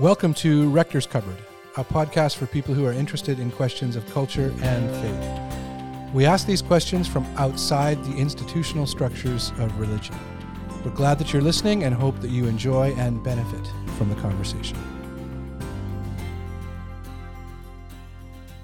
Welcome 0.00 0.32
to 0.34 0.70
Rector's 0.70 1.08
Cupboard, 1.08 1.38
a 1.76 1.82
podcast 1.82 2.36
for 2.36 2.46
people 2.46 2.72
who 2.72 2.86
are 2.86 2.92
interested 2.92 3.40
in 3.40 3.50
questions 3.50 3.96
of 3.96 4.08
culture 4.12 4.54
and 4.62 4.88
faith. 5.02 6.14
We 6.14 6.24
ask 6.24 6.46
these 6.46 6.62
questions 6.62 7.08
from 7.08 7.26
outside 7.36 8.04
the 8.04 8.16
institutional 8.16 8.86
structures 8.86 9.50
of 9.58 9.76
religion. 9.76 10.14
We're 10.84 10.92
glad 10.92 11.18
that 11.18 11.32
you're 11.32 11.42
listening 11.42 11.82
and 11.82 11.92
hope 11.92 12.20
that 12.20 12.30
you 12.30 12.46
enjoy 12.46 12.94
and 12.94 13.20
benefit 13.24 13.72
from 13.96 14.08
the 14.08 14.14
conversation. 14.14 14.78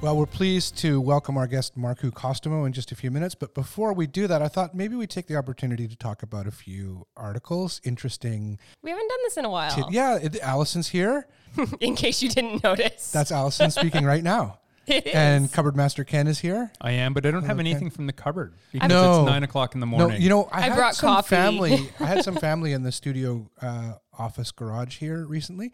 Well, 0.05 0.18
we're 0.18 0.27
pleased 0.27 0.77
to 0.80 1.00
welcome 1.00 1.39
our 1.39 1.46
guest 1.46 1.79
Marku 1.79 2.11
Costomo 2.11 2.66
in 2.66 2.75
just 2.75 2.93
a 2.93 2.95
few 2.95 3.11
minutes. 3.11 3.34
But 3.34 3.55
before 3.55 3.95
we 3.95 4.07
do 4.07 4.27
that, 4.27 4.43
I 4.43 4.48
thought 4.48 4.75
maybe 4.75 4.96
we'd 4.96 5.09
take 5.09 5.29
the 5.29 5.37
opportunity 5.37 5.88
to 5.88 5.96
talk 5.96 6.23
about 6.23 6.46
a 6.46 6.50
few 6.50 7.07
articles, 7.16 7.80
interesting. 7.84 8.59
We 8.83 8.91
haven't 8.91 9.09
done 9.09 9.19
this 9.25 9.38
in 9.38 9.47
a 9.47 9.51
while. 9.51 9.70
Tid- 9.75 9.84
yeah, 9.92 10.16
it, 10.19 10.38
Allison's 10.42 10.88
here. 10.88 11.27
in 11.80 11.97
case 11.97 12.23
you 12.23 12.28
didn't 12.28 12.62
notice. 12.62 13.12
That's 13.12 13.33
Allison 13.33 13.70
speaking 13.70 14.05
right 14.05 14.23
now. 14.23 14.59
It 14.87 15.06
is. 15.06 15.14
And 15.14 15.51
Cupboard 15.51 15.75
Master 15.75 16.05
Ken 16.05 16.27
is 16.27 16.39
here. 16.41 16.70
I 16.78 16.91
am, 16.91 17.14
but 17.14 17.25
I 17.25 17.30
don't 17.30 17.45
have 17.45 17.59
Okay. 17.59 17.70
anything 17.70 17.89
from 17.89 18.06
the 18.06 18.12
cupboard 18.12 18.52
because 18.73 18.91
No. 18.91 19.23
it's 19.23 19.30
nine 19.30 19.42
o'clock 19.42 19.73
in 19.73 19.80
the 19.80 19.86
No, 19.86 19.97
morning. 19.97 20.20
you 20.20 20.28
know, 20.28 20.47
I, 20.52 20.59
I 20.59 20.61
had 20.61 20.77
brought 20.77 20.95
some 20.95 21.09
coffee. 21.09 21.34
family. 21.34 21.91
I 21.98 22.05
had 22.05 22.23
some 22.28 22.36
family 22.36 22.75
in 22.75 22.83
the 22.83 22.92
studio 22.92 23.48
uh, 23.62 23.95
office 24.19 24.50
garage 24.52 24.98
here 24.98 25.25
recently, 25.25 25.73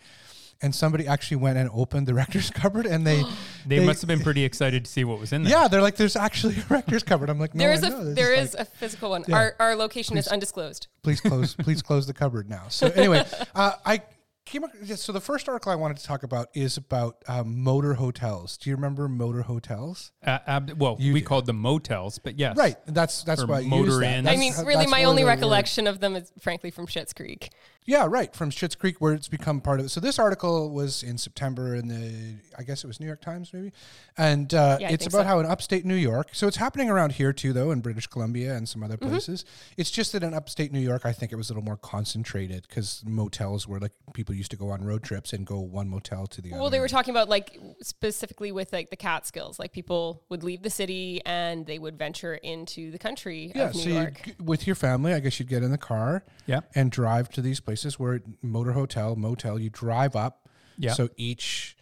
and 0.63 0.75
somebody 0.75 1.07
actually 1.07 1.39
went 1.39 1.57
and 1.59 1.71
opened 1.73 2.07
the 2.07 2.15
rector's 2.23 2.51
cupboard, 2.51 2.87
and 2.87 3.07
they, 3.07 3.23
they, 3.67 3.85
must 3.85 4.01
have 4.03 4.09
been 4.09 4.21
pretty 4.21 4.45
excited 4.51 4.85
to 4.85 4.91
see 4.91 5.05
what 5.05 5.19
was 5.19 5.33
in 5.33 5.43
there. 5.45 5.53
yeah, 5.53 5.69
they're 5.69 5.83
like, 5.83 5.97
"There's 5.97 6.17
actually 6.17 6.57
a 6.57 6.65
rector's 6.69 7.03
cupboard." 7.03 7.31
I'm 7.31 7.39
like, 7.39 7.55
"No, 7.55 7.65
there 7.65 7.71
I 7.71 7.75
is 7.75 7.83
a 7.83 7.89
know. 7.91 8.05
This 8.05 8.15
there 8.17 8.37
like- 8.41 8.55
a 8.55 8.65
physical 8.65 9.11
one. 9.11 9.25
Yeah. 9.27 9.37
Our 9.37 9.57
our 9.59 9.77
location 9.77 10.17
is 10.19 10.29
undisclosed. 10.29 10.89
please 11.03 11.21
close 11.21 11.55
please 11.55 11.83
close 11.83 12.07
the 12.07 12.13
cupboard 12.15 12.49
now 12.49 12.65
so 12.69 12.89
anyway 12.89 13.25
uh, 13.55 13.73
i 13.87 14.03
came 14.45 14.65
ac- 14.65 14.73
yeah, 14.85 14.95
so 14.97 15.13
the 15.13 15.21
first 15.21 15.49
article 15.49 15.71
i 15.73 15.75
wanted 15.75 15.97
to 15.97 16.05
talk 16.05 16.23
about 16.25 16.49
is 16.55 16.77
about 16.77 17.17
um, 17.29 17.63
motor 17.63 17.95
hotels 17.95 18.57
do 18.59 18.69
you 18.69 18.77
remember 18.77 19.09
motor 19.09 19.43
hotels 19.43 20.13
Uh, 20.27 20.39
ab- 20.47 20.73
well, 20.79 20.97
You 20.99 21.13
we 21.15 21.21
do. 21.21 21.27
called 21.27 21.47
them 21.47 21.57
motels, 21.59 22.19
but 22.19 22.39
yes. 22.39 22.57
right 22.57 22.77
that's 22.87 23.23
that's 23.23 23.43
Or 23.43 23.47
why 23.47 23.57
I 23.57 23.61
use 23.61 23.71
motor 23.71 23.99
that. 24.01 24.19
inns. 24.19 24.29
I 24.29 24.37
mean, 24.37 24.53
really, 24.67 24.87
my 24.87 25.05
only 25.05 25.23
the 25.23 25.27
word- 25.27 25.31
recollection 25.37 25.87
of 25.87 26.01
them 26.01 26.17
is 26.17 26.33
frankly 26.41 26.71
from 26.71 26.87
Schitt's 26.87 27.13
Creek. 27.15 27.51
Yeah 27.87 28.07
right 28.09 28.35
from 28.37 28.51
Schitt's 28.51 28.75
creek 28.75 29.01
where 29.01 29.15
it's 29.15 29.27
become 29.27 29.61
part 29.61 29.81
of 29.81 29.87
it 29.87 29.89
so 29.89 30.01
this 30.01 30.19
article 30.19 30.71
was 30.71 31.03
in 31.03 31.17
september 31.17 31.75
in 31.75 31.89
the 31.89 32.35
i 32.59 32.63
guess 32.63 32.85
it 32.85 32.87
was 32.87 33.01
new 33.01 33.07
york 33.07 33.21
times 33.23 33.53
maybe 33.55 33.73
and 34.19 34.53
uh, 34.53 34.77
Yeah, 34.81 34.91
it's 34.91 35.07
about 35.07 35.23
so. 35.23 35.25
how 35.25 35.41
in 35.41 35.47
upstate 35.47 35.85
new 35.87 35.95
york 35.95 36.29
so 36.33 36.47
it's 36.47 36.59
happening 36.59 36.91
around 36.91 37.13
here 37.13 37.33
too 37.33 37.53
though 37.55 37.71
in 37.71 37.81
british 37.81 38.07
columbia 38.07 38.55
and 38.55 38.69
some 38.69 38.83
other 38.83 38.97
Mm-hmm. 38.99 39.09
places 39.11 39.45
it's 39.79 39.91
just 39.91 40.13
that 40.13 40.23
in 40.23 40.35
upstate 40.35 40.73
new 40.73 40.79
york 40.81 41.07
i 41.07 41.13
think 41.13 41.33
it 41.33 41.37
was 41.37 41.49
a 41.49 41.53
little 41.55 41.65
more 41.65 41.79
concentrated 41.79 42.67
because 42.69 43.03
motels 43.07 43.67
were 43.67 43.81
like 43.81 43.93
people 44.13 44.35
used 44.35 44.51
to 44.51 44.57
go 44.59 44.69
on 44.71 44.85
road 44.85 45.03
trips 45.03 45.33
and 45.33 45.47
go 45.47 45.59
one 45.61 45.89
motel 45.89 46.27
to 46.27 46.43
the 46.43 46.51
other 46.53 46.61
Well, 46.61 46.71
they 46.71 46.81
were 46.81 46.89
talking 46.89 47.13
about 47.13 47.29
like 47.31 47.59
specifically 47.81 48.53
with 48.53 48.73
like 48.73 48.91
the 48.91 48.97
Catskills, 48.97 49.59
like 49.59 49.73
people 49.73 50.23
would 50.29 50.43
leave 50.45 50.63
the 50.63 50.71
city 50.71 51.23
and 51.25 51.65
they 51.67 51.79
would 51.79 51.97
venture 51.99 52.35
into 52.35 52.91
the 52.91 52.99
country 52.99 53.53
Yeah, 53.55 53.69
of 53.69 53.75
New 53.75 53.83
so 53.83 53.89
York. 53.89 54.23
g- 54.25 54.35
with 54.43 54.67
your 54.67 54.77
family, 54.77 55.15
I 55.15 55.21
guess 55.21 55.39
you'd 55.41 55.49
get 55.49 55.63
in 55.63 55.71
the 55.71 55.79
car 55.79 56.25
Yeah. 56.47 56.61
and 56.75 56.91
drive 56.91 57.31
to 57.31 57.41
these 57.41 57.59
places 57.61 57.70
where 57.99 58.21
motor 58.43 58.73
hotel, 58.73 59.17
motel. 59.17 59.59
You 59.59 59.71
drive 59.71 60.15
up, 60.17 60.49
Yeah. 60.79 60.93
So 60.95 61.09
each 61.17 61.77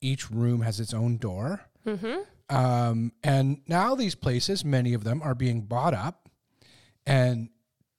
each 0.00 0.30
room 0.30 0.62
has 0.62 0.80
its 0.80 0.92
own 0.94 1.16
door, 1.18 1.60
Mm-hmm. 1.86 2.54
um, 2.56 3.12
and 3.22 3.60
now 3.68 3.94
these 3.94 4.14
places, 4.16 4.64
many 4.64 4.94
of 4.94 5.04
them, 5.04 5.22
are 5.22 5.34
being 5.34 5.62
bought 5.62 5.94
up 5.94 6.28
and 7.06 7.48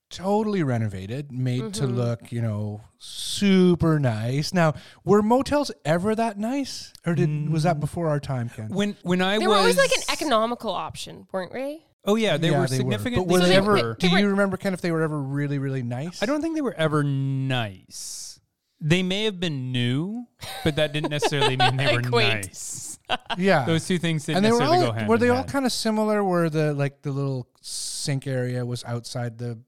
totally 0.10 0.62
renovated, 0.64 1.32
made 1.32 1.74
to 1.76 1.84
Mm-hmm. 1.84 1.96
look, 1.96 2.32
you 2.32 2.42
know, 2.42 2.82
super 3.00 4.00
nice. 4.00 4.54
Now, 4.54 4.74
were 5.04 5.22
motels 5.24 5.72
ever 5.86 6.14
that 6.16 6.38
nice, 6.38 6.94
or 7.06 7.16
did 7.16 7.50
was 7.50 7.62
Mm. 7.62 7.64
that 7.66 7.80
before 7.80 8.10
our 8.10 8.20
time, 8.20 8.50
Ken? 8.50 8.68
When 8.70 8.96
when 9.04 9.22
I 9.22 9.40
They 9.40 9.48
was 9.48 9.56
were 9.56 9.60
always 9.60 9.78
like 9.78 9.92
an 9.92 10.04
economical 10.12 10.72
option, 10.72 11.28
weren't 11.32 11.52
they? 11.54 11.86
Oh 12.06 12.16
yeah, 12.16 12.38
they 12.38 12.50
Yeah, 12.52 12.60
were 12.62 12.68
they 12.68 12.78
significantly 12.78 13.26
But 13.26 13.32
were 13.32 13.40
So 13.40 13.44
they 13.46 13.50
they- 13.52 13.56
ever? 13.58 13.78
cheaper. 13.78 13.96
do 14.00 14.08
they 14.10 14.14
were- 14.14 14.20
you 14.20 14.28
remember, 14.30 14.58
Ken, 14.58 14.74
if 14.74 14.82
they 14.82 14.92
were 14.92 15.02
ever 15.02 15.18
really, 15.22 15.58
really 15.60 15.84
nice? 15.84 16.22
I 16.22 16.26
don't 16.26 16.42
think 16.42 16.56
they 16.56 16.62
were 16.62 16.74
ever 16.74 17.04
nice. 17.04 18.40
They 18.82 19.02
may 19.04 19.24
have 19.24 19.40
been 19.40 19.72
new, 19.72 20.26
but 20.66 20.76
that 20.76 20.92
didn't 20.92 21.12
necessarily 21.12 21.56
mean 21.56 21.78
they 21.78 21.96
were 21.96 22.02
Quaint. 22.02 22.46
nice. 22.48 23.00
Yeah, 23.38 23.66
Those 23.68 23.88
two 23.88 23.98
things 23.98 24.26
didn't 24.26 24.38
and 24.38 24.46
they 24.46 24.52
were 24.52 24.60
necessarily 24.60 24.86
all 24.86 24.92
go 24.92 24.98
hand 24.98 25.08
were 25.10 25.16
in 25.16 25.22
they 25.22 25.30
all 25.30 25.38
hand. 25.38 25.48
kind 25.50 25.66
of 25.66 25.72
similar? 25.72 26.24
Where 26.24 26.50
the 26.50 26.74
like 26.74 27.02
the 27.02 27.12
little 27.12 27.48
sink 27.62 28.28
area 28.28 28.66
was 28.66 28.84
outside 28.84 29.38
the 29.38 29.60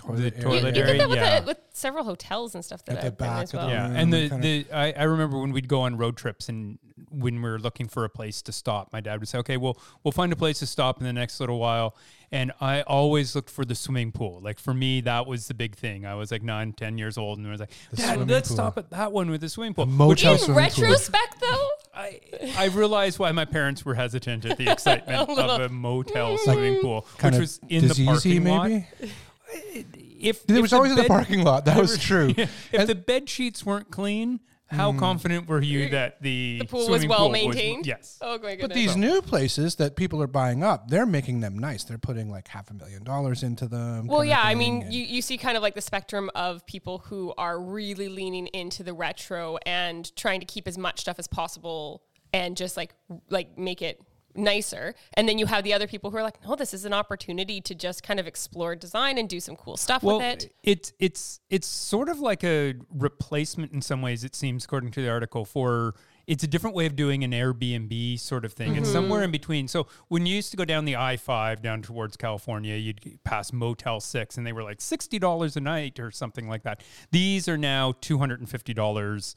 toilet 0.00 0.36
The 0.36 0.42
toilet 0.42 0.76
you, 0.76 0.82
area, 0.82 0.82
you 0.82 0.82
area, 0.82 0.92
did 0.92 1.00
that 1.00 1.08
with, 1.08 1.18
yeah. 1.18 1.40
the, 1.40 1.46
with 1.46 1.58
several 1.72 2.04
hotels 2.04 2.54
and 2.54 2.64
stuff 2.64 2.84
that 2.84 2.96
At 2.96 3.00
the 3.00 3.06
I've 3.08 3.18
been 3.18 3.26
back 3.28 3.42
as 3.44 3.52
well. 3.52 3.68
Yeah, 3.68 3.88
room 3.88 3.96
and 3.96 4.12
the, 4.12 4.28
the 4.28 4.66
I, 4.72 4.92
I 4.92 5.02
remember 5.04 5.38
when 5.38 5.52
we'd 5.52 5.68
go 5.68 5.82
on 5.82 5.96
road 5.96 6.16
trips 6.16 6.48
and 6.48 6.78
when 7.10 7.42
we 7.42 7.50
were 7.50 7.58
looking 7.58 7.88
for 7.88 8.04
a 8.04 8.08
place 8.08 8.42
to 8.42 8.52
stop, 8.52 8.92
my 8.92 9.00
dad 9.00 9.20
would 9.20 9.28
say, 9.28 9.38
"Okay, 9.38 9.56
well, 9.56 9.78
we'll 10.02 10.12
find 10.12 10.32
a 10.32 10.36
place 10.36 10.58
to 10.60 10.66
stop 10.66 10.98
in 10.98 11.04
the 11.04 11.12
next 11.12 11.40
little 11.40 11.58
while." 11.58 11.96
And 12.32 12.52
I 12.60 12.82
always 12.82 13.34
looked 13.34 13.50
for 13.50 13.64
the 13.64 13.74
swimming 13.74 14.12
pool. 14.12 14.40
Like 14.40 14.58
for 14.58 14.72
me, 14.72 15.00
that 15.02 15.26
was 15.26 15.48
the 15.48 15.54
big 15.54 15.74
thing. 15.74 16.06
I 16.06 16.14
was 16.14 16.30
like 16.30 16.42
nine, 16.42 16.72
ten 16.72 16.98
years 16.98 17.18
old, 17.18 17.38
and 17.38 17.46
I 17.46 17.50
was 17.50 17.60
like, 17.60 17.72
"Dad, 17.94 18.28
let's 18.28 18.48
pool. 18.48 18.56
stop 18.56 18.78
at 18.78 18.90
that 18.90 19.12
one 19.12 19.30
with 19.30 19.40
the 19.40 19.48
swimming 19.48 19.74
pool." 19.74 19.86
motel 19.86 20.08
Which 20.08 20.24
In 20.24 20.38
swimming 20.38 20.70
pool. 20.70 20.84
retrospect, 20.84 21.40
though, 21.40 21.68
I 21.94 22.20
I 22.56 22.66
realized 22.66 23.18
why 23.18 23.32
my 23.32 23.44
parents 23.44 23.84
were 23.84 23.94
hesitant 23.94 24.44
at 24.44 24.58
the 24.58 24.68
excitement 24.72 25.28
A 25.28 25.32
of 25.32 25.60
a 25.60 25.68
motel 25.68 26.36
mm. 26.36 26.38
swimming 26.40 26.80
pool, 26.80 27.06
which 27.20 27.34
of 27.34 27.40
was 27.40 27.60
in 27.68 27.88
the 27.88 27.94
diseasey, 27.94 28.06
parking 28.06 28.44
lot. 28.44 29.10
Maybe. 29.52 30.16
If 30.20 30.44
It 30.44 30.56
if 30.56 30.62
was 30.62 30.70
the 30.70 30.76
always 30.76 30.92
in 30.92 30.98
the 30.98 31.04
parking 31.04 31.44
lot. 31.44 31.64
That 31.64 31.76
was 31.80 31.98
true. 31.98 32.34
if 32.36 32.86
the 32.86 32.94
bed 32.94 33.28
sheets 33.28 33.64
weren't 33.64 33.90
clean, 33.90 34.40
how 34.70 34.92
hmm. 34.92 34.98
confident 34.98 35.48
were 35.48 35.60
you 35.60 35.88
that 35.88 36.22
the 36.22 36.58
the 36.60 36.66
pool 36.66 36.88
was 36.88 37.06
well 37.06 37.20
pool 37.20 37.30
maintained. 37.30 37.86
yes. 37.86 38.18
Oh 38.20 38.38
my 38.38 38.50
goodness. 38.50 38.68
But 38.68 38.74
these 38.74 38.96
new 38.96 39.20
places 39.20 39.76
that 39.76 39.96
people 39.96 40.22
are 40.22 40.28
buying 40.28 40.62
up, 40.62 40.88
they're 40.88 41.06
making 41.06 41.40
them 41.40 41.58
nice. 41.58 41.84
They're 41.84 41.98
putting 41.98 42.30
like 42.30 42.46
half 42.48 42.70
a 42.70 42.74
million 42.74 43.02
dollars 43.02 43.42
into 43.42 43.66
them. 43.66 44.06
Well, 44.06 44.24
yeah, 44.24 44.40
I 44.42 44.54
mean, 44.54 44.82
and- 44.82 44.92
you, 44.92 45.02
you 45.02 45.22
see 45.22 45.38
kind 45.38 45.56
of 45.56 45.62
like 45.62 45.74
the 45.74 45.80
spectrum 45.80 46.30
of 46.34 46.64
people 46.66 46.98
who 46.98 47.34
are 47.36 47.60
really 47.60 48.08
leaning 48.08 48.46
into 48.48 48.82
the 48.82 48.92
retro 48.92 49.58
and 49.66 50.14
trying 50.14 50.40
to 50.40 50.46
keep 50.46 50.68
as 50.68 50.78
much 50.78 51.00
stuff 51.00 51.18
as 51.18 51.26
possible 51.26 52.02
and 52.32 52.56
just 52.56 52.76
like 52.76 52.94
like 53.28 53.58
make 53.58 53.82
it 53.82 54.00
nicer. 54.34 54.94
And 55.14 55.28
then 55.28 55.38
you 55.38 55.46
have 55.46 55.64
the 55.64 55.74
other 55.74 55.86
people 55.86 56.10
who 56.10 56.16
are 56.16 56.22
like, 56.22 56.42
no, 56.46 56.56
this 56.56 56.74
is 56.74 56.84
an 56.84 56.92
opportunity 56.92 57.60
to 57.62 57.74
just 57.74 58.02
kind 58.02 58.20
of 58.20 58.26
explore 58.26 58.74
design 58.76 59.18
and 59.18 59.28
do 59.28 59.40
some 59.40 59.56
cool 59.56 59.76
stuff 59.76 60.02
well, 60.02 60.18
with 60.18 60.44
it. 60.44 60.54
It's 60.62 60.92
it's 60.98 61.40
it's 61.50 61.66
sort 61.66 62.08
of 62.08 62.20
like 62.20 62.44
a 62.44 62.74
replacement 62.90 63.72
in 63.72 63.82
some 63.82 64.02
ways, 64.02 64.24
it 64.24 64.34
seems, 64.34 64.64
according 64.64 64.90
to 64.92 65.02
the 65.02 65.08
article, 65.08 65.44
for 65.44 65.94
it's 66.26 66.44
a 66.44 66.46
different 66.46 66.76
way 66.76 66.86
of 66.86 66.94
doing 66.94 67.24
an 67.24 67.32
Airbnb 67.32 68.20
sort 68.20 68.44
of 68.44 68.52
thing. 68.52 68.70
Mm-hmm. 68.70 68.78
And 68.78 68.86
somewhere 68.86 69.24
in 69.24 69.32
between. 69.32 69.66
So 69.66 69.88
when 70.08 70.26
you 70.26 70.36
used 70.36 70.52
to 70.52 70.56
go 70.56 70.64
down 70.64 70.84
the 70.84 70.94
I 70.94 71.16
5 71.16 71.60
down 71.60 71.82
towards 71.82 72.16
California, 72.16 72.76
you'd 72.76 73.18
pass 73.24 73.52
Motel 73.52 73.98
6 73.98 74.38
and 74.38 74.46
they 74.46 74.52
were 74.52 74.62
like 74.62 74.78
$60 74.78 75.56
a 75.56 75.60
night 75.60 75.98
or 75.98 76.12
something 76.12 76.48
like 76.48 76.62
that. 76.62 76.84
These 77.10 77.48
are 77.48 77.58
now 77.58 77.92
$250 77.92 79.34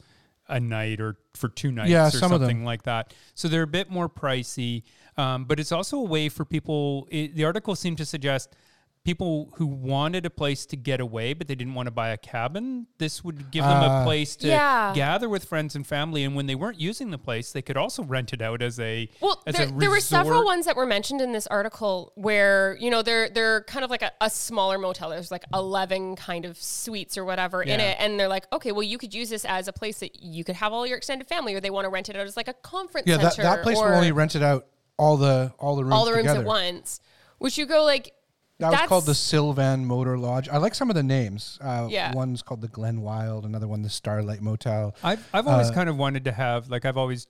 a 0.53 0.59
night 0.59 1.01
or 1.01 1.17
for 1.33 1.49
two 1.49 1.71
nights 1.71 1.89
Yeah, 1.89 2.07
or 2.07 2.11
some 2.11 2.29
something 2.29 2.63
like 2.63 2.83
that. 2.83 3.13
So 3.33 3.47
they're 3.47 3.63
a 3.63 3.67
bit 3.67 3.89
more 3.89 4.07
pricey, 4.07 4.83
um, 5.17 5.45
but 5.45 5.59
it's 5.59 5.71
also 5.71 5.97
a 5.97 6.03
way 6.03 6.29
for 6.29 6.45
people. 6.45 7.07
It, 7.09 7.35
the 7.35 7.43
article 7.43 7.75
seemed 7.75 7.97
to 7.97 8.05
suggest 8.05 8.55
people 9.03 9.49
who 9.55 9.65
wanted 9.65 10.25
a 10.25 10.29
place 10.29 10.65
to 10.65 10.77
get 10.77 11.01
away, 11.01 11.33
but 11.33 11.47
they 11.49 11.55
didn't 11.55 11.73
want 11.73 11.87
to 11.87 11.91
buy 11.91 12.09
a 12.09 12.17
cabin. 12.17 12.87
This 12.99 13.21
would 13.21 13.51
give 13.51 13.65
them 13.65 13.83
Ah. 13.83 14.01
a 14.01 14.05
place 14.05 14.37
to 14.37 14.47
Yeah. 14.47 14.93
gather 14.95 15.27
with 15.27 15.43
friends 15.43 15.75
and 15.75 15.85
family, 15.85 16.23
and 16.23 16.35
when 16.37 16.45
they 16.45 16.55
weren't 16.55 16.79
using 16.79 17.11
the 17.11 17.17
place, 17.17 17.51
they 17.51 17.61
could 17.61 17.75
also 17.75 18.01
rent 18.03 18.31
it 18.31 18.41
out 18.41 18.61
as 18.61 18.79
a 18.79 19.09
Well, 19.19 19.41
as 19.45 19.55
there, 19.55 19.67
a 19.67 19.71
there 19.71 19.89
were 19.89 19.99
several 19.99 20.45
ones 20.45 20.65
that 20.65 20.77
were 20.77 20.85
mentioned 20.85 21.19
in 21.19 21.33
this 21.33 21.47
article 21.47 22.13
where 22.15 22.77
you 22.79 22.89
know 22.89 23.01
they're 23.01 23.27
they're 23.29 23.63
kind 23.65 23.83
of 23.83 23.91
like 23.91 24.03
a, 24.03 24.11
a 24.21 24.29
smaller 24.29 24.77
motel. 24.77 25.09
There's 25.09 25.31
like 25.31 25.43
eleven 25.53 26.15
kind 26.15 26.45
of 26.45 26.57
suites 26.61 27.17
or 27.17 27.25
whatever 27.25 27.61
in 27.61 27.81
it, 27.81 27.97
and 27.99 28.17
they're 28.17 28.29
like, 28.29 28.47
okay, 28.53 28.71
well, 28.71 28.83
you 28.83 28.97
could 28.97 29.13
use 29.13 29.29
this 29.29 29.43
as 29.43 29.67
a 29.67 29.73
place 29.73 29.99
that 29.99 30.23
you 30.23 30.45
could 30.45 30.55
have 30.55 30.71
all 30.71 30.87
your 30.87 30.97
extended 30.97 31.27
family, 31.27 31.53
or 31.55 31.59
they 31.59 31.69
want 31.71 31.83
to 31.83 31.89
rent 31.89 32.07
it 32.07 32.15
out 32.15 32.25
as 32.25 32.37
like 32.37 32.47
a 32.47 32.53
conference 32.53 33.05
yeah, 33.05 33.17
that, 33.17 33.33
center. 33.33 33.49
that 33.49 33.63
place 33.63 33.77
will 33.77 33.83
only 33.83 34.13
rent 34.13 34.33
it 34.35 34.41
out 34.43 34.65
all 34.97 35.17
the 35.17 35.51
all 35.59 35.75
the 35.75 35.83
rooms 35.83 35.93
all 35.93 36.05
the 36.05 36.11
rooms 36.13 36.21
together. 36.27 36.39
at 36.39 36.45
once. 36.45 37.01
Which 37.39 37.57
you 37.57 37.65
go 37.65 37.83
like. 37.83 38.13
That 38.71 38.81
was 38.81 38.89
called 38.89 39.05
the 39.05 39.15
Sylvan 39.15 39.85
Motor 39.85 40.17
Lodge. 40.17 40.49
I 40.49 40.57
like 40.57 40.75
some 40.75 40.89
of 40.89 40.95
the 40.95 41.03
names. 41.03 41.57
Uh, 41.61 41.87
Yeah. 41.89 42.13
One's 42.13 42.41
called 42.41 42.61
the 42.61 42.67
Glen 42.67 43.01
Wild, 43.01 43.45
another 43.45 43.67
one 43.67 43.81
the 43.81 43.89
Starlight 43.89 44.41
Motel. 44.41 44.95
I've 45.03 45.27
I've 45.33 45.47
always 45.47 45.69
Uh, 45.69 45.73
kind 45.73 45.89
of 45.89 45.97
wanted 45.97 46.23
to 46.25 46.31
have 46.31 46.69
like 46.69 46.85
I've 46.85 46.97
always 46.97 47.27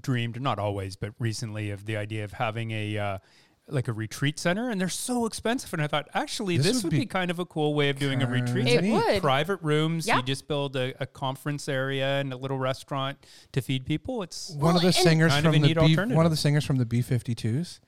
dreamed, 0.00 0.40
not 0.40 0.58
always, 0.58 0.96
but 0.96 1.12
recently 1.18 1.70
of 1.70 1.84
the 1.86 1.96
idea 1.96 2.24
of 2.24 2.32
having 2.32 2.70
a. 2.70 2.98
Uh, 2.98 3.18
like 3.66 3.88
a 3.88 3.94
retreat 3.94 4.38
center, 4.38 4.68
and 4.68 4.78
they're 4.78 4.90
so 4.90 5.24
expensive. 5.24 5.72
And 5.72 5.80
I 5.80 5.86
thought, 5.86 6.06
actually, 6.12 6.58
This 6.58 6.66
this, 6.66 6.74
would 6.76 6.84
would 6.84 6.90
be 6.90 6.98
be, 6.98 7.06
kind 7.06 7.30
of 7.30 7.38
a 7.38 7.46
cool 7.46 7.72
way 7.72 7.88
of 7.88 7.98
doing 7.98 8.22
a 8.22 8.26
retreat. 8.26 8.68
It 8.68 8.84
would. 8.92 9.22
private 9.22 9.58
rooms. 9.62 10.06
Yeah. 10.06 10.16
You 10.18 10.22
just 10.22 10.46
build 10.46 10.76
a, 10.76 10.92
a 11.02 11.06
conference 11.06 11.66
area 11.66 12.20
and 12.20 12.30
a 12.30 12.36
little 12.36 12.58
restaurant 12.58 13.16
to 13.52 13.62
feed 13.62 13.86
people. 13.86 14.22
It's 14.22 14.50
One 14.50 14.76
of 14.76 14.82
the 14.82 14.92
singers 14.92 15.32
Kind 15.32 15.46
of 15.46 15.54
from 15.54 15.62
the 15.62 15.72
B, 15.74 15.96
one 16.14 16.26
of 16.26 16.30
the 16.30 16.36
singers 16.36 16.62
from 16.66 16.76
the 16.76 16.84
B52s, 16.84 17.80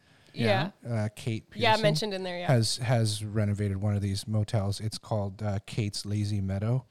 Yeah. 0.44 0.71
uh, 0.88 1.09
Kate. 1.15 1.44
Yeah, 1.55 1.77
mentioned 1.77 2.15
in 2.15 2.23
there. 2.23 2.38
Yeah. 2.38 2.47
has 2.49 2.77
has 2.79 3.25
renovated 3.25 3.79
one 3.79 3.94
of 3.94 4.03
these 4.03 4.27
motels. 4.27 4.81
It's 4.81 4.99
called 4.99 5.43
uh, 5.43 5.59
Kate's 5.67 6.05
Lazy 6.05 6.41
Meadow. 6.41 6.85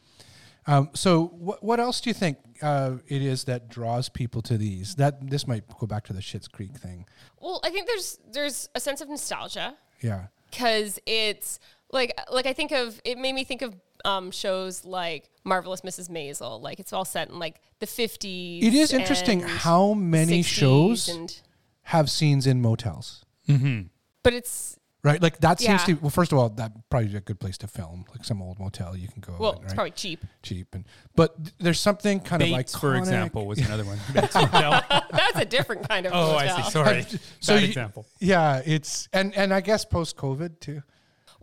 Um, 0.68 0.90
so, 0.94 1.28
what 1.28 1.64
what 1.64 1.80
else 1.80 2.02
do 2.02 2.10
you 2.10 2.14
think 2.14 2.38
uh, 2.62 2.98
it 3.08 3.22
is 3.22 3.44
that 3.46 3.70
draws 3.70 4.10
people 4.10 4.42
to 4.44 4.58
these? 4.58 4.96
That 4.96 5.30
this 5.30 5.48
might 5.48 5.64
go 5.80 5.86
back 5.86 6.06
to 6.06 6.14
the 6.14 6.22
Schitt's 6.22 6.48
Creek 6.48 6.76
thing. 6.76 7.06
Well, 7.40 7.60
I 7.64 7.70
think 7.70 7.88
there's 7.88 8.20
there's 8.32 8.70
a 8.74 8.80
sense 8.80 9.02
of 9.02 9.10
nostalgia 9.10 9.76
Yeah, 10.02 10.28
because 10.50 11.00
it's 11.06 11.60
like 11.92 12.20
like 12.32 12.48
I 12.48 12.54
think 12.54 12.72
of 12.72 13.00
it 13.04 13.18
made 13.18 13.34
me 13.34 13.44
think 13.44 13.62
of 13.62 13.76
um, 14.06 14.32
shows 14.32 14.86
like 14.86 15.30
Marvelous 15.44 15.82
Mrs. 15.82 16.10
Maisel. 16.10 16.62
Like 16.62 16.80
it's 16.80 16.94
all 16.94 17.06
set 17.06 17.30
in 17.30 17.40
like 17.40 17.60
the 17.80 17.88
50s. 17.88 18.64
it 18.64 18.74
is 18.74 18.94
interesting 18.94 19.42
how 19.42 19.94
many 19.94 20.42
shows 20.42 21.10
and 21.10 21.42
have 21.84 22.10
scenes 22.10 22.48
in 22.48 22.62
motels. 22.62 23.25
Mm-hmm. 23.48 23.88
but 24.24 24.34
it's 24.34 24.78
Right, 25.04 25.22
like 25.22 25.38
that 25.42 25.60
seems 25.60 25.82
Yeah. 25.88 25.96
to. 25.98 26.02
Well, 26.02 26.10
first 26.10 26.32
of 26.32 26.40
all, 26.40 26.50
that 26.50 26.72
probably 26.90 27.16
a 27.16 27.22
good 27.22 27.40
place 27.40 27.60
to 27.60 27.68
film, 27.68 28.06
like 28.10 28.26
some 28.26 28.42
old 28.42 28.58
motel 28.58 28.98
you 28.98 29.08
can 29.08 29.22
go. 29.22 29.36
well, 29.40 29.52
in, 29.60 29.64
it's 29.66 29.74
probably 29.76 29.92
cheap. 29.92 30.26
cheap, 30.42 30.74
and 30.74 30.84
but 31.16 31.36
there's 31.60 31.80
something 31.80 32.20
kind 32.20 32.40
Bates, 32.40 32.50
of 32.50 32.58
like 32.58 32.70
for 32.82 32.96
example, 32.96 33.46
was 33.46 33.60
another 33.68 33.84
one. 33.86 34.00
That's 34.14 34.36
a 34.36 35.46
different 35.46 35.88
kind 35.88 36.08
of 36.08 36.14
oh, 36.14 36.32
motel. 36.32 36.38
I 36.58 36.62
see. 36.64 36.72
Sorry. 36.72 37.06
So 37.40 37.54
Bad 37.54 37.62
you- 37.62 37.68
example. 37.68 38.08
Yeah, 38.20 38.64
it's 38.66 39.08
and 39.14 39.32
and 39.38 39.54
I 39.54 39.62
guess 39.62 39.86
post 39.86 40.18
COVID 40.18 40.60
too. 40.60 40.82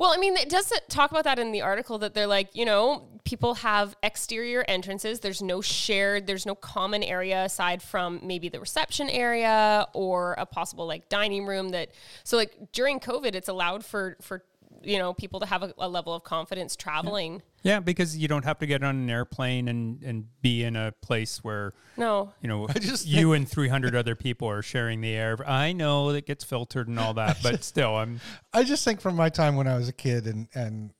Well, 0.03 0.11
I 0.11 0.17
mean, 0.17 0.37
it 0.37 0.49
does 0.49 0.73
talk 0.89 1.13
about 1.13 1.23
that 1.23 1.39
in 1.39 1.53
the 1.53 1.61
article 1.61 1.97
that 1.99 2.13
they're 2.13 2.27
like, 2.27 2.57
you 2.57 2.65
know, 2.65 3.07
people 3.23 3.55
have 3.55 3.95
exterior 4.03 4.65
entrances. 4.67 5.21
There's 5.21 5.41
no 5.41 5.61
shared, 5.61 6.27
there's 6.27 6.45
no 6.45 6.57
common 6.57 7.05
area 7.05 7.45
aside 7.45 7.81
from 7.81 8.19
maybe 8.25 8.49
the 8.49 8.59
reception 8.59 9.09
area 9.09 9.87
or 9.93 10.35
a 10.39 10.45
possible 10.45 10.89
like 10.89 11.09
dining 11.09 11.47
room 11.47 11.69
that. 11.69 11.91
So 12.25 12.37
like 12.37 12.73
during 12.73 12.99
COVID, 12.99 13.37
it's 13.37 13.49
allowed 13.49 13.85
for 13.85 14.17
for 14.21 14.43
you 14.84 14.99
know 14.99 15.14
people 15.14 15.40
to 15.40 15.46
have 15.46 15.62
a, 15.62 15.73
a 15.79 15.88
level 15.88 16.12
of 16.14 16.25
confidence 16.25 16.76
traveling. 16.76 17.43
Yeah, 17.62 17.81
because 17.81 18.17
you 18.17 18.26
don't 18.29 18.44
have 18.44 18.58
to 18.58 18.67
get 18.67 18.82
on 18.82 18.96
an 18.96 19.08
airplane 19.11 19.69
and, 19.69 20.02
and 20.02 20.26
be 20.43 20.64
in 20.64 20.75
a 20.75 20.93
place 21.00 21.44
where 21.44 21.73
No, 21.96 22.32
you 22.40 22.49
know 22.49 22.67
just 22.81 23.06
you 23.06 23.32
and 23.32 23.49
300 23.49 23.94
other 23.94 24.14
people 24.17 24.49
are 24.49 24.62
sharing 24.62 25.00
the 25.00 25.14
air. 25.14 25.38
I 25.46 25.73
know 25.73 26.11
it 26.11 26.26
gets 26.26 26.44
filtered 26.44 26.88
and 26.88 26.99
all 26.99 27.14
that, 27.23 27.38
but 27.43 27.62
still, 27.64 27.96
I'm 27.96 28.20
I 28.52 28.64
just 28.64 28.84
think 28.84 29.00
from 29.00 29.14
my 29.17 29.29
time 29.29 29.56
when 29.56 29.67
I 29.69 29.76
was 29.76 29.88
a 29.88 29.93
kid 29.93 30.26
and 30.26 30.49
and 30.55 30.90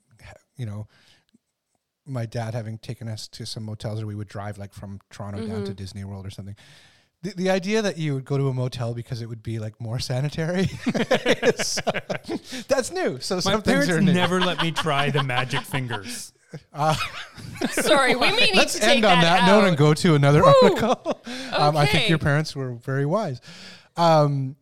you 0.57 0.67
know 0.67 0.87
my 2.05 2.27
dad 2.27 2.53
having 2.55 2.79
taken 2.79 3.07
us 3.09 3.29
to 3.29 3.47
some 3.47 3.63
motels 3.65 4.03
or 4.03 4.07
we 4.07 4.15
would 4.17 4.27
drive 4.29 4.59
like 4.59 4.73
from 4.75 4.99
Toronto 5.11 5.39
down 5.39 5.49
Mm-hmm. 5.59 5.65
to 5.65 5.75
Disney 5.75 6.05
World 6.05 6.27
or 6.27 6.31
something. 6.31 6.57
The, 7.23 7.31
the 7.37 7.51
idea 7.51 7.83
that 7.83 7.99
you 7.99 8.15
would 8.15 8.25
go 8.25 8.37
to 8.37 8.49
a 8.49 8.53
motel 8.53 8.95
because 8.95 9.23
it 9.23 9.29
would 9.29 9.43
be 9.43 9.59
like 9.61 9.81
more 9.81 9.99
sanitary, 10.01 10.63
is, 10.87 11.81
that's 12.69 12.91
new. 12.91 13.21
So 13.21 13.37
my 13.37 13.41
some 13.41 13.63
things 13.63 13.87
parents 13.87 13.89
are 13.91 14.01
new. 14.01 14.13
never 14.13 14.41
let 14.41 14.61
me 14.61 14.71
try 14.73 15.11
the 15.11 15.23
magic 15.23 15.61
fingers. 15.63 16.33
sorry, 17.71 18.15
we 18.17 18.31
may 18.33 18.37
need 18.47 18.57
Let's 18.57 18.75
to 18.75 18.81
take 18.81 18.97
end 18.97 19.05
on 19.05 19.21
that, 19.23 19.47
note 19.47 19.63
out. 19.63 19.69
and 19.69 19.77
go 19.77 19.95
to 19.95 20.15
another 20.15 20.43
article. 20.45 21.21
um, 21.53 21.77
I 21.77 21.87
think 21.87 22.09
your 22.09 22.19
parents 22.19 22.55
were 22.57 22.73
very 22.75 23.07
wise. 23.07 23.41
Um, 23.97 24.57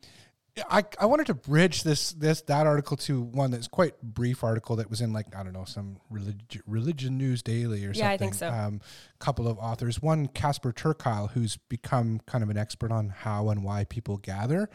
I, 0.68 0.84
I 0.98 1.06
wanted 1.06 1.26
to 1.28 1.34
bridge 1.34 1.82
this 1.82 2.12
this 2.12 2.42
that 2.42 2.66
article 2.66 2.96
to 2.98 3.20
one 3.20 3.50
that's 3.50 3.68
quite 3.68 4.00
brief 4.02 4.42
article 4.42 4.76
that 4.76 4.90
was 4.90 5.00
in 5.00 5.12
like 5.12 5.34
I 5.36 5.42
don't 5.42 5.52
know 5.52 5.64
some 5.64 5.98
religion 6.10 6.62
religion 6.66 7.18
news 7.18 7.42
daily 7.42 7.84
or 7.84 7.94
something. 7.94 8.02
Yeah, 8.04 8.10
I 8.10 8.16
think 8.16 8.34
so. 8.34 8.48
Um, 8.48 8.80
couple 9.18 9.46
of 9.46 9.58
authors. 9.58 10.02
One 10.02 10.26
Casper 10.26 10.72
ter 10.72 10.94
Kuile, 10.94 11.30
who's 11.30 11.56
become 11.56 12.20
kind 12.26 12.42
of 12.42 12.50
an 12.50 12.56
expert 12.56 12.90
on 12.90 13.10
how 13.10 13.48
and 13.50 13.62
why 13.62 13.84
people 13.84 14.16
gather. 14.16 14.68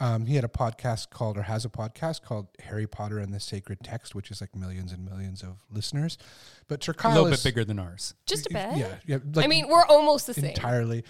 Um, 0.00 0.26
he 0.26 0.36
had 0.36 0.44
a 0.44 0.48
podcast 0.48 1.10
called, 1.10 1.36
or 1.36 1.42
has 1.42 1.64
a 1.64 1.68
podcast 1.68 2.22
called 2.22 2.46
Harry 2.60 2.86
Potter 2.86 3.18
and 3.18 3.34
the 3.34 3.40
Sacred 3.40 3.80
Text, 3.82 4.14
which 4.14 4.30
is 4.30 4.40
like 4.40 4.54
millions 4.54 4.92
and 4.92 5.04
millions 5.04 5.42
of 5.42 5.64
listeners. 5.70 6.18
But 6.68 6.80
ter 6.80 6.92
Kuile 6.92 7.12
A 7.12 7.14
little 7.14 7.32
is 7.32 7.42
bit 7.42 7.48
bigger 7.48 7.64
than 7.64 7.80
ours. 7.80 8.14
Just 8.24 8.46
a 8.46 8.50
bit. 8.50 8.76
yeah, 8.76 8.94
yeah. 9.06 9.18
I 9.36 9.48
mean, 9.48 9.66
we're 9.68 9.84
almost 9.86 10.28
the 10.28 10.34
same. 10.34 10.44
entirely. 10.44 11.02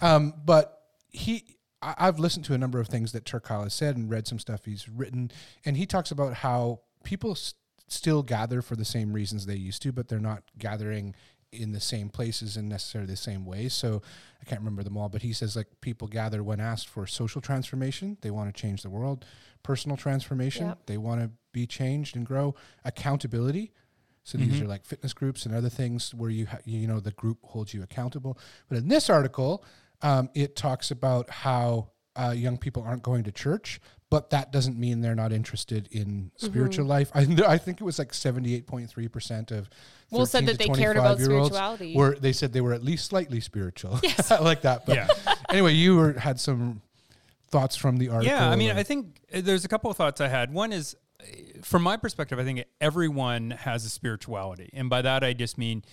Um, 0.00 0.34
but 0.44 0.82
he, 1.10 1.56
I, 1.82 1.94
I've 1.98 2.18
listened 2.18 2.44
to 2.46 2.54
a 2.54 2.58
number 2.58 2.80
of 2.80 2.88
things 2.88 3.12
that 3.12 3.24
ter 3.24 3.40
Kuile 3.40 3.64
has 3.64 3.74
said 3.74 3.96
and 3.96 4.10
read 4.10 4.26
some 4.26 4.38
stuff 4.38 4.64
he's 4.64 4.88
written, 4.88 5.30
and 5.64 5.76
he 5.76 5.86
talks 5.86 6.10
about 6.10 6.34
how 6.34 6.80
people 7.04 7.32
s- 7.32 7.54
still 7.88 8.22
gather 8.22 8.62
for 8.62 8.76
the 8.76 8.84
same 8.84 9.12
reasons 9.12 9.46
they 9.46 9.56
used 9.56 9.82
to, 9.82 9.92
but 9.92 10.08
they're 10.08 10.18
not 10.18 10.44
gathering 10.58 11.14
in 11.52 11.72
the 11.72 11.80
same 11.80 12.08
places 12.08 12.56
in 12.56 12.68
necessarily 12.68 13.10
the 13.10 13.16
same 13.16 13.44
ways. 13.44 13.74
So 13.74 14.00
I 14.40 14.44
can't 14.46 14.60
remember 14.62 14.82
them 14.82 14.96
all, 14.96 15.10
but 15.10 15.20
he 15.22 15.34
says 15.34 15.54
like 15.54 15.66
people 15.82 16.08
gather 16.08 16.42
when 16.42 16.60
asked 16.60 16.88
for 16.88 17.06
social 17.06 17.42
transformation, 17.42 18.16
they 18.22 18.30
want 18.30 18.54
to 18.54 18.58
change 18.58 18.82
the 18.82 18.88
world, 18.88 19.26
personal 19.62 19.98
transformation, 19.98 20.68
Yep. 20.68 20.86
they 20.86 20.96
want 20.96 21.20
to 21.20 21.30
be 21.52 21.66
changed 21.66 22.16
and 22.16 22.24
grow, 22.24 22.54
accountability. 22.84 23.72
So 24.24 24.38
these 24.38 24.54
mm-hmm. 24.54 24.64
are 24.64 24.68
like 24.68 24.84
fitness 24.84 25.12
groups 25.12 25.44
and 25.44 25.54
other 25.54 25.68
things 25.68 26.14
where 26.14 26.30
you 26.30 26.46
ha- 26.46 26.60
you 26.64 26.86
know 26.86 27.00
the 27.00 27.10
group 27.10 27.38
holds 27.42 27.74
you 27.74 27.82
accountable. 27.82 28.38
But 28.68 28.78
in 28.78 28.88
this 28.88 29.10
article, 29.10 29.64
um, 30.02 30.30
it 30.34 30.56
talks 30.56 30.90
about 30.90 31.30
how 31.30 31.90
uh, 32.16 32.34
young 32.36 32.58
people 32.58 32.82
aren't 32.82 33.02
going 33.02 33.24
to 33.24 33.32
church, 33.32 33.80
but 34.10 34.30
that 34.30 34.52
doesn't 34.52 34.78
mean 34.78 35.00
they're 35.00 35.14
not 35.14 35.32
interested 35.32 35.88
in 35.90 36.30
spiritual 36.36 36.84
life. 36.84 37.10
I, 37.14 37.26
I 37.46 37.56
think 37.58 37.80
it 37.80 37.84
was 37.84 37.98
like 37.98 38.12
seventy 38.12 38.54
eight 38.54 38.66
point 38.66 38.90
three 38.90 39.08
percent 39.08 39.50
of 39.50 39.70
Well, 40.10 40.26
said 40.26 40.46
that 40.46 40.58
they 40.58 40.68
cared 40.68 40.96
about 40.96 41.18
spirituality. 41.20 41.96
Were 41.96 42.16
they 42.16 42.32
said 42.32 42.52
they 42.52 42.60
were 42.60 42.74
at 42.74 42.84
least 42.84 43.06
slightly 43.06 43.40
spiritual? 43.40 43.98
Yes, 44.02 44.30
I 44.30 44.40
like 44.40 44.62
that. 44.62 44.84
But 44.84 44.96
Yeah. 44.96 45.08
anyway, 45.48 45.72
you 45.72 45.96
were 45.96 46.12
had 46.12 46.38
some 46.38 46.82
thoughts 47.48 47.76
from 47.76 47.96
the 47.96 48.08
article. 48.08 48.34
Yeah, 48.36 48.50
I 48.50 48.56
mean, 48.56 48.72
I 48.72 48.82
think 48.82 49.20
uh, 49.32 49.40
there's 49.42 49.64
a 49.64 49.68
couple 49.68 49.90
of 49.90 49.96
thoughts 49.96 50.20
I 50.20 50.28
had. 50.28 50.52
One 50.52 50.72
is, 50.72 50.96
uh, 51.20 51.24
from 51.62 51.82
my 51.82 51.96
perspective, 51.96 52.38
I 52.38 52.44
think 52.44 52.64
everyone 52.80 53.52
has 53.52 53.84
a 53.84 53.88
spirituality, 53.90 54.70
and 54.74 54.90
by 54.90 55.00
that 55.02 55.24
I 55.24 55.32
just 55.32 55.56
mean 55.56 55.84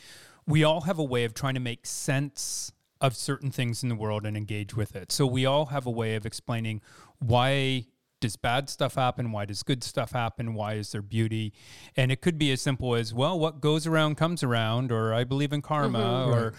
we 0.46 0.64
all 0.64 0.82
have 0.82 1.00
a 1.00 1.04
way 1.04 1.24
of 1.26 1.34
trying 1.34 1.54
to 1.54 1.60
make 1.60 1.86
sense 1.86 2.72
of 3.02 3.16
certain 3.16 3.52
things 3.52 3.84
in 3.84 3.90
the 3.90 3.96
world 3.96 4.26
and 4.26 4.36
engage 4.36 4.76
with 4.76 4.96
it. 4.96 5.12
So 5.12 5.26
we 5.26 5.46
all 5.46 5.68
have 5.68 5.86
a 5.86 5.92
way 5.92 6.16
of 6.16 6.26
explaining 6.26 6.82
why 7.20 7.86
does 8.20 8.36
bad 8.36 8.70
stuff 8.70 8.96
happen? 8.96 9.32
Why 9.32 9.46
does 9.46 9.64
good 9.64 9.84
stuff 9.84 10.12
happen? 10.12 10.54
Why 10.54 10.74
is 10.74 10.92
there 10.92 11.02
beauty? 11.02 11.54
And 11.96 12.12
it 12.12 12.22
could 12.22 12.38
be 12.38 12.52
as 12.52 12.62
simple 12.62 12.96
as, 12.96 13.14
well, 13.14 13.40
what 13.40 13.62
goes 13.62 13.88
around 13.88 14.16
comes 14.16 14.44
around, 14.44 14.92
or 14.92 15.14
I 15.14 15.24
believe 15.24 15.54
in 15.54 15.62
karma, 15.62 16.00
mm-hmm. 16.00 16.34
or 16.34 16.54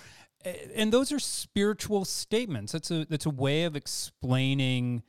and 0.75 0.91
those 0.91 1.13
are 1.13 1.19
spiritual 1.19 2.07
statements. 2.07 2.73
That's 2.73 2.91
a 2.91 3.05
that's 3.05 3.27
a 3.27 3.31
way 3.31 3.65
of 3.65 3.77
explaining 3.77 5.03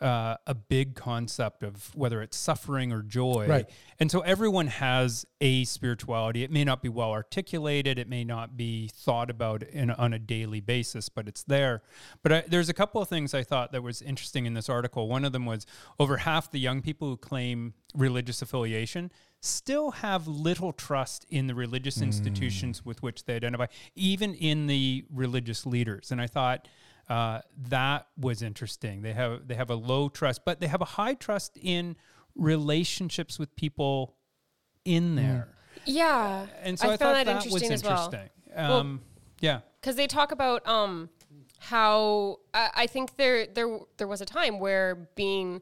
uh, 0.00 0.36
a 0.46 0.54
big 0.54 0.94
concept 0.94 1.62
of 1.62 1.94
whether 1.94 2.22
it's 2.22 2.36
suffering 2.36 2.92
or 2.92 3.02
joy. 3.02 3.46
Right. 3.48 3.70
And 3.98 4.10
so 4.10 4.20
everyone 4.20 4.68
has 4.68 5.26
a 5.40 5.64
spirituality. 5.64 6.44
It 6.44 6.50
may 6.50 6.64
not 6.64 6.82
be 6.82 6.88
well 6.88 7.10
articulated. 7.10 7.98
It 7.98 8.08
may 8.08 8.24
not 8.24 8.56
be 8.56 8.88
thought 8.88 9.30
about 9.30 9.62
in, 9.62 9.90
on 9.90 10.12
a 10.12 10.18
daily 10.18 10.60
basis, 10.60 11.08
but 11.08 11.26
it's 11.26 11.42
there. 11.42 11.82
But 12.22 12.32
I, 12.32 12.44
there's 12.46 12.68
a 12.68 12.74
couple 12.74 13.02
of 13.02 13.08
things 13.08 13.34
I 13.34 13.42
thought 13.42 13.72
that 13.72 13.82
was 13.82 14.00
interesting 14.02 14.46
in 14.46 14.54
this 14.54 14.68
article. 14.68 15.08
One 15.08 15.24
of 15.24 15.32
them 15.32 15.46
was 15.46 15.66
over 15.98 16.18
half 16.18 16.50
the 16.50 16.60
young 16.60 16.80
people 16.80 17.08
who 17.08 17.16
claim 17.16 17.74
religious 17.94 18.42
affiliation 18.42 19.10
still 19.40 19.92
have 19.92 20.26
little 20.26 20.72
trust 20.72 21.24
in 21.30 21.46
the 21.46 21.54
religious 21.54 22.02
institutions 22.02 22.84
with 22.84 23.02
which 23.02 23.24
they 23.24 23.36
identify, 23.36 23.66
even 23.94 24.34
in 24.34 24.66
the 24.66 25.04
religious 25.12 25.64
leaders. 25.64 26.10
And 26.10 26.20
I 26.20 26.26
thought 26.26 26.66
uh, 27.08 27.40
that 27.68 28.06
was 28.18 28.42
interesting. 28.42 29.02
They 29.02 29.12
have 29.12 29.48
they 29.48 29.54
have 29.54 29.70
a 29.70 29.74
low 29.74 30.08
trust, 30.08 30.44
but 30.44 30.60
they 30.60 30.66
have 30.66 30.82
a 30.82 30.86
high 30.86 31.14
trust 31.14 31.58
in 31.60 31.96
relationships 32.34 33.38
with 33.38 33.54
people 33.56 34.16
in 34.84 35.16
there. 35.16 35.48
yeah, 35.84 36.46
And 36.62 36.78
so 36.78 36.88
I, 36.88 36.92
I, 36.92 36.96
thought 36.96 37.14
found 37.14 37.16
that, 37.16 37.26
that 37.26 37.44
interesting 37.46 37.70
was 37.70 37.82
as 37.82 37.84
well. 37.84 38.04
interesting. 38.04 38.30
Um, 38.54 39.00
yeah. 39.40 39.60
because 39.80 39.96
they 39.96 40.06
talk 40.06 40.32
about 40.32 40.66
um 40.66 41.10
how 41.60 42.38
I, 42.54 42.70
I 42.74 42.86
think 42.86 43.16
there 43.16 43.46
there 43.46 43.78
there 43.96 44.08
was 44.08 44.20
a 44.20 44.26
time 44.26 44.58
where 44.58 45.08
being 45.16 45.60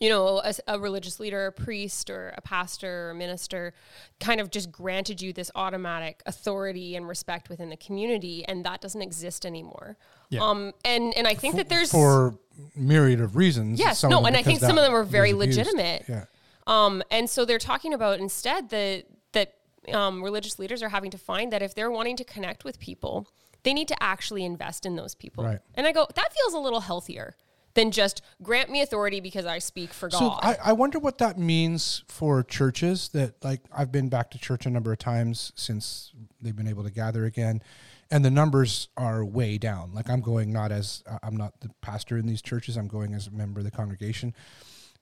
you 0.00 0.08
know 0.08 0.40
a, 0.44 0.52
a 0.68 0.78
religious 0.78 1.18
leader 1.20 1.46
a 1.46 1.52
priest 1.52 2.08
or 2.10 2.32
a 2.36 2.40
pastor 2.40 3.06
or 3.08 3.10
a 3.10 3.14
minister 3.14 3.72
kind 4.20 4.40
of 4.40 4.50
just 4.50 4.70
granted 4.70 5.20
you 5.20 5.32
this 5.32 5.50
automatic 5.54 6.22
authority 6.26 6.94
and 6.96 7.08
respect 7.08 7.48
within 7.48 7.68
the 7.68 7.76
community 7.76 8.44
and 8.46 8.64
that 8.64 8.80
doesn't 8.80 9.02
exist 9.02 9.44
anymore 9.44 9.96
Yeah. 10.30 10.42
um 10.42 10.72
and 10.84 11.12
and 11.16 11.26
i 11.26 11.34
think 11.34 11.56
that 11.56 11.68
there's 11.68 11.90
for 11.90 12.38
myriad 12.74 13.20
of 13.20 13.36
reasons. 13.36 13.78
Yes, 13.78 14.00
some 14.00 14.10
no, 14.10 14.24
and 14.26 14.36
I 14.36 14.42
think 14.42 14.60
some 14.60 14.76
of 14.76 14.84
them 14.84 14.92
are 14.94 15.04
very 15.04 15.32
legitimate. 15.32 16.04
Yeah. 16.08 16.24
Um, 16.66 17.02
and 17.10 17.30
so 17.30 17.44
they're 17.44 17.58
talking 17.58 17.94
about 17.94 18.18
instead 18.18 18.70
that 18.70 19.04
that 19.32 19.54
um, 19.94 20.22
religious 20.22 20.58
leaders 20.58 20.82
are 20.82 20.88
having 20.88 21.10
to 21.12 21.18
find 21.18 21.52
that 21.52 21.62
if 21.62 21.74
they're 21.74 21.90
wanting 21.90 22.16
to 22.16 22.24
connect 22.24 22.64
with 22.64 22.78
people, 22.78 23.28
they 23.62 23.72
need 23.72 23.88
to 23.88 24.02
actually 24.02 24.44
invest 24.44 24.84
in 24.84 24.96
those 24.96 25.14
people. 25.14 25.44
Right. 25.44 25.58
And 25.74 25.86
I 25.86 25.92
go, 25.92 26.06
that 26.14 26.32
feels 26.32 26.52
a 26.54 26.58
little 26.58 26.80
healthier 26.80 27.36
than 27.78 27.90
just 27.90 28.22
grant 28.42 28.70
me 28.70 28.82
authority 28.82 29.20
because 29.20 29.46
I 29.46 29.58
speak 29.60 29.92
for 29.92 30.10
So 30.10 30.18
God. 30.30 30.40
I, 30.42 30.56
I 30.70 30.72
wonder 30.72 30.98
what 30.98 31.18
that 31.18 31.38
means 31.38 32.02
for 32.08 32.42
churches 32.42 33.08
that 33.10 33.42
like 33.44 33.60
I've 33.76 33.92
been 33.92 34.08
back 34.08 34.30
to 34.32 34.38
church 34.38 34.66
a 34.66 34.70
number 34.70 34.92
of 34.92 34.98
times 34.98 35.52
since 35.54 36.12
they've 36.42 36.56
been 36.56 36.68
able 36.68 36.84
to 36.84 36.90
gather 36.90 37.24
again 37.24 37.62
and 38.10 38.24
the 38.24 38.30
numbers 38.30 38.88
are 38.96 39.24
way 39.24 39.58
down. 39.58 39.92
Like 39.94 40.08
I'm 40.10 40.20
going 40.22 40.52
not 40.52 40.72
as 40.72 41.02
uh, 41.06 41.18
I'm 41.22 41.36
not 41.36 41.60
the 41.60 41.70
pastor 41.80 42.16
in 42.18 42.26
these 42.26 42.42
churches, 42.42 42.76
I'm 42.76 42.88
going 42.88 43.14
as 43.14 43.26
a 43.28 43.30
member 43.30 43.60
of 43.60 43.64
the 43.64 43.70
congregation. 43.70 44.34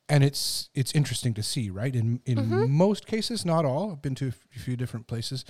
And 0.09 0.23
it's 0.23 0.71
it's 0.75 0.92
interesting 0.92 1.35
to 1.35 1.42
see, 1.42 1.71
right? 1.71 1.95
In 1.95 2.21
in 2.26 2.37
Mm-hmm. 2.38 2.71
most 2.71 3.06
cases, 3.06 3.45
not 3.45 3.64
all. 3.64 3.92
I've 3.92 4.02
been 4.02 4.14
to 4.16 4.28
a 4.28 4.59
few 4.59 4.76
different 4.76 5.06
places. 5.06 5.45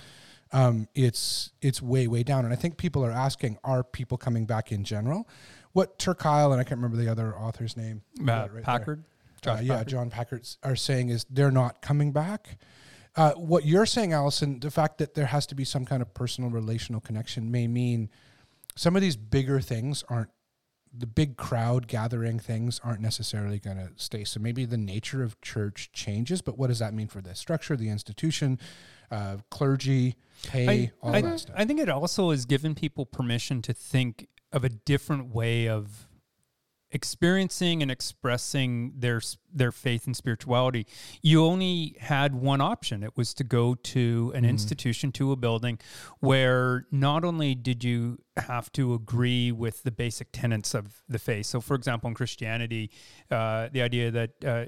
um, 0.53 0.87
it's 0.95 1.51
it's 1.61 1.81
way 1.81 2.07
way 2.07 2.23
down. 2.23 2.45
And 2.45 2.53
I 2.53 2.57
think 2.57 2.77
people 2.77 3.03
are 3.05 3.11
asking, 3.11 3.57
are 3.63 3.83
people 3.83 4.17
coming 4.17 4.45
back 4.45 4.71
in 4.71 4.83
general? 4.83 5.27
What 5.73 5.99
ter 5.99 6.15
Kuile 6.15 6.51
and 6.51 6.59
I 6.59 6.63
can't 6.63 6.79
remember 6.81 6.97
the 6.97 7.09
other 7.11 7.35
author's 7.35 7.77
name. 7.77 8.01
Uh, 8.19 8.47
right. 8.51 8.63
Packard. 8.63 9.03
Uh, 9.45 9.59
yeah, 9.61 9.75
Packard? 9.75 9.87
John 9.87 10.09
Packard 10.09 10.47
are 10.63 10.75
saying 10.75 11.09
is 11.09 11.25
they're 11.29 11.51
not 11.51 11.81
coming 11.81 12.11
back. 12.11 12.57
Uh, 13.15 13.31
what 13.33 13.65
you're 13.65 13.85
saying, 13.85 14.13
Allison, 14.13 14.59
the 14.59 14.69
fact 14.69 14.99
that 14.99 15.15
there 15.15 15.25
has 15.25 15.47
to 15.47 15.55
be 15.55 15.63
some 15.63 15.85
kind 15.85 16.01
of 16.01 16.13
personal 16.13 16.51
relational 16.51 17.01
connection 17.01 17.49
may 17.49 17.67
mean 17.67 18.09
some 18.75 18.95
of 18.95 19.01
these 19.01 19.15
bigger 19.15 19.59
things 19.59 20.03
aren't 20.07 20.29
the 20.95 21.07
big 21.07 21.37
crowd 21.37 21.87
gathering 21.87 22.39
things 22.39 22.79
aren't 22.83 23.01
necessarily 23.01 23.59
going 23.59 23.77
to 23.77 23.89
stay. 23.95 24.23
So 24.23 24.39
maybe 24.39 24.65
the 24.65 24.77
nature 24.77 25.23
of 25.23 25.39
church 25.41 25.91
changes, 25.93 26.41
but 26.41 26.57
what 26.57 26.67
does 26.67 26.79
that 26.79 26.93
mean 26.93 27.07
for 27.07 27.21
the 27.21 27.35
structure, 27.35 27.75
the 27.75 27.89
institution, 27.89 28.59
uh, 29.11 29.37
clergy, 29.49 30.15
pay, 30.43 30.91
all 31.01 31.15
I, 31.15 31.21
that 31.21 31.39
stuff? 31.39 31.55
I 31.57 31.65
think 31.65 31.79
it 31.79 31.89
also 31.89 32.31
has 32.31 32.45
given 32.45 32.73
people 32.73 33.05
permission 33.05 33.61
to 33.63 33.73
think 33.73 34.27
of 34.51 34.63
a 34.63 34.69
different 34.69 35.33
way 35.33 35.67
of 35.67 36.07
experiencing 36.91 37.81
and 37.81 37.91
expressing 37.91 38.93
their 38.97 39.21
their 39.53 39.73
faith 39.73 40.05
and 40.05 40.15
spirituality. 40.15 40.87
You 41.21 41.43
only 41.43 41.97
had 41.99 42.33
one 42.33 42.61
option. 42.61 43.03
It 43.03 43.17
was 43.17 43.33
to 43.35 43.43
go 43.43 43.75
to 43.75 44.31
an 44.33 44.45
institution 44.45 45.11
to 45.13 45.33
a 45.33 45.35
building 45.35 45.79
where 46.19 46.85
not 46.89 47.25
only 47.25 47.55
did 47.55 47.83
you 47.83 48.19
have 48.37 48.71
to 48.73 48.93
agree 48.93 49.51
with 49.51 49.83
the 49.83 49.91
basic 49.91 50.29
tenets 50.31 50.73
of 50.73 51.03
the 51.09 51.19
faith. 51.19 51.47
So 51.47 51.59
for 51.59 51.75
example 51.75 52.07
in 52.07 52.13
christianity 52.13 52.89
uh, 53.29 53.69
the 53.71 53.81
idea 53.81 54.11
that 54.11 54.45
uh, 54.45 54.65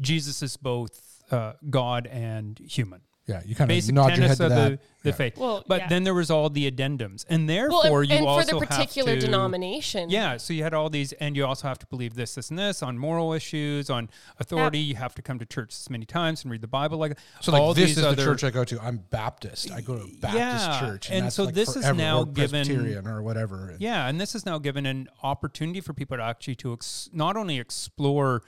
jesus 0.00 0.42
is 0.42 0.56
both 0.56 1.22
uh, 1.30 1.52
god 1.70 2.06
and 2.06 2.58
human 2.58 3.00
yeah, 3.28 3.42
you 3.44 3.54
kind 3.54 3.70
of 3.70 3.74
basic 3.76 3.94
nod 3.94 4.16
your 4.16 4.26
head 4.26 4.36
tenets 4.36 4.38
to 4.38 4.48
that. 4.48 4.70
the, 4.70 4.78
the 5.02 5.08
Yeah. 5.10 5.14
faith. 5.14 5.36
Well, 5.36 5.62
but 5.68 5.82
yeah. 5.82 5.88
then 5.88 6.02
there 6.04 6.14
was 6.14 6.30
all 6.30 6.48
the 6.50 6.68
addendums, 6.68 7.24
and 7.28 7.46
Well, 7.46 7.82
therefore 7.82 8.00
and, 8.00 8.10
you 8.10 8.16
and 8.16 8.24
for 8.24 8.28
also 8.30 8.58
the 8.58 8.66
particular 8.66 9.10
have 9.12 9.20
to, 9.20 9.26
denomination. 9.26 10.08
Yeah, 10.10 10.38
so 10.38 10.52
you 10.54 10.62
had 10.62 10.72
all 10.74 10.88
these, 10.90 11.12
and 11.12 11.36
you 11.36 11.44
also 11.44 11.68
have 11.68 11.78
to 11.80 11.86
believe 11.86 12.14
this, 12.14 12.34
this, 12.34 12.48
and 12.50 12.58
this 12.58 12.82
on 12.82 12.98
moral 12.98 13.32
issues, 13.34 13.90
on 13.90 14.08
authority. 14.40 14.78
You 14.78 14.96
have 14.96 15.14
to 15.16 15.22
come 15.22 15.38
to 15.38 15.46
church 15.46 15.68
this 15.68 15.90
many 15.90 16.06
times 16.06 16.42
and 16.42 16.50
read 16.50 16.62
the 16.62 16.66
Bible. 16.66 16.96
Like 16.98 17.18
So 17.42 17.52
like 17.52 17.60
all 17.60 17.74
this 17.74 17.88
these 17.90 17.98
is 17.98 18.04
other, 18.04 18.16
the 18.16 18.24
church 18.24 18.44
I 18.44 18.50
go 18.50 18.64
to. 18.64 18.82
I'm 18.82 19.04
Baptist. 19.10 19.70
I 19.70 19.82
go 19.82 19.96
to 19.98 20.04
a 20.04 20.06
Baptist 20.20 20.34
Yeah, 20.34 20.80
church, 20.80 21.08
and, 21.08 21.16
and 21.18 21.26
that's 21.26 21.36
so 21.36 21.44
like 21.44 21.54
this 21.54 21.76
is 21.76 21.84
now 21.94 22.20
or 22.20 22.26
given- 22.26 22.64
Presbyterian 22.66 23.06
or 23.06 23.22
whatever. 23.22 23.76
Yeah, 23.78 24.08
and 24.08 24.18
this 24.20 24.34
is 24.34 24.46
now 24.46 24.58
given 24.58 24.86
an 24.86 25.08
opportunity 25.22 25.80
for 25.82 25.92
people 25.92 26.16
to 26.16 26.22
actually 26.22 26.54
to 26.56 26.72
ex- 26.72 27.10
not 27.12 27.36
only 27.36 27.58
explore 27.58 28.42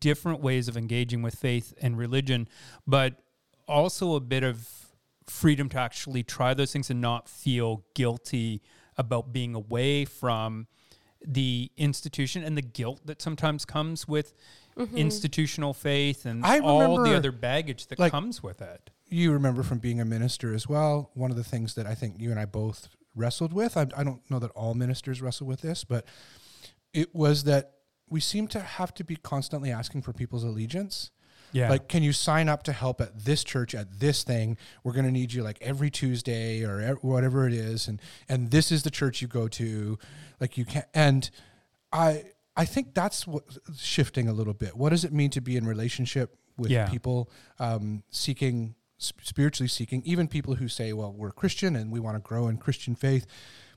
different 0.00 0.40
ways 0.40 0.66
of 0.68 0.76
engaging 0.76 1.22
with 1.22 1.34
faith 1.36 1.72
and 1.80 1.96
religion, 1.96 2.48
but 2.86 3.14
also 3.66 4.14
a 4.14 4.20
bit 4.20 4.42
of 4.42 4.68
freedom 5.26 5.68
to 5.70 5.78
actually 5.78 6.22
try 6.22 6.54
those 6.54 6.72
things 6.72 6.90
and 6.90 7.00
not 7.00 7.28
feel 7.28 7.84
guilty 7.94 8.62
about 8.96 9.32
being 9.32 9.54
away 9.54 10.04
from 10.04 10.66
the 11.26 11.70
institution 11.76 12.44
and 12.44 12.56
the 12.56 12.62
guilt 12.62 13.00
that 13.06 13.20
sometimes 13.20 13.64
comes 13.64 14.06
with 14.06 14.34
mm-hmm. 14.78 14.96
institutional 14.96 15.74
faith 15.74 16.24
and 16.24 16.44
I 16.44 16.60
all 16.60 17.02
the 17.02 17.16
other 17.16 17.32
baggage 17.32 17.88
that 17.88 17.98
like, 17.98 18.12
comes 18.12 18.42
with 18.42 18.60
it. 18.62 18.90
you 19.08 19.32
remember 19.32 19.62
from 19.62 19.78
being 19.78 20.00
a 20.00 20.04
minister 20.04 20.54
as 20.54 20.68
well. 20.68 21.10
One 21.14 21.30
of 21.30 21.36
the 21.36 21.44
things 21.44 21.74
that 21.74 21.86
I 21.86 21.94
think 21.94 22.20
you 22.20 22.30
and 22.30 22.38
I 22.38 22.44
both 22.44 22.88
wrestled 23.16 23.52
with. 23.52 23.76
I, 23.76 23.86
I 23.96 24.04
don't 24.04 24.20
know 24.30 24.38
that 24.38 24.50
all 24.52 24.74
ministers 24.74 25.20
wrestle 25.20 25.46
with 25.46 25.62
this, 25.62 25.82
but 25.82 26.04
it 26.92 27.14
was 27.14 27.44
that 27.44 27.72
we 28.08 28.20
seem 28.20 28.46
to 28.48 28.60
have 28.60 28.94
to 28.94 29.04
be 29.04 29.16
constantly 29.16 29.72
asking 29.72 30.02
for 30.02 30.12
people's 30.12 30.44
allegiance. 30.44 31.10
Yeah. 31.52 31.70
Like, 31.70 31.88
can 31.88 32.02
you 32.02 32.12
sign 32.12 32.48
up 32.48 32.62
to 32.64 32.72
help 32.72 33.00
at 33.00 33.24
this 33.24 33.42
church 33.44 33.74
at 33.74 34.00
this 34.00 34.24
thing? 34.24 34.56
We're 34.84 34.92
going 34.92 35.06
to 35.06 35.10
need 35.12 35.32
you 35.32 35.42
like 35.42 35.58
every 35.60 35.90
Tuesday 35.90 36.64
or 36.64 36.80
ev- 36.80 36.98
whatever 37.02 37.46
it 37.46 37.52
is, 37.54 37.88
and 37.88 38.00
and 38.28 38.50
this 38.50 38.70
is 38.72 38.82
the 38.82 38.90
church 38.90 39.22
you 39.22 39.28
go 39.28 39.48
to. 39.48 39.98
Like 40.40 40.58
you 40.58 40.64
can't. 40.64 40.86
and 40.94 41.30
I 41.92 42.24
I 42.56 42.64
think 42.64 42.94
that's 42.94 43.26
what 43.26 43.44
shifting 43.78 44.28
a 44.28 44.32
little 44.32 44.54
bit. 44.54 44.76
What 44.76 44.90
does 44.90 45.04
it 45.04 45.12
mean 45.12 45.30
to 45.30 45.40
be 45.40 45.56
in 45.56 45.66
relationship 45.66 46.36
with 46.58 46.70
Yeah. 46.70 46.88
people 46.88 47.30
um, 47.58 48.02
seeking 48.10 48.74
spiritually 48.98 49.68
seeking, 49.68 50.02
even 50.06 50.26
people 50.26 50.54
who 50.54 50.68
say, 50.68 50.92
"Well, 50.94 51.12
we're 51.12 51.30
Christian 51.30 51.76
and 51.76 51.92
we 51.92 52.00
want 52.00 52.16
to 52.16 52.20
grow 52.26 52.48
in 52.48 52.56
Christian 52.56 52.94
faith," 52.94 53.26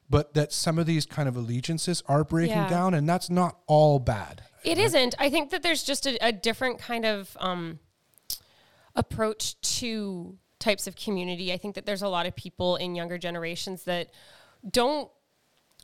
but 0.10 0.34
that 0.34 0.52
some 0.52 0.80
of 0.80 0.86
these 0.86 1.06
kind 1.06 1.30
of 1.30 1.36
allegiances 1.36 2.02
are 2.08 2.24
breaking 2.24 2.58
Yeah. 2.58 2.70
down, 2.70 2.94
and 2.94 3.08
that's 3.08 3.30
not 3.30 3.60
all 3.68 4.00
bad. 4.00 4.44
It 4.64 4.78
isn't. 4.78 5.16
I 5.20 5.30
think 5.30 5.52
that 5.52 5.64
there's 5.64 5.84
just 5.84 6.06
a, 6.06 6.18
a 6.26 6.32
different 6.32 6.80
kind 6.80 7.06
of 7.06 7.38
um, 7.40 7.80
approach 8.96 9.60
to 9.80 10.38
types 10.60 10.88
of 10.88 10.96
community. 10.96 11.54
I 11.54 11.58
think 11.58 11.76
that 11.76 11.86
there's 11.86 12.02
a 12.02 12.10
lot 12.10 12.26
of 12.26 12.36
people 12.36 12.76
in 12.76 12.96
younger 12.96 13.18
generations 13.18 13.84
that 13.86 14.12
don't 14.70 15.10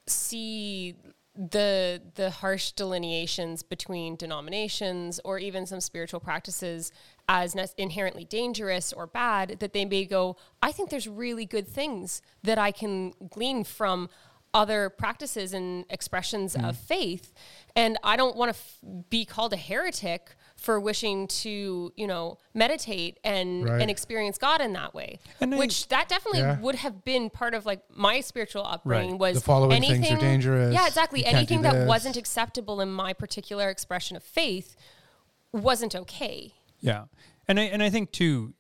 see 0.08 0.96
the 1.38 2.02
the 2.16 2.30
harsh 2.30 2.72
delineations 2.72 3.62
between 3.62 4.16
denominations 4.16 5.20
or 5.26 5.38
even 5.38 5.66
some 5.66 5.82
spiritual 5.82 6.20
practices 6.22 6.92
as 7.28 7.56
inherently 7.78 8.24
dangerous 8.26 8.94
or 8.94 9.08
bad 9.08 9.58
that 9.60 9.74
they 9.74 9.86
may 9.86 10.06
go 10.06 10.36
i 10.62 10.72
think 10.72 10.90
there's 10.90 11.08
really 11.08 11.46
good 11.46 11.68
things 11.68 12.22
that 12.44 12.58
i 12.58 12.72
can 12.72 13.12
glean 13.30 13.64
from 13.64 14.10
other 14.54 14.90
practices 14.90 15.54
and 15.54 15.84
expressions 15.90 16.56
mm. 16.56 16.68
of 16.70 16.78
faith 16.78 17.34
and 17.76 17.98
i 18.04 18.16
don't 18.16 18.36
want 18.38 18.54
to 18.54 18.58
f- 18.58 18.78
be 19.10 19.26
called 19.26 19.52
a 19.52 19.58
heretic 19.58 20.36
for 20.56 20.80
wishing 20.80 21.28
to 21.28 21.92
you 21.98 22.08
know 22.08 22.38
meditate 22.54 23.20
and 23.26 23.68
Right. 23.68 23.82
and 23.82 23.92
experience 23.92 24.38
god 24.38 24.62
in 24.62 24.72
that 24.74 24.94
way 24.94 25.20
which 25.42 25.90
that 25.90 26.08
definitely 26.08 26.40
Yeah. 26.40 26.60
would 26.62 26.76
have 26.76 27.04
been 27.04 27.30
part 27.30 27.54
of 27.54 27.66
like 27.66 27.82
my 27.94 28.22
spiritual 28.22 28.66
upbringing 28.66 29.12
Right. 29.14 29.20
was 29.20 29.40
The 29.40 29.46
following 29.46 29.82
things 29.82 29.92
are 29.92 29.96
anything 29.96 30.18
dangerous. 30.20 30.74
yeah 30.74 30.88
exactly 30.88 31.26
anything 31.26 31.62
that 31.64 31.86
wasn't 31.86 32.16
acceptable 32.16 32.80
in 32.80 32.90
my 32.92 33.12
particular 33.14 33.70
expression 33.70 34.16
of 34.16 34.24
faith 34.24 34.78
wasn't 35.52 35.96
okay 35.96 36.54
Yeah, 36.82 37.06
and 37.48 37.60
I 37.60 37.64
and 37.64 37.82
I 37.84 37.90
think 37.90 38.12
too, 38.12 38.54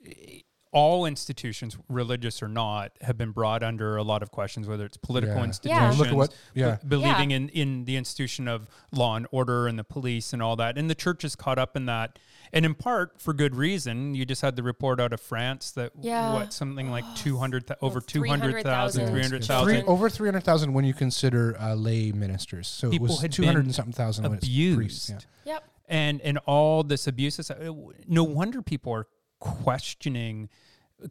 all 0.71 1.05
institutions, 1.05 1.77
religious 1.87 2.43
or 2.43 2.49
not, 2.49 2.91
have 3.01 3.17
been 3.17 3.31
brought 3.31 3.63
under 3.63 3.95
a 3.95 4.03
lot 4.03 4.21
of 4.21 4.31
questions. 4.31 4.67
Whether 4.67 4.85
it's 4.85 4.97
political 4.97 5.35
Yeah. 5.35 5.41
Yeah. 5.41 5.47
institutions, 5.47 5.97
Look 5.99 6.07
at 6.09 6.13
what- 6.15 6.35
be- 6.53 6.59
yeah. 6.61 6.77
believing 6.85 7.29
Yeah. 7.31 7.37
in 7.37 7.49
in 7.49 7.85
the 7.85 7.95
institution 7.95 8.47
of 8.47 8.67
law 8.91 9.15
and 9.15 9.25
order 9.31 9.67
and 9.67 9.79
the 9.79 9.83
police 9.85 10.33
and 10.33 10.41
all 10.41 10.55
that, 10.57 10.77
and 10.77 10.89
the 10.89 10.95
church 10.95 11.23
is 11.23 11.35
caught 11.35 11.57
up 11.57 11.77
in 11.77 11.85
that, 11.85 12.19
and 12.51 12.65
in 12.65 12.75
part 12.75 13.21
for 13.21 13.33
good 13.33 13.55
reason. 13.55 14.15
You 14.15 14.25
just 14.25 14.41
had 14.41 14.57
the 14.57 14.63
report 14.63 14.99
out 14.99 15.13
of 15.13 15.21
France 15.21 15.71
that 15.71 15.93
Yeah. 16.01 16.33
what 16.33 16.51
something 16.51 16.91
like 16.91 17.05
two 17.15 17.37
hundred 17.37 17.71
over 17.81 17.95
Well, 17.95 18.01
200,000, 18.01 19.07
300,000. 19.07 19.07
300,000 19.07 19.65
Three, 19.81 19.83
over 19.87 20.09
300,000 20.09 20.73
when 20.73 20.83
you 20.83 20.93
consider 20.93 21.55
uh, 21.57 21.73
lay 21.75 22.11
ministers. 22.11 22.67
So 22.67 22.89
people 22.89 23.07
it 23.07 23.21
was 23.21 23.33
200 23.35 23.63
and 23.65 23.73
something 23.73 23.93
thousand 23.93 24.23
when 24.25 24.33
it's 24.39 24.45
abused. 24.47 24.77
priests. 24.77 25.09
Yeah. 25.09 25.19
yep 25.45 25.63
and 25.87 26.21
and 26.21 26.37
all 26.45 26.83
this 26.83 27.07
abuses 27.07 27.51
uh, 27.51 27.71
no 28.07 28.23
wonder 28.23 28.61
people 28.61 28.93
are 28.93 29.07
questioning 29.39 30.49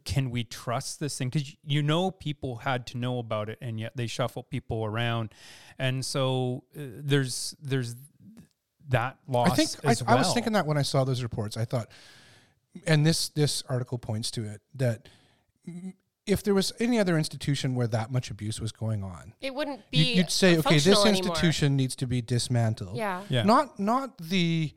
can 0.03 0.29
we 0.29 0.43
trust 0.43 0.99
this 0.99 1.17
thing? 1.17 1.29
Because 1.29 1.55
you 1.65 1.83
know 1.83 2.11
people 2.11 2.57
had 2.57 2.87
to 2.87 2.97
know 2.97 3.19
about 3.19 3.49
it 3.49 3.57
and 3.61 3.79
yet 3.79 3.95
they 3.95 4.07
shuffle 4.07 4.43
people 4.43 4.83
around. 4.83 5.31
And 5.77 6.03
so 6.03 6.63
uh, 6.75 6.81
there's 6.81 7.55
there's 7.61 7.95
that 8.89 9.17
loss 9.27 9.51
I 9.51 9.55
think 9.55 9.69
I, 9.83 9.91
as 9.91 10.03
I 10.03 10.15
was 10.15 10.33
thinking 10.33 10.53
that 10.53 10.65
when 10.65 10.77
I 10.77 10.81
saw 10.81 11.03
those 11.03 11.23
reports, 11.23 11.57
I 11.57 11.65
thought, 11.65 11.89
and 12.85 13.05
this 13.05 13.29
this 13.29 13.63
article 13.69 13.97
points 13.97 14.31
to 14.31 14.43
it 14.45 14.61
that 14.75 15.07
if 16.27 16.41
there 16.43 16.53
was 16.55 16.73
any 16.79 16.97
other 16.99 17.17
institution 17.17 17.75
where 17.75 17.87
that 17.87 18.11
much 18.11 18.31
abuse 18.31 18.59
was 18.59 18.71
going 18.71 19.03
on, 19.03 19.33
it 19.41 19.53
wouldn't 19.53 19.81
be 19.91 19.97
you, 20.13 20.17
would 20.17 20.31
say, 20.31 20.57
okay, 20.57 20.75
this 20.75 20.85
functional 20.85 21.05
anymore. 21.07 21.29
institution 21.35 21.75
needs 21.75 21.95
to 21.97 22.07
be 22.07 22.21
dismantled. 22.21 22.95
yeah 22.97 23.21
yeah 23.29 23.43
Not 23.43 23.79
not 23.79 24.17
the 24.17 24.73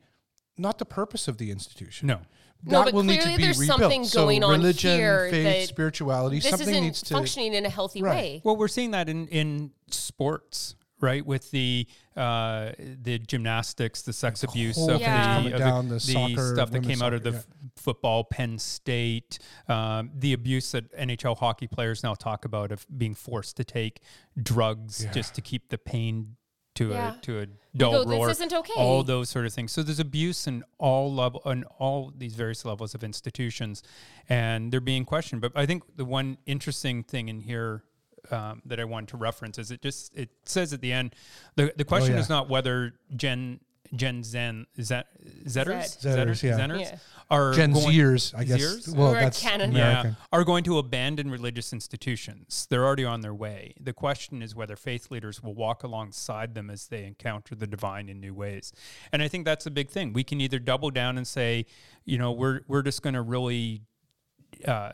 not 0.57 0.77
the 0.77 0.85
purpose 0.85 1.27
of 1.27 1.37
the 1.37 1.49
institution. 1.51 2.07
no 2.07 2.19
No, 2.63 2.79
that 2.79 2.85
but 2.85 2.93
will 2.93 3.03
need 3.03 3.15
to 3.17 3.21
clearly 3.21 3.37
be 3.37 3.43
there's 3.43 3.59
rebuilt. 3.59 3.79
something 3.79 4.03
so 4.05 4.25
going 4.25 4.43
on 4.43 4.51
religion, 4.51 4.97
here 4.99 5.29
faith, 5.29 5.43
that 5.45 5.67
spirituality, 5.69 6.39
this 6.39 6.49
something 6.49 6.69
isn't 6.69 6.83
needs 6.83 7.01
to 7.03 7.13
functioning 7.13 7.53
in 7.53 7.65
a 7.65 7.69
healthy 7.69 8.01
Right. 8.03 8.15
way 8.15 8.41
well 8.43 8.55
we're 8.57 8.67
seeing 8.67 8.91
that 8.91 9.07
in 9.09 9.27
in 9.29 9.71
sports 9.89 10.75
right 11.01 11.25
with 11.25 11.49
the 11.51 11.87
uh 12.15 12.71
the 13.01 13.19
gymnastics 13.19 14.01
the 14.01 14.13
sex 14.13 14.43
abuse 14.43 14.75
whole 14.75 14.91
of 14.91 14.99
thing 15.01 15.43
the, 15.45 15.53
of 15.53 15.59
down, 15.59 15.89
the 15.89 15.99
soccer, 15.99 16.53
stuff 16.53 16.71
that 16.71 16.81
women's 16.81 16.87
came 16.87 17.01
out 17.01 17.13
of 17.13 17.23
the 17.23 17.31
soccer, 17.33 17.45
f- 17.47 17.71
football 17.77 18.23
penn 18.23 18.57
state 18.59 19.39
um, 19.67 20.11
the 20.15 20.33
abuse 20.33 20.71
that 20.71 20.91
nhl 20.97 21.37
hockey 21.37 21.67
players 21.67 22.03
now 22.03 22.13
talk 22.13 22.45
about 22.45 22.71
of 22.71 22.85
being 22.97 23.13
forced 23.15 23.55
to 23.57 23.63
take 23.63 24.01
drugs 24.41 25.03
Yeah. 25.03 25.11
just 25.11 25.35
to 25.35 25.41
keep 25.41 25.69
the 25.69 25.77
pain 25.77 26.35
to 26.75 26.89
Yeah. 26.89 27.15
a 27.17 27.21
to 27.21 27.39
a 27.41 27.45
dull 27.75 27.91
go, 27.91 28.03
"This 28.05 28.11
roar 28.17 28.29
isn't 28.29 28.53
okay." 28.53 28.73
all 28.77 29.03
those 29.03 29.29
sort 29.29 29.45
of 29.45 29.53
things 29.53 29.71
so 29.71 29.83
there's 29.83 29.99
abuse 29.99 30.47
in 30.47 30.63
all 30.77 31.13
level 31.13 31.41
on 31.45 31.63
all 31.77 32.11
these 32.15 32.35
various 32.35 32.63
levels 32.65 32.93
of 32.95 33.03
institutions 33.03 33.83
and 34.27 34.71
they're 34.71 34.79
being 34.79 35.05
questioned 35.05 35.41
but 35.41 35.51
i 35.55 35.65
think 35.65 35.83
the 35.97 36.05
one 36.05 36.37
interesting 36.45 37.03
thing 37.03 37.27
in 37.29 37.41
here 37.41 37.83
um, 38.31 38.61
that 38.65 38.79
I 38.79 38.83
wanted 38.85 39.09
to 39.09 39.17
reference 39.17 39.57
is 39.57 39.71
it 39.71 39.81
just 39.81 40.13
it 40.15 40.29
says 40.45 40.73
at 40.73 40.81
the 40.81 40.91
end 40.91 41.15
the 41.55 41.73
the 41.75 41.85
question 41.85 42.13
Oh, 42.13 42.15
yeah. 42.15 42.21
is 42.21 42.29
not 42.29 42.49
whether 42.49 42.93
Jen 43.15 43.59
Gen 43.95 44.21
Zen, 44.23 44.67
is 44.75 44.89
that 44.89 45.07
Zetters? 45.47 45.97
Zetters, 46.05 46.43
yeah. 46.43 46.59
Zenners 46.59 46.79
Yeah. 46.81 46.97
are 47.31 47.53
Gen 47.55 47.71
going- 47.73 47.87
Zers, 47.91 48.37
I 48.37 48.43
guess. 48.43 48.61
Zers? 48.61 48.95
Well, 48.95 49.13
Or 49.15 49.19
that's 49.19 49.41
Canada. 49.41 49.71
American. 49.71 50.11
Yeah, 50.11 50.25
are 50.31 50.43
going 50.43 50.63
to 50.65 50.77
abandon 50.77 51.31
religious 51.31 51.73
institutions. 51.73 52.67
They're 52.69 52.85
already 52.85 53.03
on 53.05 53.21
their 53.21 53.33
way. 53.33 53.73
The 53.79 53.93
question 53.93 54.43
is 54.43 54.53
whether 54.53 54.75
faith 54.75 55.09
leaders 55.09 55.41
will 55.41 55.55
walk 55.55 55.81
alongside 55.83 56.53
them 56.53 56.69
as 56.69 56.85
they 56.85 57.03
encounter 57.03 57.55
the 57.55 57.65
divine 57.65 58.09
in 58.09 58.19
new 58.19 58.35
ways. 58.35 58.73
And 59.11 59.23
I 59.23 59.27
think 59.27 59.43
that's 59.45 59.65
a 59.65 59.71
big 59.71 59.89
thing. 59.89 60.13
We 60.13 60.23
can 60.23 60.39
either 60.39 60.59
double 60.59 60.91
down 60.91 61.17
and 61.17 61.25
say, 61.27 61.65
you 62.05 62.19
know, 62.19 62.31
we're 62.31 62.61
we're 62.67 62.83
just 62.83 63.01
going 63.01 63.15
to 63.15 63.23
really 63.23 63.81
uh, 64.67 64.91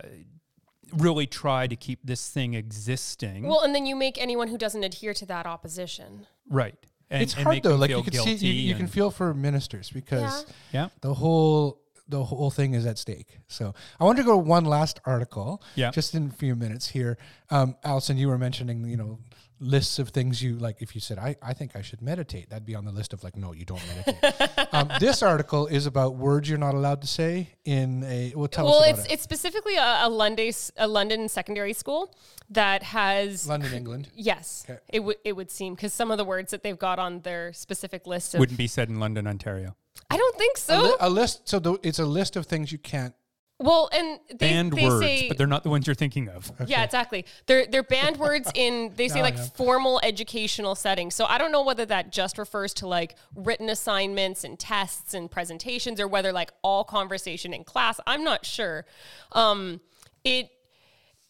really 0.94 1.28
try 1.28 1.68
to 1.68 1.76
keep 1.76 2.00
this 2.04 2.30
thing 2.30 2.54
existing. 2.54 3.44
Well, 3.48 3.62
and 3.62 3.74
then 3.74 3.86
you 3.86 3.96
make 3.96 4.18
anyone 4.22 4.48
who 4.48 4.58
doesn't 4.58 4.84
adhere 4.84 5.14
to 5.16 5.26
that 5.28 5.46
opposition. 5.46 6.28
right. 6.50 6.76
And, 7.12 7.22
it's 7.22 7.36
and 7.36 7.44
hard 7.44 7.62
though. 7.62 7.76
Like 7.76 7.92
you 7.92 8.02
can 8.02 8.14
see, 8.14 8.34
you, 8.34 8.70
you 8.70 8.76
can 8.76 8.88
feel 8.88 9.12
for 9.12 9.32
ministers 9.36 9.92
because 9.92 10.44
Yeah. 10.72 10.82
Yeah. 10.86 10.90
the 11.02 11.14
whole 11.14 11.80
the 12.08 12.24
whole 12.24 12.50
thing 12.50 12.74
is 12.74 12.86
at 12.88 12.98
stake. 12.98 13.38
So 13.48 13.76
I 14.00 14.04
want 14.06 14.18
to 14.18 14.24
go 14.24 14.32
to 14.32 14.38
one 14.38 14.66
last 14.66 15.00
article. 15.06 15.62
Yeah. 15.76 15.92
Just 15.92 16.16
in 16.16 16.28
a 16.28 16.32
few 16.32 16.56
minutes 16.56 16.88
here, 16.88 17.20
um, 17.52 17.76
Allison, 17.84 18.18
you 18.18 18.28
were 18.28 18.40
mentioning 18.40 18.86
you 18.88 18.98
know 18.98 19.20
lists 19.66 20.00
of 20.00 20.10
things 20.10 20.42
you 20.42 20.58
like. 20.58 20.78
If 20.82 20.96
you 20.96 21.02
said 21.02 21.18
I 21.18 21.36
I 21.42 21.54
think 21.54 21.76
I 21.76 21.82
should 21.82 22.02
meditate, 22.02 22.50
that'd 22.50 22.66
be 22.66 22.76
on 22.76 22.86
the 22.86 22.92
list 22.92 23.14
of 23.14 23.24
like 23.24 23.36
no, 23.36 23.52
you 23.54 23.66
don't 23.66 23.82
meditate. 23.88 24.68
um, 24.74 24.90
this 25.00 25.24
article 25.24 25.68
is 25.68 25.86
about 25.86 26.16
words 26.16 26.48
you're 26.50 26.58
not 26.58 26.74
allowed 26.74 27.02
to 27.02 27.08
say 27.08 27.50
in 27.66 28.04
a. 28.04 28.34
Well, 28.36 28.48
tell 28.48 28.66
well, 28.66 28.84
us 28.84 28.90
it's 29.00 29.06
it. 29.06 29.12
it's 29.14 29.24
specifically 29.24 29.76
a, 29.76 30.00
a 30.04 30.10
London 30.10 30.52
a 30.78 30.88
London 30.88 31.28
secondary 31.30 31.74
school 31.74 32.14
that 32.50 32.84
has 32.84 33.48
London, 33.48 33.74
England. 33.74 34.10
yes, 34.16 34.66
Okay. 34.70 34.80
it 34.94 35.00
would 35.02 35.18
it 35.24 35.34
would 35.36 35.50
seem 35.52 35.76
because 35.76 35.94
some 35.94 36.12
of 36.12 36.18
the 36.18 36.26
words 36.26 36.52
that 36.52 36.62
they've 36.64 36.80
got 36.80 37.00
on 37.00 37.22
their 37.22 37.52
specific 37.54 38.06
list 38.08 38.34
of 38.34 38.40
Wouldn't 38.40 38.58
be 38.58 38.68
said 38.68 38.90
in 38.90 39.00
London, 39.00 39.28
Ontario. 39.28 39.76
I 40.10 40.18
don't 40.18 40.38
think 40.38 40.58
A, 40.58 40.60
so. 40.60 40.82
li- 40.82 40.96
a 41.00 41.10
list. 41.10 41.48
So 41.50 41.58
the, 41.60 41.80
it's 41.82 42.00
a 42.00 42.06
list 42.06 42.36
of 42.36 42.46
things 42.46 42.72
you 42.72 42.78
can't. 42.78 43.14
Well, 43.58 43.90
and 43.94 44.20
they, 44.30 44.36
Banned 44.36 44.74
they 44.74 44.86
words, 44.86 45.06
say 45.06 45.28
but 45.30 45.38
they're 45.38 45.48
not 45.48 45.64
the 45.64 45.70
ones 45.70 45.88
you're 45.88 45.96
thinking 45.96 46.28
of. 46.28 46.52
Yeah, 46.68 46.84
exactly. 46.84 47.26
They're 47.46 47.66
they're 47.66 47.84
banned 47.84 48.18
words 48.18 48.52
in 48.54 48.92
they 48.96 49.08
say 49.08 49.20
Oh, 49.20 49.24
like 49.24 49.38
yeah. 49.38 49.46
formal 49.56 50.02
educational 50.04 50.76
settings. 50.76 51.16
So 51.16 51.26
I 51.26 51.38
don't 51.38 51.52
know 51.54 51.64
whether 51.64 51.86
that 51.86 52.12
just 52.12 52.38
refers 52.38 52.74
to 52.76 52.88
like 52.88 53.16
written 53.34 53.70
assignments 53.70 54.44
and 54.44 54.60
tests 54.60 55.14
and 55.14 55.32
presentations 55.32 56.00
or 56.02 56.08
whether 56.08 56.34
like 56.34 56.52
all 56.64 56.84
conversation 56.84 57.54
in 57.54 57.64
class. 57.64 58.00
I'm 58.06 58.24
not 58.24 58.46
sure. 58.46 58.86
Um 59.32 59.80
it 60.26 60.50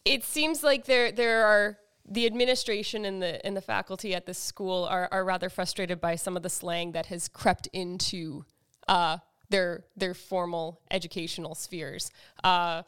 it 0.03 0.24
seems 0.24 0.63
like 0.63 0.86
there 0.86 1.12
there 1.12 1.46
are 1.46 1.77
the 2.08 2.25
administration 2.25 3.05
and 3.05 3.22
the 3.22 3.46
and 3.46 3.55
the 3.55 3.62
faculty 3.62 4.13
at 4.15 4.25
this 4.25 4.38
school 4.38 4.86
are, 4.86 5.08
are 5.12 5.24
rather 5.24 5.50
frustrated 5.50 6.00
by 6.01 6.15
some 6.15 6.36
of 6.36 6.44
the 6.44 6.50
slang 6.50 6.91
that 6.94 7.08
has 7.08 7.27
crept 7.27 7.67
into 7.74 8.46
uh, 8.88 9.17
their 9.56 9.84
their 9.96 10.14
formal 10.14 10.82
educational 10.92 11.56
spheres. 11.56 12.12
Uh, 12.44 12.84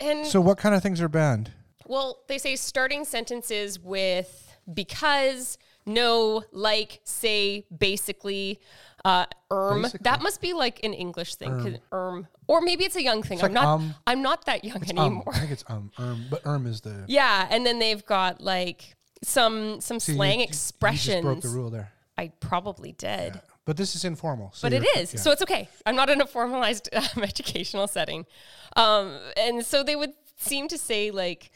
and 0.00 0.26
So 0.26 0.40
what 0.40 0.56
kind 0.58 0.74
of 0.74 0.82
things 0.82 1.00
are 1.00 1.08
banned? 1.08 1.50
well, 1.86 2.20
they 2.28 2.38
say 2.38 2.54
starting 2.56 3.04
sentences 3.04 3.78
with 3.80 4.30
because, 4.72 5.58
no, 5.86 6.44
like, 6.52 7.00
say, 7.02 7.66
basically, 7.76 8.60
uh, 9.04 9.26
erm. 9.50 9.82
Basically. 9.82 10.04
That 10.04 10.22
must 10.22 10.40
be 10.40 10.52
like 10.52 10.84
an 10.84 10.94
English 10.94 11.34
thing, 11.34 11.78
erm. 11.92 12.28
Or 12.46 12.60
maybe 12.60 12.84
it's 12.84 12.94
a 12.96 13.02
young 13.02 13.22
thing. 13.24 13.38
It's 13.38 13.44
I'm 13.44 13.52
like, 13.52 13.62
not. 13.64 13.74
um, 13.74 13.94
I'm 14.06 14.22
not 14.22 14.44
that 14.46 14.64
young 14.64 14.82
Um, 14.90 14.98
anymore. 14.98 15.32
I 15.34 15.38
think 15.40 15.50
it's 15.50 15.64
um, 15.68 15.90
erm, 15.98 16.26
but 16.30 16.42
erm 16.46 16.66
is 16.66 16.80
the 16.82 17.04
yeah, 17.08 17.48
and 17.50 17.66
then 17.66 17.78
they've 17.80 18.04
got 18.06 18.40
like 18.40 18.94
some 19.24 19.80
some 19.80 19.98
See, 19.98 20.14
slang 20.14 20.38
you- 20.38 20.44
expressions. 20.50 21.16
You 21.16 21.22
broke 21.22 21.40
the 21.42 21.48
rule 21.48 21.70
there. 21.70 21.90
I 22.16 22.28
probably 22.40 22.92
did. 22.92 23.40
But 23.66 23.76
this 23.76 23.94
is 23.94 24.04
informal. 24.04 24.50
So 24.54 24.66
but 24.68 24.72
it 24.72 24.86
is. 24.96 25.14
yeah. 25.14 25.20
So 25.20 25.30
it's 25.30 25.42
okay. 25.42 25.68
I'm 25.86 25.94
not 25.94 26.10
in 26.10 26.20
a 26.20 26.26
formalized 26.26 26.88
um, 26.94 27.22
educational 27.22 27.86
setting. 27.86 28.26
Um, 28.76 29.18
and 29.36 29.64
so 29.64 29.82
they 29.82 29.96
would 29.96 30.12
seem 30.36 30.68
to 30.68 30.78
say, 30.78 31.10
like, 31.10 31.50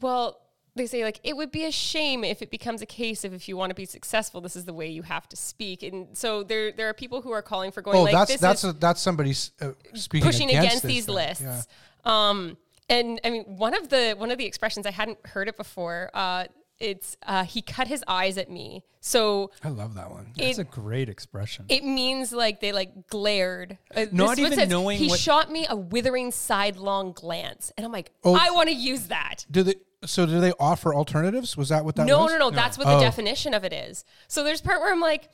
well, 0.00 0.40
they 0.76 0.86
say, 0.86 1.04
like, 1.04 1.20
it 1.22 1.36
would 1.36 1.50
be 1.50 1.64
a 1.64 1.70
shame 1.70 2.24
if 2.24 2.42
it 2.42 2.50
becomes 2.50 2.82
a 2.82 2.86
case 2.86 3.24
of 3.24 3.32
if 3.32 3.48
you 3.48 3.56
want 3.56 3.70
to 3.70 3.74
be 3.74 3.84
successful, 3.84 4.40
this 4.40 4.56
is 4.56 4.64
the 4.64 4.72
way 4.72 4.88
you 4.88 5.02
have 5.02 5.28
to 5.28 5.36
speak. 5.36 5.82
And 5.82 6.16
so 6.16 6.42
there, 6.42 6.72
there 6.72 6.88
are 6.88 6.94
people 6.94 7.22
who 7.22 7.32
are 7.32 7.42
calling 7.42 7.70
for 7.70 7.80
going, 7.80 7.96
oh, 7.96 8.02
like, 8.02 8.12
that's 8.12 8.32
this 8.32 8.40
that's 8.40 8.64
a, 8.64 8.72
that's 8.72 9.00
somebody 9.00 9.34
uh, 9.60 9.70
speaking 9.94 10.26
pushing 10.26 10.48
against, 10.48 10.66
against, 10.66 10.84
these 10.84 11.06
then. 11.06 11.14
lists. 11.14 11.42
Yeah. 11.42 11.62
Um, 12.04 12.56
and 12.88 13.20
I 13.24 13.30
mean, 13.30 13.44
one 13.44 13.74
of 13.74 13.88
the 13.88 14.14
one 14.18 14.30
of 14.30 14.38
the 14.38 14.44
expressions 14.44 14.84
I 14.86 14.90
hadn't 14.90 15.24
heard 15.26 15.48
it 15.48 15.56
before. 15.56 16.10
Uh, 16.12 16.44
it's 16.80 17.16
uh, 17.26 17.44
he 17.44 17.62
cut 17.62 17.88
his 17.88 18.02
eyes 18.08 18.36
at 18.38 18.50
me. 18.50 18.84
So 19.00 19.50
I 19.62 19.68
love 19.68 19.94
that 19.94 20.10
one. 20.10 20.32
It's 20.36 20.58
it- 20.58 20.62
a 20.62 20.64
great 20.64 21.08
expression. 21.08 21.66
it 21.68 21.84
means 21.84 22.32
like 22.32 22.60
they 22.60 22.72
like 22.72 23.06
glared. 23.08 23.78
Uh, 23.94 24.06
Not 24.10 24.10
this 24.10 24.12
is 24.12 24.18
what 24.20 24.38
it 24.38 24.40
even 24.46 24.58
says. 24.58 24.68
knowing 24.70 24.98
He 24.98 25.08
what- 25.08 25.18
shot 25.20 25.50
me 25.50 25.66
a 25.68 25.76
withering 25.76 26.30
sidelong 26.30 27.12
glance, 27.12 27.70
and 27.76 27.84
I'm 27.84 27.92
like, 27.92 28.10
Oh. 28.24 28.34
I 28.34 28.50
want 28.50 28.68
to 28.70 28.74
use 28.74 29.08
that. 29.08 29.44
Do 29.50 29.62
they? 29.62 29.74
So 30.06 30.26
do 30.26 30.38
they 30.38 30.52
offer 30.60 30.94
alternatives? 30.94 31.56
Was 31.56 31.70
that 31.70 31.82
what 31.84 31.96
that 31.96 32.06
No, 32.06 32.18
was? 32.24 32.32
No, 32.32 32.38
no, 32.38 32.50
no, 32.50 32.54
That's 32.54 32.76
what 32.76 32.86
Oh. 32.86 32.96
the 32.98 33.00
definition 33.02 33.54
of 33.54 33.64
it 33.64 33.72
is. 33.72 34.04
So 34.28 34.44
there's 34.44 34.60
part 34.60 34.80
where 34.80 34.92
I'm 34.92 35.00
like, 35.00 35.30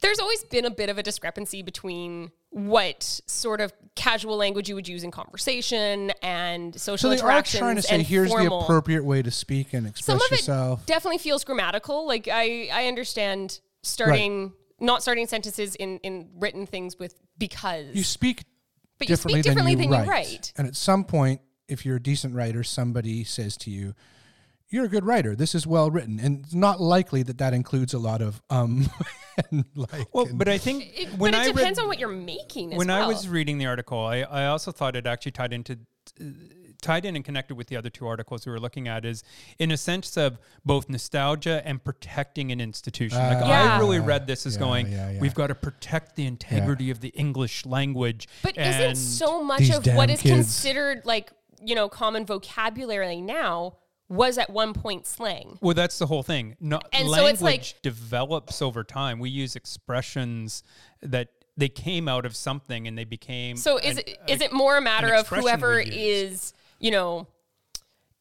there's 0.00 0.18
always 0.18 0.44
been 0.44 0.64
a 0.64 0.70
bit 0.70 0.90
of 0.90 0.98
a 0.98 1.02
discrepancy 1.02 1.62
between 1.62 2.30
what 2.50 3.02
sort 3.26 3.60
of 3.60 3.72
casual 3.96 4.36
language 4.36 4.68
you 4.68 4.74
would 4.74 4.86
use 4.86 5.02
in 5.02 5.10
conversation 5.10 6.12
and 6.22 6.78
social 6.78 7.10
So 7.10 7.16
they 7.16 7.20
are 7.22 7.42
trying 7.42 7.76
to 7.76 7.82
say, 7.82 8.02
here's 8.02 8.30
the 8.30 8.52
appropriate 8.52 9.04
way 9.04 9.22
to 9.22 9.30
speak 9.30 9.72
and 9.72 9.86
express 9.86 10.06
Some 10.06 10.24
of 10.24 10.30
yourself. 10.30 10.82
it 10.82 10.86
definitely 10.86 11.18
feels 11.18 11.44
grammatical. 11.44 12.06
Like 12.06 12.28
I, 12.30 12.68
I 12.72 12.86
understand 12.86 13.60
starting 13.82 14.52
not 14.80 15.02
starting 15.02 15.26
sentences 15.26 15.74
in 15.76 15.98
in 15.98 16.28
written 16.38 16.66
things 16.66 16.98
with 16.98 17.14
because 17.38 17.86
you 17.94 18.04
speak 18.04 18.44
But 18.98 19.08
you 19.08 19.16
speak 19.16 19.42
differently 19.42 19.74
than, 19.74 19.86
than 19.86 19.92
you, 19.92 19.96
you 19.96 20.06
write. 20.06 20.08
write. 20.08 20.52
And 20.56 20.66
at 20.66 20.76
some 20.76 21.04
point, 21.04 21.40
if 21.68 21.86
you're 21.86 21.96
a 21.96 22.02
decent 22.02 22.34
writer, 22.34 22.62
somebody 22.62 23.24
says 23.24 23.56
to 23.58 23.70
you, 23.70 23.94
"You're 24.70 24.84
a 24.84 24.88
good 24.88 25.04
writer. 25.04 25.34
This 25.36 25.54
is 25.54 25.66
well 25.66 25.90
written." 25.90 26.18
And 26.20 26.44
it's 26.44 26.54
not 26.54 26.80
likely 26.80 27.22
that 27.24 27.38
that 27.38 27.54
includes 27.54 27.94
a 27.94 27.98
lot 27.98 28.20
of 28.22 28.42
um 28.50 28.88
and 29.50 29.64
like. 29.74 30.06
well, 30.12 30.26
and- 30.26 30.38
but 30.38 30.48
I 30.48 30.58
think 30.58 30.92
It, 30.98 31.08
when 31.18 31.32
but 31.32 31.34
it 31.34 31.40
I 31.40 31.52
depends 31.52 31.78
read, 31.78 31.82
on 31.84 31.88
what 31.88 31.98
you're 31.98 32.08
making. 32.08 32.72
As 32.72 32.78
when 32.78 32.88
well. 32.88 33.04
I 33.04 33.06
was 33.06 33.28
reading 33.28 33.58
the 33.58 33.66
article, 33.66 33.98
I, 33.98 34.18
I 34.20 34.46
also 34.46 34.72
thought 34.72 34.96
it 34.96 35.06
actually 35.06 35.32
tied 35.32 35.52
into 35.52 35.78
uh, 36.20 36.24
tied 36.82 37.06
in 37.06 37.16
and 37.16 37.24
connected 37.24 37.54
with 37.54 37.68
the 37.68 37.76
other 37.76 37.88
two 37.88 38.06
articles 38.06 38.44
we 38.44 38.52
were 38.52 38.60
looking 38.60 38.88
at 38.88 39.06
is 39.06 39.22
in 39.58 39.70
a 39.70 39.76
sense 39.76 40.18
of 40.18 40.38
both 40.66 40.86
nostalgia 40.90 41.62
and 41.64 41.82
protecting 41.82 42.52
an 42.52 42.60
institution. 42.60 43.16
like 43.18 43.38
Ah. 43.40 43.76
I 43.76 43.78
really 43.78 44.00
read 44.00 44.26
this 44.26 44.44
as 44.44 44.54
Yeah, 44.56 44.60
going, 44.60 44.92
yeah, 44.92 45.10
yeah. 45.12 45.20
we've 45.20 45.32
got 45.34 45.46
to 45.46 45.54
protect 45.54 46.14
the 46.14 46.26
integrity 46.26 46.90
of 46.90 47.00
the 47.00 47.08
English 47.08 47.64
language. 47.64 48.28
But 48.42 48.58
and 48.58 48.92
isn't 48.92 49.02
so 49.02 49.42
much 49.42 49.70
of 49.70 49.86
what 49.86 50.08
damn 50.08 50.10
is 50.10 50.20
kids. 50.20 50.34
considered 50.34 51.06
like 51.06 51.32
you 51.64 51.74
know 51.74 51.88
common 51.88 52.26
vocabulary 52.26 53.22
now 53.22 53.76
was 54.14 54.38
at 54.38 54.50
one 54.50 54.72
point 54.72 55.06
slang? 55.06 55.58
Well, 55.60 55.74
that's 55.74 55.98
the 55.98 56.06
whole 56.06 56.22
thing. 56.22 56.56
No, 56.60 56.80
And 56.92 57.08
so 57.08 57.26
it's 57.26 57.42
like- 57.42 57.74
develops 57.82 58.62
over 58.62 58.84
time. 58.84 59.18
We 59.18 59.30
use 59.30 59.56
expressions 59.56 60.62
that 61.02 61.28
they 61.56 61.68
came 61.68 62.08
out 62.08 62.26
of 62.26 62.34
something 62.34 62.86
and 62.88 62.96
they 62.98 63.04
became. 63.04 63.56
So 63.56 63.78
is 63.78 63.98
an- 63.98 64.04
it 64.06 64.18
is 64.28 64.40
it 64.40 64.52
more 64.52 64.76
a 64.76 64.80
matter 64.80 65.12
of 65.14 65.28
whoever 65.28 65.78
is 65.78 66.52
you 66.80 66.90
know 66.90 67.26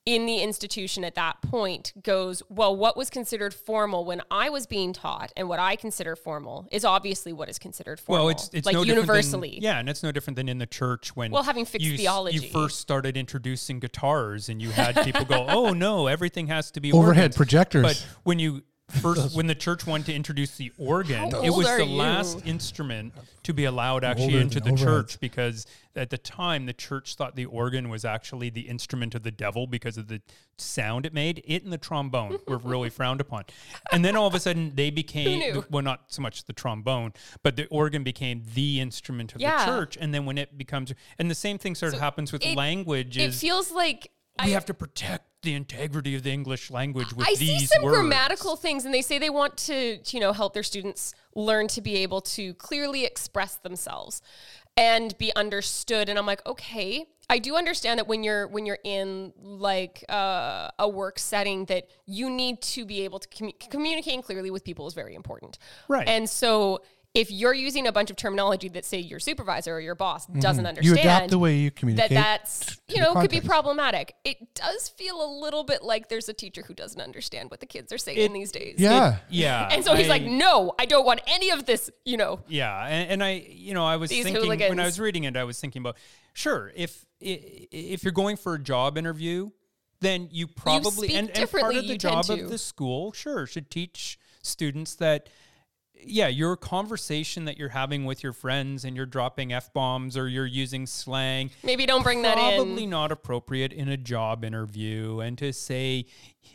in 0.05 0.25
the 0.25 0.39
institution 0.39 1.05
at 1.05 1.15
that 1.15 1.41
point 1.41 1.93
goes 2.03 2.43
well 2.49 2.75
what 2.75 2.97
was 2.97 3.09
considered 3.09 3.53
formal 3.53 4.03
when 4.03 4.21
I 4.29 4.49
was 4.49 4.65
being 4.67 4.91
taught 4.91 5.31
and 5.37 5.47
what 5.47 5.59
I 5.59 5.77
consider 5.77 6.17
formal 6.17 6.67
is 6.71 6.83
obviously 6.83 7.31
what 7.31 7.47
is 7.47 7.57
considered 7.57 8.01
formal 8.01 8.25
Well, 8.25 8.31
it's 8.31 8.49
it's 8.51 8.65
like 8.65 8.73
no 8.73 8.83
different 8.83 9.07
than- 9.07 9.15
universally 9.15 9.59
yeah, 9.61 9.79
and 9.79 9.87
it's 9.87 10.03
no 10.03 10.11
different 10.11 10.35
than 10.35 10.49
in 10.49 10.57
the 10.57 10.65
church 10.65 11.15
when 11.15 11.31
Well, 11.31 11.43
having 11.43 11.63
fixed 11.63 11.87
you, 11.87 11.95
theology. 11.97 12.37
You 12.39 12.49
first 12.49 12.79
started 12.81 13.15
introducing 13.15 13.79
guitars, 13.79 14.49
and 14.49 14.61
you 14.61 14.71
had 14.71 14.95
people 15.05 15.23
go, 15.25 15.45
"Oh 15.49 15.71
no, 15.71 16.07
everything 16.07 16.47
has 16.47 16.69
to 16.71 16.81
be 16.81 16.91
Overhead 16.91 17.23
organs." 17.23 17.37
projectors. 17.37 17.83
But 17.83 18.05
when 18.23 18.39
you 18.39 18.63
first, 18.89 19.35
when 19.35 19.47
the 19.47 19.55
church 19.55 19.85
wanted 19.87 20.05
to 20.07 20.13
introduce 20.13 20.55
the 20.57 20.71
organ, 20.77 21.31
How 21.31 21.41
it 21.43 21.49
was 21.49 21.67
the 21.67 21.85
you? 21.85 21.95
last 21.95 22.45
instrument 22.45 23.13
to 23.43 23.53
be 23.53 23.65
allowed 23.65 24.03
actually 24.03 24.37
into 24.37 24.59
the 24.59 24.73
church 24.75 25.19
because 25.19 25.65
at 25.95 26.09
the 26.09 26.17
time 26.17 26.65
the 26.65 26.73
church 26.73 27.15
thought 27.15 27.35
the 27.35 27.45
organ 27.45 27.89
was 27.89 28.05
actually 28.05 28.49
the 28.49 28.61
instrument 28.61 29.15
of 29.15 29.23
the 29.23 29.31
devil 29.31 29.67
because 29.67 29.97
of 29.97 30.07
the 30.07 30.21
sound 30.57 31.05
it 31.05 31.13
made. 31.13 31.41
It 31.45 31.63
and 31.63 31.73
the 31.73 31.77
trombone 31.77 32.39
were 32.47 32.57
really 32.57 32.89
frowned 32.89 33.21
upon, 33.21 33.43
and 33.91 34.03
then 34.03 34.15
all 34.15 34.27
of 34.27 34.35
a 34.35 34.39
sudden 34.39 34.73
they 34.75 34.89
became 34.89 35.63
well, 35.69 35.83
not 35.83 36.03
so 36.07 36.21
much 36.21 36.45
the 36.45 36.53
trombone, 36.53 37.13
but 37.41 37.55
the 37.55 37.65
organ 37.67 38.03
became 38.03 38.43
the 38.53 38.79
instrument 38.79 39.35
of 39.35 39.41
Yeah. 39.41 39.65
the 39.65 39.71
church. 39.71 39.97
And 39.99 40.13
then 40.13 40.25
when 40.25 40.37
it 40.37 40.57
becomes, 40.57 40.93
and 41.17 41.29
the 41.29 41.35
same 41.35 41.57
thing 41.57 41.75
sort 41.75 41.93
of 41.93 41.97
So 41.97 42.03
happens 42.03 42.31
with 42.31 42.45
it- 42.45 42.55
language. 42.55 43.17
it 43.17 43.33
feels 43.33 43.71
like 43.71 44.11
we 44.39 44.51
I, 44.51 44.53
have 44.53 44.65
to 44.65 44.73
protect 44.73 45.25
the 45.43 45.53
integrity 45.53 46.15
of 46.15 46.23
the 46.23 46.31
English 46.31 46.71
language 46.71 47.13
with 47.13 47.27
I 47.27 47.35
these 47.35 47.59
see 47.61 47.65
some 47.65 47.83
words. 47.83 47.97
grammatical 47.97 48.55
things, 48.55 48.85
and 48.85 48.93
they 48.93 49.01
say 49.01 49.19
they 49.19 49.29
want 49.29 49.57
to, 49.57 49.99
you 50.07 50.19
know, 50.19 50.33
help 50.33 50.53
their 50.53 50.63
students 50.63 51.13
learn 51.35 51.67
to 51.69 51.81
be 51.81 51.97
able 51.97 52.21
to 52.21 52.53
clearly 52.55 53.05
express 53.05 53.55
themselves 53.55 54.21
and 54.75 55.15
be 55.17 55.31
understood. 55.35 56.09
And 56.09 56.17
I'm 56.17 56.25
like, 56.25 56.45
okay, 56.47 57.05
I 57.29 57.39
do 57.39 57.55
understand 57.55 57.99
that 57.99 58.07
when 58.07 58.23
you're 58.23 58.47
when 58.47 58.65
you're 58.65 58.79
in 58.83 59.33
like 59.41 60.03
uh, 60.09 60.71
a 60.79 60.89
work 60.89 61.19
setting, 61.19 61.65
that 61.65 61.87
you 62.05 62.29
need 62.29 62.61
to 62.61 62.85
be 62.85 63.01
able 63.01 63.19
to 63.19 63.27
commu- 63.27 63.69
communicating 63.69 64.21
clearly 64.23 64.49
with 64.49 64.63
people 64.63 64.87
is 64.87 64.93
very 64.93 65.13
important. 65.13 65.59
Right. 65.87 66.07
And 66.07 66.29
so 66.29 66.81
if 67.13 67.29
you're 67.29 67.53
using 67.53 67.85
a 67.85 67.91
bunch 67.91 68.09
of 68.09 68.15
terminology 68.15 68.69
that 68.69 68.85
say 68.85 68.97
your 68.97 69.19
supervisor 69.19 69.75
or 69.75 69.79
your 69.79 69.93
boss 69.93 70.25
mm-hmm. 70.25 70.39
doesn't 70.39 70.63
You 70.63 70.69
understand, 70.69 70.99
adapt 70.99 71.29
the 71.29 71.37
way 71.37 71.57
you 71.57 71.69
communicate. 71.69 72.09
that 72.09 72.15
that's 72.45 72.79
you 72.87 72.99
know 72.99 73.13
could 73.13 73.29
be 73.29 73.39
problematic. 73.39 74.15
It 74.23 74.55
does 74.55 74.89
feel 74.89 75.23
a 75.23 75.29
little 75.39 75.63
bit 75.63 75.83
like 75.83 76.09
there's 76.09 76.27
a 76.27 76.33
teacher 76.33 76.63
who 76.63 76.73
doesn't 76.73 76.99
understand 76.99 77.51
what 77.51 77.59
the 77.59 77.67
kids 77.67 77.93
are 77.93 77.99
saying 77.99 78.33
these 78.33 78.51
days. 78.51 78.75
yeah. 78.77 79.17
Yeah. 79.29 79.69
And 79.71 79.83
so 79.83 79.95
he's 79.95 80.07
I- 80.07 80.09
like, 80.09 80.23
no, 80.23 80.73
I 80.79 80.85
don't 80.85 81.05
want 81.05 81.21
any 81.27 81.49
of 81.49 81.65
this, 81.65 81.89
you 82.05 82.17
know. 82.17 82.39
Yeah, 82.47 82.85
and, 82.85 83.11
and 83.11 83.23
I, 83.23 83.45
you 83.47 83.73
know, 83.73 83.85
I 83.85 83.97
was 83.97 84.09
These 84.09 84.23
thinking 84.25 84.47
when 84.47 84.79
I 84.79 84.85
was 84.85 84.99
reading 84.99 85.23
it, 85.23 85.35
I 85.35 85.43
was 85.43 85.59
thinking 85.59 85.81
about, 85.81 85.97
sure, 86.33 86.71
if 86.75 87.05
if 87.19 88.03
you're 88.03 88.11
going 88.11 88.37
for 88.37 88.55
a 88.55 88.59
job 88.59 88.97
interview, 88.97 89.49
then 90.01 90.29
you 90.31 90.47
probably 90.47 91.09
speak 91.09 91.17
and, 91.17 91.37
and 91.37 91.49
part 91.49 91.75
of 91.75 91.87
the 91.87 91.97
job 91.97 92.29
of 92.29 92.49
the 92.49 92.57
school, 92.57 93.11
sure, 93.11 93.45
should 93.45 93.69
teach 93.69 94.17
students 94.41 94.95
that. 94.95 95.29
Yeah, 96.05 96.27
your 96.27 96.57
conversation 96.57 97.45
that 97.45 97.57
you're 97.57 97.69
having 97.69 98.03
with 98.03 98.23
your 98.23 98.33
friends 98.33 98.83
and 98.83 98.95
you're 98.95 99.05
dropping 99.05 99.53
f 99.53 99.71
bombs 99.73 100.17
or 100.17 100.27
you're 100.27 100.45
using 100.45 100.85
slang, 100.85 101.49
Maybe 101.63 101.85
don't 101.85 102.03
bring 102.03 102.23
that 102.23 102.37
in. 102.37 102.55
probably 102.55 102.85
not 102.85 103.11
appropriate 103.11 103.71
in 103.71 103.87
a 103.87 103.95
job 103.95 104.43
interview 104.43 105.19
and 105.21 105.37
to 105.37 105.53
say 105.53 106.05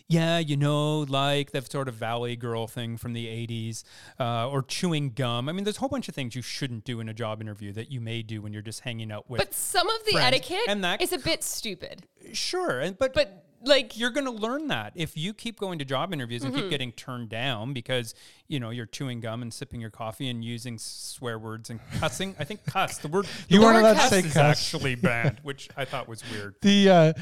yeah 0.07 0.39
you 0.39 0.55
know 0.57 1.01
like 1.01 1.53
that 1.53 1.71
sort 1.71 1.89
of 1.89 1.95
valley 1.95 2.37
girl 2.37 2.67
thing 2.67 2.97
from 2.99 3.15
the 3.15 3.25
80s 3.27 3.85
uh, 4.21 4.49
or 4.49 4.63
chewing 4.63 5.11
gum 5.11 5.49
i 5.49 5.53
mean 5.53 5.65
there's 5.65 5.77
a 5.77 5.81
whole 5.81 5.89
bunch 5.89 6.09
of 6.11 6.15
things 6.15 6.35
you 6.35 6.43
shouldn't 6.43 6.85
do 6.85 7.01
in 7.01 7.09
a 7.09 7.15
job 7.15 7.41
interview 7.41 7.73
that 7.73 7.91
you 7.91 8.01
may 8.01 8.21
do 8.23 8.43
when 8.43 8.53
you're 8.53 8.61
just 8.61 8.81
hanging 8.81 9.11
out 9.11 9.29
with 9.31 9.39
But 9.39 9.55
some 9.55 9.89
of 9.89 10.05
the 10.05 10.13
friends. 10.13 10.27
etiquette 10.37 10.61
And 10.69 10.85
that- 10.85 11.01
is 11.01 11.13
a 11.15 11.19
bit 11.19 11.43
stupid. 11.43 12.03
sure 12.35 12.81
and 12.81 12.99
but 12.99 13.15
But 13.15 13.45
like 13.65 13.99
you're 13.99 14.11
going 14.11 14.27
to 14.27 14.31
learn 14.33 14.69
that 14.69 14.93
if 14.95 15.17
you 15.17 15.33
keep 15.35 15.59
going 15.59 15.79
to 15.81 15.85
job 15.85 16.13
interviews 16.13 16.43
and 16.45 16.53
Mm-hmm. 16.53 16.63
keep 16.63 16.71
getting 16.71 16.93
turned 16.93 17.29
down 17.29 17.73
because 17.73 18.15
you 18.47 18.61
know 18.61 18.71
you're 18.71 18.87
chewing 18.87 19.21
gum 19.21 19.43
and 19.43 19.53
sipping 19.53 19.81
your 19.81 19.91
coffee 19.91 20.29
and 20.29 20.45
using 20.45 20.79
swear 20.79 21.39
words 21.39 21.71
and 21.71 21.81
cussing. 21.99 22.35
I 22.39 22.45
think 22.45 22.65
cuss 22.65 22.99
the 22.99 23.09
word 23.09 23.27
You 23.49 23.61
the 23.61 23.67
weren't 23.67 23.79
allowed 23.79 23.95
to 23.95 24.09
say 24.09 24.23
cuss. 24.23 24.37
actually 24.37 24.95
banned, 24.95 25.39
which 25.43 25.69
I 25.77 25.85
thought 25.85 26.09
was 26.09 26.23
weird. 26.31 26.55
The 26.63 26.89
uh, 26.91 27.13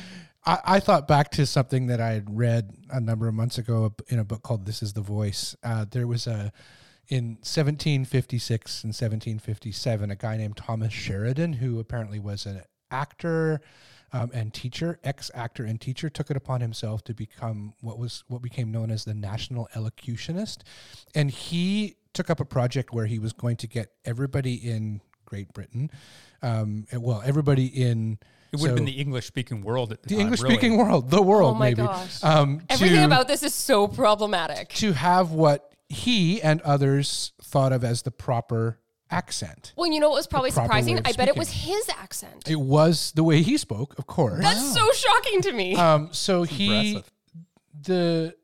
I, 0.45 0.59
I 0.77 0.81
thought 0.81 1.09
back 1.09 1.31
to 1.33 1.47
something 1.47 1.87
that 1.89 2.01
I 2.01 2.11
had 2.13 2.37
read 2.39 2.71
a 2.91 3.01
number 3.01 3.27
of 3.27 3.35
months 3.35 3.59
ago 3.59 3.95
in 4.09 4.19
a 4.19 4.25
book 4.25 4.43
called 4.43 4.67
"This 4.67 4.83
Is 4.83 4.93
the 4.93 5.01
Voice." 5.01 5.57
Uh, 5.65 5.87
there 5.91 6.07
was 6.07 6.27
a 6.27 6.53
in 7.09 7.37
1756 7.41 8.83
and 8.85 8.89
1757 8.89 10.11
a 10.11 10.17
guy 10.17 10.37
named 10.37 10.57
Thomas 10.57 10.93
Sheridan 10.93 11.55
who 11.55 11.79
apparently 11.79 12.19
was 12.19 12.47
an 12.47 12.63
actor 12.91 13.61
um, 14.13 14.31
and 14.33 14.53
teacher, 14.55 14.99
ex-actor 15.05 15.65
and 15.65 15.81
teacher, 15.81 16.09
took 16.09 16.31
it 16.31 16.37
upon 16.37 16.61
himself 16.61 17.03
to 17.05 17.15
become 17.15 17.75
what 17.81 17.99
was 17.99 18.25
what 18.29 18.43
became 18.43 18.71
known 18.71 18.91
as 18.91 19.05
the 19.05 19.15
National 19.15 19.69
Elocutionist, 19.75 20.59
and 21.15 21.31
he 21.31 21.97
took 22.13 22.31
up 22.31 22.41
a 22.41 22.45
project 22.45 22.93
where 22.93 23.07
he 23.07 23.19
was 23.19 23.33
going 23.33 23.57
to 23.57 23.67
get 23.67 23.93
everybody 24.05 24.55
in 24.55 25.01
Great 25.27 25.53
Britain, 25.53 25.91
um, 26.43 26.87
well, 26.93 27.23
everybody 27.27 27.67
in 27.67 28.19
It 28.53 28.61
would 28.61 28.69
have 28.69 28.77
been 28.77 28.85
the 28.85 28.93
English 28.93 29.27
speaking 29.27 29.61
world 29.61 29.93
at 29.93 30.03
the, 30.03 30.09
the 30.09 30.15
time. 30.15 30.21
English 30.23 30.41
really. 30.41 30.55
speaking 30.55 30.77
world, 30.79 31.11
the 31.11 31.21
world, 31.21 31.57
Oh 31.57 31.59
my 31.59 31.67
maybe. 31.71 31.83
gosh. 31.83 32.23
Um, 32.23 32.63
everything 32.71 32.99
to, 32.99 33.05
about 33.05 33.29
this 33.29 33.43
is 33.43 33.53
so 33.53 33.89
problematic. 33.89 34.69
to 34.75 34.93
have 34.93 35.33
what 35.33 35.73
he 35.89 36.41
and 36.43 36.61
others 36.63 37.33
thought 37.43 37.73
of 37.73 37.85
as 37.85 38.03
the 38.03 38.11
proper 38.11 38.79
accent. 39.11 39.73
Well, 39.77 39.91
you 39.91 40.01
know 40.01 40.09
what 40.09 40.17
was 40.17 40.27
probably 40.27 40.51
surprising? 40.51 40.95
way 40.95 41.01
of 41.01 41.07
I 41.07 41.13
bet 41.13 41.29
it 41.29 41.37
was 41.37 41.51
his 41.51 41.89
accent. 41.89 42.49
It 42.49 42.61
was 42.61 43.13
the 43.13 43.25
way 43.25 43.43
he 43.43 43.57
spoke, 43.57 43.99
of 43.99 44.07
course. 44.07 44.43
That's 44.43 44.75
so 44.75 44.91
shocking 44.93 45.43
to 45.43 45.53
me. 45.53 45.77
Um, 45.77 46.09
so 46.13 46.43
he 46.43 46.97
impressive. 46.97 47.13
the 47.83 48.35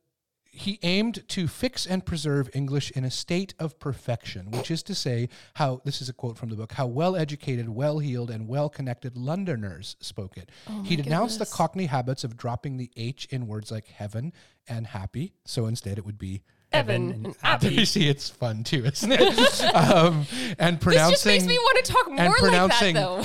he 0.55 0.79
aimed 0.83 1.27
to 1.29 1.49
fix 1.49 1.87
and 1.87 2.05
preserve 2.05 2.51
English 2.53 2.91
in 2.91 3.05
a 3.05 3.11
state 3.11 3.55
of 3.59 3.81
perfection, 3.81 4.51
which 4.51 4.71
is 4.71 4.83
to 4.83 4.95
say, 4.95 5.31
how 5.55 5.81
this 5.87 6.03
is 6.03 6.11
a 6.11 6.13
quote 6.13 6.37
from 6.37 6.51
the 6.51 6.57
book: 6.57 6.73
how 6.73 6.87
well 6.87 7.17
educated, 7.17 7.69
well 7.69 7.99
heeled, 7.99 8.31
and 8.31 8.47
well 8.47 8.69
connected 8.69 9.17
Londoners 9.17 9.97
spoke 10.01 10.37
it. 10.37 10.51
he 10.85 10.97
denounced 10.97 11.39
the 11.39 11.47
Cockney 11.47 11.87
habits 11.87 12.23
of 12.23 12.37
dropping 12.37 12.77
the 12.77 12.91
H 12.97 13.27
in 13.31 13.47
words 13.47 13.71
like 13.71 13.87
heaven 13.87 14.33
and 14.69 14.87
happy. 14.87 15.33
So 15.45 15.67
instead, 15.67 15.99
it 15.99 16.05
would 16.05 16.19
be. 16.19 16.43
Evan 16.73 17.11
and 17.13 17.27
and 17.27 17.37
Abby. 17.43 17.67
Abby. 17.69 17.75
You 17.77 17.85
see, 17.95 18.09
it's 18.09 18.29
fun 18.29 18.65
too, 18.65 18.85
isn't 18.93 19.13
it? 19.13 19.75
um, 19.75 20.27
and 20.59 20.81
pronouncing 20.81 21.11
This 21.11 21.23
just 21.23 21.27
makes 21.27 21.47
me 21.47 21.59
want 21.59 21.85
to 21.85 21.93
talk 21.93 22.11
more 22.11 22.51
like 22.51 22.71
that, 22.71 22.95
though. 22.95 23.25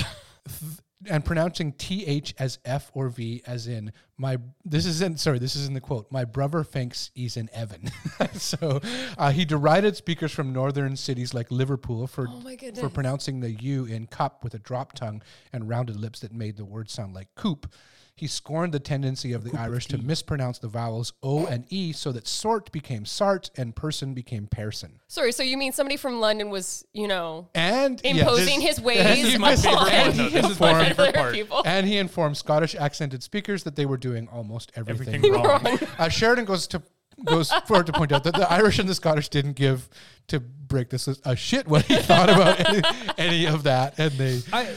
and 1.10 1.24
pronouncing 1.24 1.72
th 1.74 2.34
as 2.40 2.58
f 2.66 2.90
or 2.94 3.08
v 3.10 3.42
as 3.46 3.68
in 3.68 3.94
my 4.18 4.38
this 4.66 4.86
is 4.86 5.02
in 5.02 5.16
sorry 5.16 5.38
this 5.38 5.56
is 5.56 5.68
in 5.68 5.74
the 5.74 5.80
quote 5.80 6.12
my 6.12 6.26
brother 6.26 6.64
thinks 6.64 7.12
he's 7.14 7.38
an 7.38 7.48
evan 7.54 7.90
so 8.34 8.82
uh, 9.18 9.32
he 9.32 9.46
derided 9.46 9.96
speakers 9.96 10.32
from 10.32 10.52
northern 10.52 10.96
cities 10.96 11.34
like 11.34 11.52
liverpool 11.52 12.08
for 12.08 12.28
Oh 12.28 12.42
for 12.80 12.90
pronouncing 12.90 13.40
the 13.42 13.52
u 13.52 13.86
in 13.86 14.08
cup 14.08 14.44
with 14.44 14.56
a 14.56 14.60
drop 14.60 14.94
tongue 14.94 15.22
and 15.54 15.70
rounded 15.70 15.98
lips 15.98 16.22
that 16.22 16.34
made 16.34 16.58
the 16.58 16.66
word 16.66 16.90
sound 16.90 17.14
like 17.14 17.28
coop 17.36 17.72
he 18.17 18.27
scorned 18.27 18.73
the 18.73 18.80
tendency 18.80 19.32
of 19.32 19.43
the 19.43 19.58
Irish 19.58 19.86
to 19.88 19.97
mispronounce 19.99 20.58
the 20.60 20.67
vowels 20.67 21.13
O 21.23 21.45
and 21.45 21.65
E 21.69 21.93
so 21.93 22.12
that 22.12 22.27
sort 22.27 22.71
became 22.71 23.06
sart 23.06 23.49
and 23.56 23.75
person 23.75 24.13
became 24.13 24.47
person. 24.47 24.99
Sorry, 25.08 25.32
so 25.32 25.43
you 25.43 25.56
mean 25.58 25.71
somebody 25.71 25.97
from 25.97 26.19
London 26.19 26.49
was, 26.49 26.84
you 26.93 27.08
know, 27.08 27.47
And 27.56 28.01
yes, 28.03 28.17
imposing 28.19 28.60
his 28.62 28.82
ways 28.88 29.03
This 29.03 29.34
is 29.34 29.39
my 29.39 29.56
favorite 29.56 29.73
upon 29.75 30.08
one, 30.08 30.17
though. 30.17 30.30
This 30.30 30.49
is 30.51 30.60
my 30.60 30.93
favorite 30.93 31.34
people? 31.34 31.62
and 31.65 31.88
he 31.88 31.97
informed 31.97 32.38
Scottish 32.38 32.73
accented 32.75 33.21
speakers 33.21 33.63
that 33.63 33.75
they 33.75 33.86
were 33.86 33.97
doing 33.97 34.27
almost 34.30 34.71
everything, 34.75 35.15
Everything 35.15 35.34
wrong. 35.34 35.63
wrong. 35.63 35.80
Uh, 35.99 36.10
Sheridan 36.10 36.45
goes 36.45 36.65
to 36.67 36.82
goes 37.25 37.51
forward 37.65 37.88
to 37.88 37.91
point 37.93 38.12
out 38.12 38.23
that 38.23 38.36
the 38.36 38.51
Irish 38.51 38.77
and 38.77 38.88
the 38.88 38.93
Scottish 38.93 39.30
didn't 39.30 39.53
give 39.53 39.89
to 40.27 40.39
break 40.39 40.89
this 40.91 41.08
a 41.08 41.36
shit 41.36 41.67
what 41.67 41.84
he 41.86 41.95
thought 41.97 42.30
about 42.30 42.60
any, 42.67 42.82
any 43.17 43.45
of 43.45 43.63
that, 43.63 43.97
and 43.97 44.12
they 44.13 44.41
I, 44.53 44.67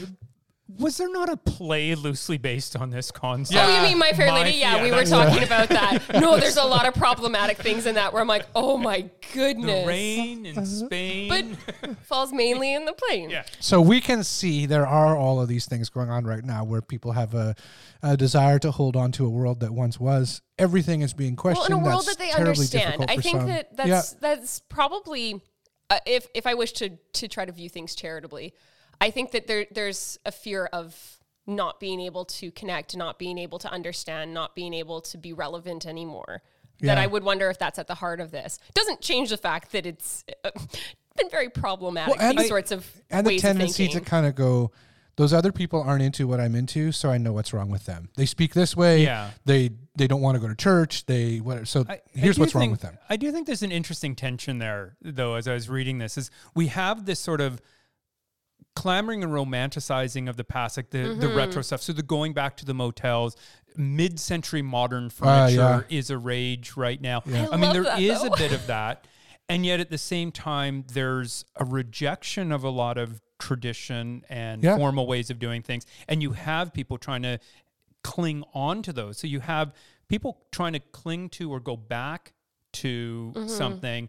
was 0.81 0.97
there 0.97 1.11
not 1.11 1.29
a 1.29 1.37
play 1.37 1.95
loosely 1.95 2.39
based 2.39 2.75
on 2.77 2.91
this 2.91 3.11
concept? 3.11 3.61
Oh, 3.61 3.77
you 3.77 3.83
mean 3.83 3.99
My 3.99 4.13
Fair 4.13 4.29
My- 4.29 4.43
Lady? 4.43 4.59
Yeah, 4.59 4.77
yeah, 4.77 4.83
we 4.83 4.91
were 4.91 4.97
that's 4.97 5.11
talking 5.11 5.43
about 5.43 5.69
that. 5.69 6.03
No, 6.21 6.39
there's 6.39 6.57
a 6.57 6.65
lot 6.65 6.87
of 6.87 6.95
problematic 6.95 7.59
things 7.59 7.87
in 7.87 7.95
that 7.95 8.13
where 8.13 8.21
I'm 8.23 8.29
like, 8.29 8.47
oh 8.55 8.77
my 8.77 9.03
goodness. 9.33 9.35
The 9.35 9.53
goodness. 9.55 9.87
rain 9.87 10.47
in 10.47 10.67
Spain. 10.67 11.29
But 11.81 11.97
falls 12.07 12.33
mainly 12.33 12.75
in 12.75 12.85
the 12.85 12.93
plane. 12.93 13.31
yeah. 13.31 13.45
So 13.61 13.81
we 13.81 14.01
can 14.01 14.25
see 14.25 14.67
there 14.67 14.87
are 14.87 15.17
all 15.17 15.41
of 15.41 15.49
these 15.49 15.67
things 15.67 15.89
going 15.89 16.11
on 16.11 16.25
right 16.25 16.45
now 16.45 16.65
where 16.65 16.83
people 16.83 17.13
have 17.13 17.35
a, 17.35 17.55
a 18.03 18.17
desire 18.17 18.59
to 18.61 18.71
hold 18.71 18.97
on 18.97 19.13
to 19.13 19.27
a 19.27 19.29
world 19.31 19.61
that 19.61 19.73
once 19.73 20.01
was. 20.01 20.43
Everything 20.59 21.01
is 21.03 21.13
being 21.15 21.37
questioned. 21.37 21.75
Well, 21.75 21.81
questioned. 21.81 21.81
in 21.81 21.87
a 21.87 21.91
world 21.91 22.07
That's 22.07 22.17
that 22.17 22.25
they 22.25 22.51
understand, 22.51 23.05
I 23.09 23.17
think 23.17 23.37
some. 23.39 23.47
that 23.47 23.69
Yeah. 23.79 23.87
that's 23.87 24.13
that's 24.15 24.61
probably 24.69 25.41
uh, 25.89 25.99
if 26.07 26.27
if 26.35 26.47
I 26.47 26.55
wish 26.55 26.73
to 26.75 26.91
to 27.15 27.29
try 27.29 27.45
to 27.45 27.53
view 27.53 27.69
things 27.69 27.95
charitably, 27.95 28.53
I 29.01 29.11
think 29.11 29.33
that 29.33 29.47
there 29.47 29.67
there's 29.71 30.19
a 30.25 30.33
fear 30.33 30.67
of 30.67 31.19
not 31.47 31.81
being 31.81 32.01
able 32.01 32.25
to 32.27 32.51
connect, 32.51 32.97
not 32.97 33.19
being 33.19 33.39
able 33.39 33.59
to 33.59 33.71
understand, 33.71 34.35
not 34.35 34.55
being 34.55 34.75
able 34.75 35.01
to 35.01 35.19
be 35.19 35.33
relevant 35.33 35.87
anymore. 35.87 36.43
That 36.83 36.97
I 36.97 37.07
would 37.07 37.25
wonder 37.25 37.51
if 37.51 37.59
that's 37.59 37.79
at 37.79 37.89
the 37.89 37.95
heart 37.97 38.21
of 38.21 38.31
this. 38.31 38.59
Doesn't 38.73 39.03
change 39.03 39.29
the 39.29 39.37
fact 39.37 39.73
that 39.73 39.85
it's 39.85 40.25
uh, 40.45 40.51
been 41.17 41.29
very 41.31 41.51
problematic. 41.51 42.17
Well, 42.17 42.27
and 42.31 42.39
these 42.39 42.45
the- 42.45 42.49
sorts 42.49 42.71
of 42.73 42.87
and 43.11 43.27
the 43.27 43.39
tendency 43.39 43.85
of 43.87 43.93
to 43.93 44.01
kind 44.01 44.25
of 44.27 44.35
go 44.35 44.71
those 45.17 45.35
other 45.35 45.53
people 45.53 45.83
aren't 45.83 46.03
into 46.03 46.27
what 46.27 46.41
i'm 46.41 46.55
into 46.55 46.93
so 46.93 47.11
i 47.11 47.19
know 47.19 47.33
what's 47.35 47.53
wrong 47.53 47.69
with 47.69 47.85
them 47.85 48.09
they 48.17 48.25
speak 48.25 48.55
this 48.55 48.75
way 48.75 49.03
Yeah. 49.03 49.33
they 49.45 49.71
they 49.95 50.07
don't 50.07 50.23
want 50.23 50.37
to 50.37 50.41
go 50.41 50.49
to 50.49 50.55
church 50.55 51.05
they 51.05 51.39
what 51.41 51.69
so 51.69 51.85
I- 51.87 51.95
I 51.95 52.01
here's 52.15 52.37
do 52.37 52.41
what's 52.43 52.55
wrong 52.55 52.71
with 52.71 52.81
them 52.81 52.97
I 53.11 53.17
do 53.17 53.31
think 53.31 53.47
there's 53.47 53.63
an 53.63 53.73
interesting 53.73 54.15
tension 54.17 54.59
there, 54.61 54.97
though, 55.03 55.35
as 55.35 55.47
I 55.47 55.53
was 55.53 55.69
reading 55.69 55.99
this, 55.99 56.17
is 56.17 56.31
we 56.55 56.69
have 56.69 57.05
this 57.05 57.21
sort 57.21 57.43
of 57.43 57.61
clamoring 58.81 59.23
and 59.23 59.33
romanticizing 59.33 60.29
of 60.29 60.37
the 60.37 60.45
past, 60.45 60.77
like 60.77 60.91
the, 60.91 60.99
the 61.15 61.27
Mm-hmm. 61.27 61.37
retro 61.37 61.63
stuff. 61.63 61.83
So 61.83 61.93
the 61.93 62.03
going 62.03 62.33
back 62.33 62.57
to 62.59 62.65
the 62.65 62.75
motels, 62.75 63.37
mid-century 63.77 64.63
modern 64.63 65.07
Ah, 65.07 65.09
furniture 65.49 65.87
yeah. 65.89 65.99
is 65.99 66.11
a 66.11 66.19
rage 66.19 66.77
right 66.77 67.01
now. 67.01 67.23
I 67.27 67.31
I, 67.31 67.51
mean, 67.53 67.61
love 67.63 67.73
there 67.75 67.83
that, 67.85 68.01
is 68.01 68.21
though. 68.23 68.29
a 68.29 68.37
bit 68.37 68.53
of 68.53 68.67
that. 68.75 69.07
And 69.49 69.67
yet 69.67 69.81
at 69.81 69.91
the 69.91 69.99
same 69.99 70.31
time, 70.33 70.85
there's 70.93 71.45
a 71.57 71.65
rejection 71.65 72.53
of 72.53 72.63
a 72.65 72.71
lot 72.71 72.97
of 72.99 73.21
tradition 73.39 74.23
and 74.29 74.63
Yeah. 74.63 74.77
formal 74.77 75.07
ways 75.07 75.31
of 75.31 75.39
doing 75.39 75.63
things. 75.63 75.87
And 76.09 76.23
you 76.23 76.33
have 76.33 76.73
people 76.73 76.97
trying 76.99 77.23
to 77.23 77.39
cling 78.03 78.45
on 78.55 78.83
to 78.83 78.93
those. 78.93 79.19
So 79.19 79.27
you 79.27 79.41
have 79.41 79.75
people 80.09 80.39
trying 80.53 80.73
to 80.75 80.81
cling 80.81 81.29
to 81.31 81.53
or 81.53 81.61
go 81.61 81.77
back 81.77 82.33
to 82.73 83.33
Mm-hmm. 83.35 83.49
something 83.49 84.09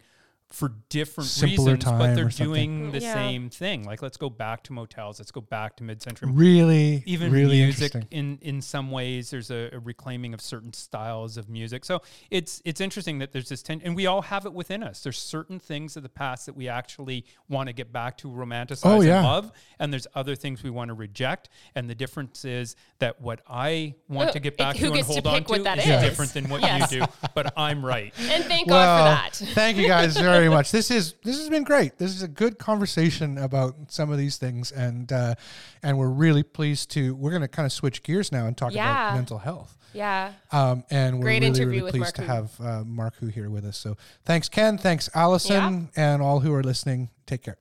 for 0.53 0.73
different 0.89 1.29
Simpler 1.29 1.75
reasons, 1.75 1.83
but 1.85 2.15
they're 2.15 2.27
or 2.27 2.29
something. 2.29 2.53
doing 2.79 2.91
the 2.91 2.99
Yeah. 2.99 3.13
same 3.13 3.49
thing. 3.49 3.83
Like 3.85 4.01
let's 4.01 4.17
go 4.17 4.29
back 4.29 4.63
to 4.63 4.73
motels. 4.73 5.19
Let's 5.19 5.31
go 5.31 5.41
back 5.41 5.77
to 5.77 5.83
mid-century. 5.83 6.29
Really, 6.31 7.03
Even 7.05 7.31
really 7.31 7.61
music 7.61 7.93
in 8.11 8.37
in 8.41 8.61
some 8.61 8.91
ways, 8.91 9.29
there's 9.29 9.49
a, 9.49 9.69
a 9.73 9.79
reclaiming 9.79 10.33
of 10.33 10.41
certain 10.41 10.73
styles 10.73 11.37
of 11.37 11.47
music. 11.49 11.85
So 11.85 12.01
it's 12.29 12.61
it's 12.65 12.81
interesting 12.81 13.19
that 13.19 13.31
there's 13.31 13.49
this 13.49 13.61
tension, 13.63 13.87
and 13.87 13.95
we 13.95 14.07
all 14.07 14.21
have 14.23 14.45
it 14.45 14.53
within 14.53 14.83
us. 14.83 15.01
There's 15.03 15.17
certain 15.17 15.59
things 15.59 15.95
of 15.95 16.03
the 16.03 16.09
past 16.09 16.45
that 16.47 16.55
we 16.55 16.67
actually 16.67 17.25
want 17.47 17.67
to 17.67 17.73
get 17.73 17.91
back 17.93 18.17
to, 18.17 18.27
romanticize 18.27 18.81
Oh, 18.85 19.01
yeah. 19.01 19.17
and 19.17 19.25
love, 19.25 19.51
and 19.79 19.93
there's 19.93 20.07
other 20.15 20.35
things 20.35 20.63
we 20.63 20.69
want 20.69 20.89
to 20.89 20.93
reject. 20.93 21.49
And 21.75 21.89
the 21.89 21.95
difference 21.95 22.43
is 22.45 22.75
that 22.99 23.21
what 23.21 23.41
I 23.47 23.95
want 24.09 24.29
Uh, 24.29 24.33
to 24.33 24.39
get 24.39 24.57
back 24.57 24.75
who 24.75 24.81
to 24.81 24.85
and 24.87 24.95
gets 24.95 25.07
to 25.07 25.13
hold 25.13 25.27
on 25.27 25.33
pick 25.39 25.49
what 25.49 25.57
to 25.57 25.63
that 25.63 25.77
is 25.79 25.85
is. 25.87 26.01
different 26.03 26.33
than 26.33 26.49
what 26.49 26.61
Yes. 26.61 26.91
you 26.91 26.99
do. 27.01 27.05
But 27.33 27.53
I'm 27.57 27.85
right. 27.85 28.13
And 28.19 28.43
thank 28.45 28.67
well, 28.67 28.85
God 28.85 29.33
for 29.33 29.45
that. 29.45 29.53
thank 29.53 29.77
you 29.77 29.87
guys 29.87 30.17
very 30.17 30.40
much. 30.49 30.71
This 30.71 30.91
is 30.91 31.15
this 31.23 31.37
has 31.37 31.49
been 31.49 31.63
great. 31.63 31.97
This 31.97 32.11
is 32.11 32.23
a 32.23 32.27
good 32.27 32.57
conversation 32.57 33.37
about 33.37 33.75
some 33.89 34.11
of 34.11 34.17
these 34.17 34.37
things, 34.37 34.71
and 34.71 35.11
uh, 35.11 35.35
and 35.83 35.97
we're 35.97 36.09
really 36.09 36.43
pleased 36.43 36.91
to. 36.91 37.15
We're 37.15 37.31
going 37.31 37.41
to 37.41 37.47
kind 37.47 37.65
of 37.65 37.71
switch 37.71 38.03
gears 38.03 38.31
now 38.31 38.47
and 38.47 38.57
talk 38.57 38.73
about 38.73 39.15
mental 39.15 39.39
health. 39.39 39.77
Yeah. 39.93 40.33
Um, 40.51 40.83
and 40.89 41.17
we're 41.17 41.25
Great 41.25 41.43
really, 41.43 41.65
really 41.65 41.91
pleased 41.91 42.15
to 42.15 42.23
have 42.23 42.51
uh, 42.59 42.83
Marku 42.85 43.31
here 43.31 43.49
with 43.49 43.65
us. 43.65 43.77
So 43.77 43.97
thanks, 44.23 44.47
Ken. 44.49 44.77
Thanks, 44.77 45.09
Allison, 45.13 45.89
and 45.95 46.21
all 46.21 46.39
who 46.39 46.53
are 46.53 46.63
listening. 46.63 47.09
Take 47.25 47.43
care. 47.43 47.57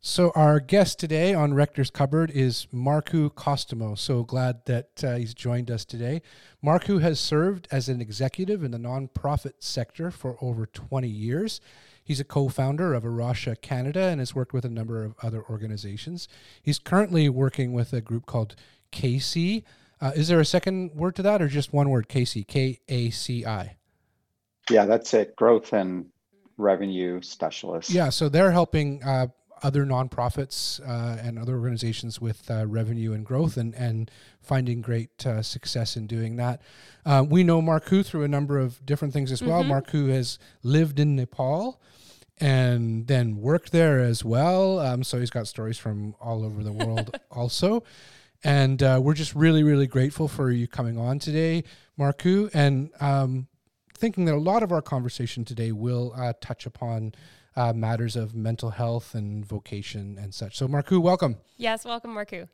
So 0.00 0.30
our 0.36 0.60
guest 0.60 1.00
today 1.00 1.34
on 1.34 1.54
Rector's 1.54 1.90
Cupboard 1.90 2.30
is 2.30 2.68
Marku 2.72 3.30
Costomo. 3.30 3.98
So 3.98 4.22
glad 4.22 4.64
that 4.66 5.02
uh, 5.02 5.16
he's 5.16 5.34
joined 5.34 5.72
us 5.72 5.84
today. 5.84 6.22
Marku 6.64 7.00
has 7.00 7.18
served 7.18 7.66
as 7.72 7.88
an 7.88 8.00
executive 8.00 8.62
in 8.62 8.70
the 8.70 8.78
nonprofit 8.78 9.54
sector 9.58 10.12
for 10.12 10.36
over 10.40 10.66
20 10.66 11.08
years. 11.08 11.60
He's 12.04 12.20
a 12.20 12.24
co-founder 12.24 12.94
of 12.94 13.04
A 13.04 13.10
Rocha 13.10 13.56
Canada 13.56 14.02
and 14.02 14.20
has 14.20 14.36
worked 14.36 14.52
with 14.52 14.64
a 14.64 14.70
number 14.70 15.02
of 15.02 15.16
other 15.20 15.42
organizations. 15.50 16.28
He's 16.62 16.78
currently 16.78 17.28
working 17.28 17.72
with 17.72 17.92
a 17.92 18.00
group 18.00 18.24
called 18.24 18.54
KC. 18.92 19.64
Uh, 20.00 20.12
is 20.14 20.28
there 20.28 20.38
a 20.38 20.44
second 20.44 20.94
word 20.94 21.16
to 21.16 21.22
that 21.22 21.42
or 21.42 21.48
just 21.48 21.72
one 21.72 21.90
word? 21.90 22.08
KC, 22.08 22.46
K 22.46 22.78
A 22.86 23.10
C 23.10 23.44
I. 23.44 23.76
Yeah, 24.70 24.86
that's 24.86 25.12
it. 25.12 25.34
Growth 25.34 25.72
and 25.72 26.06
revenue 26.56 27.20
specialist. 27.20 27.90
Yeah, 27.90 28.10
so 28.10 28.28
they're 28.28 28.52
helping 28.52 29.02
uh, 29.02 29.28
other 29.62 29.84
nonprofits 29.84 30.80
uh, 30.86 31.18
and 31.20 31.38
other 31.38 31.54
organizations 31.54 32.20
with 32.20 32.50
uh, 32.50 32.66
revenue 32.66 33.12
and 33.12 33.24
growth 33.24 33.56
and, 33.56 33.74
and 33.74 34.10
finding 34.40 34.80
great 34.80 35.26
uh, 35.26 35.42
success 35.42 35.96
in 35.96 36.06
doing 36.06 36.36
that. 36.36 36.62
Uh, 37.04 37.24
we 37.28 37.42
know 37.42 37.60
Marku 37.60 38.04
through 38.04 38.24
a 38.24 38.28
number 38.28 38.58
of 38.58 38.84
different 38.84 39.12
things 39.14 39.32
as 39.32 39.42
well. 39.42 39.62
Marku 39.64 40.08
has 40.08 40.38
lived 40.62 40.98
in 40.98 41.16
Nepal 41.16 41.80
and 42.40 43.06
then 43.06 43.36
worked 43.36 43.72
there 43.72 44.00
as 44.00 44.24
well. 44.24 44.78
Um, 44.78 45.02
so 45.02 45.18
he's 45.18 45.30
got 45.30 45.46
stories 45.46 45.78
from 45.78 46.14
all 46.20 46.44
over 46.44 46.62
the 46.62 46.72
world 46.72 47.18
also. 47.30 47.82
And 48.44 48.82
uh, 48.82 49.00
we're 49.02 49.14
just 49.14 49.34
really, 49.34 49.62
really 49.62 49.88
grateful 49.88 50.28
for 50.28 50.50
you 50.50 50.68
coming 50.68 50.96
on 50.96 51.18
today, 51.18 51.64
Marku. 51.98 52.50
And 52.54 52.90
um, 53.00 53.48
thinking 53.96 54.26
that 54.26 54.34
a 54.34 54.38
lot 54.38 54.62
of 54.62 54.70
our 54.70 54.80
conversation 54.80 55.44
today 55.44 55.72
will 55.72 56.14
uh, 56.16 56.32
touch 56.40 56.66
upon 56.66 57.14
uh, 57.58 57.72
matters 57.72 58.14
of 58.14 58.34
mental 58.36 58.70
health 58.70 59.14
and 59.14 59.44
vocation 59.44 60.16
and 60.20 60.32
such. 60.32 60.56
So, 60.56 60.68
Marku, 60.68 61.00
welcome. 61.02 61.36
Yes. 61.56 61.84
Welcome, 61.84 62.14
Marku. 62.14 62.48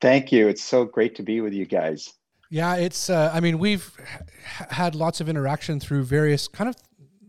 Thank 0.00 0.32
you. 0.32 0.48
It's 0.48 0.64
so 0.64 0.84
great 0.84 1.14
to 1.14 1.22
be 1.22 1.40
with 1.40 1.52
you 1.52 1.64
guys. 1.64 2.12
Yeah, 2.50 2.74
it's. 2.74 3.08
Uh, 3.08 3.30
I 3.32 3.38
mean, 3.40 3.58
we've 3.60 3.90
h- 4.00 4.66
had 4.70 4.94
lots 4.94 5.20
of 5.20 5.28
interaction 5.28 5.78
through 5.78 6.02
various 6.04 6.48
kind 6.48 6.68
of 6.68 6.76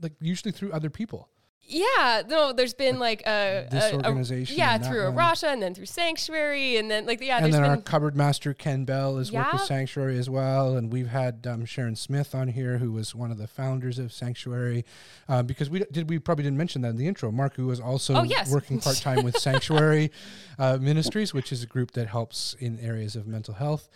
like 0.01 0.13
usually 0.19 0.51
through 0.51 0.73
other 0.73 0.89
people. 0.89 1.29
Yeah, 1.65 2.23
no, 2.27 2.51
there's 2.51 2.73
been 2.73 2.99
like 2.99 3.21
a 3.25 3.67
This 3.71 3.93
a- 3.93 3.95
a- 3.95 4.05
organization 4.05 4.57
yeah, 4.57 4.77
through 4.77 5.05
one. 5.05 5.13
A 5.13 5.15
Rocha, 5.15 5.47
and 5.47 5.61
then 5.61 5.73
through 5.73 5.85
Sanctuary, 5.85 6.75
and 6.75 6.91
then 6.91 7.05
like 7.05 7.21
yeah, 7.21 7.37
and 7.37 7.53
then 7.53 7.61
been 7.61 7.69
our 7.71 7.77
cupboard 7.77 8.17
master 8.17 8.53
Ken 8.53 8.83
Bell 8.83 9.17
has 9.17 9.31
worked 9.31 9.53
with 9.53 9.61
Sanctuary 9.61 10.17
as 10.19 10.29
well, 10.29 10.75
and 10.75 10.91
we've 10.91 11.07
had 11.07 11.47
um, 11.47 11.63
Sharon 11.65 11.95
Smith 11.95 12.35
on 12.35 12.49
here, 12.49 12.79
who 12.79 12.91
was 12.91 13.15
one 13.15 13.31
of 13.31 13.37
the 13.37 13.47
founders 13.47 13.97
of 13.97 14.11
Sanctuary. 14.11 14.83
Uh, 15.29 15.41
because 15.41 15.69
we 15.69 15.79
did, 15.89 16.09
we 16.09 16.19
probably 16.19 16.43
didn't 16.43 16.57
mention 16.57 16.81
that 16.81 16.89
in 16.89 16.97
the 16.97 17.07
intro. 17.07 17.31
Mark, 17.31 17.55
who 17.55 17.67
was 17.67 17.79
also 17.79 18.15
Oh, 18.15 18.23
yes. 18.23 18.51
working 18.51 18.79
part 18.81 18.97
time 18.97 19.23
with 19.23 19.37
Sanctuary 19.37 20.11
uh, 20.59 20.77
Ministries, 20.81 21.33
which 21.33 21.53
is 21.53 21.63
a 21.63 21.67
group 21.67 21.91
that 21.91 22.07
helps 22.09 22.55
in 22.59 22.77
areas 22.79 23.15
of 23.15 23.25
mental 23.25 23.53
health. 23.53 23.87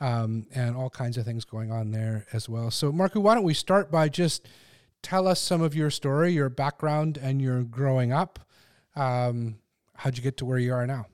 Um, 0.00 0.46
and 0.54 0.76
all 0.76 0.90
kinds 0.90 1.16
of 1.18 1.24
things 1.24 1.44
going 1.44 1.72
on 1.72 1.90
there 1.90 2.24
as 2.32 2.48
well. 2.48 2.70
So, 2.70 2.92
Marku, 2.92 3.16
why 3.20 3.34
don't 3.34 3.42
we 3.42 3.52
start 3.54 3.90
by 3.90 4.08
just 4.08 4.46
tell 5.02 5.26
us 5.26 5.40
some 5.40 5.62
of 5.62 5.74
your 5.74 5.90
story, 5.90 6.32
your 6.32 6.48
background, 6.48 7.18
and 7.20 7.40
your 7.40 7.62
growing 7.62 8.12
up. 8.12 8.38
Um, 8.96 9.56
how'd 9.94 10.16
you 10.16 10.22
get 10.22 10.36
to 10.38 10.44
where 10.44 10.58
you 10.58 10.72
are 10.72 10.86
now? 10.86 11.06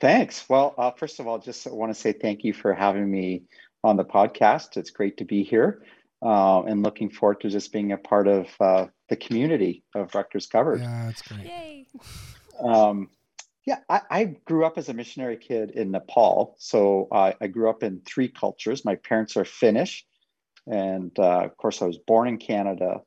Thanks. 0.00 0.48
Well, 0.48 0.74
uh, 0.76 0.90
first 0.90 1.20
of 1.20 1.26
all, 1.26 1.38
just 1.38 1.70
want 1.70 1.94
to 1.94 1.98
say 1.98 2.12
thank 2.12 2.44
you 2.44 2.52
for 2.52 2.74
having 2.74 3.10
me 3.10 3.44
on 3.82 3.96
the 3.96 4.04
podcast. 4.04 4.76
It's 4.76 4.90
great 4.90 5.16
to 5.18 5.24
be 5.24 5.42
here 5.42 5.82
uh, 6.22 6.62
and 6.62 6.82
looking 6.82 7.10
forward 7.10 7.40
to 7.40 7.50
just 7.50 7.72
being 7.72 7.92
a 7.92 7.96
part 7.96 8.26
of 8.26 8.48
uh, 8.60 8.86
the 9.08 9.16
community 9.16 9.84
of 9.94 10.14
Rector's 10.14 10.46
Cupboard. 10.46 10.80
Yeah, 10.80 11.04
that's 11.06 11.22
great. 11.22 11.44
yay. 11.44 11.86
Um, 12.60 13.10
yeah, 13.66 13.78
I, 13.88 14.00
I 14.10 14.24
grew 14.44 14.64
up 14.64 14.78
as 14.78 14.88
a 14.88 14.94
missionary 14.94 15.36
kid 15.36 15.70
in 15.70 15.90
Nepal. 15.90 16.56
So 16.58 17.08
uh, 17.10 17.32
I 17.40 17.46
grew 17.46 17.70
up 17.70 17.82
in 17.82 18.00
three 18.06 18.28
cultures. 18.28 18.84
My 18.84 18.96
parents 18.96 19.36
are 19.36 19.44
Finnish. 19.44 20.04
And 20.66 21.16
uh, 21.18 21.44
of 21.44 21.56
course, 21.56 21.82
I 21.82 21.86
was 21.86 21.98
born 21.98 22.28
in 22.28 22.38
Canada 22.38 23.00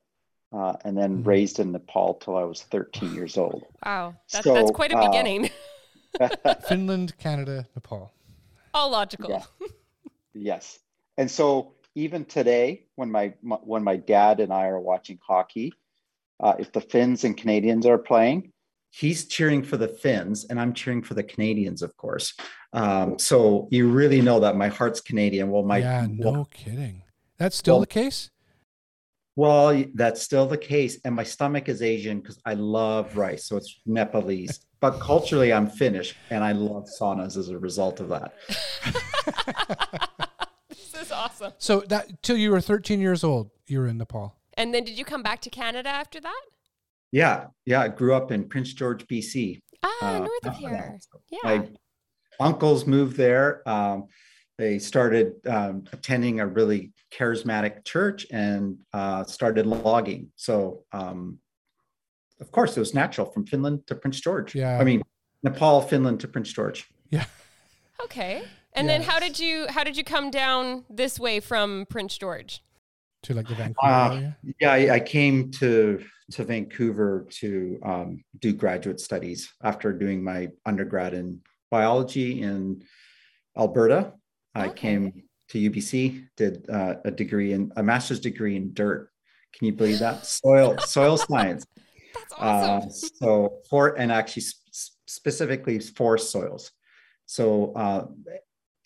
uh, 0.53 0.73
and 0.85 0.97
then 0.97 1.23
Mhm. 1.23 1.27
raised 1.27 1.59
in 1.59 1.71
Nepal 1.71 2.13
till 2.15 2.37
I 2.37 2.43
was 2.43 2.63
13 2.63 3.13
years 3.13 3.37
old. 3.37 3.63
Wow, 3.85 4.15
that, 4.31 4.43
So, 4.43 4.53
that's 4.53 4.71
quite 4.71 4.91
a 4.93 4.97
uh, 4.97 5.07
beginning. 5.09 5.49
Finland, 6.67 7.17
Canada, 7.17 7.67
Nepal. 7.75 8.11
All 8.73 8.89
logical. 8.91 9.29
Yeah. 9.29 9.43
Yes. 10.33 10.79
And 11.17 11.29
so 11.29 11.73
even 11.95 12.25
today, 12.25 12.85
when 12.95 13.11
my, 13.11 13.33
my 13.41 13.55
when 13.57 13.83
my 13.83 13.97
dad 13.97 14.39
and 14.39 14.53
I 14.53 14.67
are 14.67 14.79
watching 14.79 15.19
hockey, 15.21 15.73
uh, 16.39 16.53
if 16.59 16.71
the 16.71 16.81
Finns 16.81 17.23
and 17.23 17.35
Canadians 17.35 17.85
are 17.85 17.97
playing, 17.97 18.51
he's 18.91 19.25
cheering 19.27 19.63
for 19.63 19.77
the 19.77 19.87
Finns 19.87 20.45
and 20.45 20.59
I'm 20.59 20.73
cheering 20.73 21.01
for 21.01 21.15
the 21.15 21.23
Canadians, 21.23 21.81
of 21.81 21.95
course. 21.97 22.33
Um, 22.73 23.17
so 23.17 23.67
you 23.71 23.89
really 23.89 24.21
know 24.21 24.39
that 24.41 24.55
my 24.55 24.67
heart's 24.67 25.01
Canadian. 25.01 25.49
Well, 25.49 25.63
my 25.63 25.79
yeah, 25.79 26.07
no 26.09 26.45
kidding. 26.51 27.01
That's 27.37 27.55
still 27.55 27.75
Well- 27.75 27.81
the 27.81 27.87
case. 27.87 28.31
well, 29.35 29.83
that's 29.93 30.21
still 30.21 30.47
the 30.47 30.57
case, 30.57 30.99
and 31.05 31.13
my 31.15 31.23
stomach 31.23 31.69
is 31.69 31.81
Asian 31.81 32.19
because 32.19 32.39
I 32.45 32.55
love 32.55 33.15
rice, 33.15 33.45
so 33.45 33.57
it's 33.57 33.79
Nepalese. 33.85 34.61
But 34.79 34.99
culturally, 34.99 35.51
I'm 35.53 35.67
Finnish, 35.69 36.15
and 36.29 36.43
I 36.43 36.51
love 36.53 36.87
saunas 36.99 37.37
as 37.37 37.49
a 37.49 37.57
result 37.57 37.99
of 37.99 38.09
that. 38.09 38.33
this 40.69 40.93
is 41.01 41.11
awesome. 41.11 41.53
So 41.57 41.81
that 41.89 42.21
till 42.23 42.37
you 42.37 42.51
were 42.51 42.61
13 42.61 42.99
years 42.99 43.23
old, 43.23 43.49
you 43.67 43.79
were 43.79 43.87
in 43.87 43.97
Nepal. 43.97 44.35
And 44.55 44.73
then 44.73 44.83
did 44.83 44.97
you 44.97 45.05
come 45.05 45.23
back 45.23 45.41
to 45.41 45.49
Canada 45.49 45.89
after 45.89 46.19
that? 46.19 46.41
Yeah, 47.11 47.47
yeah. 47.65 47.81
I 47.81 47.87
grew 47.89 48.13
up 48.15 48.31
in 48.31 48.47
Prince 48.49 48.73
George, 48.73 49.05
BC. 49.07 49.59
Ah, 49.83 50.15
Uh, 50.15 50.19
north 50.19 50.45
of 50.45 50.53
uh, 50.53 50.57
here. 50.57 50.99
Yeah. 51.29 51.39
my 51.43 51.69
uncles 52.39 52.85
moved 52.85 53.17
there. 53.17 53.67
Um, 53.69 54.07
they 54.57 54.79
started 54.79 55.33
um, 55.47 55.83
attending 55.93 56.39
a 56.39 56.47
really 56.47 56.91
charismatic 57.11 57.85
church 57.85 58.25
and 58.31 58.77
uh, 58.93 59.23
started 59.23 59.65
logging. 59.65 60.31
So, 60.35 60.83
um, 60.91 61.39
of 62.41 62.51
course, 62.51 62.75
it 62.75 62.79
was 62.79 62.93
natural 62.93 63.27
from 63.31 63.45
Finland 63.45 63.87
to 63.87 63.95
Prince 63.95 64.19
George. 64.19 64.55
Yeah. 64.55 64.77
I 64.79 64.83
mean, 64.83 65.03
Nepal, 65.43 65.81
Finland 65.81 66.19
to 66.21 66.27
Prince 66.27 66.51
George. 66.51 66.87
Yeah. 67.09 67.25
Okay. 68.03 68.43
And 68.73 68.87
then 68.87 69.01
how 69.01 69.19
did 69.19 69.39
you 69.39 69.65
how 69.69 69.83
did 69.83 69.97
you 69.97 70.03
come 70.03 70.29
down 70.29 70.85
this 70.87 71.19
way 71.19 71.39
from 71.39 71.87
Prince 71.89 72.15
George? 72.15 72.63
To 73.23 73.33
like 73.33 73.47
the 73.47 73.55
Vancouver 73.55 73.77
Uh, 73.81 74.13
area. 74.13 74.37
Yeah, 74.61 74.71
I, 74.71 74.95
I 74.95 74.99
came 74.99 75.49
to 75.53 76.03
to 76.31 76.43
Vancouver 76.43 77.25
to 77.39 77.79
um, 77.83 78.23
do 78.37 78.53
graduate 78.53 78.99
studies 78.99 79.51
after 79.63 79.91
doing 79.93 80.23
my 80.23 80.49
undergrad 80.65 81.15
in 81.15 81.41
biology 81.71 82.43
in 82.43 82.83
Alberta. 83.57 84.13
I 84.55 84.67
Okay. 84.67 84.75
came 84.75 85.23
to 85.49 85.59
UBC, 85.69 86.27
did 86.35 86.69
uh, 86.69 86.95
a 87.05 87.11
degree 87.11 87.53
in 87.53 87.71
a 87.75 87.83
master's 87.83 88.19
degree 88.19 88.55
in 88.55 88.73
dirt. 88.73 89.09
Can 89.53 89.67
you 89.67 89.73
believe 89.73 89.99
that? 89.99 90.25
Soil 90.25 90.79
soil 90.79 91.17
science. 91.17 91.65
That's 92.29 92.33
Uh, 92.39 92.89
so 92.89 93.59
for 93.69 93.97
and 93.97 94.11
actually 94.11 94.43
s- 94.43 94.91
specifically 95.07 95.79
forest 95.79 96.31
soils. 96.31 96.71
So 97.25 97.73
uh, 97.73 98.07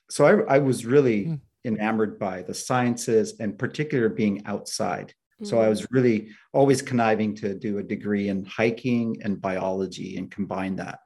so 0.10 0.26
I, 0.26 0.56
I 0.56 0.60
was 0.60 0.86
really 0.86 1.26
Hmm. 1.26 1.36
enamored 1.66 2.18
by 2.20 2.42
the 2.42 2.54
sciences 2.54 3.40
and 3.40 3.58
particular 3.58 4.10
being 4.10 4.46
outside. 4.46 5.14
So 5.44 5.60
I 5.60 5.66
Mm. 5.66 5.70
was 5.70 5.88
really 5.92 6.30
always 6.54 6.82
conniving 6.84 7.36
to 7.38 7.56
do 7.56 7.80
a 7.80 7.84
degree 7.84 8.30
in 8.30 8.46
hiking 8.46 9.18
and 9.24 9.42
biology 9.42 10.18
and 10.18 10.30
combine 10.30 10.76
that. 10.76 11.00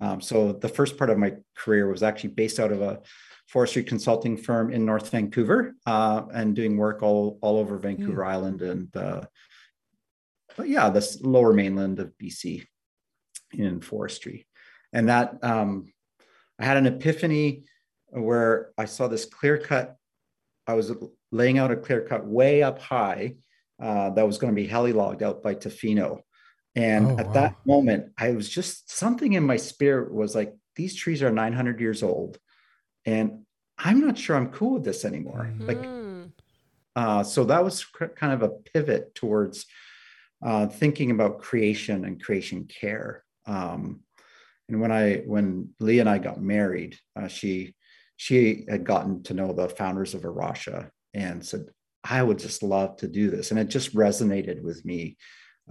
Um, 0.00 0.20
so 0.20 0.52
the 0.52 0.68
first 0.68 0.98
part 0.98 1.10
of 1.10 1.18
my 1.18 1.34
career 1.56 1.88
was 1.88 2.02
actually 2.02 2.30
based 2.30 2.58
out 2.58 2.72
of 2.72 2.82
a 2.82 3.00
forestry 3.48 3.84
consulting 3.84 4.36
firm 4.36 4.72
in 4.72 4.84
North 4.84 5.10
Vancouver 5.10 5.74
uh, 5.86 6.22
and 6.32 6.56
doing 6.56 6.76
work 6.76 7.02
all, 7.02 7.38
all 7.42 7.58
over 7.58 7.78
Vancouver 7.78 8.22
mm. 8.22 8.28
Island 8.28 8.62
and 8.62 8.96
uh, 8.96 9.22
yeah, 10.64 10.90
the 10.90 11.18
lower 11.22 11.52
mainland 11.52 11.98
of 11.98 12.12
BC 12.20 12.66
in 13.52 13.80
forestry. 13.80 14.46
And 14.92 15.08
that 15.08 15.42
um, 15.42 15.92
I 16.58 16.64
had 16.64 16.76
an 16.76 16.86
epiphany 16.86 17.64
where 18.10 18.70
I 18.78 18.84
saw 18.84 19.08
this 19.08 19.24
clear 19.24 19.58
cut. 19.58 19.96
I 20.66 20.74
was 20.74 20.92
laying 21.32 21.58
out 21.58 21.72
a 21.72 21.76
clear 21.76 22.02
cut 22.02 22.24
way 22.24 22.62
up 22.62 22.78
high 22.78 23.34
uh, 23.82 24.10
that 24.10 24.26
was 24.26 24.38
going 24.38 24.54
to 24.54 24.60
be 24.60 24.68
heli 24.68 24.92
logged 24.92 25.22
out 25.22 25.42
by 25.42 25.54
Tofino. 25.54 26.20
And 26.76 27.06
oh, 27.06 27.18
at 27.18 27.26
wow. 27.28 27.32
that 27.32 27.56
moment, 27.66 28.12
I 28.18 28.32
was 28.32 28.48
just 28.48 28.90
something 28.90 29.32
in 29.32 29.44
my 29.44 29.56
spirit 29.56 30.12
was 30.12 30.34
like, 30.34 30.54
these 30.76 30.94
trees 30.94 31.22
are 31.22 31.30
900 31.30 31.80
years 31.80 32.02
old. 32.02 32.38
And 33.06 33.44
I'm 33.78 34.00
not 34.00 34.18
sure 34.18 34.36
I'm 34.36 34.50
cool 34.50 34.74
with 34.74 34.84
this 34.84 35.04
anymore. 35.04 35.50
Mm-hmm. 35.52 35.66
Like, 35.66 36.32
uh, 36.96 37.22
so 37.22 37.44
that 37.44 37.64
was 37.64 37.84
kind 38.16 38.32
of 38.32 38.42
a 38.42 38.48
pivot 38.48 39.14
towards 39.14 39.66
uh, 40.44 40.66
thinking 40.66 41.10
about 41.10 41.40
creation 41.40 42.04
and 42.04 42.22
creation 42.22 42.66
care. 42.66 43.24
Um, 43.46 44.00
and 44.68 44.80
when 44.80 44.92
I 44.92 45.16
when 45.26 45.70
Lee 45.80 45.98
and 45.98 46.08
I 46.08 46.18
got 46.18 46.40
married, 46.40 46.98
uh, 47.16 47.28
she 47.28 47.74
she 48.16 48.64
had 48.68 48.84
gotten 48.84 49.22
to 49.24 49.34
know 49.34 49.52
the 49.52 49.68
founders 49.68 50.14
of 50.14 50.24
A 50.24 50.30
Rocha 50.30 50.90
and 51.12 51.44
said, 51.44 51.66
"I 52.02 52.22
would 52.22 52.38
just 52.38 52.62
love 52.62 52.96
to 52.98 53.08
do 53.08 53.30
this," 53.30 53.50
and 53.50 53.60
it 53.60 53.68
just 53.68 53.94
resonated 53.94 54.62
with 54.62 54.84
me. 54.84 55.16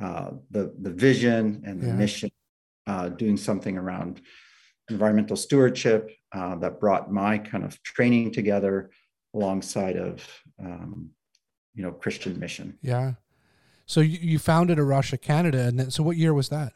Uh, 0.01 0.32
the 0.49 0.73
the 0.82 0.89
vision 0.89 1.62
and 1.65 1.82
the 1.82 1.88
yeah. 1.88 1.93
mission, 1.93 2.32
uh, 2.88 3.10
doing 3.10 3.38
something 3.38 3.77
around 3.77 4.21
environmental 4.89 5.36
stewardship 5.36 6.10
uh, 6.34 6.56
that 6.56 6.79
brought 6.79 7.12
my 7.12 7.38
kind 7.38 7.63
of 7.63 7.82
training 7.84 8.32
together 8.32 8.89
alongside 9.36 9.95
of 9.95 10.27
um, 10.60 11.10
you 11.75 11.84
know 11.84 11.91
Christian 11.91 12.39
mission. 12.39 12.77
Yeah. 12.82 13.13
So 13.86 14.01
you, 14.01 14.17
you 14.19 14.39
founded 14.39 14.79
A 14.79 14.84
Rocha 14.84 15.17
Canada, 15.17 15.67
and 15.67 15.79
then, 15.79 15.91
so 15.91 16.03
what 16.03 16.17
year 16.17 16.34
was 16.34 16.49
that? 16.49 16.73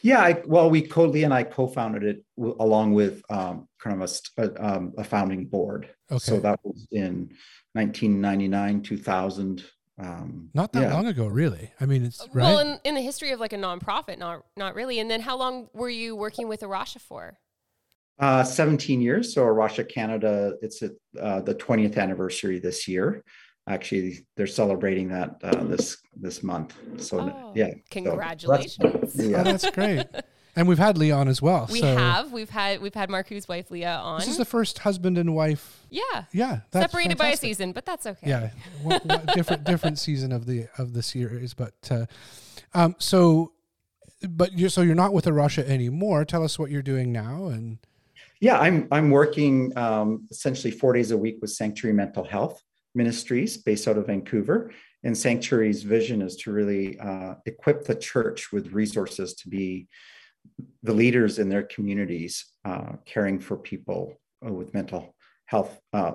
Yeah, 0.00 0.20
I, 0.20 0.42
well, 0.46 0.70
we 0.70 0.82
co 0.82 1.06
Lee 1.06 1.24
and 1.24 1.34
I 1.34 1.42
co-founded 1.42 2.04
it 2.04 2.24
w- 2.36 2.56
along 2.60 2.94
with 2.94 3.22
um, 3.30 3.68
kind 3.80 4.00
of 4.00 4.10
a, 4.36 4.42
a, 4.42 4.64
um, 4.64 4.92
a, 4.98 5.04
founding 5.04 5.46
board. 5.46 5.88
Okay. 6.10 6.18
So 6.18 6.40
that 6.40 6.60
was 6.62 6.86
in 6.92 7.30
1999, 7.72 8.82
2000. 8.82 9.64
Um, 10.02 10.50
not 10.52 10.72
that 10.72 10.82
yeah. 10.82 10.94
long 10.94 11.06
ago, 11.06 11.26
really. 11.26 11.72
I 11.80 11.86
mean, 11.86 12.04
it's 12.04 12.26
right. 12.32 12.42
Well, 12.44 12.58
in, 12.58 12.80
in, 12.84 12.94
the 12.94 13.00
history 13.00 13.30
of 13.30 13.40
like 13.40 13.52
a 13.52 13.56
nonprofit, 13.56 14.18
not 14.18 14.44
not 14.56 14.74
really. 14.74 14.98
And 14.98 15.10
then, 15.10 15.20
how 15.20 15.36
long 15.36 15.68
were 15.72 15.90
you 15.90 16.16
working 16.16 16.48
with 16.48 16.62
A 16.62 16.66
Rocha 16.66 16.98
for? 16.98 17.38
Uh, 18.18 18.44
17 18.44 19.00
years. 19.00 19.34
So 19.34 19.44
A 19.44 19.52
Rocha 19.52 19.84
Canada, 19.84 20.54
it's 20.60 20.82
at 20.82 20.92
uh, 21.20 21.40
the 21.40 21.54
20th 21.54 21.96
anniversary 21.96 22.58
this 22.58 22.86
year 22.86 23.22
actually 23.68 24.26
they're 24.36 24.46
celebrating 24.46 25.08
that 25.08 25.36
uh, 25.42 25.64
this 25.64 25.98
this 26.16 26.42
month. 26.42 26.74
So 26.98 27.20
oh, 27.20 27.52
yeah, 27.54 27.70
congratulations! 27.90 28.76
So 28.80 28.88
that's, 28.88 29.16
yeah, 29.16 29.40
oh, 29.40 29.44
that's 29.44 29.70
great. 29.74 30.06
And 30.54 30.68
we've 30.68 30.78
had 30.78 30.98
Leon 30.98 31.28
as 31.28 31.40
well. 31.40 31.66
We 31.70 31.80
so. 31.80 31.96
have. 31.96 32.30
We've 32.30 32.50
had 32.50 32.82
we've 32.82 32.94
had 32.94 33.08
Markku's 33.08 33.48
wife 33.48 33.70
Leah 33.70 34.00
on. 34.02 34.20
This 34.20 34.28
is 34.28 34.36
the 34.36 34.44
first 34.44 34.80
husband 34.80 35.16
and 35.16 35.34
wife. 35.34 35.86
Yeah. 35.88 36.02
Yeah. 36.32 36.60
Separated 36.72 37.16
fantastic. 37.16 37.18
by 37.18 37.28
a 37.28 37.36
season, 37.36 37.72
but 37.72 37.86
that's 37.86 38.06
okay. 38.06 38.28
Yeah. 38.28 38.50
what, 38.82 39.04
what 39.06 39.26
different 39.34 39.64
different 39.64 39.98
season 39.98 40.30
of 40.30 40.46
the 40.46 40.66
of 40.76 40.92
the 40.92 41.02
series, 41.02 41.54
but 41.54 41.74
uh, 41.90 42.06
um, 42.74 42.96
so, 42.98 43.52
but 44.28 44.58
you're 44.58 44.68
so 44.68 44.82
you're 44.82 44.94
not 44.94 45.14
with 45.14 45.26
A 45.26 45.32
Rocha 45.32 45.68
anymore. 45.68 46.24
Tell 46.24 46.44
us 46.44 46.58
what 46.58 46.70
you're 46.70 46.82
doing 46.82 47.12
now 47.12 47.46
and. 47.46 47.78
Yeah, 48.40 48.58
I'm 48.58 48.88
I'm 48.90 49.10
working 49.10 49.76
um, 49.78 50.26
essentially 50.30 50.72
four 50.72 50.92
days 50.92 51.12
a 51.12 51.16
week 51.16 51.38
with 51.40 51.50
Sanctuary 51.50 51.94
Mental 51.94 52.24
Health. 52.24 52.60
Ministries 52.94 53.56
based 53.56 53.88
out 53.88 53.96
of 53.96 54.06
Vancouver. 54.06 54.70
And 55.04 55.16
Sanctuary's 55.16 55.82
vision 55.82 56.22
is 56.22 56.36
to 56.36 56.52
really 56.52 56.98
uh, 56.98 57.34
equip 57.46 57.84
the 57.84 57.94
church 57.94 58.52
with 58.52 58.72
resources 58.72 59.34
to 59.34 59.48
be 59.48 59.88
the 60.82 60.92
leaders 60.92 61.38
in 61.38 61.48
their 61.48 61.62
communities, 61.62 62.46
uh, 62.64 62.92
caring 63.04 63.38
for 63.38 63.56
people 63.56 64.14
uh, 64.46 64.52
with 64.52 64.74
mental 64.74 65.14
health, 65.46 65.80
uh, 65.92 66.12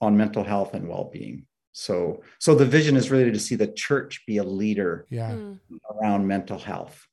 on 0.00 0.16
mental 0.16 0.44
health 0.44 0.74
and 0.74 0.88
well-being. 0.88 1.46
So, 1.72 2.22
so 2.38 2.54
the 2.54 2.64
vision 2.66 2.96
is 2.96 3.10
really 3.10 3.30
to 3.30 3.38
see 3.38 3.54
the 3.54 3.68
church 3.68 4.24
be 4.26 4.38
a 4.38 4.44
leader 4.44 5.06
yeah. 5.10 5.32
Hmm. 5.32 5.54
around 5.92 6.26
mental 6.26 6.58
health 6.58 7.06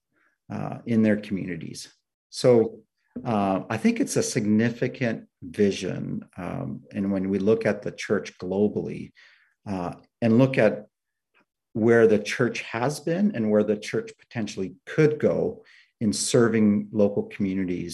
uh, 0.51 0.79
in 0.85 1.03
their 1.03 1.17
communities. 1.17 1.93
So, 2.29 2.79
uh, 3.23 3.61
I 3.69 3.77
think 3.77 3.99
it's 3.99 4.17
a 4.17 4.23
significant 4.23 5.27
vision. 5.41 6.25
Um, 6.35 6.81
and 6.91 7.11
when 7.11 7.29
we 7.29 7.39
look 7.39 7.65
at 7.65 7.81
the 7.81 7.91
church 7.91 8.38
globally 8.39 9.13
uh, 9.65 9.93
and 10.21 10.38
look 10.38 10.57
at 10.57 10.88
where 11.73 12.07
the 12.07 12.19
church 12.19 12.61
has 12.61 12.99
been 12.99 13.35
and 13.35 13.49
where 13.49 13.63
the 13.63 13.77
church 13.77 14.11
potentially 14.19 14.75
could 14.85 15.19
go 15.19 15.63
in 16.05 16.13
serving 16.13 16.87
local 16.91 17.23
communities 17.35 17.93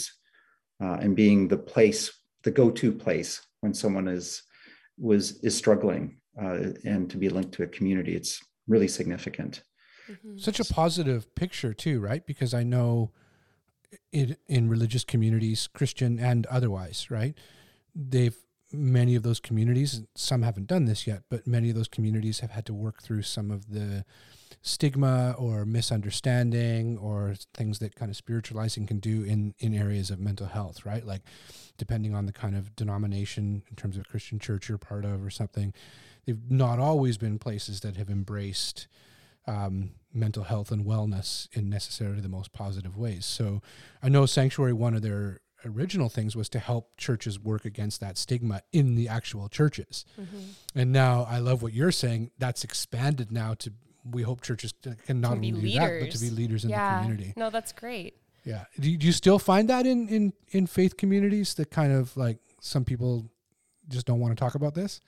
uh, 0.83 0.97
and 1.03 1.15
being 1.15 1.47
the 1.47 1.61
place, 1.73 2.11
the 2.43 2.51
go-to 2.51 2.91
place 2.91 3.31
when 3.61 3.73
someone 3.73 4.07
is 4.09 4.43
was 4.97 5.39
is 5.47 5.55
struggling 5.55 6.19
uh, 6.41 6.57
and 6.83 7.09
to 7.09 7.17
be 7.17 7.29
linked 7.29 7.53
to 7.53 7.63
a 7.63 7.67
community, 7.77 8.13
it's 8.13 8.33
really 8.67 8.89
significant. 8.99 9.63
Mm-hmm. 10.09 10.37
Such 10.37 10.59
a 10.59 10.65
positive 10.65 11.33
picture 11.35 11.73
too, 11.73 12.01
right? 12.01 12.23
Because 12.25 12.53
I 12.53 12.63
know 12.63 13.11
in, 14.11 14.35
in 14.47 14.67
religious 14.67 15.05
communities, 15.05 15.69
Christian 15.77 16.19
and 16.19 16.45
otherwise, 16.47 17.09
right? 17.09 17.35
They've 17.95 18.37
many 18.73 19.15
of 19.15 19.23
those 19.23 19.39
communities, 19.39 20.01
some 20.15 20.41
haven't 20.41 20.67
done 20.67 20.85
this 20.85 21.05
yet, 21.07 21.23
but 21.29 21.47
many 21.47 21.69
of 21.69 21.75
those 21.75 21.87
communities 21.87 22.39
have 22.39 22.51
had 22.51 22.65
to 22.65 22.73
work 22.73 23.01
through 23.01 23.23
some 23.23 23.51
of 23.51 23.69
the 23.69 24.05
stigma 24.61 25.35
or 25.37 25.65
misunderstanding 25.65 26.97
or 26.97 27.35
things 27.53 27.79
that 27.79 27.95
kind 27.95 28.11
of 28.11 28.15
spiritualizing 28.17 28.85
can 28.85 28.99
do 28.99 29.23
in 29.23 29.53
in 29.59 29.73
areas 29.73 30.11
of 30.11 30.19
mental 30.19 30.47
health, 30.47 30.85
right? 30.85 31.05
Like 31.05 31.21
depending 31.77 32.13
on 32.13 32.25
the 32.25 32.33
kind 32.33 32.55
of 32.55 32.75
denomination 32.75 33.63
in 33.69 33.75
terms 33.75 33.97
of 33.97 34.07
Christian 34.07 34.39
church 34.39 34.69
you're 34.69 34.77
part 34.77 35.03
of 35.03 35.23
or 35.25 35.29
something, 35.29 35.73
they've 36.25 36.51
not 36.51 36.79
always 36.79 37.17
been 37.17 37.39
places 37.39 37.79
that 37.81 37.95
have 37.95 38.09
embraced 38.09 38.87
um, 39.47 39.91
mental 40.13 40.43
health 40.43 40.71
and 40.71 40.85
wellness 40.85 41.47
in 41.53 41.69
necessarily 41.69 42.21
the 42.21 42.29
most 42.29 42.53
positive 42.53 42.95
ways. 42.97 43.25
So 43.25 43.61
I 44.03 44.09
know 44.09 44.25
Sanctuary, 44.25 44.73
one 44.73 44.93
of 44.93 45.01
their 45.01 45.39
original 45.65 46.09
things 46.09 46.35
was 46.35 46.49
to 46.49 46.59
help 46.59 46.97
churches 46.97 47.39
work 47.39 47.65
against 47.65 48.01
that 48.01 48.17
stigma 48.17 48.61
in 48.71 48.95
the 48.95 49.07
actual 49.07 49.49
churches. 49.49 50.05
Mm-hmm. 50.19 50.79
And 50.79 50.91
now 50.91 51.27
I 51.29 51.39
love 51.39 51.61
what 51.61 51.73
you're 51.73 51.91
saying. 51.91 52.31
That's 52.37 52.63
expanded 52.63 53.31
now 53.31 53.53
to 53.55 53.73
we 54.09 54.23
hope 54.23 54.41
churches 54.41 54.73
can 55.05 55.21
not 55.21 55.33
only 55.33 55.51
do 55.51 55.57
leaders. 55.57 55.79
that, 55.79 55.99
but 55.99 56.11
to 56.11 56.19
be 56.19 56.29
leaders 56.29 56.63
in 56.63 56.71
yeah. 56.71 56.95
the 56.95 57.01
community. 57.01 57.33
No, 57.35 57.49
that's 57.49 57.71
great. 57.71 58.15
Yeah. 58.43 58.65
Do 58.79 58.89
you, 58.89 58.97
do 58.97 59.05
you 59.05 59.13
still 59.13 59.37
find 59.37 59.69
that 59.69 59.85
in, 59.85 60.07
in, 60.09 60.33
in 60.49 60.65
faith 60.65 60.97
communities 60.97 61.53
that 61.55 61.69
kind 61.69 61.93
of 61.93 62.15
like 62.17 62.39
some 62.59 62.83
people 62.83 63.29
just 63.87 64.07
don't 64.07 64.19
want 64.19 64.35
to 64.35 64.39
talk 64.39 64.55
about 64.55 64.73
this? 64.73 65.01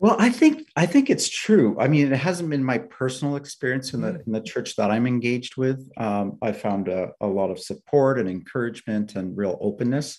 Well, 0.00 0.16
I 0.18 0.30
think 0.30 0.66
I 0.76 0.86
think 0.86 1.10
it's 1.10 1.28
true. 1.28 1.76
I 1.78 1.86
mean, 1.86 2.10
it 2.10 2.16
hasn't 2.16 2.48
been 2.48 2.64
my 2.64 2.78
personal 2.78 3.36
experience 3.36 3.92
in 3.92 4.00
the 4.00 4.12
mm. 4.12 4.26
in 4.26 4.32
the 4.32 4.40
church 4.40 4.74
that 4.76 4.90
I'm 4.90 5.06
engaged 5.06 5.58
with. 5.58 5.86
Um, 5.98 6.38
I 6.40 6.52
found 6.52 6.88
a, 6.88 7.10
a, 7.20 7.26
lot 7.26 7.50
of 7.50 7.60
support 7.60 8.18
and 8.18 8.26
encouragement 8.26 9.14
and 9.14 9.36
real 9.36 9.58
openness. 9.60 10.18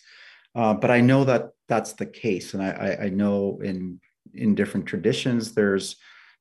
Uh, 0.54 0.76
but 0.76 0.92
I 0.92 1.02
know 1.02 1.24
that 1.24 1.50
that's 1.68 1.94
the 1.94 2.06
case, 2.06 2.54
and 2.54 2.62
I, 2.62 2.70
I, 2.70 3.06
I, 3.06 3.10
know 3.10 3.60
in 3.64 4.00
in 4.36 4.54
different 4.54 4.86
traditions, 4.86 5.56
there's 5.56 5.96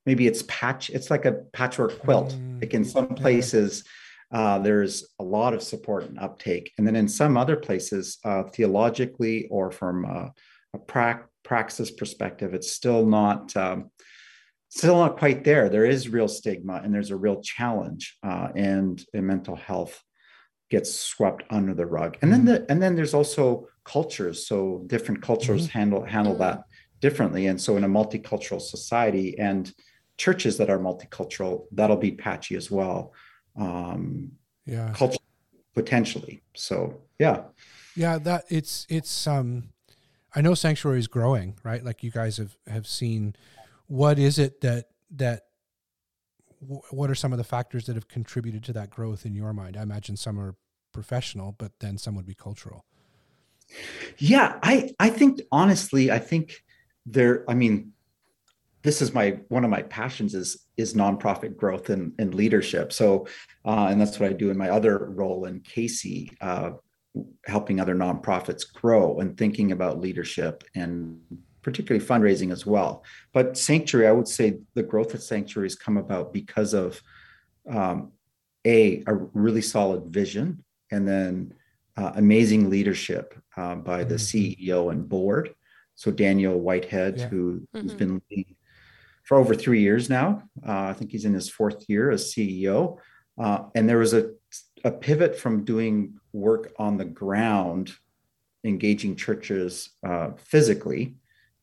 maybe 0.05 0.27
it's 0.27 0.45
patch. 0.47 0.91
It's 0.91 1.11
like 1.11 1.25
a 1.25 1.33
patchwork 1.55 1.99
quilt. 2.01 2.35
Mm. 2.35 2.61
Like 2.61 2.75
in 2.75 2.85
some 2.85 3.09
places, 3.09 3.85
uh, 4.33 4.59
there's 4.59 5.09
a 5.19 5.25
lot 5.25 5.55
of 5.55 5.63
support 5.63 6.05
and 6.05 6.19
uptake, 6.19 6.73
and 6.77 6.87
then 6.87 6.95
in 6.95 7.09
some 7.09 7.39
other 7.39 7.57
places, 7.57 8.19
uh, 8.23 8.43
theologically 8.43 9.49
or 9.51 9.71
from 9.71 10.05
a, 10.05 10.35
a 10.75 10.79
pra- 10.79 11.25
praxis 11.43 11.91
perspective, 11.91 12.55
it's 12.55 12.73
still 12.73 13.07
not 13.07 13.57
um, 13.57 13.91
still 14.71 14.97
not 14.97 15.19
quite 15.19 15.45
there. 15.45 15.69
There 15.69 15.85
is 15.85 16.09
real 16.09 16.29
stigma 16.29 16.81
and 16.83 16.95
there's 16.95 17.11
a 17.11 17.17
real 17.17 17.41
challenge, 17.43 18.17
uh, 18.23 18.49
and, 18.55 19.05
and 19.13 19.27
mental 19.27 19.57
health 19.57 20.03
gets 20.71 20.95
swept 20.95 21.43
under 21.51 21.75
the 21.75 21.87
rug. 21.87 22.17
And 22.23 22.33
then 22.33 22.45
the, 22.45 22.65
and 22.71 22.81
then 22.81 22.95
there's 22.95 23.15
also 23.15 23.69
cultures. 23.85 24.47
So 24.47 24.85
different 24.87 25.21
cultures 25.21 25.67
mm-hmm. 25.67 25.79
handle 25.79 26.05
handle 26.05 26.37
that 26.37 26.63
differently. 27.01 27.47
And 27.47 27.61
so 27.61 27.77
in 27.77 27.85
a 27.85 27.89
multicultural 27.89 28.61
society 28.61 29.39
and 29.39 29.73
churches 30.17 30.59
that 30.59 30.71
are 30.71 30.79
multicultural, 30.79 31.65
that'll 31.73 31.97
be 31.97 32.13
patchy 32.13 32.55
as 32.55 32.71
well. 32.71 33.13
Um, 33.57 34.33
yeah, 34.67 34.93
culture 34.95 35.19
potentially. 35.75 36.45
So 36.55 37.03
yeah, 37.19 37.43
yeah. 37.97 38.19
That 38.19 38.45
it's 38.49 38.87
it's 38.89 39.27
um 39.27 39.71
I 40.35 40.41
know 40.41 40.55
Sanctuary 40.55 40.99
is 40.99 41.09
growing, 41.09 41.57
right? 41.65 41.85
Like 41.85 42.03
you 42.03 42.11
guys 42.11 42.37
have 42.37 42.57
have 42.67 42.87
seen. 42.87 43.35
What 43.87 44.19
is 44.19 44.39
it 44.39 44.61
that 44.61 44.87
that 45.17 45.47
what 46.61 47.11
are 47.11 47.15
some 47.15 47.33
of 47.33 47.39
the 47.39 47.45
factors 47.45 47.87
that 47.87 47.97
have 47.97 48.09
contributed 48.09 48.63
to 48.65 48.73
that 48.75 48.91
growth 48.91 49.27
in 49.27 49.35
your 49.35 49.53
mind? 49.53 49.77
I 49.77 49.83
imagine 49.83 50.17
some 50.17 50.39
are 50.39 50.55
professional, 50.93 51.55
but 51.59 51.73
then 51.81 51.99
some 51.99 52.15
would 52.17 52.27
be 52.27 52.35
cultural. 52.35 52.85
Yeah, 54.19 54.59
I 54.63 54.91
I 54.99 55.11
think 55.11 55.41
honestly, 55.51 56.11
I 56.11 56.19
think 56.19 56.63
there. 57.07 57.45
I 57.49 57.55
mean, 57.55 57.93
this 58.83 59.03
is 59.03 59.13
my 59.13 59.39
one 59.49 59.65
of 59.65 59.71
my 59.71 59.83
passions 59.83 60.35
is 60.35 60.67
is 60.77 60.95
nonprofit 60.95 61.57
growth 61.57 61.91
and, 61.91 62.13
and 62.19 62.35
leadership. 62.35 62.93
So, 62.93 63.27
uh, 63.65 63.89
and 63.91 64.01
that's 64.01 64.19
what 64.19 64.31
I 64.31 64.33
do 64.33 64.51
in 64.51 64.57
my 64.57 64.71
other 64.71 65.11
role 65.11 65.45
in 65.47 65.61
Casey, 65.61 66.33
uh, 66.41 66.73
helping 67.47 67.81
other 67.81 67.95
nonprofits 67.95 68.71
grow 68.73 69.19
and 69.19 69.37
thinking 69.37 69.73
about 69.73 70.01
leadership 70.01 70.65
and 70.75 71.21
particularly 71.63 72.05
fundraising 72.05 72.53
as 72.53 72.65
well. 72.65 73.05
But 73.33 73.59
Sanctuary, 73.59 74.07
I 74.07 74.13
would 74.13 74.29
say 74.29 74.59
the 74.75 74.83
growth 74.83 75.15
of 75.15 75.23
Sanctuary 75.23 75.67
has 75.67 75.75
come 75.75 75.97
about 75.97 76.33
because 76.33 76.73
of 76.75 77.01
um, 77.69 78.13
a 78.67 79.03
a 79.07 79.15
really 79.15 79.63
solid 79.63 80.07
vision 80.07 80.65
and 80.91 81.07
then 81.07 81.55
uh, 81.97 82.13
amazing 82.17 82.71
leadership 82.71 83.35
uh, 83.57 83.75
by 83.75 84.05
the 84.05 84.15
mm-hmm. 84.15 84.73
CEO 84.73 84.91
and 84.91 85.09
board. 85.09 85.55
So 85.95 86.11
Daniel 86.11 86.59
Whitehead, 86.59 87.19
yeah. 87.19 87.29
who, 87.29 87.61
mm-hmm. 87.75 87.83
has 87.83 87.95
been 87.95 88.23
leading 88.31 88.57
for 89.25 89.37
over 89.37 89.55
three 89.55 89.81
years 89.81 90.09
now. 90.09 90.43
Uh, 90.67 90.85
I 90.85 90.93
think 90.93 91.13
he's 91.13 91.25
in 91.25 91.35
his 91.35 91.49
fourth 91.49 91.85
year 91.89 92.11
as 92.11 92.33
CEO. 92.33 92.99
Uh, 93.39 93.65
and 93.75 93.89
there 93.89 93.99
was 93.99 94.15
a, 94.15 94.31
a 94.85 94.91
pivot 94.91 95.37
from 95.37 95.65
doing 95.65 96.19
work 96.33 96.73
on 96.79 96.97
the 96.97 97.05
ground, 97.05 97.93
engaging 98.65 99.17
churches 99.17 99.91
uh, 100.07 100.31
physically, 100.37 101.15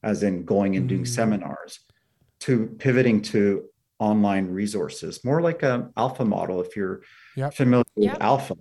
as 0.03 0.23
in 0.23 0.45
going 0.45 0.75
and 0.75 0.87
doing 0.87 1.01
mm-hmm. 1.01 1.13
seminars, 1.13 1.79
to 2.39 2.67
pivoting 2.79 3.21
to 3.21 3.65
online 3.99 4.47
resources, 4.47 5.23
more 5.23 5.41
like 5.41 5.63
an 5.63 5.91
alpha 5.97 6.23
model 6.23 6.61
if 6.61 6.75
you're 6.75 7.01
yep. 7.35 7.53
familiar 7.53 7.83
yep. 7.95 8.13
with 8.13 8.21
alpha. 8.21 8.55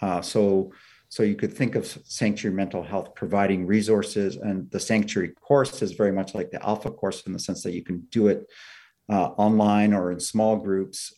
Uh, 0.00 0.20
so 0.20 0.72
so 1.12 1.22
you 1.22 1.34
could 1.34 1.52
think 1.52 1.74
of 1.74 1.86
Sanctuary 1.86 2.56
Mental 2.56 2.82
Health 2.82 3.14
providing 3.14 3.66
resources, 3.66 4.36
and 4.36 4.70
the 4.70 4.80
Sanctuary 4.80 5.28
course 5.28 5.82
is 5.82 5.92
very 5.92 6.10
much 6.10 6.34
like 6.34 6.50
the 6.50 6.66
Alpha 6.66 6.90
course 6.90 7.26
in 7.26 7.34
the 7.34 7.38
sense 7.38 7.62
that 7.64 7.74
you 7.74 7.84
can 7.84 8.06
do 8.10 8.28
it 8.28 8.46
uh, 9.10 9.26
online 9.36 9.92
or 9.92 10.10
in 10.10 10.18
small 10.18 10.56
groups, 10.56 11.12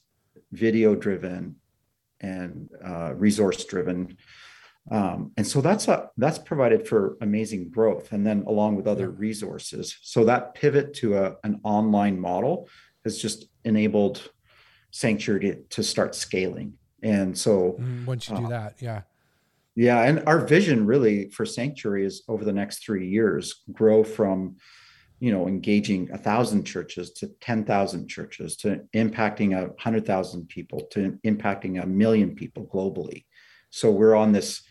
video 0.55 0.95
driven, 0.95 1.57
and 2.21 2.69
uh, 2.85 3.15
resource 3.15 3.65
driven. 3.65 4.17
Um, 4.91 5.33
and 5.37 5.47
so 5.47 5.61
that's 5.61 5.89
a, 5.89 6.11
that's 6.17 6.39
provided 6.39 6.87
for 6.87 7.17
amazing 7.21 7.71
growth, 7.71 8.13
and 8.13 8.27
then 8.27 8.45
along 8.47 8.77
with 8.77 8.87
other 8.87 9.11
resources. 9.11 9.97
So 10.03 10.25
that 10.25 10.55
pivot 10.55 10.95
to 10.95 11.17
a, 11.17 11.37
an 11.45 11.61
online 11.65 12.21
model 12.21 12.69
has 13.05 13.19
just 13.19 13.47
enabled 13.65 14.31
Sanctuary 14.91 15.41
to, 15.41 15.55
to 15.71 15.83
start 15.83 16.15
scaling. 16.15 16.75
And 17.03 17.37
so 17.37 17.77
mm, 17.81 18.07
once 18.07 18.29
you 18.29 18.37
do 18.37 18.47
uh, 18.47 18.49
that, 18.49 18.75
yeah 18.81 19.03
yeah, 19.77 20.03
and 20.03 20.23
our 20.27 20.39
vision 20.39 20.87
really 20.87 21.31
for 21.31 21.45
Sanctuary 21.45 22.05
is 22.05 22.23
over 22.29 22.45
the 22.45 22.53
next 22.53 22.85
three 22.85 23.09
years 23.09 23.63
grow 23.73 24.05
from, 24.05 24.57
you 25.21 25.33
know, 25.33 25.49
engaging 25.49 26.11
a 26.13 26.19
thousand 26.19 26.65
churches 26.65 27.13
to 27.13 27.29
ten 27.41 27.65
thousand 27.65 28.09
churches 28.09 28.57
to 28.59 28.83
impacting 28.95 29.57
a 29.57 29.71
hundred 29.81 30.07
thousand 30.07 30.49
people 30.49 30.81
to 30.93 31.19
impacting 31.25 31.83
a 31.83 31.87
million 31.87 32.35
people 32.35 32.67
globally. 32.67 33.25
So 33.71 33.91
we're 33.91 34.15
on 34.15 34.33
this 34.33 34.63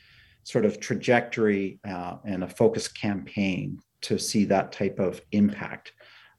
sort 0.44 0.66
of 0.66 0.80
trajectory 0.80 1.80
uh, 1.88 2.18
and 2.26 2.44
a 2.44 2.48
focused 2.48 3.00
campaign 3.00 3.80
to 4.02 4.20
see 4.20 4.46
that 4.46 4.72
type 4.72 5.00
of 5.00 5.22
impact. 5.32 5.94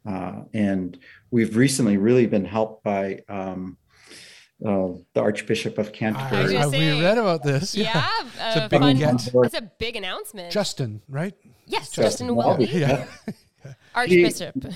Uh, 0.07 0.43
and 0.53 0.99
we've 1.31 1.57
recently 1.57 1.97
really 1.97 2.27
been 2.27 2.45
helped 2.45 2.85
by 2.85 3.21
um, 3.29 3.79
uh, 4.65 4.89
the 5.15 5.21
Archbishop 5.21 5.79
of 5.79 5.93
Canterbury. 5.93 6.57
I, 6.57 6.67
we 6.67 7.03
read 7.03 7.19
about 7.19 7.43
this. 7.43 7.75
Yeah, 7.75 7.85
yeah 7.95 8.49
it's, 8.49 8.57
a 8.57 8.69
big 8.69 8.81
fun, 8.81 9.45
it's 9.45 9.55
a 9.55 9.71
big 9.79 9.97
announcement. 9.97 10.53
Justin, 10.53 11.03
right? 11.09 11.35
Yes, 11.67 11.91
Justin, 11.91 12.05
Justin 12.05 12.35
Welby. 12.37 12.67
Yeah. 12.67 13.07
Archbishop. 13.95 14.55
He, 14.63 14.71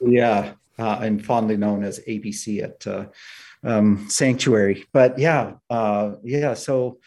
yeah, 0.16 0.52
uh, 0.78 0.98
and 1.00 1.24
fondly 1.24 1.56
known 1.56 1.84
as 1.84 2.00
ABC 2.08 2.62
at 2.62 2.86
uh, 2.86 3.06
um, 3.62 4.06
Sanctuary. 4.08 4.84
But 4.92 5.18
yeah, 5.18 5.54
uh, 5.70 6.14
yeah. 6.22 6.54
So 6.54 6.98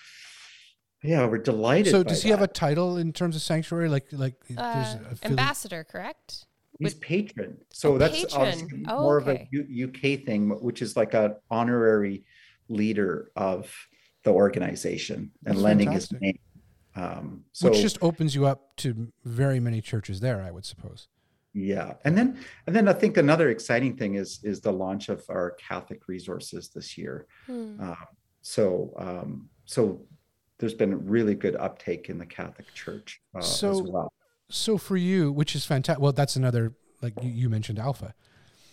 yeah, 1.04 1.26
we're 1.26 1.38
delighted. 1.38 1.92
So 1.92 2.04
does 2.04 2.24
he 2.24 2.30
that. 2.30 2.40
have 2.40 2.50
a 2.50 2.52
title 2.52 2.98
in 2.98 3.14
terms 3.14 3.36
of 3.36 3.42
Sanctuary? 3.42 3.90
Like 3.90 4.08
like 4.12 4.36
uh, 4.58 4.96
ambassador, 5.24 5.84
correct? 5.84 6.46
He's 6.80 6.94
With, 6.94 7.02
patron. 7.02 7.58
So 7.72 7.94
oh, 7.94 7.98
that's 7.98 8.26
patron. 8.26 8.86
Oh, 8.88 9.02
more 9.02 9.22
okay. 9.22 9.32
of 9.32 9.38
a 9.38 9.48
U- 9.52 9.88
UK 9.88 10.26
thing, 10.26 10.50
which 10.62 10.82
is 10.82 10.96
like 10.96 11.14
an 11.14 11.36
honorary 11.50 12.24
leader 12.70 13.32
of 13.36 13.74
the 14.24 14.32
organization 14.32 15.32
and 15.46 15.56
that's 15.56 15.60
lending 15.60 15.88
fantastic. 15.88 16.18
his 16.18 16.22
name. 16.22 16.40
Um, 16.96 17.44
so, 17.52 17.70
which 17.70 17.80
just 17.80 17.98
opens 18.02 18.36
you 18.36 18.46
up 18.46 18.76
to 18.78 19.12
very 19.24 19.60
many 19.60 19.82
churches 19.82 20.20
there, 20.20 20.42
I 20.42 20.52
would 20.52 20.66
suppose. 20.66 21.08
Yeah, 21.60 21.94
and 22.06 22.16
then 22.16 22.38
and 22.68 22.76
then 22.76 22.88
I 22.88 22.94
think 22.94 23.18
another 23.18 23.50
exciting 23.50 23.98
thing 23.98 24.16
is 24.16 24.40
is 24.44 24.62
the 24.62 24.72
launch 24.72 25.10
of 25.10 25.24
our 25.30 25.52
Catholic 25.52 26.08
resources 26.08 26.70
this 26.70 26.98
year. 26.98 27.26
Hmm. 27.48 27.82
Uh, 27.82 27.96
so 28.42 28.94
um, 28.98 29.50
so 29.66 30.02
there's 30.60 30.76
been 30.76 31.08
really 31.08 31.36
good 31.36 31.56
uptake 31.56 32.10
in 32.10 32.18
the 32.18 32.26
Catholic 32.26 32.72
Church 32.74 33.22
uh, 33.36 33.42
so, 33.42 33.72
as 33.72 33.82
well 33.82 34.14
so 34.50 34.78
for 34.78 34.98
you, 34.98 35.32
which 35.32 35.56
is 35.56 35.66
fantastic. 35.66 36.02
Well, 36.02 36.12
that's 36.12 36.36
another 36.36 36.74
like 37.02 37.14
you, 37.22 37.30
you 37.30 37.50
mentioned 37.50 37.80
Alpha. 37.80 38.14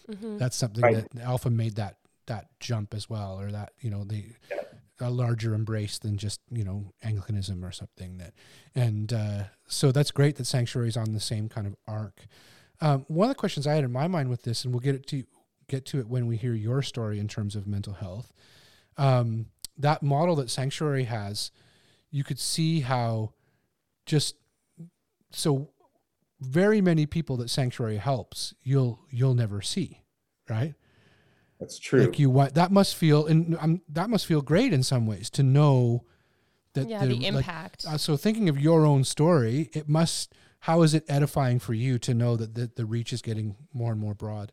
Mm-hmm. 0.08 0.38
That's 0.38 0.56
something 0.56 0.82
right. 0.82 1.08
that 1.12 1.22
Alpha 1.22 1.50
made 1.50 1.76
that 1.76 1.96
that 2.26 2.48
jump 2.60 2.94
as 2.94 3.08
well, 3.08 3.40
or 3.40 3.50
that 3.50 3.72
you 3.80 3.90
know 3.90 4.04
the 4.04 4.24
yeah. 4.50 4.62
a 5.00 5.10
larger 5.10 5.54
embrace 5.54 5.98
than 5.98 6.16
just 6.16 6.40
you 6.50 6.64
know 6.64 6.92
Anglicanism 7.02 7.64
or 7.64 7.72
something 7.72 8.18
that, 8.18 8.34
and 8.74 9.12
uh, 9.12 9.44
so 9.66 9.92
that's 9.92 10.10
great 10.10 10.36
that 10.36 10.46
Sanctuary 10.46 10.88
is 10.88 10.96
on 10.96 11.12
the 11.12 11.20
same 11.20 11.48
kind 11.48 11.66
of 11.66 11.74
arc. 11.86 12.26
Um, 12.80 13.04
one 13.08 13.28
of 13.28 13.34
the 13.34 13.38
questions 13.38 13.66
I 13.66 13.74
had 13.74 13.84
in 13.84 13.92
my 13.92 14.08
mind 14.08 14.28
with 14.28 14.42
this, 14.42 14.64
and 14.64 14.72
we'll 14.72 14.80
get 14.80 14.94
it 14.94 15.06
to 15.08 15.24
get 15.68 15.86
to 15.86 15.98
it 15.98 16.08
when 16.08 16.26
we 16.26 16.36
hear 16.36 16.54
your 16.54 16.82
story 16.82 17.18
in 17.18 17.28
terms 17.28 17.56
of 17.56 17.66
mental 17.66 17.94
health. 17.94 18.32
Um, 18.96 19.46
that 19.78 20.02
model 20.02 20.36
that 20.36 20.50
Sanctuary 20.50 21.04
has, 21.04 21.50
you 22.10 22.22
could 22.22 22.38
see 22.38 22.80
how 22.80 23.32
just 24.06 24.36
so 25.30 25.70
very 26.40 26.80
many 26.80 27.06
people 27.06 27.36
that 27.38 27.48
sanctuary 27.48 27.96
helps 27.96 28.54
you'll 28.62 29.00
you'll 29.10 29.34
never 29.34 29.62
see 29.62 30.02
right 30.48 30.74
that's 31.58 31.78
true 31.78 32.02
like 32.02 32.18
you 32.18 32.28
want 32.28 32.54
that 32.54 32.70
must 32.70 32.94
feel 32.94 33.26
and 33.26 33.56
um, 33.60 33.80
that 33.88 34.10
must 34.10 34.26
feel 34.26 34.42
great 34.42 34.72
in 34.72 34.82
some 34.82 35.06
ways 35.06 35.30
to 35.30 35.42
know 35.42 36.04
that 36.74 36.88
yeah 36.88 37.04
the, 37.04 37.18
the 37.18 37.26
impact 37.26 37.84
like, 37.84 37.94
uh, 37.94 37.98
so 37.98 38.16
thinking 38.16 38.48
of 38.48 38.58
your 38.60 38.84
own 38.84 39.04
story 39.04 39.70
it 39.72 39.88
must 39.88 40.34
how 40.64 40.82
is 40.82 40.94
it 40.94 41.04
edifying 41.08 41.58
for 41.58 41.74
you 41.74 41.98
to 41.98 42.14
know 42.14 42.36
that 42.36 42.54
the, 42.54 42.70
the 42.76 42.86
reach 42.86 43.12
is 43.12 43.22
getting 43.22 43.56
more 43.72 43.92
and 43.92 44.00
more 44.00 44.14
broad 44.14 44.52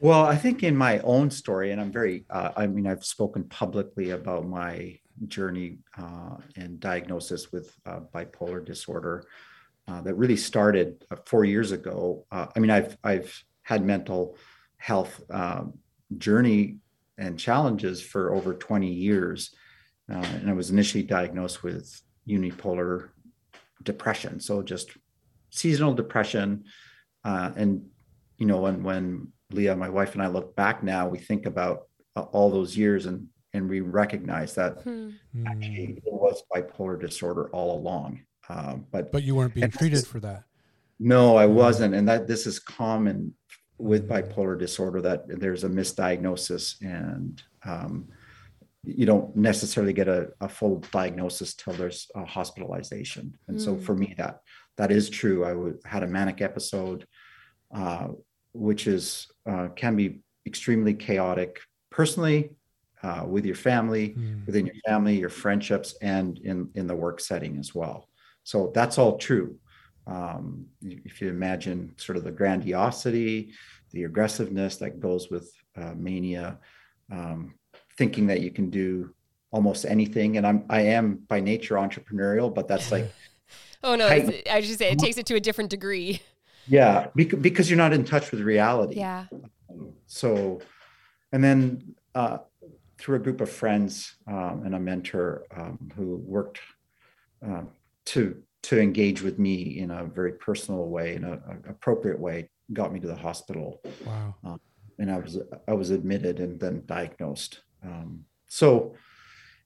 well 0.00 0.24
i 0.24 0.36
think 0.36 0.62
in 0.62 0.76
my 0.76 0.98
own 1.00 1.30
story 1.30 1.70
and 1.70 1.80
i'm 1.80 1.92
very 1.92 2.24
uh, 2.30 2.50
i 2.56 2.66
mean 2.66 2.86
i've 2.86 3.04
spoken 3.04 3.44
publicly 3.44 4.10
about 4.10 4.46
my 4.46 4.98
journey 5.28 5.78
uh, 5.98 6.36
and 6.56 6.80
diagnosis 6.80 7.52
with 7.52 7.74
uh, 7.86 8.00
bipolar 8.14 8.64
disorder 8.64 9.24
uh, 9.86 10.00
that 10.00 10.14
really 10.14 10.36
started 10.36 11.04
uh, 11.10 11.16
four 11.26 11.44
years 11.44 11.72
ago. 11.72 12.24
Uh, 12.32 12.46
I 12.54 12.58
mean, 12.58 12.70
I've 12.70 12.96
I've 13.04 13.44
had 13.62 13.84
mental 13.84 14.36
health 14.76 15.22
um, 15.30 15.74
journey 16.18 16.78
and 17.16 17.38
challenges 17.38 18.02
for 18.02 18.34
over 18.34 18.54
20 18.54 18.88
years, 18.88 19.54
and 20.08 20.50
I 20.50 20.52
was 20.52 20.70
initially 20.70 21.04
diagnosed 21.04 21.62
with 21.62 22.02
unipolar 22.28 23.10
depression, 23.84 24.40
so 24.40 24.62
just 24.62 24.90
seasonal 25.50 25.94
depression, 25.94 26.64
and 27.24 27.84
you 28.38 28.46
know 28.46 28.58
when 28.60 28.82
when 28.82 29.32
Leah, 29.50 29.76
my 29.76 29.88
wife, 29.88 30.14
and 30.14 30.22
I 30.22 30.26
look 30.26 30.56
back 30.56 30.82
now, 30.82 31.08
we 31.08 31.18
think 31.18 31.46
about 31.46 31.86
all 32.16 32.50
those 32.50 32.76
years 32.76 33.06
and 33.06 33.28
and 33.52 33.68
we 33.68 33.80
recognize 33.80 34.54
that 34.56 34.82
hmm. 34.82 35.10
actually 35.46 36.02
it 36.04 36.12
was 36.12 36.42
bipolar 36.52 37.00
disorder 37.00 37.48
all 37.50 37.78
along. 37.78 38.20
Um, 38.48 38.86
but 38.90 39.12
but 39.12 39.22
you 39.22 39.36
weren't 39.36 39.54
being 39.54 39.70
treated 39.70 40.06
for 40.06 40.20
that. 40.20 40.44
No, 40.98 41.36
I 41.36 41.46
wasn't, 41.46 41.94
and 41.94 42.06
that 42.08 42.26
this 42.26 42.46
is 42.46 42.58
common 42.58 43.34
with 43.78 44.08
bipolar 44.08 44.58
disorder 44.58 45.00
that 45.02 45.24
there's 45.40 45.64
a 45.64 45.68
misdiagnosis 45.68 46.76
and 46.82 47.42
um, 47.64 48.08
you 48.84 49.06
don't 49.06 49.34
necessarily 49.36 49.92
get 49.92 50.08
a, 50.08 50.30
a, 50.40 50.48
full 50.48 50.78
diagnosis 50.92 51.54
till 51.54 51.72
there's 51.72 52.10
a 52.14 52.24
hospitalization. 52.24 53.36
And 53.48 53.58
mm. 53.58 53.64
so 53.64 53.76
for 53.76 53.94
me, 53.94 54.14
that 54.18 54.40
that 54.76 54.90
is 54.90 55.08
true. 55.08 55.44
I 55.44 55.50
w- 55.50 55.78
had 55.84 56.02
a 56.02 56.08
manic 56.08 56.40
episode, 56.40 57.06
uh, 57.74 58.08
which 58.52 58.86
is 58.86 59.26
uh, 59.48 59.68
can 59.76 59.96
be 59.96 60.20
extremely 60.46 60.94
chaotic 60.94 61.60
personally 61.90 62.50
uh, 63.02 63.24
with 63.26 63.44
your 63.44 63.54
family, 63.54 64.10
mm. 64.10 64.46
within 64.46 64.66
your 64.66 64.74
family, 64.86 65.18
your 65.18 65.28
friendships, 65.28 65.94
and 66.00 66.38
in, 66.38 66.70
in 66.74 66.86
the 66.86 66.94
work 66.94 67.20
setting 67.20 67.58
as 67.58 67.74
well. 67.74 68.08
So 68.42 68.72
that's 68.74 68.98
all 68.98 69.18
true. 69.18 69.58
Um, 70.06 70.66
if 70.82 71.20
you 71.22 71.28
imagine 71.28 71.94
sort 71.96 72.18
of 72.18 72.24
the 72.24 72.30
grandiosity, 72.30 73.52
the 73.92 74.04
aggressiveness 74.04 74.76
that 74.76 75.00
goes 75.00 75.30
with 75.30 75.50
uh, 75.76 75.94
mania, 75.96 76.58
um, 77.10 77.54
thinking 77.96 78.26
that 78.28 78.40
you 78.40 78.50
can 78.50 78.70
do 78.70 79.14
almost 79.50 79.84
anything. 79.84 80.36
And 80.36 80.46
I'm 80.46 80.64
I 80.68 80.82
am 80.82 81.16
by 81.28 81.40
nature 81.40 81.74
entrepreneurial, 81.76 82.52
but 82.54 82.68
that's 82.68 82.90
like 82.92 83.10
Oh 83.84 83.96
no, 83.96 84.06
I- 84.06 84.14
it's, 84.16 84.66
should 84.66 84.78
say 84.78 84.90
it 84.90 84.98
takes 84.98 85.18
it 85.18 85.26
to 85.26 85.34
a 85.34 85.40
different 85.40 85.70
degree. 85.70 86.20
yeah, 86.66 87.08
because, 87.14 87.38
because 87.40 87.70
you're 87.70 87.76
not 87.76 87.92
in 87.92 88.04
touch 88.04 88.30
with 88.30 88.40
reality. 88.40 88.96
Yeah. 88.96 89.26
so 90.06 90.60
and 91.32 91.42
then 91.42 91.94
uh, 92.14 92.38
through 92.98 93.16
a 93.16 93.18
group 93.18 93.40
of 93.40 93.50
friends 93.50 94.16
um, 94.28 94.62
and 94.64 94.74
a 94.74 94.78
mentor 94.80 95.44
um, 95.56 95.78
who 95.96 96.16
worked 96.16 96.60
um, 97.42 97.68
to 98.06 98.40
to 98.62 98.80
engage 98.80 99.20
with 99.20 99.38
me 99.38 99.78
in 99.78 99.90
a 99.90 100.04
very 100.04 100.32
personal 100.32 100.86
way 100.88 101.14
in 101.16 101.24
a, 101.24 101.32
a 101.32 101.70
appropriate 101.70 102.18
way 102.18 102.48
got 102.72 102.92
me 102.92 102.98
to 103.00 103.06
the 103.06 103.14
hospital 103.16 103.82
Wow. 104.06 104.58
and 104.98 105.10
i 105.12 105.18
was 105.18 105.38
i 105.68 105.72
was 105.74 105.90
admitted 105.90 106.40
and 106.40 106.58
then 106.58 106.82
diagnosed 106.86 107.60
um, 107.84 108.24
so 108.48 108.94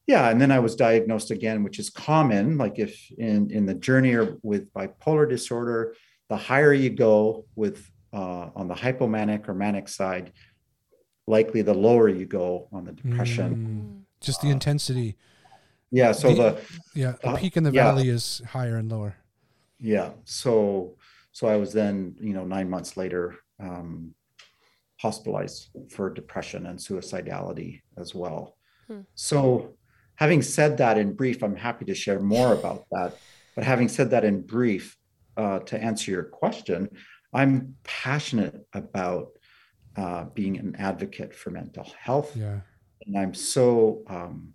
yeah 0.06 0.28
and 0.30 0.40
then 0.40 0.50
i 0.50 0.58
was 0.58 0.74
diagnosed 0.76 1.30
again 1.30 1.62
which 1.62 1.78
is 1.78 1.90
common 1.90 2.56
like 2.58 2.78
if 2.78 3.10
in 3.18 3.50
in 3.50 3.66
the 3.66 3.74
journey 3.74 4.14
or 4.14 4.38
with 4.42 4.72
bipolar 4.72 5.28
disorder 5.28 5.94
the 6.28 6.36
higher 6.36 6.72
you 6.72 6.90
go 6.90 7.44
with 7.56 7.90
uh, 8.12 8.48
on 8.54 8.68
the 8.68 8.74
hypomanic 8.74 9.48
or 9.48 9.54
manic 9.54 9.88
side 9.88 10.32
likely 11.26 11.60
the 11.62 11.74
lower 11.74 12.08
you 12.08 12.24
go 12.26 12.68
on 12.72 12.84
the 12.84 12.92
depression 12.92 13.50
Mm. 13.54 14.04
Just 14.20 14.40
the 14.42 14.48
intensity. 14.50 15.16
yeah 15.92 16.10
so 16.12 16.28
The- 16.34 16.34
the 16.34 16.60
Yeah. 16.94 17.12
The 17.22 17.28
Uh, 17.28 17.36
peak 17.36 17.56
in 17.56 17.62
the 17.64 17.70
yeah. 17.72 17.84
valley 17.84 18.08
is 18.08 18.42
higher 18.48 18.76
and 18.76 18.90
lower. 18.90 19.14
yeah 19.78 20.10
so 20.24 20.96
so 21.32 21.46
i 21.46 21.56
was 21.56 21.72
then 21.72 22.16
you 22.20 22.32
know 22.36 22.44
nine 22.44 22.68
months 22.68 22.96
later 22.96 23.36
um 23.60 24.14
hospitalized 24.98 25.70
for 25.90 26.10
depression 26.10 26.66
and 26.66 26.78
suicidality 26.78 27.80
as 27.96 28.14
well 28.14 28.54
Hmm. 28.88 29.00
so 29.14 29.74
having 30.14 30.40
said 30.40 30.78
that 30.78 30.96
in 30.96 31.12
brief 31.14 31.42
i'm 31.42 31.56
happy 31.56 31.84
to 31.86 31.94
share 31.94 32.20
more 32.20 32.52
about 32.54 32.84
that 32.92 33.10
but 33.54 33.64
having 33.64 33.88
said 33.88 34.08
that 34.12 34.24
in 34.24 34.40
brief 34.40 34.96
uh, 35.36 35.58
to 35.70 35.74
answer 35.88 36.10
your 36.10 36.24
question 36.24 36.88
i'm 37.34 37.74
passionate 37.84 38.66
about 38.72 39.26
uh, 39.96 40.24
being 40.34 40.56
an 40.58 40.74
advocate 40.76 41.34
for 41.34 41.50
mental 41.50 41.86
health 42.06 42.30
Yeah. 42.36 42.60
and 43.04 43.18
I'm 43.18 43.34
so 43.34 44.02
um, 44.06 44.54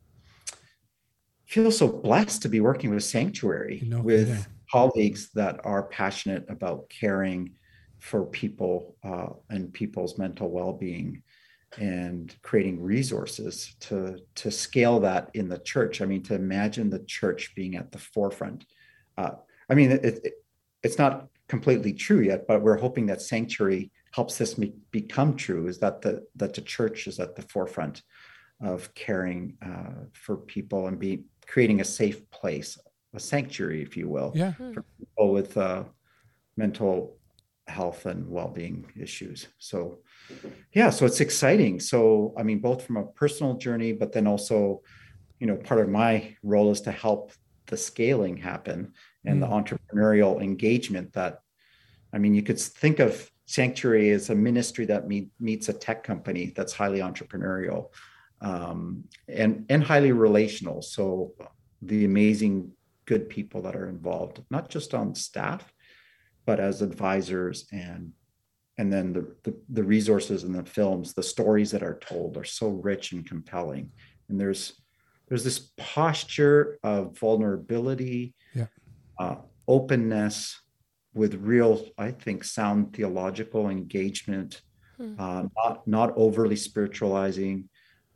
feel 1.46 1.72
so 1.72 1.88
blessed 1.88 2.42
to 2.44 2.50
be 2.50 2.60
working 2.62 2.90
with 2.94 3.04
Sanctuary 3.04 3.84
No 3.86 4.02
with 4.02 4.28
kidding. 4.30 4.46
colleagues 4.72 5.30
that 5.36 5.56
are 5.64 5.84
passionate 5.84 6.46
about 6.50 6.90
caring 6.90 7.42
for 8.04 8.26
people 8.26 8.98
uh, 9.02 9.30
and 9.50 9.72
people's 9.72 10.18
mental 10.18 10.50
well-being 10.50 11.24
and 11.80 12.36
creating 12.42 12.84
resources 12.84 13.76
to 13.80 14.20
to 14.36 14.52
scale 14.52 15.00
that 15.00 15.30
in 15.34 15.48
the 15.48 15.58
church. 15.60 16.02
I 16.02 16.06
mean, 16.06 16.22
to 16.24 16.36
imagine 16.36 16.90
the 16.90 17.06
church 17.20 17.56
being 17.56 17.76
at 17.78 17.94
the 17.94 17.98
forefront. 17.98 18.66
Uh, 19.18 19.36
I 19.70 19.74
mean, 19.74 19.92
it, 19.92 20.04
it, 20.04 20.34
it's 20.84 20.98
not 20.98 21.30
completely 21.48 21.94
true 21.94 22.20
yet, 22.20 22.46
but 22.46 22.62
we're 22.62 22.78
hoping 22.78 23.06
that 23.08 23.22
Sanctuary 23.22 23.90
helps 24.12 24.38
this 24.38 24.58
me- 24.58 24.76
become 24.92 25.36
true. 25.38 25.68
Is 25.68 25.80
that 25.80 26.02
the 26.02 26.28
that 26.36 26.54
the 26.54 26.62
church 26.62 27.08
is 27.08 27.22
at 27.22 27.38
the 27.38 27.42
forefront 27.44 28.04
of 28.62 28.94
caring 28.96 29.56
uh, 29.66 30.04
for 30.12 30.36
people 30.36 30.88
and 30.88 31.00
be 31.00 31.24
creating 31.48 31.80
a 31.80 31.86
safe 31.86 32.30
place, 32.32 32.78
a 33.14 33.20
sanctuary, 33.20 33.82
if 33.82 33.96
you 33.96 34.10
will, 34.10 34.34
Yeah. 34.36 34.54
for 34.74 34.84
people 35.00 35.32
with 35.32 35.56
uh, 35.58 35.84
mental 36.58 37.18
health 37.68 38.06
and 38.06 38.30
well-being 38.30 38.86
issues. 39.00 39.48
So, 39.58 40.00
yeah, 40.74 40.90
so 40.90 41.06
it's 41.06 41.22
exciting. 41.22 41.80
So, 41.80 42.34
I 42.38 42.44
mean, 42.44 42.60
both 42.60 42.86
from 42.86 42.98
a 42.98 43.06
personal 43.06 43.56
journey, 43.56 43.94
but 43.94 44.12
then 44.12 44.28
also, 44.28 44.82
you 45.40 45.48
know, 45.48 45.56
part 45.56 45.82
of 45.82 45.90
my 45.90 46.36
role 46.44 46.72
is 46.72 46.82
to 46.82 46.92
help 46.92 47.32
the 47.68 47.78
scaling 47.78 48.38
happen 48.38 48.94
and 49.26 49.42
the 49.42 49.48
entrepreneurial 49.48 50.42
engagement 50.42 51.14
that, 51.14 51.40
I 52.14 52.18
mean, 52.18 52.34
you 52.34 52.44
could 52.44 52.60
think 52.60 53.00
of 53.00 53.30
Sanctuary 53.46 54.12
as 54.12 54.30
a 54.30 54.36
ministry 54.36 54.86
that 54.86 55.08
meet, 55.08 55.30
meets 55.40 55.70
a 55.70 55.74
tech 55.74 56.04
company 56.04 56.54
that's 56.56 56.74
highly 56.74 57.00
entrepreneurial 57.00 57.90
um, 58.44 59.06
and 59.28 59.66
and 59.70 59.84
highly 59.84 60.12
relational. 60.12 60.82
So 60.82 61.34
the 61.82 62.06
amazing 62.06 62.72
good 63.06 63.30
people 63.30 63.62
that 63.64 63.76
are 63.76 63.90
involved, 63.90 64.44
not 64.50 64.70
just 64.70 64.94
on 64.94 65.16
staff, 65.16 65.73
but 66.46 66.60
as 66.60 66.82
advisors 66.82 67.66
and 67.72 68.12
and 68.80 68.92
then 68.92 69.14
the, 69.14 69.36
the 69.44 69.56
the 69.70 69.84
resources 69.84 70.44
and 70.44 70.56
the 70.56 70.64
films, 70.66 71.14
the 71.14 71.22
stories 71.24 71.70
that 71.72 71.84
are 71.84 72.00
told 72.00 72.38
are 72.38 72.44
so 72.44 72.70
rich 72.70 73.12
and 73.12 73.26
compelling. 73.26 73.92
And 74.30 74.40
there's 74.40 74.82
there's 75.28 75.44
this 75.44 75.72
posture 75.78 76.80
of 76.84 77.18
vulnerability, 77.18 78.34
Yeah. 78.54 78.68
uh, 79.20 79.36
openness, 79.68 80.60
with 81.14 81.36
real, 81.36 81.86
I 81.98 82.12
think, 82.12 82.44
sound 82.44 82.94
theological 82.94 83.70
engagement, 83.70 84.62
Hmm. 84.98 85.16
uh, 85.20 85.44
not 85.56 85.88
not 85.88 86.14
overly 86.16 86.56
spiritualizing, 86.56 87.70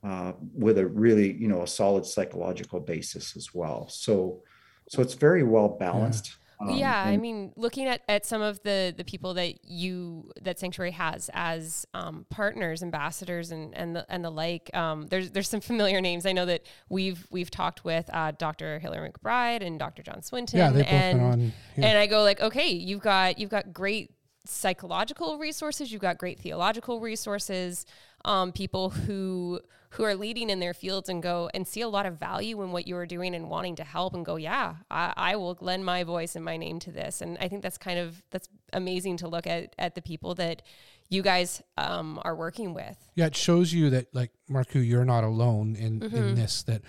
uh, 0.04 0.34
with 0.54 0.78
a 0.80 0.88
really 0.88 1.34
you 1.34 1.48
know 1.48 1.62
a 1.62 1.68
solid 1.68 2.06
psychological 2.06 2.80
basis 2.80 3.36
as 3.38 3.54
well. 3.54 3.88
So 3.90 4.44
so 4.90 5.02
it's 5.04 5.14
very 5.14 5.44
well 5.44 5.70
balanced. 5.70 6.36
Um, 6.60 6.72
yeah, 6.72 7.04
I 7.04 7.18
mean, 7.18 7.54
looking 7.56 7.86
at, 7.86 8.02
at 8.08 8.26
some 8.26 8.42
of 8.42 8.62
the 8.64 8.94
the 8.96 9.04
people 9.04 9.36
that 9.36 9.64
you 9.64 10.32
that 10.42 10.58
Sanctuary 10.58 10.92
has 10.92 11.30
as 11.34 11.86
um, 11.94 12.26
partners, 12.30 12.82
ambassadors, 12.82 13.52
and 13.52 13.76
and 13.76 13.96
the 13.96 14.06
and 14.10 14.26
the 14.26 14.32
like. 14.32 14.76
Um, 14.76 15.06
there's 15.08 15.32
there's 15.32 15.50
some 15.50 15.62
familiar 15.62 16.02
names. 16.02 16.26
I 16.26 16.32
know 16.32 16.46
that 16.46 16.64
we've 16.90 17.28
we've 17.30 17.52
talked 17.52 17.86
with 17.86 18.10
uh, 18.12 18.32
Dr. 18.32 18.80
Hillary 18.80 19.12
McBride 19.12 19.62
and 19.62 19.78
Dr. 19.78 20.02
John 20.02 20.24
Swinton. 20.24 20.58
Yeah. 20.58 20.72
They've 20.72 20.84
both 20.84 20.94
and, 20.94 21.20
been 21.20 21.28
on. 21.28 21.42
Yeah. 21.78 21.86
and 21.86 21.98
I 22.00 22.08
go 22.08 22.24
like, 22.24 22.42
okay, 22.42 22.70
you've 22.70 23.02
got 23.02 23.38
you've 23.38 23.52
got 23.52 23.72
great 23.72 24.12
psychological 24.46 25.38
resources, 25.38 25.92
you've 25.92 26.02
got 26.02 26.18
great 26.18 26.40
theological 26.40 27.02
resources, 27.02 27.86
um, 28.26 28.52
people 28.52 28.90
who 28.90 29.60
who 29.92 30.04
are 30.04 30.16
leading 30.16 30.50
in 30.50 30.60
their 30.60 30.74
fields 30.74 31.08
and 31.10 31.24
go 31.24 31.50
and 31.54 31.66
see 31.68 31.82
a 31.82 31.88
lot 31.88 32.06
of 32.06 32.20
value 32.20 32.62
in 32.62 32.72
what 32.72 32.88
you 32.88 32.96
are 32.98 33.06
doing 33.06 33.34
and 33.34 33.50
wanting 33.50 33.76
to 33.78 33.84
help 33.84 34.14
and 34.14 34.26
go, 34.26 34.36
yeah, 34.36 34.76
I, 34.92 35.14
I 35.16 35.36
will 35.38 35.58
lend 35.62 35.86
my 35.86 36.04
voice 36.04 36.36
and 36.36 36.44
my 36.44 36.58
name 36.58 36.80
to 36.80 36.92
this. 36.92 37.22
And 37.22 37.38
I 37.40 37.48
think 37.48 37.62
that's 37.64 37.78
kind 37.78 37.98
of 37.98 38.22
that's 38.30 38.50
amazing 38.74 39.18
to 39.18 39.28
look 39.28 39.48
at 39.48 39.74
at 39.80 39.96
the 39.96 40.02
people 40.02 40.36
that 40.36 40.62
you 41.10 41.22
guys 41.22 41.62
um, 41.78 42.20
are 42.24 42.36
working 42.36 42.74
with. 42.74 42.98
Yeah, 43.16 43.28
it 43.28 43.36
shows 43.36 43.72
you 43.72 43.90
that, 43.92 44.14
like 44.14 44.32
Markku, 44.50 44.86
you're 44.86 45.06
not 45.06 45.24
alone 45.24 45.76
in 45.78 46.02
Mm-hmm. 46.02 46.16
in 46.16 46.36
this. 46.36 46.64
That 46.64 46.82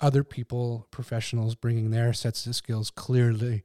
other 0.00 0.24
people, 0.24 0.86
professionals, 0.90 1.54
bringing 1.54 1.90
their 1.90 2.14
sets 2.14 2.46
of 2.46 2.56
skills 2.56 2.90
clearly 2.90 3.64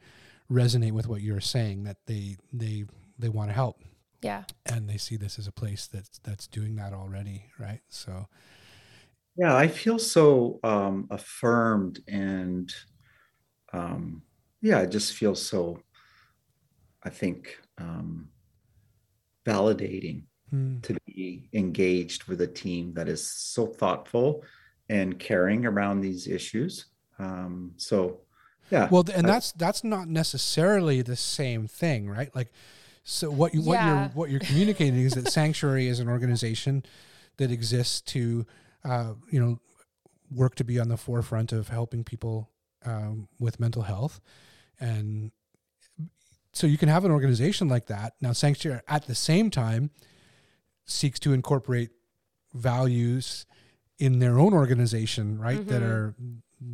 resonate 0.52 0.92
with 0.92 1.08
what 1.08 1.22
you're 1.22 1.40
saying. 1.40 1.86
That 1.86 1.98
they 2.08 2.36
they 2.52 2.84
they 3.18 3.30
want 3.30 3.50
to 3.52 3.54
help, 3.54 3.82
Yeah. 4.22 4.44
and 4.66 4.90
they 4.90 4.98
see 4.98 5.16
this 5.16 5.40
as 5.40 5.48
a 5.48 5.52
place 5.54 5.88
that's 5.88 6.20
that's 6.24 6.46
doing 6.48 6.76
that 6.76 6.92
already, 6.92 7.46
right? 7.58 7.80
So 7.88 8.28
Yeah, 9.38 9.56
I 9.56 9.68
feel 9.68 10.00
so 10.00 10.60
um, 10.64 11.08
affirmed 11.12 12.00
and 12.08 12.74
um, 13.74 14.24
yeah, 14.62 14.80
I 14.80 14.86
just 14.86 15.14
feel 15.14 15.36
so, 15.36 15.80
I 17.04 17.10
think, 17.10 17.58
um, 17.78 18.30
validating 19.46 20.24
hmm, 20.50 20.80
to 20.82 20.98
be 21.06 21.50
engaged 21.54 22.26
with 22.26 22.42
a 22.42 22.48
team 22.48 22.94
that 22.96 23.08
is 23.08 23.28
so 23.30 23.68
thoughtful 23.68 24.44
and 24.90 25.20
caring 25.20 25.66
around 25.66 26.02
these 26.02 26.28
issues. 26.28 26.86
Um, 27.20 27.74
so, 27.78 28.22
yeah. 28.72 28.90
well, 28.90 29.04
and 29.14 29.28
I- 29.28 29.32
that's 29.34 29.52
that's 29.54 29.84
not 29.84 30.08
necessarily 30.08 31.02
the 31.02 31.16
same 31.16 31.68
thing, 31.68 32.10
right? 32.10 32.34
Like, 32.36 32.52
so 33.04 33.32
what 33.32 33.54
you 33.54 33.62
what 33.62 33.80
Yeah. 33.80 33.86
you're 33.86 34.10
what 34.10 34.30
you're 34.30 34.40
communicating 34.40 35.00
is 35.02 35.14
that 35.14 35.28
Sanctuary 35.30 35.88
is 35.88 36.00
an 36.00 36.08
organization 36.10 36.84
that 37.38 37.52
exists 37.52 38.02
to, 38.02 38.46
uh, 38.86 39.14
you 39.32 39.40
know, 39.40 39.60
work 40.32 40.56
to 40.56 40.64
be 40.64 40.80
on 40.80 40.88
the 40.90 40.98
forefront 40.98 41.52
of 41.52 41.68
helping 41.70 42.04
people 42.04 42.50
um, 42.86 43.28
with 43.40 43.60
mental 43.60 43.82
health, 43.82 44.20
and 44.80 45.32
so 46.54 46.68
you 46.68 46.78
can 46.78 46.88
have 46.90 47.04
an 47.04 47.12
organization 47.12 47.68
like 47.68 47.88
that. 47.88 48.14
Now, 48.22 48.32
Sanctuary 48.32 48.82
at 48.88 49.08
the 49.08 49.16
same 49.16 49.50
time 49.50 49.90
seeks 50.86 51.20
to 51.20 51.34
incorporate 51.34 51.90
values 52.54 53.46
in 54.00 54.20
their 54.20 54.40
own 54.40 54.54
organization, 54.54 55.38
right? 55.40 55.66
That 55.68 55.82
Mhm. 55.82 55.86
are 55.86 56.16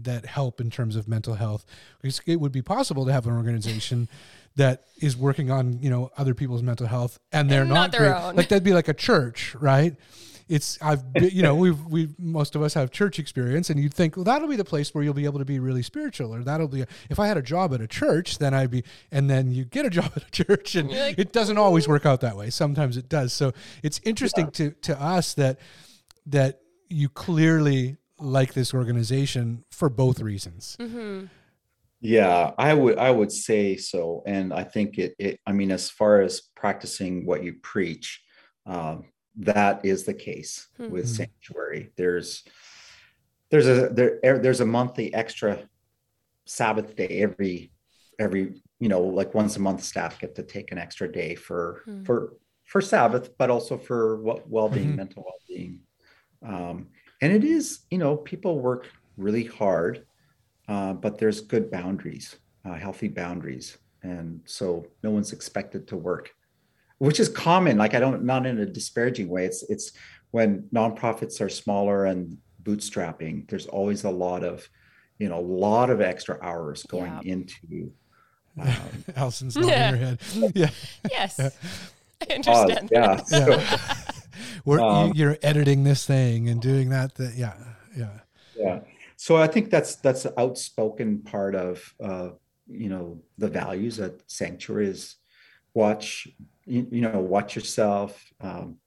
that 0.04 0.26
help 0.28 0.62
in 0.62 0.70
terms 0.70 0.96
of 0.96 1.08
mental 1.08 1.34
health. 1.36 1.66
It 2.04 2.40
would 2.40 2.52
be 2.52 2.62
possible 2.62 3.06
to 3.08 3.12
have 3.12 3.26
an 3.26 3.34
organization 3.34 4.08
that 4.56 4.84
is 5.02 5.18
working 5.18 5.50
on 5.50 5.80
you 5.82 5.90
know 5.90 6.12
other 6.18 6.34
people's 6.36 6.62
mental 6.62 6.86
health 6.88 7.20
and 7.32 7.50
they're 7.50 7.62
And 7.62 7.70
not, 7.70 7.76
not 7.76 7.92
their 7.92 8.14
great. 8.14 8.24
own. 8.24 8.36
Like 8.36 8.50
that'd 8.50 8.64
be 8.64 8.74
like 8.74 8.88
a 8.88 8.94
church, 8.94 9.56
right? 9.56 9.96
It's 10.52 10.78
I've 10.82 11.14
been, 11.14 11.30
you 11.32 11.42
know 11.42 11.56
we've 11.56 11.80
we 11.86 12.10
most 12.20 12.56
of 12.56 12.62
us 12.62 12.74
have 12.74 12.92
church 12.92 13.20
experience, 13.20 13.70
and 13.70 13.80
you'd 13.80 13.94
think 13.94 14.18
well 14.18 14.26
that'll 14.26 14.50
be 14.50 14.58
the 14.58 14.66
place 14.66 14.94
where 14.94 15.02
you'll 15.02 15.14
be 15.14 15.24
able 15.24 15.40
to 15.40 15.46
be 15.46 15.60
really 15.60 15.82
spiritual, 15.82 16.36
or 16.36 16.44
that'll 16.44 16.68
be 16.68 16.84
if 17.10 17.20
I 17.20 17.28
had 17.28 17.38
a 17.38 17.42
job 17.42 17.74
at 17.74 17.80
a 17.80 17.88
church, 17.88 18.38
then 18.38 18.54
I'd 18.54 18.70
be, 18.70 18.84
and 19.12 19.30
then 19.30 19.52
you 19.52 19.64
get 19.64 19.86
a 19.86 19.90
job 20.00 20.12
at 20.14 20.24
a 20.24 20.32
church, 20.32 20.76
and 20.76 20.90
like, 20.90 21.18
it 21.18 21.32
doesn't 21.32 21.58
always 21.58 21.88
work 21.88 22.06
out 22.06 22.20
that 22.20 22.36
way. 22.36 22.50
Sometimes 22.50 22.98
it 22.98 23.08
does. 23.08 23.32
So 23.32 23.54
it's 23.82 24.02
interesting 24.04 24.52
to 24.52 24.72
to 24.72 25.02
us 25.02 25.34
that 25.36 25.58
that 26.26 26.60
you 26.90 27.08
clearly 27.08 27.96
like 28.20 28.54
this 28.54 28.74
organization 28.74 29.64
for 29.72 29.90
both 29.90 30.20
reasons. 30.20 30.76
Mm-hmm. 30.82 31.28
Yeah, 32.02 32.52
I 32.58 32.74
would 32.74 32.98
I 32.98 33.12
would 33.12 33.32
say 33.32 33.78
so, 33.78 34.22
and 34.26 34.54
I 34.54 34.66
think 34.66 34.98
it. 34.98 35.16
it 35.18 35.40
I 35.48 35.54
mean, 35.54 35.72
as 35.72 35.90
far 35.90 36.22
as 36.22 36.42
practicing 36.56 37.26
what 37.26 37.42
you 37.42 37.54
preach, 37.62 38.22
um, 38.66 39.06
that 39.38 39.86
is 39.86 40.04
the 40.06 40.14
case 40.14 40.68
Hmm. 40.78 40.92
with 40.92 41.06
Mhm. 41.06 41.16
sanctuary. 41.16 41.92
There's 41.98 42.44
there's 43.50 43.68
a 43.68 43.90
there 43.90 44.20
er, 44.26 44.40
there's 44.40 44.62
a 44.62 44.66
monthly 44.66 45.14
extra 45.14 45.68
Sabbath 46.46 46.96
day 46.96 47.22
every 47.22 47.72
every 48.20 48.62
you 48.80 48.90
know 48.90 49.02
like 49.02 49.34
once 49.34 49.58
a 49.58 49.60
month 49.60 49.84
staff 49.84 50.20
get 50.20 50.36
to 50.36 50.44
take 50.44 50.72
an 50.72 50.78
extra 50.78 51.12
day 51.12 51.36
for 51.36 51.82
Hmm. 51.86 52.04
for 52.04 52.38
for 52.66 52.82
Sabbath, 52.82 53.38
but 53.38 53.50
also 53.50 53.78
for 53.78 54.22
what 54.22 54.50
well-being, 54.50 54.92
Mhm. 54.94 54.96
mental 54.96 55.24
well-being. 55.24 55.82
Um, 56.44 56.90
and 57.22 57.34
it 57.34 57.44
is 57.44 57.86
you 57.92 57.98
know 57.98 58.18
people 58.18 58.60
work 58.60 58.90
really 59.18 59.44
hard, 59.46 60.06
uh, 60.68 60.94
but 60.94 61.18
there's 61.18 61.42
good 61.42 61.70
boundaries, 61.72 62.38
uh, 62.66 62.74
healthy 62.76 63.08
boundaries, 63.10 63.78
and 64.04 64.42
so 64.46 64.86
no 65.04 65.12
one's 65.12 65.34
expected 65.34 65.88
to 65.90 65.98
work 65.98 66.32
which 67.08 67.20
is 67.20 67.28
common 67.30 67.78
like 67.84 67.94
i 67.96 68.00
don't 68.00 68.24
not 68.24 68.46
in 68.46 68.60
a 68.60 68.66
disparaging 68.66 69.28
way 69.28 69.44
it's 69.46 69.64
it's 69.74 69.92
when 70.32 70.48
nonprofits 70.74 71.42
are 71.42 71.50
smaller 71.50 72.06
and 72.06 72.38
bootstrapping 72.64 73.48
there's 73.50 73.66
always 73.68 74.04
a 74.04 74.10
lot 74.10 74.44
of 74.44 74.68
you 75.18 75.28
know 75.30 75.40
a 75.40 75.48
lot 75.68 75.90
of 75.90 76.00
extra 76.00 76.38
hours 76.42 76.84
going 76.84 77.12
Yeah. 77.24 77.34
into 77.34 77.92
um, 78.60 78.68
Allison's 79.16 79.56
nodding 79.56 79.70
Yeah. 79.72 79.92
her 79.92 79.98
head. 79.98 80.20
Yeah. 80.56 80.70
Yes, 81.10 81.36
Yeah. 81.40 81.50
I 82.30 82.34
understand. 82.36 82.90
yeah 82.92 83.20
Yeah. 83.32 83.78
We're, 84.66 84.80
Um, 84.80 85.08
you, 85.08 85.14
you're 85.20 85.38
editing 85.42 85.84
this 85.86 86.06
thing 86.06 86.50
and 86.50 86.62
doing 86.62 86.90
that. 86.90 87.16
that 87.16 87.34
yeah. 87.36 87.56
Yeah. 87.96 88.20
yeah 88.56 88.80
so 89.18 89.38
i 89.38 89.48
think 89.54 89.70
that's 89.70 89.96
that's 90.06 90.24
the 90.24 90.34
outspoken 90.40 91.10
part 91.34 91.54
of 91.56 91.94
uh 92.10 92.30
you 92.84 92.90
know 92.94 93.06
the 93.38 93.50
values 93.50 93.98
that 93.98 94.14
sanctuary 94.28 94.88
is 94.88 95.16
watch 95.74 96.28
you, 96.66 96.88
you 96.92 97.02
know 97.02 97.20
watch 97.20 97.56
yourself 97.56 98.24
um, 98.42 98.78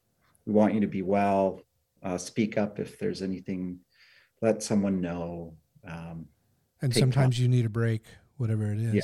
we 0.47 0.53
want 0.53 0.75
you 0.75 0.81
to 0.81 0.87
be 0.87 1.03
well 1.03 1.61
uh, 2.03 2.19
speak 2.19 2.59
up 2.59 2.79
if 2.79 2.99
there's 2.99 3.23
anything 3.23 3.79
let 4.43 4.63
someone 4.63 5.01
know 5.01 5.55
um, 5.89 6.27
And 6.83 6.93
Take 6.93 7.01
sometimes 7.01 7.39
you 7.41 7.49
need 7.49 7.65
a 7.65 7.71
break, 7.71 8.03
whatever 8.37 8.71
it 8.73 8.79
is. 8.79 8.95
Yeah. 8.95 9.01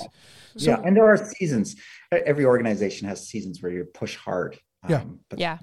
So, 0.57 0.71
yeah 0.71 0.81
and 0.85 0.95
there 0.97 1.07
are 1.07 1.17
seasons 1.17 1.77
every 2.13 2.45
organization 2.45 3.09
has 3.09 3.27
seasons 3.27 3.63
where 3.63 3.73
you 3.73 3.85
push 3.85 4.17
hard 4.17 4.59
Yeah. 4.89 5.01
um, 5.03 5.21
but 5.31 5.39
Yeah. 5.39 5.59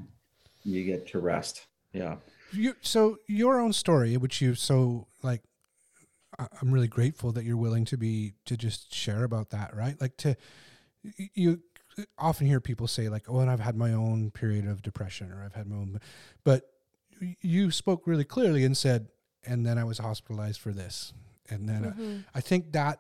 you 0.63 0.84
get 0.86 1.07
to 1.07 1.20
rest 1.20 1.68
yeah 1.93 2.18
you, 2.53 2.76
so 2.82 3.18
your 3.28 3.59
own 3.59 3.74
story, 3.74 4.15
which 4.15 4.41
you 4.41 4.55
so 4.55 5.07
like, 5.22 5.41
I- 6.39 6.47
I'm 6.61 6.72
really 6.72 6.88
grateful 6.88 7.34
that 7.34 7.43
you're 7.43 7.57
willing 7.57 7.84
to 7.86 7.97
be 7.97 8.36
to 8.45 8.55
just 8.55 8.93
share 8.93 9.26
about 9.26 9.49
that, 9.49 9.76
right? 9.76 9.99
Like 9.99 10.15
to 10.18 10.38
you 11.34 11.59
often 12.17 12.47
hear 12.47 12.59
people 12.61 12.87
say 12.87 13.09
like, 13.09 13.29
"Oh, 13.29 13.39
and 13.39 13.49
I've 13.49 13.59
had 13.59 13.75
my 13.75 13.91
own 13.93 14.31
period 14.31 14.67
of 14.67 14.81
depression, 14.81 15.31
or 15.31 15.43
I've 15.43 15.53
had 15.55 15.67
my 15.67 15.75
own," 15.77 15.99
but 16.43 16.69
you 17.41 17.71
spoke 17.71 18.05
really 18.07 18.23
clearly 18.25 18.63
and 18.63 18.75
said, 18.77 19.07
"And 19.45 19.65
then 19.65 19.77
I 19.77 19.83
was 19.83 19.97
hospitalized 19.97 20.59
for 20.61 20.71
this," 20.71 21.13
and 21.49 21.67
then 21.67 21.85
I- 21.85 21.91
Mhm. 21.91 22.25
I 22.35 22.41
think 22.41 22.71
that 22.73 22.99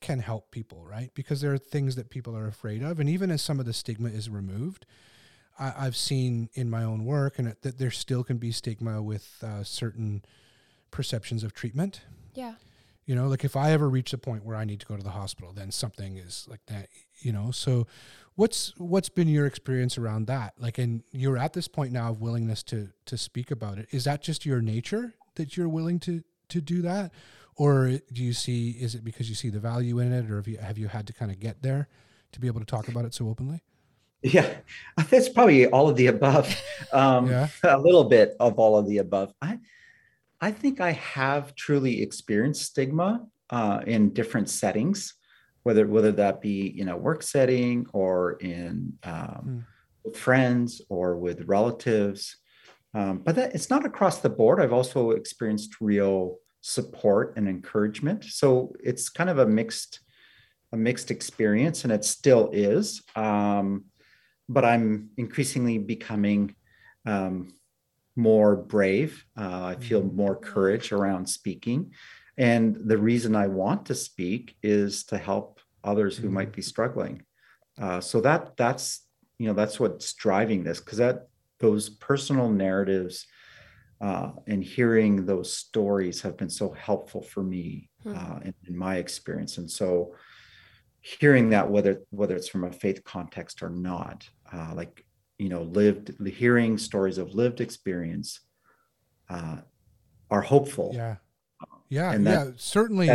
can 0.00 0.18
help 0.18 0.50
people, 0.50 0.84
right? 0.84 1.10
Because 1.14 1.40
there 1.40 1.52
are 1.54 1.58
things 1.58 1.96
that 1.96 2.10
people 2.10 2.36
are 2.36 2.46
afraid 2.46 2.82
of, 2.82 3.00
and 3.00 3.08
even 3.08 3.30
as 3.30 3.40
some 3.40 3.58
of 3.58 3.64
the 3.64 3.72
stigma 3.72 4.10
is 4.10 4.28
removed, 4.28 4.84
I, 5.58 5.86
I've 5.86 5.96
seen 5.96 6.50
in 6.52 6.68
my 6.68 6.82
own 6.84 7.04
work, 7.06 7.38
and 7.38 7.48
it, 7.48 7.62
that 7.62 7.78
there 7.78 7.90
still 7.90 8.22
can 8.24 8.36
be 8.36 8.52
stigma 8.52 9.00
with 9.02 9.42
uh, 9.42 9.64
certain 9.64 10.22
perceptions 10.90 11.42
of 11.42 11.54
treatment. 11.54 12.02
Yeah. 12.34 12.56
You 13.06 13.14
know, 13.14 13.28
like 13.28 13.44
if 13.44 13.54
I 13.56 13.70
ever 13.72 13.88
reach 13.88 14.12
a 14.12 14.18
point 14.18 14.44
where 14.44 14.56
I 14.56 14.64
need 14.64 14.80
to 14.80 14.86
go 14.86 14.96
to 14.96 15.02
the 15.02 15.10
hospital, 15.10 15.52
then 15.52 15.70
something 15.70 16.16
is 16.16 16.46
like 16.48 16.64
that. 16.66 16.88
You 17.20 17.32
know, 17.32 17.50
so 17.50 17.86
what's 18.36 18.72
what's 18.76 19.08
been 19.08 19.28
your 19.28 19.46
experience 19.46 19.98
around 19.98 20.26
that? 20.26 20.54
Like, 20.58 20.78
and 20.78 21.02
you're 21.12 21.38
at 21.38 21.52
this 21.52 21.68
point 21.68 21.92
now 21.92 22.10
of 22.10 22.20
willingness 22.20 22.62
to 22.64 22.90
to 23.06 23.16
speak 23.16 23.50
about 23.50 23.78
it. 23.78 23.88
Is 23.90 24.04
that 24.04 24.22
just 24.22 24.44
your 24.44 24.60
nature 24.60 25.14
that 25.36 25.56
you're 25.56 25.68
willing 25.68 25.98
to 26.00 26.22
to 26.48 26.60
do 26.60 26.82
that, 26.82 27.12
or 27.56 27.98
do 28.12 28.22
you 28.22 28.32
see 28.32 28.70
is 28.70 28.94
it 28.94 29.04
because 29.04 29.28
you 29.28 29.34
see 29.34 29.50
the 29.50 29.60
value 29.60 29.98
in 29.98 30.12
it, 30.12 30.30
or 30.30 30.36
have 30.36 30.48
you 30.48 30.58
have 30.58 30.78
you 30.78 30.88
had 30.88 31.06
to 31.06 31.12
kind 31.12 31.30
of 31.30 31.40
get 31.40 31.62
there 31.62 31.88
to 32.32 32.40
be 32.40 32.46
able 32.46 32.60
to 32.60 32.66
talk 32.66 32.88
about 32.88 33.04
it 33.04 33.14
so 33.14 33.28
openly? 33.28 33.62
yeah 34.24 34.54
that's 35.10 35.28
probably 35.28 35.66
all 35.66 35.88
of 35.88 35.96
the 35.96 36.06
above 36.06 36.58
um, 36.92 37.28
Yeah. 37.28 37.48
a 37.64 37.78
little 37.78 38.04
bit 38.04 38.34
of 38.40 38.58
all 38.58 38.78
of 38.78 38.86
the 38.88 38.98
above 38.98 39.34
i 39.42 39.58
i 40.40 40.50
think 40.50 40.80
i 40.80 40.92
have 40.92 41.54
truly 41.54 42.00
experienced 42.00 42.62
stigma 42.62 43.26
uh, 43.50 43.80
in 43.86 44.14
different 44.14 44.48
settings 44.48 45.14
whether 45.64 45.86
whether 45.86 46.12
that 46.12 46.40
be 46.40 46.78
in 46.80 46.88
a 46.88 46.96
work 46.96 47.22
setting 47.22 47.86
or 47.92 48.32
in 48.34 48.92
um, 49.02 49.42
Hmm. 49.42 49.58
with 50.04 50.16
friends 50.16 50.80
or 50.88 51.16
with 51.16 51.42
relatives. 51.46 52.36
Um, 52.94 53.18
but 53.18 53.34
that 53.34 53.54
it's 53.54 53.70
not 53.70 53.84
across 53.84 54.20
the 54.20 54.30
board. 54.30 54.60
I've 54.60 54.72
also 54.72 55.10
experienced 55.10 55.80
real 55.80 56.38
support 56.60 57.34
and 57.36 57.48
encouragement. 57.48 58.24
So 58.24 58.72
it's 58.82 59.08
kind 59.08 59.28
of 59.28 59.38
a 59.38 59.46
mixed 59.46 60.00
a 60.72 60.76
mixed 60.76 61.10
experience 61.10 61.84
and 61.84 61.92
it 61.92 62.04
still 62.04 62.50
is. 62.52 63.02
Um, 63.16 63.84
but 64.48 64.64
i'm 64.64 65.08
increasingly 65.16 65.78
becoming 65.78 66.54
um, 67.06 67.54
more 68.16 68.54
brave. 68.56 69.24
Uh, 69.36 69.64
i 69.72 69.76
feel 69.76 70.02
more 70.02 70.36
courage 70.36 70.92
around 70.92 71.26
speaking 71.26 71.92
and 72.36 72.76
the 72.86 72.98
reason 72.98 73.34
i 73.36 73.46
want 73.46 73.86
to 73.86 73.94
speak 73.94 74.56
is 74.62 75.04
to 75.04 75.18
help 75.18 75.60
others 75.84 76.16
who 76.16 76.28
Mhm. 76.28 76.32
might 76.32 76.52
be 76.52 76.62
struggling 76.62 77.22
uh, 77.80 78.00
so 78.00 78.20
that 78.20 78.56
that's 78.56 79.06
you 79.38 79.46
know 79.46 79.54
that's 79.54 79.78
what's 79.80 80.12
driving 80.14 80.64
this 80.64 80.80
because 80.80 80.98
that 80.98 81.28
those 81.60 81.88
personal 81.90 82.48
narratives 82.50 83.26
uh, 84.00 84.32
and 84.46 84.62
hearing 84.64 85.24
those 85.24 85.56
stories 85.56 86.20
have 86.22 86.36
been 86.36 86.50
so 86.50 86.72
helpful 86.72 87.22
for 87.22 87.42
me 87.42 87.90
Hmm. 88.02 88.14
uh, 88.16 88.40
in, 88.44 88.54
in 88.68 88.76
my 88.76 88.96
experience 88.96 89.58
and 89.58 89.70
so 89.70 90.14
hearing 91.00 91.50
that 91.50 91.70
whether 91.70 92.00
whether 92.10 92.34
it's 92.36 92.48
from 92.48 92.64
a 92.64 92.72
faith 92.72 93.04
context 93.04 93.62
or 93.62 93.70
not 93.70 94.28
uh, 94.52 94.72
like 94.74 95.04
you 95.38 95.48
know 95.48 95.62
lived 95.62 96.12
hearing 96.26 96.78
stories 96.78 97.18
of 97.18 97.34
lived 97.34 97.60
experience 97.60 98.40
uh, 99.28 99.58
are 100.30 100.42
hopeful 100.42 100.92
Yeah, 100.94 101.16
yeah, 101.88 102.12
And 102.12 102.24
yeah. 102.24 102.50
Certainly, 102.56 103.10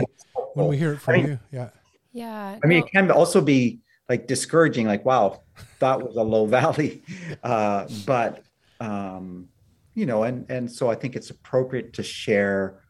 when 0.53 0.67
we 0.67 0.78
hear 0.78 0.93
it 0.93 0.99
from 0.99 1.13
I 1.13 1.17
mean- 1.17 1.28
you, 1.28 1.39
yeah. 1.51 1.70
Yeah. 2.11 2.57
I 2.63 2.67
mean, 2.67 2.80
no, 2.80 2.86
it 2.86 2.91
can 2.91 3.11
also 3.11 3.39
be 3.41 3.80
like 4.09 4.26
discouraging, 4.26 4.88
like, 4.88 5.05
wow, 5.05 5.41
that 5.80 6.01
was 6.01 6.15
a 6.15 6.24
low 6.24 6.45
valley. 6.57 7.03
Uh, 7.43 7.88
but, 8.05 8.43
um, 8.80 9.47
you 9.93 10.05
know, 10.07 10.24
and, 10.24 10.49
and 10.49 10.72
so 10.72 10.89
I 10.89 10.95
think 10.95 11.15
it's 11.15 11.30
appropriate 11.30 11.93
to 11.93 12.03
share 12.03 12.82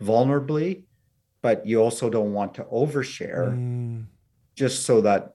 vulnerably, 0.00 0.84
but 1.42 1.66
you 1.66 1.80
also 1.82 2.08
don't 2.10 2.32
want 2.32 2.54
to 2.54 2.64
overshare 2.64 3.52
Mm, 3.52 4.06
just 4.54 4.84
so 4.84 5.00
that 5.00 5.32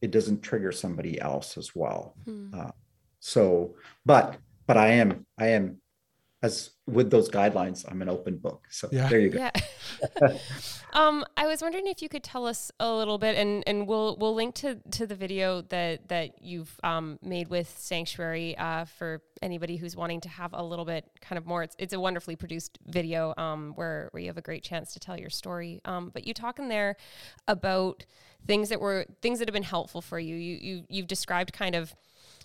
it 0.00 0.10
doesn't 0.10 0.40
trigger 0.42 0.72
somebody 0.72 1.20
else 1.20 1.58
as 1.58 1.74
well. 1.74 2.14
hmm. 2.24 2.50
So, 3.20 3.74
but, 4.06 4.38
but 4.66 4.78
I 4.78 4.88
am, 4.92 5.26
I 5.36 5.48
am, 5.48 5.79
as 6.42 6.70
with 6.86 7.10
those 7.10 7.28
guidelines, 7.28 7.84
I'm 7.88 8.00
an 8.02 8.08
open 8.08 8.38
book. 8.38 8.66
So 8.70 8.88
Yeah. 8.90 9.08
there 9.08 9.20
you 9.20 9.28
go. 9.30 9.38
Yeah. 9.38 9.50
um, 10.92 11.24
I 11.36 11.46
was 11.46 11.60
wondering 11.60 11.86
if 11.86 12.00
you 12.00 12.08
could 12.08 12.24
tell 12.24 12.46
us 12.46 12.72
a 12.80 12.92
little 12.92 13.18
bit, 13.18 13.36
and, 13.36 13.62
and 13.66 13.86
we'll 13.86 14.16
we'll 14.16 14.34
link 14.34 14.54
to, 14.56 14.76
to 14.92 15.06
the 15.06 15.14
video 15.14 15.60
that 15.62 16.08
that 16.08 16.42
you've 16.42 16.74
um, 16.82 17.18
made 17.22 17.48
with 17.48 17.68
Sanctuary 17.78 18.56
uh, 18.56 18.86
for 18.86 19.22
anybody 19.42 19.76
who's 19.76 19.96
wanting 19.96 20.20
to 20.22 20.28
have 20.28 20.52
a 20.54 20.62
little 20.62 20.84
bit 20.84 21.04
kind 21.20 21.38
of 21.38 21.46
more. 21.46 21.62
It's, 21.62 21.76
it's 21.78 21.92
a 21.92 22.00
wonderfully 22.00 22.36
produced 22.36 22.78
video 22.86 23.34
um, 23.36 23.72
where 23.74 24.08
where 24.12 24.22
you 24.22 24.28
have 24.28 24.38
a 24.38 24.42
great 24.42 24.62
chance 24.62 24.94
to 24.94 25.00
tell 25.00 25.18
your 25.18 25.30
story. 25.30 25.80
Um, 25.84 26.10
but 26.12 26.26
you 26.26 26.32
talk 26.32 26.58
in 26.58 26.68
there 26.68 26.96
about 27.46 28.06
things 28.46 28.70
that 28.70 28.80
were 28.80 29.04
things 29.20 29.38
that 29.40 29.48
have 29.48 29.54
been 29.54 29.62
helpful 29.62 30.00
for 30.00 30.18
you. 30.18 30.34
You 30.34 30.58
you 30.60 30.84
you've 30.88 31.06
described 31.06 31.52
kind 31.52 31.74
of 31.74 31.94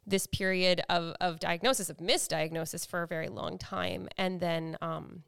this 0.06 0.28
period 0.28 0.82
of, 0.90 1.16
of 1.20 1.40
diagnosis 1.40 1.90
of 1.90 1.98
misdiagnosis 1.98 2.88
for 2.88 3.04
a 3.04 3.08
very 3.08 3.28
long 3.28 3.58
time 3.58 4.08
and 4.18 4.40
then 4.40 4.78
um, 4.82 5.24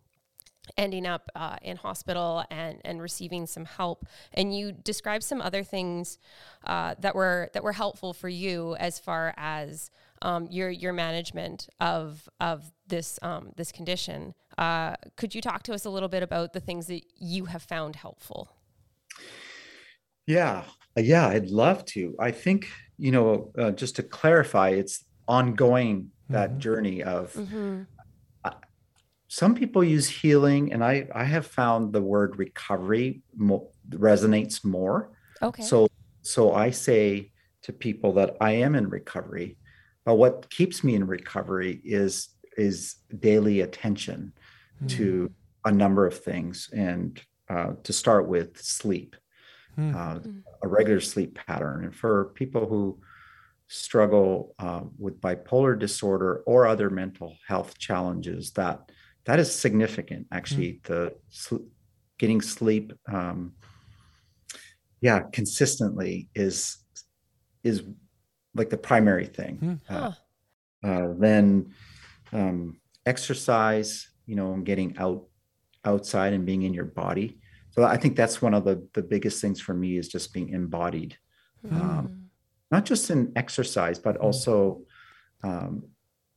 ending 0.75 1.05
up 1.05 1.30
uh, 1.36 1.57
in 1.61 1.78
hospital 1.78 2.43
and, 2.51 2.82
and 2.84 3.01
receiving 3.01 3.45
some 3.45 3.65
help. 3.65 4.05
And 4.34 4.55
you 4.55 4.71
described 4.71 5.23
some 5.23 5.41
other 5.41 5.63
things 5.63 6.17
uh, 6.65 6.95
that 6.99 7.15
were 7.15 7.49
that 7.53 7.63
were 7.63 7.73
helpful 7.73 8.13
for 8.13 8.30
you 8.30 8.75
as 8.75 8.99
far 8.99 9.34
as 9.38 9.89
um, 10.21 10.47
your 10.49 10.69
your 10.69 10.93
management 10.93 11.69
of 11.80 12.28
of 12.39 12.71
this 12.88 13.19
um, 13.21 13.51
this 13.55 13.71
condition. 13.71 14.34
Uh, 14.57 14.95
could 15.15 15.36
you 15.36 15.41
talk 15.41 15.63
to 15.63 15.73
us 15.73 15.86
a 15.86 15.89
little 15.89 16.09
bit 16.09 16.23
about 16.23 16.53
the 16.53 16.59
things 16.59 16.88
that 16.88 17.03
you 17.17 17.45
have 17.45 17.63
found 17.63 17.95
helpful? 17.95 18.49
Yeah, 20.25 20.63
yeah, 20.97 21.28
I'd 21.28 21.49
love 21.49 21.86
to. 21.86 22.15
I 22.19 22.32
think, 22.32 22.69
you 22.98 23.12
know, 23.12 23.52
uh, 23.58 23.72
just 23.72 23.95
to 23.98 24.04
clarify, 24.04 24.70
it's 24.70 25.04
ongoing 25.28 26.12
that 26.30 26.52
Mhm. 26.52 26.58
journey 26.58 27.04
of 27.04 27.34
mm-hmm. 27.34 27.84
some 29.30 29.54
people 29.56 29.84
use 29.84 30.08
healing, 30.08 30.72
and 30.72 30.82
I 30.84 31.08
I 31.14 31.26
have 31.26 31.45
found 31.45 31.91
the 31.93 32.02
word 32.02 32.38
recovery 32.39 33.22
mo- 33.36 33.72
resonates 33.89 34.64
more. 34.64 35.12
Okay. 35.41 35.64
So 35.64 35.88
so 36.22 36.54
I 36.54 36.72
say 36.72 37.32
to 37.64 37.74
people 37.74 38.14
that 38.14 38.38
I 38.39 38.52
am 38.66 38.74
in 38.76 38.88
recovery, 38.89 39.58
but 40.06 40.16
what 40.16 40.50
keeps 40.50 40.82
me 40.84 40.95
in 40.95 41.06
recovery 41.06 41.82
is 41.84 42.30
is 42.58 42.95
daily 43.20 43.62
attention 43.62 44.34
Hmm. 44.80 44.88
to 44.88 45.32
a 45.66 45.72
number 45.72 46.06
of 46.08 46.18
things, 46.18 46.70
and 46.72 47.22
uh, 47.50 47.74
to 47.84 47.91
start 47.93 48.28
with 48.30 48.58
sleep, 48.62 49.16
Hmm. 49.78 49.95
uh, 49.95 50.15
Mm. 50.19 50.43
a 50.63 50.67
regular 50.67 50.99
sleep 50.99 51.36
pattern, 51.47 51.84
and 51.86 51.95
for 51.95 52.32
people 52.34 52.67
who 52.67 52.99
struggle 53.67 54.55
uh, 54.57 54.82
with 54.97 55.21
bipolar 55.21 55.78
disorder 55.78 56.41
or 56.47 56.65
other 56.65 56.89
mental 56.89 57.38
health 57.47 57.78
challenges, 57.78 58.51
that 58.53 58.91
that 59.25 59.38
is 59.39 59.53
significant. 59.53 60.25
Actually, 60.32 60.82
the 60.86 61.13
sl- 61.30 61.67
getting 62.17 62.41
sleep, 62.41 62.91
um, 63.13 63.53
yeah, 65.01 65.19
consistently 65.32 66.30
is 66.34 66.78
is 67.63 67.84
like 68.55 68.71
the 68.71 68.78
primary 68.78 69.28
thing. 69.28 69.57
Hmm. 69.57 69.73
Uh, 69.93 70.11
Huh. 70.84 70.89
uh, 70.89 71.13
then 71.19 71.73
um, 72.34 72.80
exercise, 73.05 74.07
you 74.25 74.36
know, 74.36 74.53
and 74.53 74.65
getting 74.65 74.97
out 74.97 75.28
outside 75.86 76.34
and 76.34 76.45
being 76.47 76.63
in 76.63 76.73
your 76.73 76.86
body. 76.86 77.39
So 77.78 77.84
I 77.84 77.95
think 77.97 78.15
that's 78.15 78.41
one 78.41 78.55
of 78.55 78.63
the 78.65 78.88
the 78.93 79.03
biggest 79.03 79.39
things 79.41 79.61
for 79.61 79.73
me 79.73 79.97
is 79.97 80.07
just 80.07 80.34
being 80.34 80.49
embodied, 80.49 81.15
um, 81.69 82.30
not 82.71 82.86
just 82.86 83.11
in 83.11 83.32
exercise, 83.36 83.99
but 83.99 84.17
also 84.17 84.82
um, 85.43 85.84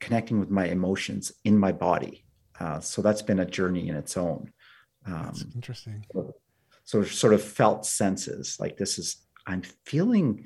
connecting 0.01 0.39
with 0.39 0.51
my 0.51 0.67
emotions 0.67 1.33
in 1.45 1.57
my 1.59 1.73
body. 1.73 2.25
Uh, 2.59 2.81
so 2.81 3.01
that's 3.01 3.23
been 3.23 3.39
a 3.41 3.47
journey 3.47 3.89
in 3.89 3.97
its 3.97 4.17
own. 4.19 4.53
Um, 5.07 5.33
interesting. 5.55 6.05
so 6.85 7.03
sort 7.05 7.33
of 7.33 7.43
felt 7.43 7.87
senses 7.87 8.59
like 8.61 8.77
this 8.77 8.99
is 8.99 9.17
i'm 9.47 9.63
feeling 9.87 10.45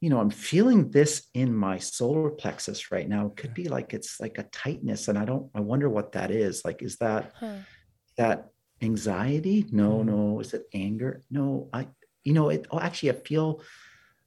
you 0.00 0.10
know 0.10 0.18
i'm 0.18 0.30
feeling 0.30 0.90
this 0.90 1.28
in 1.34 1.54
my 1.54 1.78
solar 1.78 2.30
plexus 2.30 2.90
right 2.90 3.08
now 3.08 3.26
it 3.26 3.36
could 3.36 3.54
be 3.54 3.68
like 3.68 3.94
it's 3.94 4.18
like 4.18 4.36
a 4.38 4.42
tightness 4.44 5.06
and 5.06 5.16
i 5.16 5.24
don't 5.24 5.48
i 5.54 5.60
wonder 5.60 5.88
what 5.88 6.10
that 6.12 6.30
is 6.32 6.64
like 6.64 6.82
is 6.82 6.96
that 6.96 7.32
Huh. 7.38 7.58
that 8.16 8.48
anxiety 8.82 9.64
no 9.70 9.98
Mm. 9.98 10.06
no 10.06 10.40
is 10.40 10.54
it 10.54 10.66
anger 10.74 11.22
no 11.30 11.68
i 11.72 11.86
you 12.24 12.32
know 12.32 12.48
it 12.50 12.66
oh, 12.70 12.80
actually 12.80 13.10
i 13.10 13.14
feel 13.14 13.62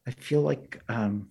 i 0.08 0.12
feel 0.12 0.42
like 0.42 0.82
um 0.88 1.30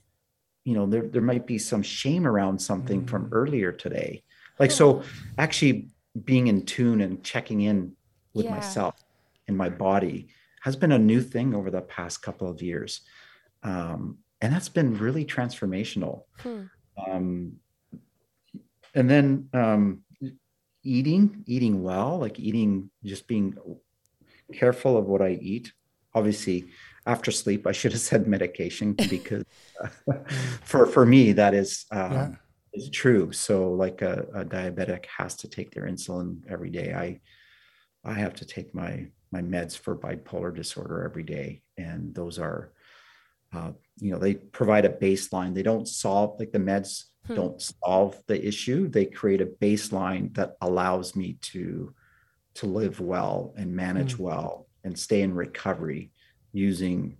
you 0.65 0.75
know 0.75 0.87
there 0.87 1.07
there 1.09 1.23
might 1.23 1.47
be 1.47 1.59
some 1.59 1.83
shame 1.83 2.27
around 2.27 2.59
something 2.61 3.07
from 3.07 3.25
Mm. 3.27 3.33
earlier 3.33 3.73
today 3.73 4.23
like 4.59 4.71
so 4.71 5.03
actually 5.39 5.89
being 6.25 6.47
in 6.49 6.65
tune 6.65 7.01
and 7.01 7.25
checking 7.25 7.63
in 7.63 7.97
with 8.35 8.47
Yeah. 8.47 8.53
myself 8.53 8.95
and 9.49 9.57
my 9.57 9.69
body 9.69 10.29
has 10.63 10.77
been 10.77 10.93
a 10.93 10.99
new 10.99 11.21
thing 11.21 11.55
over 11.55 11.71
the 11.71 11.83
past 11.83 12.23
couple 12.23 12.49
of 12.49 12.63
years 12.63 13.01
um, 13.63 14.19
and 14.41 14.53
that's 14.53 14.69
been 14.69 14.95
really 14.99 15.25
transformational 15.25 16.25
Hmm. 16.43 16.65
um, 17.07 17.57
and 18.95 19.11
then 19.11 19.49
um, 19.53 20.04
eating 20.85 21.43
eating 21.47 21.83
well 21.83 22.19
like 22.19 22.39
eating 22.39 22.91
just 23.05 23.27
being 23.27 23.57
careful 24.53 24.97
of 24.97 25.07
what 25.07 25.23
i 25.23 25.31
eat. 25.41 25.73
Obviously 26.15 26.67
after 27.07 27.31
sleep 27.31 27.67
i 27.67 27.73
should 27.73 27.93
have 27.93 28.01
said 28.01 28.27
medication 28.29 28.93
because 29.09 29.43
for 30.63 30.87
for 30.87 31.05
me 31.05 31.33
that 31.33 31.55
is 31.55 31.87
um, 31.91 32.13
Yeah. 32.13 32.31
is 32.75 32.91
true. 32.91 33.33
So 33.33 33.71
like 33.73 34.03
a, 34.03 34.27
a 34.35 34.45
diabetic 34.45 35.07
has 35.19 35.35
to 35.37 35.49
take 35.49 35.71
their 35.73 35.87
insulin 35.89 36.43
every 36.49 36.71
day. 36.71 36.93
I 36.95 37.21
i 38.05 38.15
have 38.15 38.35
to 38.35 38.45
take 38.45 38.75
my 38.75 38.93
my 39.33 39.43
meds 39.43 39.77
for 39.77 39.97
bipolar 39.97 40.55
disorder 40.55 41.03
every 41.09 41.25
day. 41.25 41.63
And 41.77 42.15
those 42.15 42.39
are 42.39 42.73
uh, 43.55 43.73
you 43.99 44.11
know 44.13 44.19
they 44.19 44.35
provide 44.35 44.85
a 44.85 44.89
baseline. 45.07 45.55
They 45.55 45.63
don't 45.71 45.89
solve 45.89 46.39
like 46.39 46.53
the 46.53 46.59
meds 46.71 47.05
Hmm. 47.27 47.35
don't 47.35 47.61
solve 47.63 48.23
the 48.27 48.47
issue 48.47 48.89
they 48.89 49.07
create 49.07 49.41
a 49.41 49.47
baseline 49.47 50.35
that 50.35 50.57
allows 50.61 51.17
me 51.17 51.35
to 51.43 51.95
to 52.55 52.67
live 52.67 53.01
well 53.01 53.55
and 53.57 53.75
manage 53.75 54.19
Hmm. 54.19 54.19
well 54.19 54.69
and 54.85 54.99
stay 54.99 55.23
in 55.23 55.35
recovery 55.35 56.13
using 56.53 57.19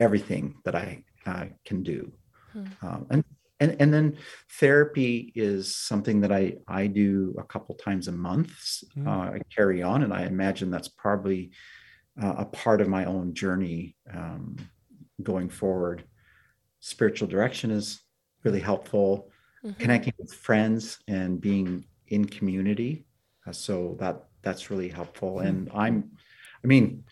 everything 0.00 0.60
that 0.64 0.74
i 0.74 1.04
uh, 1.26 1.46
can 1.64 1.82
do 1.82 2.12
Hmm. 2.52 2.78
um, 2.82 3.06
and 3.10 3.24
and 3.60 3.76
and 3.80 3.92
then 3.94 4.18
therapy 4.60 5.32
is 5.34 5.76
something 5.76 6.20
that 6.20 6.32
i 6.32 6.56
i 6.68 6.86
do 6.86 7.34
a 7.38 7.44
couple 7.44 7.74
times 7.76 8.08
a 8.08 8.12
month 8.12 8.52
Hmm. 8.94 9.06
uh, 9.06 9.30
i 9.36 9.40
carry 9.54 9.82
on 9.82 10.02
and 10.04 10.14
i 10.14 10.24
imagine 10.24 10.70
that's 10.70 10.88
probably 10.88 11.52
uh, 12.22 12.36
a 12.38 12.46
part 12.46 12.80
of 12.80 12.88
my 12.88 13.04
own 13.06 13.34
journey 13.34 13.96
um, 14.12 14.56
going 15.22 15.48
forward 15.48 16.04
spiritual 16.80 17.28
direction 17.28 17.70
is 17.70 18.00
really 18.48 18.60
helpful 18.60 19.30
Mhm. 19.62 19.88
connecting 19.88 20.14
with 20.18 20.32
friends 20.34 20.98
and 21.08 21.40
being 21.40 21.86
in 22.08 22.24
community 22.26 23.06
uh, 23.46 23.52
so 23.52 23.96
that 24.00 24.28
that's 24.42 24.70
really 24.70 24.88
helpful 24.88 25.40
Hmm. 25.40 25.58
and 25.58 25.70
i'm 25.74 26.10
i 26.64 26.66
mean 26.66 27.04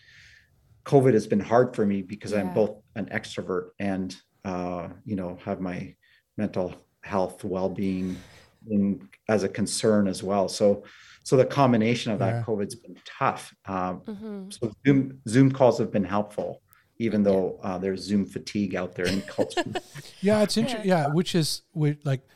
covid 0.85 1.13
has 1.13 1.27
been 1.27 1.39
hard 1.39 1.75
for 1.75 1.85
me 1.85 2.01
because 2.01 2.33
i'm 2.33 2.49
both 2.49 2.81
an 2.95 3.05
extrovert 3.07 3.69
and 3.79 4.17
uh, 4.45 4.89
you 5.03 5.15
know 5.15 5.37
have 5.43 5.59
my 5.59 5.95
mental 6.37 6.87
health 7.03 7.43
well-being 7.43 8.25
in 8.69 9.09
as 9.27 9.43
a 9.43 9.49
concern 9.49 10.07
as 10.07 10.23
well 10.23 10.47
so 10.47 10.83
so 11.23 11.35
the 11.37 11.45
combination 11.45 12.11
of 12.11 12.19
that 12.19 12.39
Yeah. 12.39 12.43
covid's 12.43 12.75
been 12.75 12.97
tough 13.05 13.53
um, 13.65 14.03
Mhm. 14.07 14.59
so 14.61 14.71
zoom 14.85 15.21
zoom 15.27 15.51
calls 15.51 15.77
have 15.79 15.91
been 15.91 16.03
helpful 16.03 16.61
even 16.99 17.23
though 17.23 17.59
uh, 17.63 17.77
there's 17.77 18.01
zoom 18.01 18.25
fatigue 18.25 18.75
out 18.75 18.95
there 18.95 19.07
in 19.07 19.21
culture 19.23 19.63
Yeah, 20.21 20.41
it's 20.41 20.57
interesting. 20.57 20.89
Yeah, 20.89 21.07
which 21.07 21.35
is 21.35 21.61
which, 21.73 21.99
like 22.03 22.27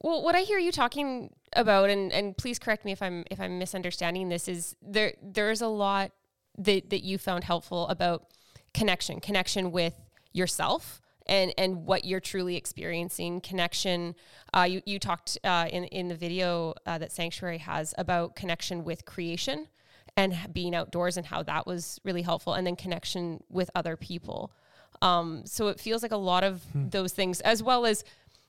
Well, 0.00 0.22
what 0.22 0.34
I 0.34 0.40
hear 0.40 0.58
you 0.58 0.72
talking 0.72 1.34
about, 1.54 1.90
and, 1.90 2.12
and 2.12 2.36
please 2.36 2.58
correct 2.58 2.84
me 2.84 2.92
if 2.92 3.02
I'm 3.02 3.24
if 3.30 3.40
I'm 3.40 3.58
misunderstanding 3.58 4.28
this, 4.28 4.48
is 4.48 4.76
there 4.82 5.14
there's 5.22 5.60
a 5.60 5.68
lot 5.68 6.12
that 6.58 6.90
that 6.90 7.02
you 7.02 7.18
found 7.18 7.44
helpful 7.44 7.88
about 7.88 8.26
connection, 8.74 9.20
connection 9.20 9.72
with 9.72 9.94
yourself, 10.32 11.00
and 11.26 11.52
and 11.56 11.86
what 11.86 12.04
you're 12.04 12.20
truly 12.20 12.56
experiencing. 12.56 13.40
Connection. 13.40 14.14
Uh, 14.54 14.62
you 14.68 14.82
you 14.84 14.98
talked 14.98 15.38
uh, 15.44 15.68
in 15.70 15.84
in 15.84 16.08
the 16.08 16.16
video 16.16 16.74
uh, 16.86 16.98
that 16.98 17.12
Sanctuary 17.12 17.58
has 17.58 17.94
about 17.98 18.36
connection 18.36 18.84
with 18.84 19.04
creation 19.04 19.68
and 20.16 20.36
being 20.52 20.74
outdoors 20.74 21.16
and 21.16 21.26
how 21.26 21.42
that 21.42 21.66
was 21.66 22.00
really 22.04 22.22
helpful, 22.22 22.54
and 22.54 22.66
then 22.66 22.76
connection 22.76 23.42
with 23.48 23.70
other 23.74 23.96
people. 23.96 24.52
Um, 25.00 25.42
so 25.46 25.68
it 25.68 25.80
feels 25.80 26.02
like 26.02 26.12
a 26.12 26.16
lot 26.16 26.44
of 26.44 26.62
those 26.74 27.12
things, 27.12 27.40
as 27.40 27.62
well 27.62 27.86
as 27.86 28.04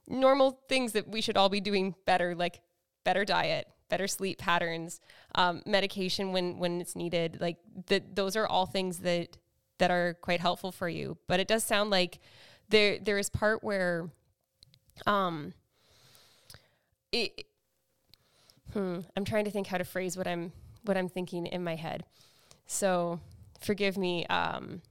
normal 0.08 0.60
things 0.68 0.92
that 0.92 1.08
we 1.08 1.22
should 1.22 1.38
all 1.38 1.50
be 1.50 1.62
doing 1.62 1.96
better, 2.06 2.36
like 2.36 2.62
better 3.04 3.26
diet, 3.26 3.68
better 3.90 4.08
sleep 4.08 4.38
patterns, 4.38 5.00
um, 5.36 5.62
medication 5.66 6.32
when 6.32 6.58
when 6.58 6.82
it's 6.82 6.96
needed. 6.96 7.38
Like 7.40 7.58
that, 7.88 8.16
those 8.16 8.36
are 8.36 8.46
all 8.46 8.66
things 8.66 9.00
that 9.00 9.38
that 9.78 9.90
are 9.90 10.16
quite 10.22 10.42
helpful 10.42 10.72
for 10.72 10.90
you. 10.90 11.18
But 11.28 11.40
it 11.40 11.48
does 11.48 11.64
sound 11.64 11.90
like 11.90 12.20
there 12.70 13.00
there 13.00 13.18
is 13.18 13.30
part 13.30 13.64
where, 13.64 14.10
um, 15.08 15.54
it. 17.12 17.46
Hmm, 18.74 19.02
I'm 19.16 19.24
trying 19.24 19.46
to 19.46 19.52
think 19.52 19.68
how 19.68 19.78
to 19.78 19.84
phrase 19.84 20.18
what 20.18 20.28
I'm 20.28 20.52
what 20.84 20.98
I'm 20.98 21.10
thinking 21.10 21.46
in 21.48 21.64
my 21.64 21.76
head. 21.76 22.04
So 22.66 23.20
forgive 23.62 23.98
me. 23.98 24.26
Um, 24.28 24.82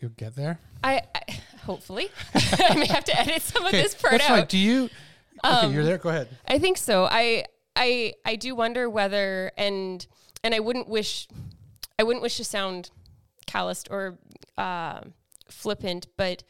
you'll 0.00 0.10
get 0.12 0.34
there. 0.36 0.58
I, 0.84 1.02
I 1.14 1.40
hopefully 1.64 2.08
I 2.34 2.74
may 2.76 2.86
have 2.86 3.04
to 3.04 3.18
edit 3.20 3.42
some 3.42 3.64
of 3.64 3.72
this 3.72 3.94
part 3.94 4.12
that's 4.12 4.24
out. 4.24 4.38
fine. 4.38 4.46
Do 4.46 4.58
you? 4.58 4.84
Okay, 5.44 5.66
Um, 5.66 5.72
you're 5.74 5.84
there. 5.84 5.98
Go 5.98 6.08
ahead. 6.10 6.28
I 6.46 6.58
think 6.58 6.78
so. 6.78 7.06
I 7.10 7.44
I 7.74 8.14
I 8.24 8.36
do 8.36 8.54
wonder 8.54 8.88
whether 8.88 9.52
and 9.56 10.06
and 10.42 10.54
I 10.54 10.60
wouldn't 10.60 10.88
wish 10.88 11.28
I 11.98 12.02
wouldn't 12.04 12.22
wish 12.22 12.36
to 12.38 12.44
sound 12.44 12.90
calloused 13.46 13.88
or 13.90 14.18
uh, 14.58 15.00
flippant, 15.50 16.06
but 16.16 16.42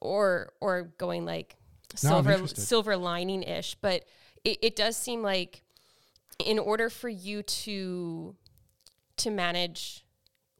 or 0.00 0.52
or 0.60 0.92
going 0.98 1.24
like 1.24 1.56
No, 2.02 2.22
silver 2.22 2.46
silver 2.48 2.96
lining 2.96 3.42
ish. 3.42 3.74
But 3.80 4.04
it, 4.44 4.58
it 4.62 4.76
does 4.76 4.96
seem 4.96 5.22
like 5.22 5.62
in 6.38 6.58
order 6.58 6.90
for 6.90 7.08
you 7.08 7.42
to 7.42 8.34
to 9.16 9.30
manage 9.30 10.04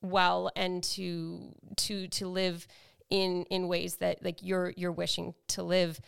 well 0.03 0.51
and 0.57 0.83
to 0.83 1.55
to 1.77 2.09
to 2.09 2.27
live 2.27 2.67
in 3.11 3.45
in 3.51 3.69
ways 3.69 3.97
that 3.97 4.25
like 4.25 4.43
you're 4.43 4.73
you're 4.77 4.93
wishing 4.93 5.35
to 5.49 5.63
live 5.63 6.01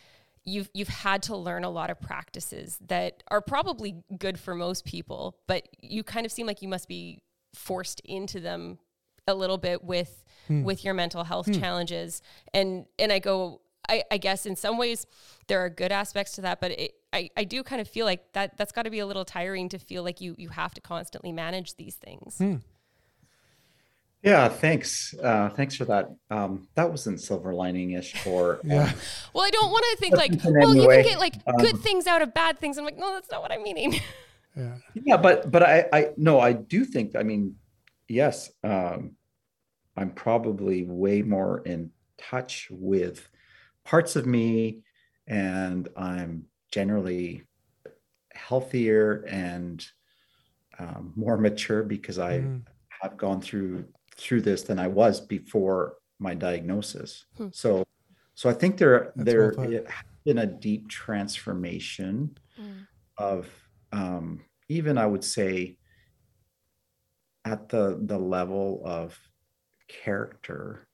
you've 0.45 0.71
you've 0.73 0.89
had 0.89 1.23
to 1.23 1.37
learn 1.37 1.65
a 1.65 1.71
lot 1.71 1.91
of 1.91 2.01
practices 2.01 2.79
that 2.87 3.23
are 3.29 3.41
probably 3.41 4.03
good 4.19 4.39
for 4.39 4.55
most 4.55 4.85
people 4.85 5.37
but 5.47 5.69
you 5.81 6.03
kind 6.03 6.25
of 6.25 6.33
seem 6.33 6.47
like 6.47 6.63
you 6.63 6.69
must 6.69 6.89
be 6.89 7.23
forced 7.55 8.01
into 8.01 8.41
them 8.41 8.79
a 9.27 9.35
little 9.35 9.59
bit 9.59 9.85
with 9.85 10.25
hmm. 10.47 10.65
with 10.65 10.85
your 10.85 10.95
mental 10.95 11.25
health 11.25 11.47
hmm. 11.47 11.53
challenges. 11.53 12.23
And 12.53 12.87
and 12.99 13.13
I 13.13 13.19
go 13.19 13.61
I, 13.89 14.03
I 14.11 14.19
guess 14.19 14.47
in 14.47 14.57
some 14.57 14.77
ways 14.79 15.07
there 15.47 15.65
are 15.65 15.71
good 15.71 15.93
aspects 15.93 16.33
to 16.33 16.41
that 16.43 16.61
but 16.61 16.73
it, 16.73 16.95
I, 17.13 17.31
I 17.37 17.45
do 17.45 17.63
kind 17.63 17.81
of 17.81 17.89
feel 17.89 18.05
like 18.05 18.33
that 18.33 18.57
that's 18.59 18.73
got 18.73 18.83
to 18.83 18.91
be 18.91 18.99
a 18.99 19.07
little 19.07 19.25
tiring 19.25 19.69
to 19.71 19.79
feel 19.79 20.03
like 20.03 20.21
you 20.21 20.35
you 20.39 20.51
have 20.51 20.75
to 20.75 20.81
constantly 20.81 21.33
manage 21.33 21.77
these 21.77 21.95
things. 21.95 22.39
Hmm. 22.39 22.57
Yeah, 24.23 24.49
thanks. 24.49 25.15
Uh, 25.15 25.49
thanks 25.51 25.77
for 25.77 25.85
that. 25.85 26.11
Um, 26.29 26.67
that 26.75 26.91
wasn't 26.91 27.21
silver 27.21 27.55
lining 27.55 27.93
ish 27.93 28.27
or 28.27 28.55
um, 28.65 28.71
Yeah. 28.71 28.93
Well, 29.33 29.45
I 29.45 29.51
don't 29.51 29.71
want 29.71 29.85
to 29.93 29.97
think 29.99 30.17
like, 30.17 30.33
well, 30.45 30.71
any 30.71 30.83
you 30.83 30.89
way, 30.89 31.03
can 31.03 31.13
get 31.13 31.21
like 31.21 31.45
good 31.59 31.75
um, 31.75 31.81
things 31.81 32.07
out 32.07 32.21
of 32.21 32.35
bad 32.35 32.59
things. 32.59 32.79
I'm 32.79 32.85
like, 32.85 32.99
no, 32.99 33.15
that's 33.15 33.31
not 33.31 33.43
what 33.43 33.53
I'm 33.53 33.63
meaning. 33.63 34.01
Yeah. 34.57 34.75
yeah, 34.95 35.17
but 35.17 35.53
but 35.53 35.63
I 35.63 35.87
I 35.93 36.09
no, 36.17 36.41
I 36.41 36.53
do 36.53 36.85
think. 36.85 37.15
I 37.15 37.23
mean, 37.23 37.55
yes, 38.09 38.51
um, 38.65 39.13
I'm 39.97 40.11
probably 40.11 40.85
way 40.85 41.23
more 41.23 41.61
in 41.65 41.93
touch 42.17 42.67
with 42.69 43.29
parts 43.85 44.17
of 44.17 44.27
me, 44.27 44.81
and 45.29 45.89
I'm 45.97 46.47
generally 46.71 47.45
healthier 48.33 49.25
and 49.29 49.87
um, 50.79 51.13
more 51.17 51.37
mature 51.37 51.83
because 51.83 52.19
I 52.19 52.39
Mm. 52.41 52.63
have 53.03 53.17
gone 53.17 53.41
through 53.41 53.87
through 54.17 54.43
this 54.43 54.63
than 54.65 54.79
I 54.81 54.89
was 54.89 55.21
before 55.21 55.97
my 56.19 56.35
diagnosis. 56.35 57.27
Hmm. 57.37 57.49
So, 57.53 57.85
so 58.35 58.51
I 58.51 58.53
think 58.53 58.77
there 58.77 59.13
That's 59.17 59.33
there 59.33 59.55
well 59.57 59.71
it 59.73 59.89
has 59.89 60.05
been 60.25 60.39
a 60.39 60.47
deep 60.47 60.89
transformation 60.89 62.37
of 63.17 63.49
um, 63.93 64.45
even 64.69 64.99
I 64.99 65.07
would 65.07 65.25
say 65.25 65.79
at 67.45 67.69
the 67.69 67.99
the 68.03 68.19
level 68.19 68.83
of 68.85 69.19
character. 69.87 70.87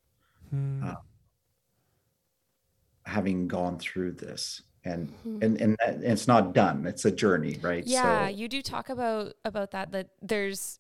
Uh, 0.53 0.95
having 3.07 3.49
gone 3.49 3.79
through 3.79 4.13
this, 4.13 4.63
and 4.85 5.09
Hmm. 5.23 5.39
and 5.43 5.61
and, 5.61 5.77
that- 5.81 5.95
and 5.95 6.05
it's 6.05 6.29
not 6.29 6.53
done. 6.55 6.87
It's 6.87 7.05
a 7.05 7.11
journey, 7.11 7.59
right? 7.63 7.85
Yeah, 7.87 8.27
So, 8.29 8.35
you 8.35 8.49
do 8.49 8.63
talk 8.63 8.89
about 8.91 9.35
about 9.45 9.71
that. 9.73 9.93
That 9.93 10.11
there's 10.23 10.79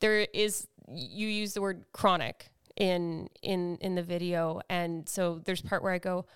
there 0.00 0.26
is 0.32 0.68
you 0.88 1.26
use 1.28 1.54
the 1.54 1.60
word 1.62 1.84
chronic 1.92 2.50
in 2.76 3.28
in 3.42 3.76
in 3.80 3.94
the 3.94 4.02
video, 4.02 4.60
and 4.68 5.08
so 5.08 5.40
there's 5.44 5.62
part 5.62 5.82
where 5.82 5.92
I 5.92 5.98
go. 5.98 6.26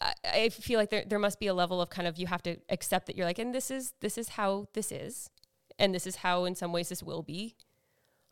I, 0.00 0.14
I 0.24 0.48
feel 0.48 0.78
like 0.78 0.90
there 0.90 1.04
there 1.06 1.18
must 1.20 1.38
be 1.38 1.46
a 1.46 1.54
level 1.54 1.80
of 1.80 1.90
kind 1.90 2.08
of 2.08 2.18
you 2.18 2.26
have 2.26 2.42
to 2.42 2.56
accept 2.68 3.06
that 3.06 3.16
you're 3.16 3.26
like, 3.26 3.38
and 3.38 3.54
this 3.54 3.70
is 3.70 3.94
this 4.00 4.18
is 4.18 4.30
how 4.30 4.66
this 4.74 4.90
is, 4.90 5.30
and 5.78 5.94
this 5.94 6.06
is 6.06 6.16
how 6.16 6.44
in 6.44 6.54
some 6.54 6.72
ways 6.72 6.88
this 6.88 7.02
will 7.02 7.22
be. 7.22 7.54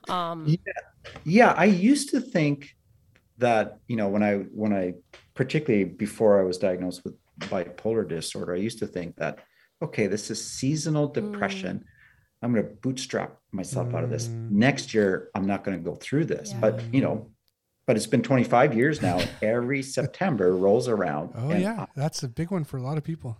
Um, 0.08 0.56
yeah 1.24 1.52
i 1.58 1.66
used 1.66 2.08
to 2.10 2.22
think 2.22 2.74
that 3.36 3.80
you 3.86 3.96
know 3.96 4.08
when 4.08 4.22
i 4.22 4.36
when 4.36 4.72
i 4.72 4.94
particularly 5.34 5.84
before 5.84 6.40
i 6.40 6.42
was 6.42 6.56
diagnosed 6.56 7.04
with 7.04 7.14
bipolar 7.48 8.06
disorder 8.08 8.54
i 8.54 8.58
used 8.58 8.78
to 8.78 8.86
think 8.86 9.16
that 9.16 9.38
okay 9.82 10.06
this 10.06 10.30
is 10.30 10.44
seasonal 10.44 11.08
depression 11.08 11.84
i'm 12.42 12.52
going 12.52 12.64
to 12.66 12.72
bootstrap 12.74 13.36
myself 13.52 13.94
out 13.94 14.04
of 14.04 14.10
this 14.10 14.28
Mm. 14.28 14.50
next 14.50 14.94
year 14.94 15.30
i'm 15.34 15.46
not 15.46 15.64
going 15.64 15.76
to 15.78 15.82
go 15.84 15.96
through 15.96 16.26
this 16.26 16.52
Yeah. 16.52 16.60
but 16.60 16.82
you 16.92 17.00
know 17.00 17.30
but 17.86 17.96
it's 17.96 18.06
been 18.06 18.22
25 18.22 18.74
years 18.76 19.02
now 19.02 19.18
every 19.42 19.82
september 19.98 20.54
rolls 20.56 20.86
around 20.88 21.32
Oh 21.34 21.50
and 21.50 21.62
yeah, 21.62 21.86
that's 21.96 22.22
a 22.22 22.28
big 22.28 22.50
one 22.50 22.64
for 22.64 22.76
a 22.76 22.82
lot 22.82 22.98
of 22.98 23.04
people. 23.04 23.36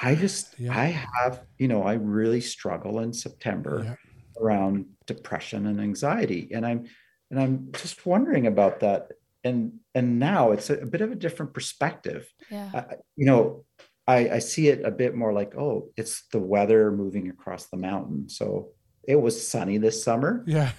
i 0.00 0.14
just 0.14 0.58
Yeah. 0.58 0.76
i 0.78 0.86
have 1.18 1.42
you 1.58 1.68
know 1.68 1.82
i 1.82 1.94
really 1.94 2.40
struggle 2.40 3.00
in 3.00 3.12
september 3.12 3.82
Yeah. 3.84 3.96
around 4.42 4.86
depression 5.06 5.66
and 5.66 5.80
anxiety 5.80 6.50
and 6.54 6.64
i'm 6.66 6.86
and 7.30 7.40
i'm 7.40 7.72
just 7.72 8.06
wondering 8.06 8.46
about 8.46 8.80
that 8.80 9.12
and 9.44 9.78
and 9.94 10.18
now 10.18 10.52
it's 10.52 10.70
a, 10.70 10.74
a 10.80 10.86
bit 10.86 11.00
of 11.02 11.12
a 11.12 11.14
different 11.14 11.52
perspective. 11.54 12.26
Yeah, 12.50 12.70
I, 12.74 12.94
you 13.16 13.26
know 13.26 13.64
I, 14.06 14.28
I 14.30 14.38
see 14.40 14.68
it 14.68 14.84
a 14.84 14.90
bit 14.90 15.14
more 15.14 15.32
like 15.32 15.54
oh 15.56 15.90
it's 15.96 16.24
the 16.32 16.38
weather 16.40 16.90
moving 16.90 17.28
across 17.30 17.66
the 17.66 17.76
mountain. 17.76 18.28
So 18.28 18.70
it 19.06 19.16
was 19.16 19.46
sunny 19.46 19.78
this 19.78 20.02
summer. 20.02 20.42
Yeah. 20.46 20.72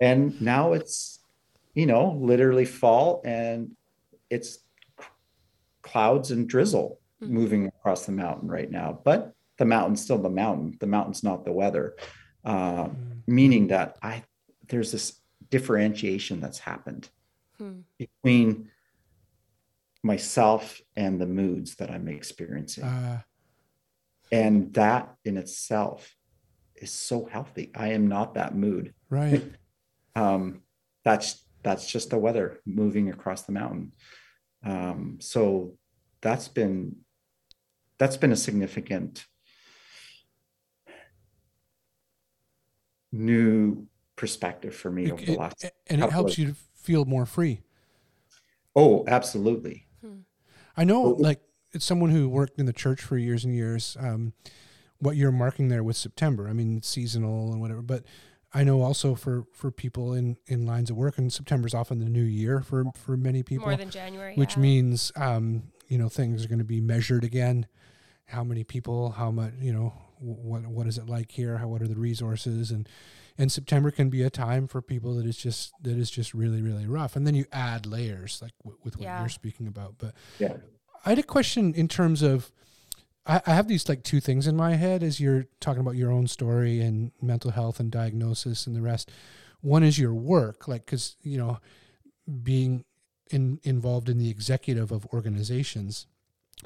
and 0.00 0.40
now 0.40 0.72
it's 0.72 1.20
you 1.74 1.86
know 1.86 2.18
literally 2.20 2.64
fall 2.64 3.22
and 3.24 3.72
it's 4.30 4.58
clouds 5.82 6.30
and 6.30 6.48
drizzle 6.48 6.98
Mhm. 7.22 7.28
moving 7.30 7.66
across 7.66 8.06
the 8.06 8.12
mountain 8.12 8.48
right 8.48 8.70
now. 8.70 9.00
But 9.04 9.32
the 9.58 9.64
mountain's 9.64 10.02
still 10.02 10.18
the 10.18 10.30
mountain. 10.30 10.76
The 10.80 10.86
mountain's 10.86 11.22
not 11.22 11.44
the 11.44 11.52
weather. 11.52 11.94
Uh, 12.44 12.86
Mm. 12.86 13.22
meaning 13.28 13.68
that 13.68 13.96
i 14.02 14.24
there's 14.68 14.90
this 14.90 15.20
differentiation 15.50 16.40
that's 16.40 16.58
happened 16.58 17.08
Hmm. 17.62 17.80
between 17.98 18.70
myself 20.02 20.80
and 20.96 21.20
the 21.20 21.26
moods 21.26 21.76
that 21.76 21.90
i'm 21.90 22.08
experiencing 22.08 22.82
Uh, 22.84 23.20
and 24.32 24.72
that 24.74 25.14
in 25.24 25.36
itself 25.36 26.16
is 26.74 26.90
so 26.90 27.24
healthy 27.26 27.70
i 27.76 27.88
am 27.92 28.08
not 28.08 28.34
that 28.34 28.54
mood 28.56 28.94
right. 29.10 29.44
um, 30.16 30.62
that's 31.04 31.44
that's 31.62 31.86
just 31.86 32.10
the 32.10 32.18
weather 32.18 32.58
moving 32.66 33.08
across 33.10 33.42
the 33.42 33.52
mountain. 33.52 33.92
Um, 34.64 35.18
so 35.20 35.78
that's 36.20 36.48
been 36.48 36.96
that's 37.98 38.16
been 38.16 38.32
a 38.32 38.36
significant 38.36 39.24
new 43.12 43.86
perspective 44.16 44.74
for 44.74 44.90
me 44.90 45.04
It- 45.06 45.12
over 45.12 45.24
the 45.24 45.32
it- 45.32 45.38
last. 45.38 45.64
and 45.86 46.02
it 46.02 46.10
helps 46.10 46.32
of- 46.32 46.38
you 46.38 46.54
feel 46.82 47.04
more 47.04 47.26
free. 47.26 47.62
Oh, 48.74 49.04
absolutely. 49.06 49.86
I 50.76 50.84
know, 50.84 51.02
like 51.02 51.40
it's 51.72 51.84
someone 51.84 52.10
who 52.10 52.28
worked 52.28 52.58
in 52.58 52.66
the 52.66 52.72
church 52.72 53.02
for 53.02 53.16
years 53.16 53.44
and 53.44 53.54
years. 53.54 53.96
Um, 54.00 54.32
what 54.98 55.16
you're 55.16 55.32
marking 55.32 55.68
there 55.68 55.82
with 55.82 55.96
September, 55.96 56.48
I 56.48 56.52
mean, 56.52 56.78
it's 56.78 56.88
seasonal 56.88 57.52
and 57.52 57.60
whatever. 57.60 57.82
But 57.82 58.04
I 58.54 58.64
know 58.64 58.82
also 58.82 59.14
for 59.14 59.44
for 59.52 59.70
people 59.70 60.12
in 60.12 60.36
in 60.46 60.66
lines 60.66 60.90
of 60.90 60.96
work, 60.96 61.18
and 61.18 61.32
September 61.32 61.66
is 61.66 61.74
often 61.74 61.98
the 61.98 62.08
new 62.08 62.22
year 62.22 62.60
for 62.60 62.84
for 62.94 63.16
many 63.16 63.42
people, 63.42 63.66
more 63.66 63.76
than 63.76 63.90
January, 63.90 64.34
which 64.34 64.56
yeah. 64.56 64.62
means 64.62 65.12
um, 65.16 65.64
you 65.88 65.98
know 65.98 66.08
things 66.08 66.44
are 66.44 66.48
going 66.48 66.58
to 66.58 66.64
be 66.64 66.80
measured 66.80 67.24
again. 67.24 67.66
How 68.26 68.44
many 68.44 68.64
people? 68.64 69.10
How 69.10 69.30
much? 69.30 69.52
You 69.60 69.72
know, 69.72 69.88
wh- 69.88 70.11
what 70.22 70.66
what 70.66 70.86
is 70.86 70.98
it 70.98 71.08
like 71.08 71.32
here? 71.32 71.58
How 71.58 71.68
what 71.68 71.82
are 71.82 71.88
the 71.88 71.96
resources? 71.96 72.70
And 72.70 72.88
and 73.38 73.50
September 73.50 73.90
can 73.90 74.10
be 74.10 74.22
a 74.22 74.30
time 74.30 74.66
for 74.68 74.80
people 74.82 75.14
that 75.16 75.26
is 75.26 75.36
just 75.36 75.72
that 75.82 75.96
is 75.98 76.10
just 76.10 76.32
really 76.34 76.62
really 76.62 76.86
rough. 76.86 77.16
And 77.16 77.26
then 77.26 77.34
you 77.34 77.46
add 77.52 77.86
layers 77.86 78.40
like 78.42 78.52
w- 78.62 78.78
with 78.84 78.96
what 78.96 79.04
Yeah. 79.04 79.20
you're 79.20 79.28
speaking 79.28 79.66
about. 79.66 79.96
But 79.98 80.14
Yeah. 80.38 80.56
I 81.04 81.10
had 81.10 81.18
a 81.18 81.22
question 81.24 81.74
in 81.74 81.88
terms 81.88 82.22
of 82.22 82.52
I, 83.26 83.40
I 83.46 83.54
have 83.54 83.68
these 83.68 83.88
like 83.88 84.02
two 84.02 84.20
things 84.20 84.46
in 84.46 84.56
my 84.56 84.74
head 84.74 85.02
as 85.02 85.20
you're 85.20 85.46
talking 85.60 85.80
about 85.80 85.96
your 85.96 86.10
own 86.12 86.26
story 86.26 86.80
and 86.80 87.12
mental 87.20 87.50
health 87.52 87.78
and 87.80 87.90
diagnosis 87.90 88.66
and 88.66 88.74
the 88.76 88.82
rest. 88.82 89.10
One 89.60 89.82
is 89.84 89.98
your 89.98 90.14
work, 90.14 90.66
like 90.68 90.86
because 90.86 91.16
you 91.22 91.38
know 91.38 91.58
being 92.42 92.84
in, 93.30 93.58
involved 93.62 94.08
in 94.08 94.18
the 94.18 94.28
executive 94.30 94.92
of 94.92 95.06
organizations, 95.06 96.06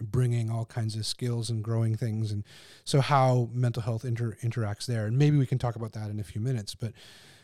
bringing 0.00 0.50
all 0.50 0.64
kinds 0.64 0.96
of 0.96 1.06
skills 1.06 1.50
and 1.50 1.62
growing 1.62 1.96
things, 1.96 2.32
and 2.32 2.44
so 2.84 3.00
how 3.00 3.48
mental 3.52 3.82
health 3.82 4.04
inter, 4.04 4.36
interacts 4.42 4.86
there. 4.86 5.06
And 5.06 5.18
maybe 5.18 5.36
we 5.36 5.46
can 5.46 5.58
talk 5.58 5.76
about 5.76 5.92
that 5.92 6.10
in 6.10 6.20
a 6.20 6.24
few 6.24 6.40
minutes. 6.40 6.74
But 6.74 6.92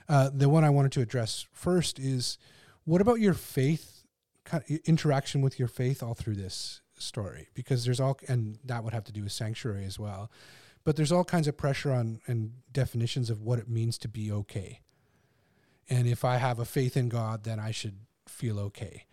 uh, 0.09 0.31
the 0.33 0.49
one 0.49 0.65
I 0.65 0.71
wanted 0.71 0.93
to 0.93 1.01
address 1.01 1.47
first 1.53 1.99
is 1.99 2.39
what 2.85 3.01
about 3.01 3.21
your 3.21 3.35
faith 3.35 4.05
interaction 4.85 5.41
with 5.41 5.59
your 5.59 5.69
faith 5.69 6.03
all 6.03 6.15
through 6.15 6.35
this 6.35 6.81
story? 6.95 7.49
Because 7.55 7.85
there's 7.85 8.01
all, 8.01 8.19
and 8.29 8.59
that 8.65 8.85
would 8.85 8.93
have 8.93 9.05
to 9.05 9.13
do 9.13 9.23
with 9.23 9.33
sanctuary 9.33 9.85
as 9.85 9.99
well. 9.99 10.31
But 10.85 10.97
there's 10.97 11.13
all 11.13 11.25
kinds 11.25 11.47
of 11.47 11.57
pressure 11.57 11.93
on 11.93 12.21
and 12.27 12.53
definitions 12.73 13.31
of 13.31 13.41
what 13.41 13.59
it 13.59 13.69
means 13.69 13.99
to 13.99 14.09
be 14.09 14.33
okay. 14.33 14.81
And 15.89 16.09
if 16.09 16.25
I 16.25 16.37
have 16.37 16.59
a 16.59 16.65
faith 16.65 16.97
in 16.97 17.09
God, 17.09 17.45
then 17.45 17.61
I 17.61 17.71
should 17.71 17.99
feel 18.27 18.59
okay. 18.59 19.05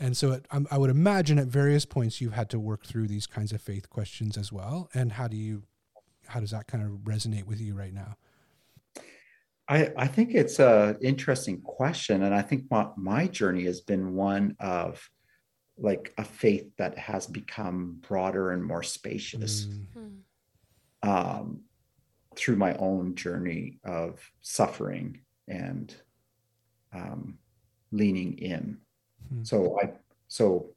And 0.00 0.16
so 0.16 0.32
it, 0.32 0.46
I'm, 0.50 0.66
I 0.70 0.78
would 0.78 0.90
imagine 0.90 1.38
at 1.38 1.46
various 1.46 1.84
points 1.84 2.20
you've 2.20 2.32
had 2.32 2.50
to 2.50 2.58
work 2.58 2.84
through 2.84 3.06
these 3.06 3.26
kinds 3.26 3.52
of 3.52 3.60
faith 3.60 3.88
questions 3.90 4.36
as 4.36 4.52
well. 4.52 4.88
And 4.94 5.12
how 5.12 5.28
do 5.28 5.36
you, 5.36 5.62
how 6.26 6.40
does 6.40 6.50
that 6.50 6.66
kind 6.66 6.82
of 6.82 6.90
resonate 7.04 7.44
with 7.44 7.60
you 7.60 7.74
right 7.74 7.94
now? 7.94 8.16
I, 9.68 9.92
I 9.96 10.06
think 10.08 10.34
it's 10.34 10.58
a 10.58 10.96
interesting 11.00 11.60
question. 11.62 12.24
And 12.24 12.34
I 12.34 12.42
think 12.42 12.64
my, 12.70 12.88
my 12.96 13.26
journey 13.28 13.64
has 13.64 13.80
been 13.80 14.14
one 14.14 14.56
of 14.60 15.08
like 15.78 16.12
a 16.18 16.24
faith 16.24 16.70
that 16.76 16.98
has 16.98 17.26
become 17.26 17.98
broader 18.06 18.50
and 18.52 18.64
more 18.64 18.82
spacious 18.82 19.66
Mm, 19.66 19.86
Hmm. 21.02 21.08
um, 21.08 21.60
through 22.36 22.56
my 22.56 22.74
own 22.76 23.14
journey 23.14 23.78
of 23.84 24.20
suffering 24.40 25.20
and 25.48 25.94
um, 26.92 27.38
leaning 27.92 28.38
in. 28.38 28.78
Hmm. 29.28 29.42
So 29.44 29.78
I, 29.82 29.90
so, 30.28 30.70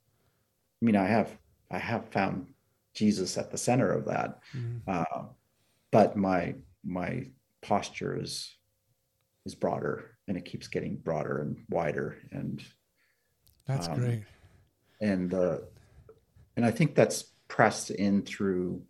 I 0.82 0.86
mean, 0.86 0.96
I 0.96 1.06
have, 1.08 1.38
I 1.72 1.78
have 1.78 2.08
found 2.10 2.48
Jesus 2.94 3.38
at 3.38 3.52
the 3.52 3.58
center 3.58 3.92
of 3.92 4.06
that. 4.06 4.40
mm, 4.56 4.82
Uh, 4.88 5.24
but 5.92 6.16
my 6.18 6.56
my 6.84 7.26
posture 7.62 8.20
is 8.22 8.56
is 9.46 9.56
broader 9.56 10.18
and 10.28 10.38
it 10.38 10.46
keeps 10.46 10.68
getting 10.68 10.98
broader 10.98 11.42
and 11.42 11.58
wider 11.70 12.18
and 12.32 12.64
that's 13.66 13.88
Um, 13.88 13.96
great. 14.00 14.24
and 15.02 15.34
uh 15.34 15.60
and 16.56 16.66
i 16.66 16.72
think 16.72 16.94
that's 16.96 17.24
pressed 17.48 17.90
in 17.90 18.22
through 18.24 18.84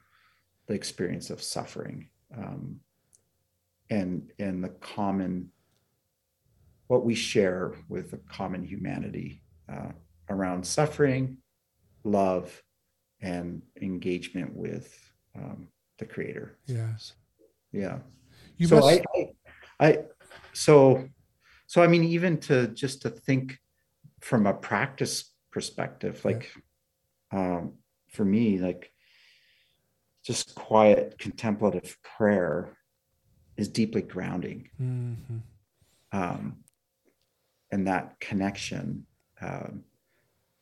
the 0.67 0.73
experience 0.73 1.29
of 1.29 1.41
suffering 1.41 2.09
um, 2.35 2.79
and 3.89 4.31
and 4.39 4.63
the 4.63 4.69
common 4.69 5.51
what 6.87 7.05
we 7.05 7.15
share 7.15 7.73
with 7.89 8.11
the 8.11 8.17
common 8.17 8.63
humanity 8.63 9.41
uh, 9.71 9.91
around 10.29 10.65
suffering, 10.65 11.37
love, 12.03 12.63
and 13.21 13.61
engagement 13.81 14.55
with 14.55 15.11
um, 15.35 15.67
the 15.97 16.05
creator. 16.05 16.57
Yes. 16.65 17.13
Yeah. 17.71 17.99
You 18.57 18.67
so 18.67 18.79
must, 18.79 19.01
I, 19.15 19.29
I, 19.79 19.87
I, 19.87 19.97
so, 20.53 21.07
so 21.65 21.81
I 21.81 21.87
mean, 21.87 22.03
even 22.03 22.37
to 22.41 22.67
just 22.67 23.01
to 23.03 23.09
think 23.09 23.57
from 24.21 24.47
a 24.47 24.53
practice 24.53 25.33
perspective, 25.51 26.23
like, 26.25 26.51
um, 27.31 27.73
for 28.09 28.25
me, 28.25 28.57
like, 28.57 28.91
just 30.23 30.55
quiet 30.55 31.17
contemplative 31.17 31.97
prayer 32.03 32.77
is 33.55 33.67
deeply 33.67 34.01
grounding. 34.01 34.69
Mhm. 34.79 35.41
Um, 36.11 36.63
and 37.71 37.87
that 37.87 38.19
connection, 38.19 39.05
um, 39.41 39.83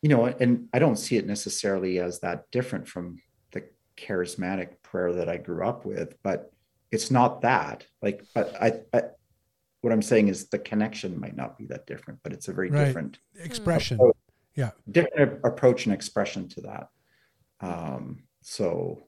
you 0.02 0.10
know, 0.10 0.26
and 0.26 0.68
I 0.74 0.80
don't 0.80 0.98
see 0.98 1.18
it 1.18 1.26
necessarily 1.26 2.00
as 2.00 2.20
that 2.20 2.50
different 2.52 2.88
from 2.88 3.18
the 3.52 3.64
charismatic 3.98 4.82
prayer 4.84 5.14
that 5.14 5.30
I 5.30 5.38
grew 5.38 5.66
up 5.68 5.86
with, 5.86 6.16
but 6.24 6.52
it's 6.92 7.10
not 7.10 7.42
that. 7.42 7.86
Like, 8.02 8.24
but 8.34 8.56
I, 8.62 8.82
I 8.94 9.04
what 9.82 9.92
I'm 9.94 10.02
saying 10.02 10.28
is 10.30 10.48
the 10.50 10.60
connection 10.60 11.20
might 11.20 11.36
not 11.36 11.58
be 11.58 11.66
that 11.68 11.86
different, 11.88 12.20
but 12.24 12.34
it's 12.34 12.48
a 12.48 12.54
very 12.54 12.70
Right. 12.72 12.86
different 12.86 13.20
expression. 13.36 14.00
Oh. 14.02 14.14
Yeah. 14.56 14.72
different 14.90 15.42
approach 15.44 15.86
and 15.86 15.94
expression 15.94 16.48
to 16.50 16.62
that. 16.62 16.88
Um, 17.60 18.24
so, 18.42 19.08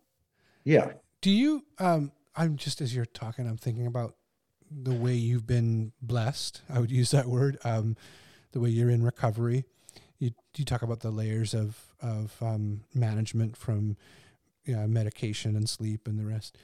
yeah, 0.64 0.94
Do 1.22 1.32
you 1.32 1.64
um 1.80 2.12
I'm 2.36 2.56
just 2.58 2.82
as 2.82 2.96
you're 2.96 3.06
talking, 3.06 3.48
I'm 3.48 3.58
thinking 3.58 3.88
about 3.88 4.16
the 4.70 4.94
way 4.94 5.14
you've 5.14 5.48
been 5.48 5.94
blessed. 6.02 6.62
I 6.70 6.80
would 6.80 6.92
use 6.92 7.12
that 7.12 7.28
word. 7.28 7.58
Um 7.64 7.96
the 8.58 8.64
way 8.64 8.70
you're 8.72 8.90
in 8.90 9.04
recovery. 9.04 9.66
You 10.18 10.32
you 10.56 10.66
talk 10.66 10.82
about 10.82 11.02
the 11.02 11.12
layers 11.12 11.54
of 11.54 11.78
of 12.02 12.36
um 12.42 12.82
management 12.94 13.56
from 13.56 13.98
you 14.66 14.76
know, 14.76 14.88
medication 14.88 15.56
and 15.56 15.70
sleep 15.70 16.08
and 16.08 16.18
the 16.20 16.26
rest. 16.26 16.58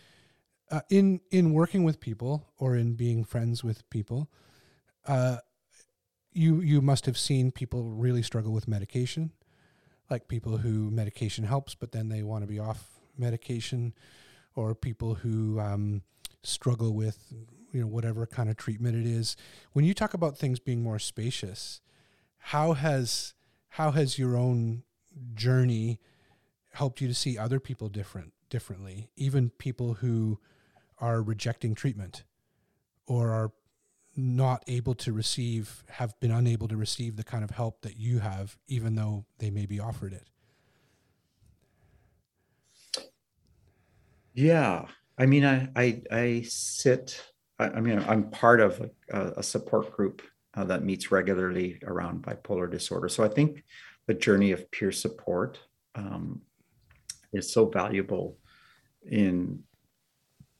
Uh, 0.71 0.81
in 0.89 1.21
in 1.29 1.53
working 1.53 1.83
with 1.83 1.99
people 1.99 2.47
or 2.57 2.75
in 2.75 2.95
being 2.95 3.23
friends 3.23 3.63
with 3.63 3.87
people, 3.91 4.27
uh 5.07 5.37
you 6.31 6.61
you 6.61 6.81
must 6.81 7.05
have 7.05 7.17
seen 7.17 7.51
people 7.51 7.83
really 7.83 8.23
struggle 8.23 8.51
with 8.51 8.67
medication, 8.67 9.29
like 10.09 10.27
people 10.27 10.57
who 10.57 10.89
medication 10.89 11.43
helps, 11.43 11.75
but 11.75 11.91
then 11.91 12.09
they 12.09 12.23
want 12.23 12.41
to 12.41 12.47
be 12.47 12.57
off 12.57 12.87
medication, 13.19 13.93
or 14.55 14.73
people 14.73 15.13
who 15.13 15.59
um, 15.59 16.01
struggle 16.41 16.91
with 16.95 17.31
you 17.73 17.81
know 17.81 17.87
whatever 17.87 18.25
kind 18.25 18.49
of 18.49 18.55
treatment 18.55 18.95
it 18.95 19.05
is. 19.05 19.35
When 19.73 19.83
you 19.83 19.93
talk 19.93 20.13
about 20.13 20.37
things 20.37 20.59
being 20.59 20.81
more 20.81 20.99
spacious, 20.99 21.81
how 22.37 22.73
has 22.73 23.33
how 23.69 23.91
has 23.91 24.17
your 24.17 24.37
own 24.37 24.83
journey 25.33 25.99
helped 26.71 27.01
you 27.01 27.07
to 27.07 27.13
see 27.13 27.37
other 27.37 27.59
people 27.59 27.89
different 27.89 28.33
differently, 28.49 29.09
even 29.15 29.49
people 29.49 29.95
who 29.95 30.39
are 30.99 31.21
rejecting 31.21 31.75
treatment 31.75 32.23
or 33.07 33.31
are 33.31 33.51
not 34.15 34.63
able 34.67 34.93
to 34.93 35.11
receive 35.11 35.83
have 35.89 36.17
been 36.19 36.31
unable 36.31 36.67
to 36.67 36.77
receive 36.77 37.15
the 37.15 37.23
kind 37.23 37.43
of 37.43 37.49
help 37.49 37.81
that 37.81 37.97
you 37.97 38.19
have 38.19 38.57
even 38.67 38.93
though 38.93 39.25
they 39.39 39.49
may 39.49 39.65
be 39.65 39.79
offered 39.79 40.13
it 40.13 40.27
Yeah, 44.33 44.87
I 45.17 45.25
mean, 45.27 45.45
I 45.45 45.69
I, 45.75 46.01
I 46.11 46.41
sit. 46.47 47.32
I, 47.59 47.65
I 47.65 47.81
mean, 47.81 47.99
I'm 47.99 48.29
part 48.29 48.59
of 48.59 48.89
a, 49.11 49.33
a 49.37 49.43
support 49.43 49.91
group 49.91 50.21
uh, 50.55 50.63
that 50.65 50.83
meets 50.83 51.11
regularly 51.11 51.79
around 51.85 52.23
bipolar 52.23 52.69
disorder. 52.69 53.09
So 53.09 53.23
I 53.23 53.27
think 53.27 53.63
the 54.07 54.13
journey 54.13 54.51
of 54.51 54.69
peer 54.71 54.91
support 54.91 55.59
um, 55.95 56.41
is 57.31 57.51
so 57.51 57.65
valuable 57.65 58.37
in 59.09 59.63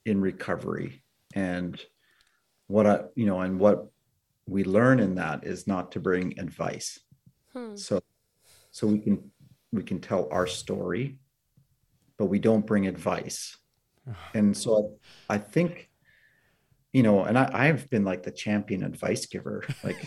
in 0.05 0.19
recovery, 0.19 1.01
and 1.33 1.81
what 2.67 2.85
I 2.85 3.01
you 3.15 3.25
know, 3.25 3.39
and 3.41 3.59
what 3.59 3.87
we 4.47 4.63
learn 4.63 4.99
in 4.99 5.15
that 5.15 5.45
is 5.45 5.67
not 5.67 5.91
to 5.93 5.99
bring 5.99 6.37
advice. 6.39 6.99
Hmm. 7.53 7.75
So 7.75 8.01
so 8.71 8.87
we 8.87 8.99
can 8.99 9.31
we 9.71 9.83
can 9.83 9.99
tell 9.99 10.27
our 10.31 10.47
story, 10.47 11.19
but 12.17 12.25
we 12.25 12.39
don't 12.39 12.65
bring 12.65 12.87
advice 12.87 13.57
and 14.33 14.55
so 14.55 14.97
I, 15.29 15.35
I 15.35 15.37
think 15.37 15.89
you 16.93 17.03
know 17.03 17.23
and 17.25 17.37
I, 17.37 17.49
i've 17.53 17.89
been 17.89 18.05
like 18.05 18.23
the 18.23 18.31
champion 18.31 18.83
advice 18.83 19.25
giver 19.25 19.63
like 19.83 19.97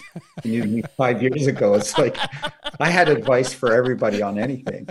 you 0.45 0.51
knew 0.53 0.65
me 0.77 0.83
five 0.97 1.21
years 1.23 1.47
ago. 1.47 1.75
It's 1.75 1.99
like 1.99 2.17
i 2.81 2.89
had 2.89 3.09
advice 3.09 3.53
for 3.53 3.73
everybody 3.75 4.23
on 4.23 4.39
anything 4.39 4.87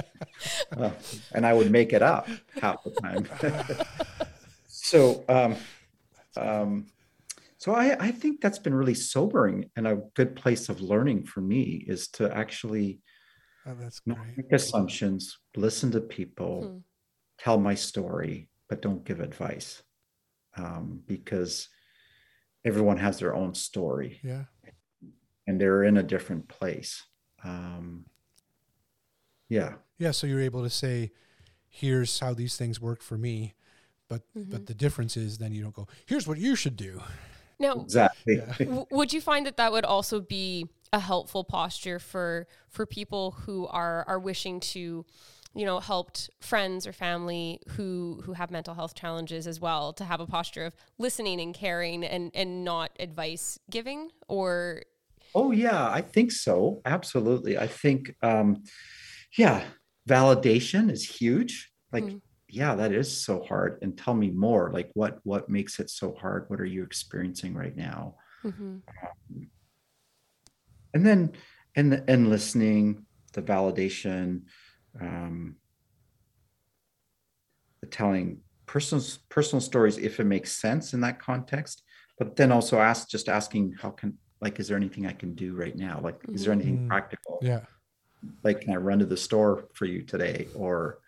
Uh, 0.78 0.92
and 1.34 1.46
i 1.46 1.54
would 1.54 1.72
make 1.72 1.94
it 1.94 2.02
up 2.02 2.28
half 2.62 2.84
the 2.84 2.92
time. 3.02 3.26
So 4.68 5.24
um 5.30 5.56
um 6.38 6.86
so 7.58 7.74
I, 7.74 7.98
I 8.00 8.12
think 8.12 8.42
that's 8.42 8.60
been 8.60 8.74
really 8.76 8.94
sobering 8.94 9.72
and 9.76 9.88
a 9.88 10.02
good 10.14 10.36
place 10.36 10.70
of 10.70 10.82
learning 10.82 11.26
for 11.26 11.42
me 11.42 11.84
is 11.88 12.10
to 12.10 12.24
actually 12.36 13.00
oh, 13.66 13.76
that's 13.80 14.02
not 14.06 14.20
make 14.38 14.52
assumptions 14.52 15.40
listen 15.56 15.92
to 15.92 16.02
people 16.02 16.56
Hmm. 16.66 16.78
tell 17.40 17.58
my 17.58 17.76
story 17.76 18.50
but 18.70 18.82
don't 18.82 19.04
give 19.06 19.20
advice 19.22 19.82
um, 20.58 21.02
because 21.08 21.70
everyone 22.66 22.98
has 22.98 23.20
their 23.20 23.36
own 23.36 23.54
story. 23.54 24.20
Yeah. 24.24 24.44
And 25.48 25.62
they're 25.62 25.84
in 25.84 25.98
a 25.98 26.04
different 26.04 26.48
place. 26.48 27.04
Um, 27.44 28.06
yeah. 29.48 29.74
Yeah 30.00 30.12
so 30.12 30.26
you're 30.28 30.42
able 30.42 30.64
to 30.64 30.70
say 30.70 31.12
here's 31.70 32.20
how 32.20 32.34
these 32.34 32.58
things 32.58 32.82
work 32.82 33.02
for 33.02 33.18
me 33.18 33.54
but 34.08 34.22
Mm-hmm. 34.38 34.52
but 34.52 34.66
the 34.66 34.74
difference 34.74 35.18
is 35.18 35.38
then 35.38 35.52
you 35.52 35.62
don't 35.64 35.74
go 35.74 35.88
here's 36.06 36.28
what 36.28 36.38
you 36.38 36.56
should 36.56 36.76
do. 36.76 37.02
Now, 37.60 37.74
exactly. 37.74 38.36
Yeah. 38.38 38.54
w- 38.60 38.86
would 38.92 39.14
you 39.14 39.22
find 39.22 39.46
that 39.46 39.58
that 39.58 39.72
would 39.72 39.86
also 39.86 40.20
be 40.20 40.68
a 40.92 41.00
helpful 41.00 41.44
posture 41.44 42.00
for 42.00 42.48
for 42.70 42.86
people 42.86 43.32
who 43.32 43.68
are 43.68 44.04
are 44.08 44.20
wishing 44.20 44.60
to 44.60 45.06
you 45.56 45.66
know 45.66 45.80
helped 45.80 46.30
friends 46.42 46.86
or 46.86 46.92
family 46.94 47.60
who 47.70 48.22
who 48.26 48.34
have 48.34 48.52
mental 48.52 48.74
health 48.76 48.94
challenges 48.94 49.48
as 49.48 49.60
well 49.60 49.94
to 49.94 50.04
have 50.04 50.20
a 50.20 50.28
posture 50.28 50.66
of 50.66 50.76
listening 50.98 51.40
and 51.40 51.54
caring 51.56 52.04
and 52.04 52.30
and 52.36 52.64
not 52.64 52.92
advice 53.00 53.58
giving 53.70 54.12
or? 54.28 54.84
Oh 55.34 55.52
yeah 55.52 55.90
i 55.90 56.02
think 56.02 56.32
so. 56.32 56.82
Absolutely. 56.86 57.58
I 57.58 57.68
think 57.68 58.14
um, 58.22 58.64
yeah 59.38 59.64
validation 60.08 60.92
is 60.92 61.04
huge. 61.04 61.72
Like 61.92 62.04
Mm. 62.06 62.22
yeah 62.48 62.76
that 62.76 62.92
is 62.92 63.10
so 63.26 63.42
hard. 63.44 63.80
And 63.82 63.98
tell 63.98 64.14
me 64.14 64.30
more 64.32 64.72
like 64.72 64.92
what 64.94 65.20
what 65.24 65.50
makes 65.50 65.80
it 65.80 65.90
so 65.90 66.14
hard? 66.22 66.46
What 66.50 66.60
are 66.62 66.66
you 66.66 66.84
experiencing 66.84 67.54
right 67.54 67.76
now? 67.76 68.16
Mhm. 68.44 68.82
and 70.94 71.06
then 71.06 71.32
and 71.76 72.04
and 72.08 72.30
listening 72.30 73.06
the 73.34 73.42
validation 73.42 74.44
um 75.02 75.56
the 77.82 77.88
telling 77.88 78.42
personal 78.66 79.04
personal 79.30 79.62
stories 79.62 79.98
if 79.98 80.20
it 80.20 80.24
makes 80.24 80.52
sense 80.52 80.94
in 80.94 81.02
that 81.02 81.20
context 81.20 81.84
but 82.18 82.36
then 82.36 82.52
also 82.52 82.80
ask 82.80 83.10
just 83.10 83.30
asking 83.30 83.74
how 83.80 83.90
can 83.92 84.18
like 84.42 84.60
is 84.60 84.68
there 84.68 84.78
anything 84.78 85.06
i 85.06 85.12
can 85.14 85.34
do 85.36 85.54
right 85.56 85.76
now? 85.76 86.00
Like 86.02 86.20
is 86.34 86.44
there 86.44 86.54
anything 86.54 86.80
Mhm. 86.80 86.88
practical? 86.88 87.40
Yeah. 87.42 87.66
Like 88.44 88.62
can 88.62 88.74
i 88.74 88.78
run 88.78 89.00
to 89.00 89.06
the 89.06 89.18
store 89.18 89.68
for 89.74 89.86
you 89.86 90.02
today? 90.02 90.48
Or 90.56 91.00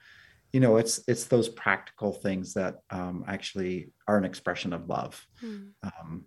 you 0.54 0.60
know 0.60 0.78
it's 0.78 1.02
it's 1.08 1.26
those 1.26 1.50
practical 1.50 2.12
things 2.14 2.54
that 2.56 2.80
um 2.90 3.24
actually 3.28 3.92
are 4.08 4.18
an 4.18 4.26
expression 4.26 4.74
of 4.74 4.88
love. 4.90 5.26
Hmm. 5.40 5.68
um 5.84 6.26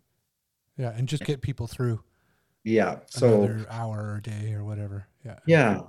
yeah 0.76 0.92
and 0.96 1.08
just 1.08 1.24
get 1.24 1.42
people 1.42 1.66
through 1.66 2.02
yeah 2.64 3.00
so 3.10 3.42
another 3.42 3.66
hour 3.70 4.14
or 4.14 4.20
day 4.20 4.52
or 4.54 4.64
whatever. 4.64 5.06
Yeah. 5.24 5.38
Yeah, 5.46 5.80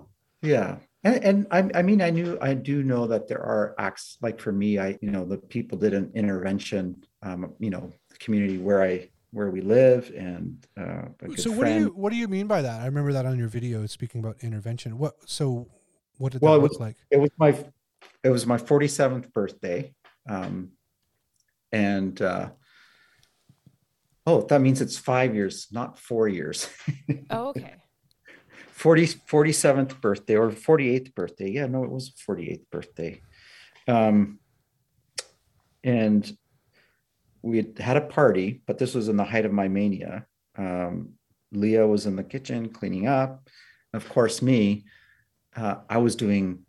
yeah, 0.41 0.79
and 1.03 1.23
and 1.23 1.47
I 1.51 1.69
I 1.79 1.81
mean 1.81 2.01
I 2.01 2.09
knew 2.09 2.37
I 2.41 2.53
do 2.53 2.83
know 2.83 3.07
that 3.07 3.27
there 3.27 3.41
are 3.41 3.75
acts 3.77 4.17
like 4.21 4.39
for 4.39 4.51
me 4.51 4.77
I 4.79 4.97
you 5.01 5.11
know 5.11 5.25
the 5.25 5.37
people 5.37 5.77
did 5.77 5.93
an 5.93 6.11
intervention 6.13 7.03
um 7.23 7.53
you 7.59 7.69
know 7.69 7.91
the 8.09 8.17
community 8.17 8.57
where 8.57 8.83
I 8.83 9.09
where 9.31 9.49
we 9.49 9.61
live 9.61 10.11
and 10.15 10.65
uh, 10.77 11.05
a 11.21 11.27
good 11.27 11.39
so 11.39 11.51
what 11.51 11.65
do 11.65 11.73
you 11.73 11.87
what 11.95 12.11
do 12.11 12.17
you 12.17 12.27
mean 12.27 12.47
by 12.47 12.61
that? 12.61 12.81
I 12.81 12.85
remember 12.85 13.13
that 13.13 13.25
on 13.25 13.37
your 13.39 13.47
video 13.47 13.85
speaking 13.85 14.19
about 14.19 14.37
intervention. 14.41 14.97
What 14.97 15.15
so 15.25 15.67
what 16.17 16.33
did 16.33 16.41
Well, 16.41 16.53
that 16.53 16.59
it 16.59 16.61
look 16.63 16.71
was- 16.71 16.79
like? 16.79 16.97
it 17.09 17.17
was 17.17 17.31
my 17.37 17.57
it 18.23 18.29
was 18.29 18.45
my 18.45 18.57
47th 18.57 19.31
birthday 19.33 19.93
um 20.29 20.71
and 21.71 22.21
uh 22.21 22.49
oh 24.27 24.41
that 24.43 24.61
means 24.61 24.81
it's 24.81 24.97
five 24.97 25.33
years 25.33 25.67
not 25.71 25.97
four 25.97 26.27
years. 26.27 26.67
Oh 27.29 27.49
okay 27.49 27.75
40 28.81 29.05
47th 29.05 30.01
birthday 30.01 30.35
or 30.35 30.49
48th 30.51 31.13
birthday 31.15 31.49
yeah 31.51 31.67
no 31.67 31.83
it 31.83 31.91
was 31.91 32.11
48th 32.27 32.65
birthday 32.71 33.21
um 33.87 34.39
and 35.83 36.31
we 37.41 37.57
had 37.57 37.77
had 37.79 37.97
a 37.97 38.01
party, 38.01 38.61
but 38.67 38.77
this 38.77 38.93
was 38.93 39.09
in 39.09 39.17
the 39.17 39.23
height 39.23 39.45
of 39.45 39.51
my 39.51 39.67
mania. 39.67 40.25
Um, 40.57 41.13
Leah 41.51 41.87
was 41.87 42.05
in 42.05 42.15
the 42.15 42.23
kitchen 42.23 42.69
cleaning 42.69 43.07
up. 43.07 43.49
Of 43.93 44.07
course, 44.09 44.41
me, 44.41 44.85
uh, 45.55 45.77
I 45.89 45.97
was 45.97 46.15
doing 46.15 46.59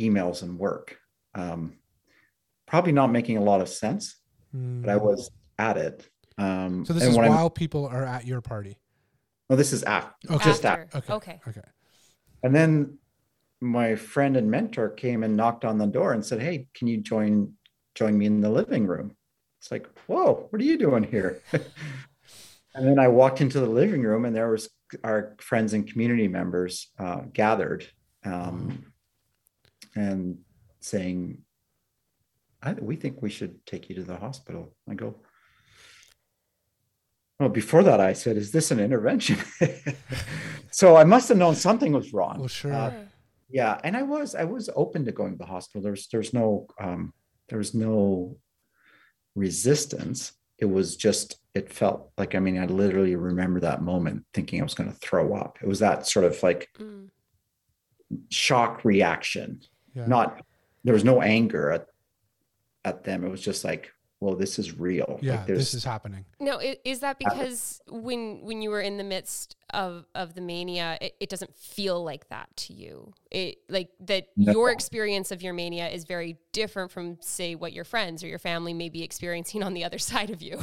emails 0.00 0.42
and 0.42 0.58
work. 0.58 0.98
Um, 1.34 1.78
probably 2.66 2.92
not 2.92 3.10
making 3.10 3.36
a 3.36 3.42
lot 3.42 3.60
of 3.60 3.68
sense, 3.68 4.16
but 4.52 4.90
I 4.90 4.96
was 4.96 5.30
at 5.58 5.76
it. 5.76 6.08
Um, 6.36 6.84
So 6.84 6.92
this 6.92 7.04
is 7.04 7.16
while 7.16 7.50
people 7.50 7.86
are 7.86 8.04
at 8.04 8.26
your 8.26 8.40
party. 8.40 8.78
No, 9.48 9.56
this 9.56 9.72
is 9.72 9.82
after, 9.84 10.32
Okay. 10.32 10.44
just 10.44 10.64
After. 10.64 10.88
after. 10.92 10.98
Okay. 10.98 11.14
Okay. 11.14 11.40
Okay. 11.48 11.68
And 12.42 12.54
then 12.54 12.98
my 13.60 13.96
friend 13.96 14.36
and 14.36 14.50
mentor 14.50 14.88
came 14.90 15.22
and 15.22 15.36
knocked 15.36 15.64
on 15.64 15.78
the 15.78 15.86
door 15.86 16.12
and 16.12 16.24
said, 16.24 16.40
"Hey, 16.40 16.68
can 16.74 16.86
you 16.86 16.98
join 16.98 17.54
join 17.94 18.16
me 18.16 18.26
in 18.26 18.40
the 18.40 18.50
living 18.50 18.86
room?" 18.86 19.16
It's 19.60 19.70
like, 19.70 19.86
"Whoa, 20.06 20.46
what 20.50 20.60
are 20.60 20.64
you 20.64 20.78
doing 20.78 21.02
here?" 21.02 21.42
and 21.52 22.86
then 22.86 22.98
I 22.98 23.08
walked 23.08 23.40
into 23.40 23.58
the 23.60 23.66
living 23.66 24.02
room, 24.02 24.24
and 24.24 24.36
there 24.36 24.50
was 24.50 24.68
our 25.02 25.34
friends 25.40 25.72
and 25.72 25.90
community 25.90 26.28
members 26.28 26.92
uh, 26.98 27.22
gathered, 27.32 27.86
um, 28.24 28.92
and 29.96 30.38
saying, 30.80 31.42
I, 32.62 32.74
"We 32.74 32.94
think 32.96 33.20
we 33.22 33.30
should 33.30 33.64
take 33.66 33.88
you 33.88 33.96
to 33.96 34.04
the 34.04 34.16
hospital." 34.16 34.76
I 34.88 34.94
go. 34.94 35.16
Well, 37.38 37.48
before 37.48 37.82
that, 37.84 38.00
I 38.00 38.12
said, 38.14 38.36
"Is 38.36 38.50
this 38.52 38.70
an 38.70 38.80
intervention?" 38.80 39.38
so 40.70 40.96
I 40.96 41.04
must 41.04 41.28
have 41.28 41.38
known 41.38 41.54
something 41.54 41.92
was 41.92 42.12
wrong. 42.12 42.38
Well, 42.40 42.48
sure. 42.48 42.72
Uh, 42.74 42.92
yeah 43.50 43.80
and 43.82 43.96
i 43.96 44.02
was 44.02 44.34
i 44.34 44.44
was 44.44 44.68
open 44.76 45.06
to 45.06 45.10
going 45.10 45.32
to 45.32 45.38
the 45.38 45.46
hospital 45.46 45.80
there's 45.80 46.06
there's 46.08 46.34
no 46.34 46.66
um 46.78 47.14
there 47.48 47.56
was 47.56 47.72
no 47.72 48.36
resistance 49.34 50.32
it 50.58 50.66
was 50.66 50.96
just 50.96 51.36
it 51.54 51.72
felt 51.72 52.10
like 52.18 52.34
i 52.34 52.38
mean 52.38 52.58
i 52.58 52.66
literally 52.66 53.16
remember 53.16 53.58
that 53.60 53.80
moment 53.80 54.22
thinking 54.34 54.60
i 54.60 54.62
was 54.62 54.74
going 54.74 54.90
to 54.92 54.98
throw 54.98 55.34
up 55.34 55.56
it 55.62 55.66
was 55.66 55.78
that 55.78 56.06
sort 56.06 56.26
of 56.26 56.42
like 56.42 56.68
Mm. 56.78 57.08
shock 58.30 58.84
reaction 58.84 59.62
Yeah. 59.94 60.06
not 60.06 60.44
there 60.84 60.92
was 60.94 61.04
no 61.04 61.22
anger 61.22 61.70
at 61.70 61.86
at 62.84 63.04
them 63.04 63.24
it 63.24 63.30
was 63.30 63.40
just 63.40 63.64
like 63.64 63.90
well 64.20 64.34
this 64.34 64.58
is 64.58 64.78
real 64.78 65.18
yeah. 65.22 65.36
like 65.36 65.46
This 65.46 65.74
is 65.74 65.84
happening. 65.84 66.24
no 66.40 66.60
is 66.84 67.00
that 67.00 67.18
because 67.18 67.80
when 67.88 68.40
when 68.42 68.62
you 68.62 68.70
were 68.70 68.80
in 68.80 68.96
the 68.96 69.04
midst 69.04 69.56
of 69.72 70.06
of 70.14 70.34
the 70.34 70.40
mania, 70.40 70.98
it, 71.00 71.14
it 71.20 71.28
doesn't 71.28 71.54
feel 71.56 72.02
like 72.02 72.28
that 72.28 72.48
to 72.56 72.72
you? 72.72 73.12
It 73.30 73.58
like 73.68 73.90
that 74.00 74.28
No. 74.36 74.52
your 74.52 74.70
experience 74.70 75.30
of 75.30 75.42
your 75.42 75.52
mania 75.54 75.88
is 75.88 76.04
very 76.04 76.38
different 76.52 76.90
from 76.90 77.18
say 77.20 77.54
what 77.54 77.72
your 77.72 77.84
friends 77.84 78.24
or 78.24 78.28
your 78.28 78.38
family 78.38 78.74
may 78.74 78.88
be 78.88 79.02
experiencing 79.02 79.62
on 79.62 79.74
the 79.74 79.84
other 79.84 79.98
side 80.10 80.30
of 80.30 80.42
you. 80.42 80.58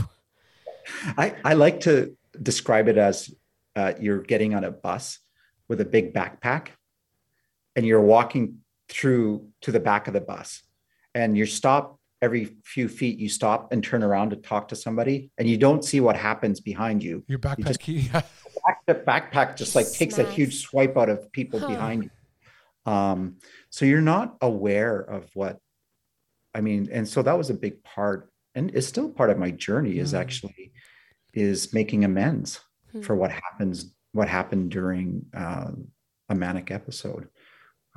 I, 1.17 1.35
I 1.43 1.53
like 1.53 1.79
to 1.81 2.15
describe 2.41 2.87
it 2.87 2.97
as 2.97 3.33
uh, 3.75 3.93
you're 3.99 4.19
getting 4.21 4.53
on 4.53 4.63
a 4.63 4.71
bus 4.71 5.19
with 5.67 5.81
a 5.81 5.85
big 5.85 6.13
backpack 6.13 6.67
and 7.75 7.85
you're 7.85 8.01
walking 8.01 8.59
through 8.89 9.47
to 9.61 9.71
the 9.71 9.79
back 9.79 10.07
of 10.07 10.13
the 10.13 10.21
bus 10.21 10.61
and 11.15 11.35
you 11.37 11.45
stop 11.45 11.99
every 12.21 12.55
few 12.63 12.87
feet 12.87 13.19
you 13.19 13.29
stop 13.29 13.71
and 13.71 13.83
turn 13.83 14.01
around 14.03 14.29
to 14.31 14.35
talk 14.37 14.67
to 14.69 14.75
somebody 14.75 15.29
and 15.37 15.47
you 15.49 15.57
don't 15.57 15.83
see 15.83 15.99
what 15.99 16.15
happens 16.15 16.59
behind 16.59 17.03
you 17.03 17.23
Your 17.27 17.39
backpack 17.39 17.67
just- 17.67 17.79
key. 17.79 17.99
Yeah. 17.99 18.21
Back- 18.65 18.81
the 18.87 18.95
backpack 18.95 19.55
just 19.57 19.75
like 19.75 19.91
takes 19.91 20.17
a 20.17 20.23
huge 20.31 20.61
swipe 20.61 20.97
out 20.97 21.09
of 21.09 21.31
people 21.31 21.59
Huh. 21.59 21.67
behind 21.67 22.03
you 22.05 22.91
um, 22.91 23.37
so 23.69 23.83
you're 23.85 24.01
not 24.01 24.37
aware 24.41 24.99
of 24.99 25.29
what 25.33 25.59
i 26.53 26.61
mean 26.61 26.87
and 26.91 27.07
so 27.07 27.21
that 27.21 27.37
was 27.37 27.49
a 27.49 27.53
big 27.53 27.83
part 27.83 28.31
and 28.55 28.71
it's 28.75 28.87
still 28.87 29.09
part 29.09 29.29
of 29.29 29.37
my 29.37 29.51
journey 29.51 29.97
is 29.99 30.13
Mm. 30.13 30.19
actually 30.19 30.71
is 31.33 31.73
making 31.73 32.05
amends 32.05 32.59
Hmm. 32.91 33.01
for 33.01 33.15
what 33.15 33.31
happens 33.31 33.93
what 34.13 34.29
happened 34.29 34.71
during 34.71 35.25
uh, 35.35 35.71
a 36.29 36.35
manic 36.35 36.71
episode 36.71 37.27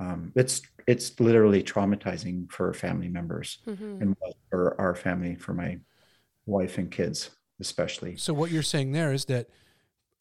um, 0.00 0.32
it's 0.34 0.62
it's 0.88 1.20
literally 1.20 1.62
traumatizing 1.62 2.50
for 2.50 2.72
family 2.72 3.08
members 3.08 3.58
Mhm. 3.66 4.00
and 4.00 4.16
for 4.50 4.80
our 4.80 4.94
family 4.94 5.34
for 5.36 5.52
my 5.52 5.78
wife 6.46 6.78
and 6.78 6.90
kids 6.90 7.30
especially 7.60 8.16
So 8.16 8.32
what 8.32 8.50
you're 8.50 8.62
saying 8.62 8.92
there 8.92 9.12
is 9.12 9.26
that 9.26 9.48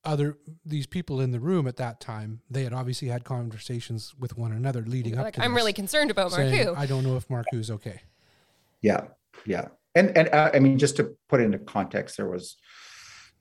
other 0.04 0.38
these 0.66 0.86
people 0.88 1.22
in 1.22 1.32
the 1.32 1.40
room 1.40 1.68
at 1.68 1.78
that 1.78 2.00
time, 2.00 2.42
they 2.50 2.64
had 2.64 2.74
obviously 2.74 3.08
had 3.10 3.24
conversations 3.24 4.14
with 4.20 4.38
one 4.38 4.52
another 4.52 4.82
leading 4.82 5.18
up 5.18 5.26
Like 5.26 5.34
to 5.36 5.44
I'm 5.44 5.52
this, 5.52 5.58
really 5.62 5.74
concerned 5.74 6.12
about 6.12 6.32
saying, 6.32 6.68
Markku. 6.68 6.78
I 6.78 6.86
don't 6.86 7.04
know 7.04 7.16
if 7.18 7.28
Markku's 7.28 7.70
okay. 7.72 8.02
Yeah, 8.82 9.08
yeah, 9.46 9.68
and 9.96 10.16
and 10.18 10.30
uh, 10.30 10.52
I 10.54 10.60
mean, 10.60 10.78
just 10.78 10.96
to 10.98 11.18
put 11.30 11.42
into 11.42 11.58
context, 11.60 12.16
there 12.18 12.30
was, 12.30 12.56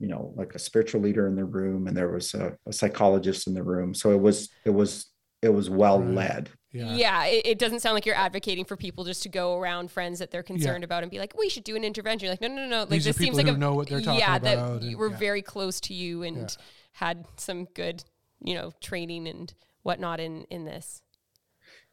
you 0.00 0.08
know, 0.08 0.32
like 0.36 0.54
a 0.54 0.58
spiritual 0.58 1.00
leader 1.02 1.26
in 1.28 1.36
the 1.36 1.44
room, 1.44 1.86
and 1.86 1.96
there 1.96 2.08
was 2.10 2.34
a, 2.34 2.56
a 2.66 2.72
psychologist 2.72 3.46
in 3.46 3.54
the 3.54 3.62
room. 3.62 3.94
So 3.94 4.10
it 4.10 4.20
was 4.20 4.48
it 4.64 4.70
was 4.70 5.12
it 5.42 5.50
was 5.50 5.68
well 5.70 6.00
Right. 6.00 6.14
led. 6.14 6.50
Yeah. 6.72 6.94
Yeah, 6.94 7.24
it, 7.26 7.46
it 7.46 7.58
doesn't 7.58 7.80
sound 7.80 7.94
like 7.94 8.04
you're 8.04 8.14
advocating 8.14 8.64
for 8.66 8.76
people 8.76 9.04
just 9.04 9.22
to 9.22 9.28
go 9.30 9.58
around 9.58 9.90
friends 9.90 10.18
that 10.18 10.30
they're 10.30 10.42
concerned 10.42 10.84
about 10.84 11.02
and 11.02 11.10
be 11.10 11.18
like, 11.18 11.36
we 11.38 11.48
should 11.48 11.64
do 11.64 11.74
an 11.74 11.84
intervention. 11.84 12.26
You're 12.26 12.32
like, 12.32 12.42
no, 12.42 12.48
no, 12.48 12.56
no, 12.62 12.68
no. 12.68 12.78
Like 12.80 12.88
These 12.90 13.06
are 13.06 13.10
this 13.10 13.16
seems 13.16 13.28
people 13.36 13.36
like 13.38 13.46
who 13.46 13.54
a 13.54 13.58
know 13.58 13.74
what 13.74 13.88
they're 13.88 14.00
talking 14.02 14.18
yeah, 14.20 14.36
about 14.36 14.42
that 14.42 14.82
and- 14.82 14.96
were 14.98 15.08
yeah. 15.10 15.16
very 15.16 15.40
close 15.42 15.80
to 15.82 15.94
you 15.94 16.22
and 16.22 16.36
Yeah. 16.36 16.46
had 16.92 17.24
some 17.36 17.64
good, 17.64 18.04
you 18.44 18.54
know, 18.54 18.72
training 18.82 19.26
and 19.26 19.54
whatnot 19.82 20.20
in 20.20 20.42
in 20.50 20.64
this. 20.66 21.00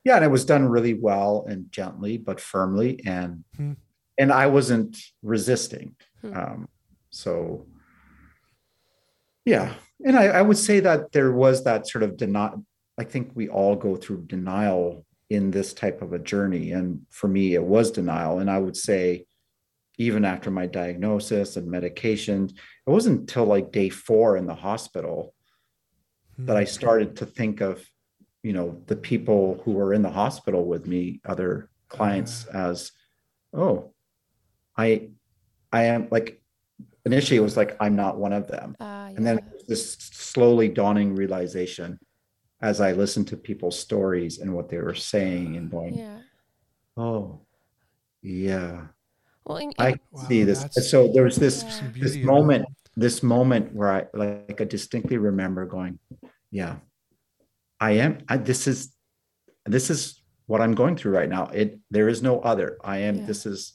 Yeah, 0.03 0.15
and 0.17 0.25
it 0.25 0.31
was 0.31 0.43
done 0.43 0.65
really 0.65 0.93
well 0.95 1.45
and 1.47 1.71
gently 1.71 2.17
but 2.17 2.41
firmly, 2.41 2.99
and 3.05 3.45
Hmm. 3.55 3.73
and 4.17 4.33
I 4.33 4.47
wasn't 4.47 4.97
resisting. 5.21 5.95
Hmm. 6.21 6.35
Um, 6.37 6.69
so 7.09 7.67
yeah, 9.45 9.73
and 10.05 10.17
I, 10.17 10.25
I 10.25 10.41
would 10.41 10.57
say 10.57 10.79
that 10.81 11.11
there 11.13 11.31
was 11.31 11.63
that 11.63 11.87
sort 11.87 12.03
of 12.03 12.17
denial. 12.17 12.65
I 12.97 13.03
think 13.03 13.31
we 13.33 13.49
all 13.49 13.75
go 13.75 13.95
through 13.95 14.25
denial 14.25 15.05
in 15.29 15.51
this 15.51 15.73
type 15.73 16.01
of 16.01 16.13
a 16.13 16.19
journey, 16.19 16.71
and 16.71 17.01
for 17.09 17.27
me, 17.27 17.55
it 17.55 17.63
was 17.63 17.91
denial. 17.91 18.39
And 18.39 18.49
I 18.49 18.59
would 18.59 18.77
say, 18.77 19.25
even 19.97 20.25
after 20.25 20.51
my 20.51 20.67
diagnosis 20.67 21.55
and 21.55 21.67
medications, 21.67 22.51
it 22.51 22.89
wasn't 22.89 23.21
until 23.21 23.45
like 23.45 23.71
day 23.71 23.89
four 23.89 24.37
in 24.37 24.45
the 24.45 24.55
hospital 24.55 25.33
that 26.39 26.57
I 26.57 26.63
started 26.65 27.15
to 27.17 27.25
think 27.25 27.61
of, 27.61 27.83
you 28.41 28.53
know, 28.53 28.81
the 28.87 28.95
people 28.95 29.61
who 29.63 29.71
were 29.73 29.93
in 29.93 30.01
the 30.01 30.09
hospital 30.09 30.65
with 30.65 30.87
me, 30.87 31.21
other 31.25 31.69
clients, 31.89 32.45
as, 32.45 32.91
oh, 33.53 33.93
I, 34.75 35.09
I 35.71 35.83
am 35.85 36.07
like, 36.09 36.41
initially 37.05 37.37
it 37.37 37.43
was 37.43 37.57
like 37.57 37.77
I'm 37.79 37.95
not 37.95 38.17
one 38.17 38.33
of 38.33 38.47
them, 38.47 38.75
Uh, 38.79 39.13
and 39.15 39.25
then 39.25 39.39
this 39.67 39.93
slowly 39.93 40.69
dawning 40.69 41.15
realization, 41.15 41.99
as 42.63 42.79
I 42.79 42.93
listened 42.93 43.27
to 43.27 43.37
people's 43.37 43.77
stories 43.77 44.39
and 44.39 44.53
what 44.55 44.69
they 44.69 44.77
were 44.77 44.95
saying, 44.95 45.57
and 45.57 45.69
going, 45.69 45.95
yeah. 45.95 46.19
oh, 46.95 47.41
yeah, 48.21 48.87
Well, 49.45 49.57
and, 49.57 49.75
I 49.77 49.89
and- 49.89 49.99
can 50.15 50.25
see 50.29 50.43
this. 50.45 50.65
So 50.89 51.11
there 51.13 51.23
was 51.25 51.35
this 51.35 51.63
Yeah. 51.63 51.89
This 51.99 52.15
moment 52.17 52.65
this 52.95 53.23
moment 53.23 53.73
where 53.73 53.91
i 53.91 54.05
like 54.13 54.61
i 54.61 54.65
distinctly 54.65 55.17
remember 55.17 55.65
going 55.65 55.97
yeah 56.51 56.75
i 57.79 57.89
am 57.93 58.19
I, 58.29 58.37
this 58.37 58.67
is 58.67 58.93
this 59.65 59.89
is 59.89 60.21
what 60.45 60.61
i'm 60.61 60.75
going 60.75 60.95
through 60.95 61.13
right 61.13 61.27
now 61.27 61.45
it 61.47 61.79
there 61.89 62.07
is 62.07 62.21
no 62.21 62.39
other 62.41 62.77
i 62.83 62.97
am 62.99 63.15
Yeah. 63.15 63.25
this 63.25 63.47
is 63.47 63.73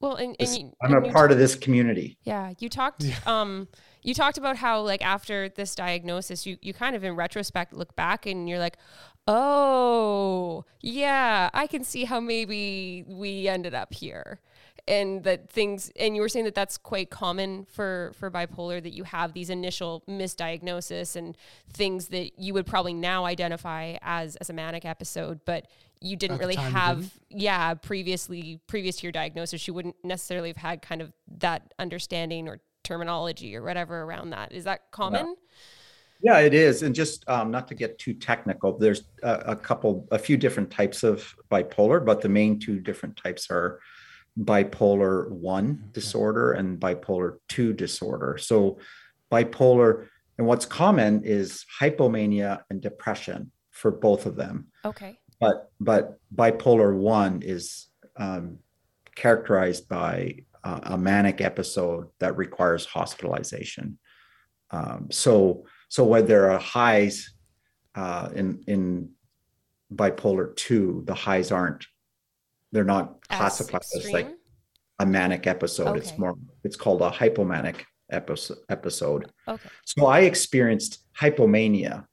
well, 0.00 0.14
and, 0.16 0.28
and 0.28 0.48
this, 0.48 0.56
you, 0.58 0.72
i'm 0.82 0.94
and 0.94 1.04
a 1.04 1.08
you 1.08 1.12
part 1.12 1.32
of 1.32 1.38
this 1.38 1.54
community 1.54 2.16
Yeah, 2.24 2.54
you 2.58 2.70
talked 2.70 3.04
Yeah. 3.04 3.16
um 3.26 3.68
you 4.04 4.12
talked 4.12 4.38
about 4.38 4.58
how 4.58 4.82
like 4.82 5.04
after 5.04 5.48
this 5.48 5.74
diagnosis 5.74 6.46
you 6.46 6.58
you 6.62 6.72
kind 6.72 6.94
of 6.94 7.02
in 7.02 7.16
retrospect 7.16 7.72
look 7.72 7.96
back 7.96 8.26
and 8.26 8.48
you're 8.48 8.58
like, 8.58 8.76
"Oh, 9.26 10.64
yeah, 10.80 11.50
I 11.52 11.66
can 11.66 11.82
see 11.82 12.04
how 12.04 12.20
maybe 12.20 13.04
we 13.08 13.48
ended 13.48 13.74
up 13.74 13.94
here." 13.94 14.40
And 14.86 15.24
that 15.24 15.48
things 15.48 15.90
and 15.98 16.14
you 16.14 16.20
were 16.20 16.28
saying 16.28 16.44
that 16.44 16.54
that's 16.54 16.76
quite 16.76 17.08
common 17.08 17.64
for 17.64 18.12
for 18.18 18.30
bipolar 18.30 18.82
that 18.82 18.92
you 18.92 19.04
have 19.04 19.32
these 19.32 19.48
initial 19.48 20.04
misdiagnosis 20.06 21.16
and 21.16 21.36
things 21.72 22.08
that 22.08 22.38
you 22.38 22.52
would 22.52 22.66
probably 22.66 22.92
now 22.92 23.24
identify 23.24 23.96
as 24.02 24.36
as 24.36 24.50
a 24.50 24.52
manic 24.52 24.84
episode, 24.84 25.40
but 25.46 25.66
you 26.02 26.16
didn't 26.16 26.36
really 26.36 26.56
have 26.56 26.98
didn't? 26.98 27.12
yeah 27.30 27.72
previously 27.72 28.60
previous 28.66 28.96
to 28.96 29.04
your 29.04 29.12
diagnosis 29.12 29.66
you 29.66 29.72
wouldn't 29.72 29.96
necessarily 30.04 30.50
have 30.50 30.58
had 30.58 30.82
kind 30.82 31.00
of 31.00 31.14
that 31.38 31.72
understanding 31.78 32.46
or 32.46 32.60
terminology 32.84 33.56
or 33.56 33.62
whatever 33.62 34.02
around 34.02 34.30
that. 34.30 34.52
Is 34.52 34.64
that 34.64 34.90
common? 34.90 35.34
Yeah 36.20 36.38
it 36.38 36.54
is. 36.54 36.82
And 36.82 36.94
just 36.94 37.28
um, 37.28 37.50
not 37.50 37.68
to 37.68 37.74
get 37.74 37.98
too 37.98 38.14
technical 38.14 38.78
there's 38.78 39.02
a, 39.22 39.32
a 39.48 39.56
couple 39.56 40.06
a 40.10 40.18
few 40.18 40.36
different 40.36 40.70
types 40.70 41.02
of 41.02 41.34
bipolar 41.50 42.04
but 42.04 42.20
the 42.20 42.28
main 42.28 42.58
two 42.58 42.80
different 42.80 43.16
types 43.16 43.50
are 43.50 43.80
bipolar 44.38 45.28
1 45.30 45.90
disorder 45.92 46.52
and 46.52 46.80
bipolar 46.80 47.38
2 47.48 47.72
disorder. 47.72 48.38
So 48.38 48.78
bipolar 49.30 50.08
and 50.38 50.46
what's 50.46 50.66
common 50.66 51.22
is 51.24 51.64
hypomania 51.80 52.62
and 52.70 52.80
depression 52.80 53.52
for 53.70 53.90
both 53.90 54.26
of 54.26 54.36
them. 54.36 54.68
Okay. 54.84 55.18
But 55.40 55.70
but 55.80 56.18
bipolar 56.34 56.96
one 56.96 57.42
is 57.42 57.88
um, 58.16 58.58
characterized 59.14 59.88
by 59.88 60.36
uh, 60.64 60.80
a 60.84 60.98
manic 60.98 61.40
episode 61.40 62.08
that 62.20 62.36
requires 62.36 62.86
hospitalization. 62.86 63.98
Um, 64.70 65.08
so, 65.10 65.66
so 65.88 66.04
when 66.04 66.26
there 66.26 66.50
are 66.50 66.58
highs 66.58 67.32
uh, 67.94 68.30
in 68.34 68.64
in 68.66 69.10
bipolar 69.94 70.56
two, 70.56 71.04
the 71.06 71.14
highs 71.14 71.52
aren't 71.52 71.86
they're 72.72 72.82
not 72.82 73.18
As 73.30 73.38
classified 73.38 73.82
as 73.96 74.12
like 74.12 74.28
a 74.98 75.06
manic 75.06 75.46
episode. 75.46 75.96
It's 75.96 76.18
more 76.18 76.34
it's 76.64 76.76
called 76.76 77.02
a 77.02 77.10
hypomanic 77.10 77.76
episode 78.10 78.58
episode. 78.68 79.30
Okay. 79.46 79.68
So 79.84 80.06
I 80.06 80.20
experienced 80.20 81.04
hypomania 81.16 82.06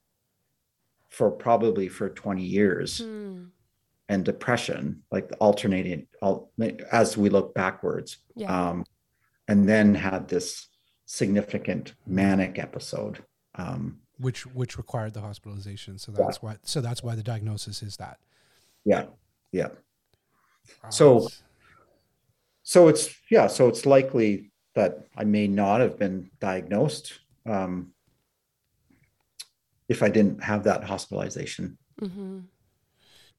for 1.10 1.30
probably 1.30 1.88
for 1.88 2.08
20 2.08 2.42
years 2.42 2.98
Hmm. 2.98 3.44
And 4.12 4.24
depression, 4.24 5.02
like 5.10 5.30
alternating 5.40 6.06
al- 6.22 6.50
as 6.92 7.16
we 7.16 7.30
look 7.30 7.54
backwards. 7.54 8.18
Yeah. 8.36 8.52
Um, 8.70 8.84
and 9.48 9.68
then 9.68 9.94
had 9.94 10.28
this 10.28 10.68
significant 11.06 11.94
manic 12.06 12.58
episode. 12.58 13.24
Um, 13.56 13.98
which 14.18 14.46
which 14.46 14.76
required 14.78 15.14
the 15.14 15.20
hospitalization. 15.20 15.98
So 15.98 16.12
that's 16.12 16.40
why 16.42 16.56
so 16.62 16.80
that's 16.80 17.02
why 17.02 17.14
the 17.16 17.22
diagnosis 17.22 17.82
is 17.82 17.96
that. 17.96 18.18
yeah, 18.84 19.06
yeah. 19.50 19.68
Wow, 20.84 20.90
So- 20.90 21.28
So 22.62 22.88
it's 22.88 23.04
yeah, 23.30 23.48
so 23.48 23.66
it's 23.68 23.84
likely 23.86 24.52
that 24.74 25.06
I 25.16 25.24
may 25.24 25.48
not 25.48 25.80
have 25.80 25.98
been 25.98 26.30
diagnosed 26.40 27.20
um, 27.46 27.92
if 29.88 30.02
I 30.02 30.08
didn't 30.08 30.42
have 30.42 30.62
that 30.64 30.84
hospitalization. 30.84 31.78
hmm 31.98 32.40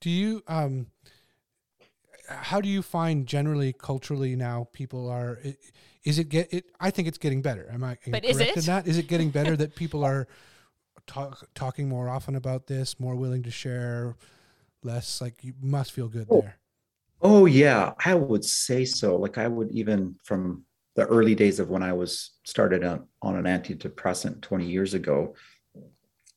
do 0.04 0.10
you 0.10 0.44
um 0.48 0.88
how 2.28 2.62
do 2.62 2.70
you 2.70 2.82
find 2.82 3.28
generally 3.28 3.74
culturally 3.74 4.36
now 4.36 4.68
people 4.74 5.10
are 5.10 5.40
is 6.04 6.20
it 6.20 6.30
get 6.30 6.54
it 6.54 6.66
I 6.80 6.92
think 6.92 7.08
it's 7.08 7.18
getting 7.18 7.42
better. 7.42 7.68
Am 7.72 7.84
I 7.84 7.98
But 8.06 8.24
is 8.26 8.38
correct 8.38 8.58
in 8.58 8.62
it? 8.62 8.66
that? 8.66 8.88
Is 8.88 8.98
it 8.98 9.08
getting 9.08 9.30
better 9.30 9.56
that 9.58 9.76
people 9.76 10.04
are 10.04 10.28
talk, 11.08 11.48
talking 11.56 11.90
more 11.90 12.10
often 12.10 12.36
about 12.36 12.68
this, 12.68 13.00
more 13.00 13.16
willing 13.16 13.44
to 13.44 13.52
share, 13.52 14.16
less 14.84 15.22
like 15.22 15.44
you 15.44 15.54
must 15.62 15.92
feel 15.92 16.08
good 16.10 16.30
Oh. 16.30 16.42
there. 16.42 16.58
Oh 17.22 17.46
yeah, 17.48 17.94
I 18.06 18.16
would 18.16 18.46
say 18.46 18.86
so. 18.86 19.16
Like 19.18 19.38
I 19.38 19.48
would 19.48 19.72
even 19.72 20.16
from 20.24 20.66
the 20.96 21.06
early 21.08 21.36
days 21.36 21.60
of 21.60 21.70
when 21.70 21.84
I 21.84 21.94
was 21.94 22.32
started 22.46 22.84
on, 22.84 23.08
on 23.22 23.36
an 23.38 23.46
antidepressant 23.46 24.42
20 24.42 24.66
years 24.68 24.94
ago. 24.94 25.36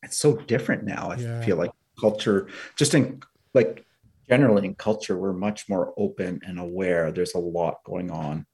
It's 0.03 0.19
so 0.19 0.37
different 0.37 0.85
now. 0.85 1.11
I 1.11 1.17
Yeah. 1.17 1.41
feel 1.45 1.57
like 1.57 1.71
culture, 2.01 2.49
just 2.77 2.95
in 2.95 3.21
like 3.57 3.85
generally 4.29 4.65
in 4.69 4.75
culture, 4.75 5.17
we're 5.17 5.33
much 5.33 5.69
more 5.69 5.95
open 5.97 6.41
and 6.47 6.59
aware. 6.61 7.11
There's 7.11 7.35
a 7.35 7.39
lot 7.59 7.75
going 7.85 8.11
on 8.11 8.47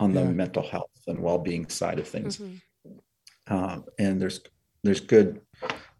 on 0.00 0.12
the 0.12 0.22
Yeah. 0.24 0.32
mental 0.42 0.66
health 0.74 0.90
and 1.06 1.18
well-being 1.20 1.68
side 1.68 1.98
of 2.02 2.08
things. 2.08 2.36
hmm 2.36 2.56
Uh, 3.46 3.78
and 3.98 4.20
there's 4.20 4.38
there's 4.84 5.00
good 5.00 5.40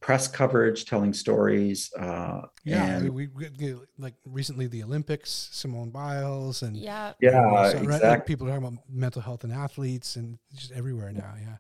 press 0.01 0.27
coverage 0.27 0.85
telling 0.85 1.13
stories. 1.15 1.79
Uh, 1.99 2.43
Yeah, 2.65 2.87
and 2.87 3.03
we, 3.03 3.27
we 3.29 3.49
we- 3.59 3.87
like 3.99 4.15
recently 4.25 4.67
the 4.69 4.83
Olympics, 4.89 5.31
Simone 5.53 5.91
Biles, 5.91 6.63
and 6.63 6.77
Yeah. 6.77 7.15
yeah, 7.21 7.31
so, 7.33 7.51
right, 7.53 7.75
like, 7.75 7.83
exactly. 7.85 8.27
people 8.31 8.47
are 8.47 8.51
talking 8.51 8.67
about 8.67 8.79
mental 8.89 9.23
health 9.23 9.43
and 9.47 9.53
athletes, 9.53 10.17
and 10.19 10.39
just 10.55 10.71
everywhere 10.73 11.13
now. 11.13 11.35
Yeah, 11.47 11.59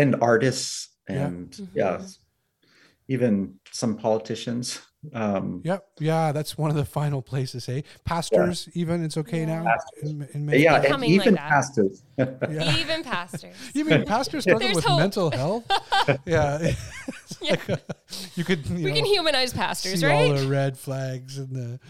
and 0.00 0.10
artists 0.20 0.96
Yeah. 1.08 1.26
and 1.28 1.48
yeah, 1.74 2.00
even 3.08 3.60
some 3.72 3.96
politicians. 3.96 4.80
Um, 5.12 5.60
yep, 5.64 5.86
yeah. 5.98 6.32
That's 6.32 6.56
one 6.56 6.70
of 6.70 6.76
the 6.76 6.84
final 6.84 7.20
places. 7.22 7.66
Hey, 7.66 7.84
pastors, 8.04 8.68
even 8.74 9.04
it's 9.04 9.16
okay 9.18 9.40
Yeah. 9.40 9.62
now. 9.62 9.74
In, 10.02 10.28
in 10.34 10.46
many 10.46 10.62
yeah, 10.62 10.76
and 10.76 10.84
Coming 10.86 11.16
like 11.16 11.26
even 11.26 11.36
pastors. 11.36 12.02
yeah. 12.18 12.76
Even 12.78 13.02
pastors. 13.02 13.54
You 13.74 13.84
mean 13.84 14.04
pastors 14.04 14.42
struggle 14.44 14.60
There's 14.60 14.76
with 14.76 14.84
hope. 14.84 14.98
mental 15.00 15.30
health? 15.30 15.64
yeah. 16.26 16.72
Yeah. 17.40 17.50
like, 17.50 17.70
uh, 17.70 17.76
you 18.36 18.44
could 18.44 18.66
you 18.66 18.76
we 18.76 18.82
know, 18.84 18.94
can 18.94 19.04
humanize 19.04 19.52
pastors, 19.52 20.00
see 20.00 20.06
all 20.06 20.12
right? 20.30 20.40
the 20.40 20.46
red 20.48 20.78
flags 20.78 21.36
and 21.38 21.50
the 21.54 21.80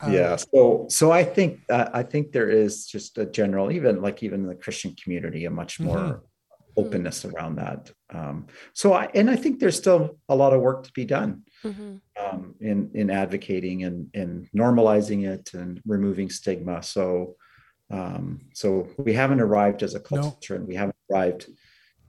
uh, 0.00 0.10
yeah, 0.10 0.36
so 0.36 0.84
so 0.90 1.10
I 1.10 1.24
think 1.24 1.60
uh, 1.70 1.88
I 1.94 2.02
think 2.02 2.32
there 2.32 2.50
is 2.50 2.86
just 2.86 3.16
a 3.16 3.24
general, 3.24 3.70
even 3.72 4.02
like 4.02 4.22
even 4.22 4.42
in 4.42 4.46
the 4.48 4.54
Christian 4.54 4.94
community, 5.02 5.46
a 5.46 5.50
much 5.50 5.80
more 5.80 5.96
Mhm. 5.96 6.20
Openness 6.76 7.24
around 7.24 7.56
that. 7.56 7.90
Um, 8.10 8.46
so 8.72 8.92
I 8.92 9.08
and 9.14 9.30
I 9.30 9.36
think 9.36 9.58
there's 9.60 9.76
still 9.76 10.18
a 10.28 10.36
lot 10.36 10.52
of 10.52 10.60
work 10.60 10.84
to 10.84 10.92
be 10.92 11.04
done. 11.04 11.42
Mhm. 11.64 12.00
um, 12.22 12.54
in 12.60 12.90
in 12.94 13.10
advocating 13.10 13.84
and 13.84 14.08
and 14.14 14.48
normalizing 14.54 15.26
it 15.26 15.54
and 15.54 15.80
removing 15.86 16.28
stigma. 16.30 16.82
So 16.82 17.36
um, 17.90 18.40
so 18.52 18.88
we 18.98 19.12
haven't 19.14 19.40
arrived 19.40 19.82
as 19.82 19.94
a 19.94 19.98
No. 19.98 20.04
culture, 20.04 20.54
and 20.54 20.66
we 20.68 20.74
haven't 20.74 20.96
arrived 21.10 21.46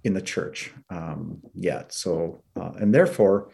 in 0.04 0.14
the 0.14 0.22
church 0.22 0.72
um, 0.90 1.42
yet. 1.54 1.94
So 1.94 2.44
uh, 2.56 2.74
and 2.80 2.94
therefore, 2.94 3.50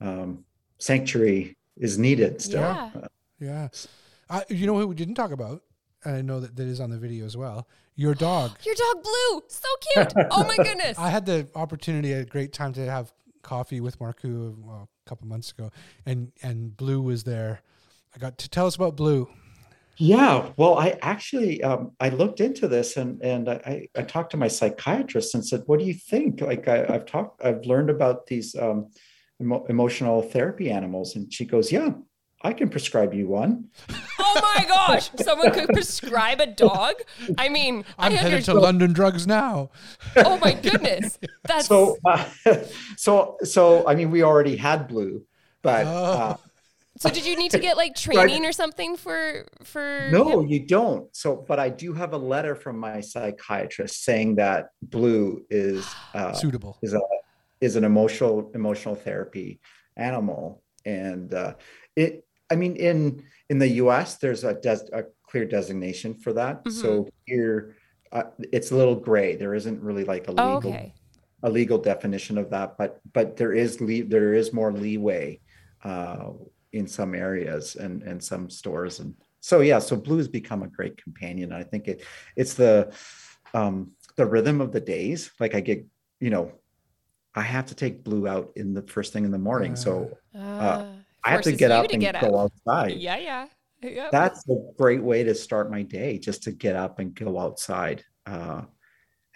um, 0.00 0.44
sanctuary 0.78 1.56
is 1.76 1.98
needed 1.98 2.40
still. 2.40 2.60
Yeah. 2.60 2.90
yeah. 3.40 3.68
Uh, 4.30 4.42
you 4.48 4.66
know 4.66 4.74
what 4.74 4.88
we 4.88 4.94
didn't 4.94 5.14
talk 5.14 5.30
about? 5.32 5.62
And 6.04 6.16
I 6.16 6.22
know 6.22 6.40
that 6.40 6.56
that 6.56 6.66
is 6.66 6.80
on 6.80 6.90
the 6.90 6.98
video 6.98 7.26
as 7.26 7.36
well. 7.36 7.66
Your 7.96 8.14
dog. 8.14 8.52
Your 8.64 8.74
dog 8.74 9.02
Blue, 9.02 9.42
so 9.48 9.68
cute. 9.92 10.12
Oh 10.30 10.44
my 10.44 10.56
goodness. 10.64 10.98
I 10.98 11.10
had 11.10 11.26
the 11.26 11.48
opportunity, 11.54 12.12
a 12.12 12.24
great 12.24 12.52
time 12.52 12.72
to 12.74 12.88
have 12.88 13.12
coffee 13.42 13.80
with 13.80 13.98
Markku 13.98 14.56
well, 14.58 14.88
a 15.06 15.08
couple 15.08 15.26
months 15.26 15.50
ago, 15.50 15.70
and 16.06 16.32
and 16.42 16.76
Blue 16.76 17.00
was 17.00 17.24
there. 17.24 17.60
I 18.14 18.18
got 18.18 18.38
to 18.38 18.48
tell 18.48 18.66
us 18.66 18.76
about 18.76 18.96
Blue. 18.96 19.28
Yeah, 20.00 20.50
well, 20.56 20.78
I 20.78 20.96
actually 21.02 21.60
um, 21.64 21.90
I 21.98 22.10
looked 22.10 22.40
into 22.40 22.68
this 22.68 22.96
and 22.96 23.20
and 23.20 23.48
I, 23.48 23.88
I 23.96 24.02
talked 24.02 24.30
to 24.30 24.36
my 24.36 24.46
psychiatrist 24.46 25.34
and 25.34 25.44
said, 25.44 25.62
"What 25.66 25.80
do 25.80 25.84
you 25.84 25.94
think?" 25.94 26.40
Like 26.40 26.68
I, 26.68 26.86
I've 26.88 27.06
talked, 27.06 27.44
I've 27.44 27.64
learned 27.64 27.90
about 27.90 28.26
these 28.26 28.54
um, 28.54 28.90
emo- 29.40 29.64
emotional 29.68 30.22
therapy 30.22 30.70
animals, 30.70 31.16
and 31.16 31.32
she 31.32 31.44
goes, 31.44 31.72
"Yeah, 31.72 31.90
I 32.42 32.52
can 32.52 32.68
prescribe 32.68 33.12
you 33.12 33.26
one." 33.26 33.70
oh 34.36 34.52
my 34.56 34.64
gosh. 34.66 35.10
Someone 35.20 35.52
could 35.52 35.68
prescribe 35.68 36.40
a 36.40 36.46
dog? 36.46 36.94
I 37.36 37.48
mean, 37.48 37.84
I'm 37.98 38.12
I 38.12 38.16
headed 38.16 38.30
to 38.30 38.34
understand. 38.52 38.58
London 38.60 38.92
Drugs 38.92 39.26
now. 39.26 39.70
Oh 40.16 40.38
my 40.38 40.52
goodness. 40.54 41.18
That's 41.44 41.66
So, 41.66 41.96
uh, 42.04 42.24
so, 42.96 43.36
so 43.42 43.86
I 43.88 43.94
mean, 43.94 44.10
we 44.10 44.22
already 44.22 44.56
had 44.56 44.88
blue, 44.88 45.24
but 45.62 45.86
Oh. 45.86 45.90
uh, 45.90 46.36
So 46.98 47.08
did 47.10 47.24
you 47.26 47.36
need 47.36 47.52
to 47.52 47.58
get 47.60 47.76
like 47.76 47.94
training 48.06 48.44
or 48.44 48.52
something 48.52 48.96
for 48.96 49.46
for 49.64 50.08
no, 50.10 50.40
him? 50.40 50.48
you 50.48 50.66
don't. 50.66 51.14
So, 51.14 51.44
but 51.48 51.58
I 51.58 51.68
do 51.70 51.92
have 51.94 52.12
a 52.12 52.18
letter 52.18 52.54
from 52.56 52.78
my 52.78 53.00
psychiatrist 53.00 54.02
saying 54.04 54.36
that 54.36 54.70
blue 54.82 55.44
is 55.50 55.86
uh, 56.14 56.32
Suitable. 56.32 56.76
is 56.82 56.94
a 56.94 57.00
is 57.60 57.76
an 57.76 57.84
emotional 57.84 58.50
emotional 58.54 58.94
therapy 58.94 59.60
animal 59.96 60.62
and 60.84 61.34
uh, 61.34 61.54
it 61.96 62.24
i 62.50 62.56
mean 62.56 62.76
in 62.76 63.22
in 63.50 63.58
the 63.58 63.68
us 63.68 64.16
there's 64.16 64.44
a, 64.44 64.54
des- 64.54 64.90
a 64.92 65.04
clear 65.28 65.44
designation 65.44 66.14
for 66.14 66.32
that. 66.32 66.64
Mm-hmm. 66.64 66.80
so 66.80 67.08
here 67.26 67.76
uh, 68.12 68.22
it's 68.52 68.70
a 68.70 68.74
little 68.76 68.94
gray. 68.94 69.36
There 69.36 69.54
isn't 69.54 69.82
really 69.82 70.04
like 70.04 70.28
a 70.28 70.30
legal 70.32 70.72
Oh, 70.72 70.80
okay. 70.80 70.94
a 71.42 71.50
legal 71.50 71.76
definition 71.78 72.38
of 72.38 72.48
that 72.50 72.78
but 72.78 73.00
but 73.12 73.36
there 73.36 73.52
is 73.52 73.80
le- 73.82 74.04
there 74.14 74.32
is 74.32 74.52
more 74.52 74.72
leeway 74.72 75.40
uh, 75.84 76.30
in 76.72 76.86
some 76.86 77.14
areas 77.14 77.76
and 77.76 78.02
and 78.02 78.22
some 78.30 78.48
stores. 78.48 79.00
And 79.00 79.14
so 79.40 79.60
yeah 79.60 79.78
so 79.78 79.94
blue 79.96 80.16
has 80.18 80.28
become 80.28 80.62
a 80.62 80.68
great 80.68 80.96
companion. 81.02 81.52
I 81.52 81.64
think 81.64 81.86
it 81.88 82.02
it's 82.36 82.54
the 82.54 82.92
um 83.54 83.92
the 84.16 84.26
rhythm 84.26 84.60
of 84.60 84.72
the 84.72 84.80
days. 84.80 85.30
Like 85.38 85.54
i 85.54 85.60
get 85.60 85.84
you 86.20 86.30
know 86.30 86.52
i 87.34 87.42
have 87.42 87.66
to 87.66 87.74
take 87.74 88.02
blue 88.08 88.26
out 88.26 88.52
in 88.56 88.72
the 88.74 88.82
first 88.94 89.12
thing 89.12 89.24
in 89.28 89.32
the 89.36 89.44
morning. 89.50 89.76
So 89.76 89.92
Uh, 90.34 90.84
i 91.28 91.32
have 91.32 91.42
to 91.42 91.52
get 91.52 91.70
you 91.70 91.76
up 91.76 91.86
to 91.88 91.94
and 91.94 92.00
get 92.00 92.20
go 92.20 92.34
up. 92.36 92.50
outside 92.66 92.96
Yeah, 92.96 93.16
yeah. 93.16 93.46
Yep. 93.82 94.10
that's 94.10 94.48
a 94.48 94.56
great 94.76 95.02
way 95.02 95.22
to 95.22 95.34
start 95.34 95.70
my 95.70 95.82
day 95.82 96.18
just 96.18 96.42
to 96.44 96.50
get 96.52 96.74
up 96.74 96.98
and 96.98 97.14
go 97.14 97.38
outside 97.38 98.02
uh 98.26 98.62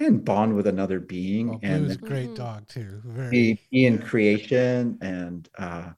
and 0.01 0.25
bond 0.25 0.57
with 0.57 0.67
another 0.67 0.99
being 0.99 1.49
Well, 1.49 1.61
and 1.63 1.85
Blue's 1.87 1.97
a 1.97 1.99
great 2.01 2.31
Mhm. 2.31 2.35
dog 2.35 2.69
too. 2.69 3.01
Very. 3.05 3.31
be, 3.31 3.61
be 3.71 3.87
in 3.87 3.99
creation 3.99 4.99
and 5.01 5.49
uh 5.59 5.91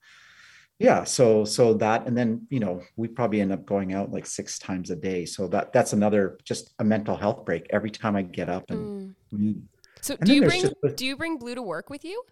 yeah 0.79 1.05
so 1.05 1.45
so 1.45 1.73
that 1.75 2.07
and 2.07 2.19
then 2.19 2.47
you 2.51 2.59
know 2.61 2.83
we 2.97 3.07
probably 3.09 3.41
end 3.41 3.53
up 3.53 3.65
going 3.65 3.95
out 3.95 4.11
like 4.11 4.27
six 4.27 4.59
times 4.59 4.91
a 4.91 4.97
day 4.97 5.25
so 5.25 5.47
that 5.49 5.73
that's 5.73 5.93
another 5.93 6.37
just 6.45 6.75
a 6.81 6.85
mental 6.85 7.17
health 7.17 7.45
break 7.47 7.65
every 7.71 7.91
time 7.91 8.15
i 8.17 8.23
get 8.23 8.49
up 8.51 8.71
and 8.71 9.15
Mm. 9.33 9.63
So 10.01 10.15
And 10.21 10.27
do 10.29 10.35
you 10.35 10.43
bring 10.43 10.61
just 10.61 10.75
do 10.97 11.07
you 11.07 11.17
bring 11.17 11.39
Blue 11.39 11.55
to 11.57 11.63
work 11.63 11.89
with 11.91 12.05
you? 12.05 12.23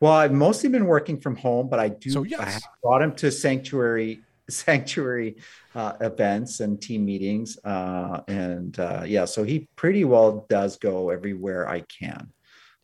Well 0.00 0.12
i've 0.12 0.32
mostly 0.32 0.68
been 0.68 0.86
working 0.86 1.18
from 1.20 1.36
home 1.36 1.68
but 1.68 1.78
i 1.78 1.88
do 1.88 2.10
So, 2.10 2.26
i 2.38 2.44
have 2.44 2.62
brought 2.82 3.02
him 3.02 3.14
to 3.16 3.30
sanctuary 3.30 4.20
sanctuary 4.50 5.36
uh, 5.74 5.92
events 6.00 6.60
and 6.60 6.80
team 6.80 7.04
meetings 7.04 7.58
uh 7.64 8.20
and 8.26 8.78
uh 8.78 9.02
yeah 9.06 9.24
so 9.24 9.44
he 9.44 9.68
pretty 9.76 10.04
well 10.04 10.46
does 10.48 10.76
go 10.76 11.10
everywhere 11.10 11.68
i 11.68 11.80
can 11.80 12.32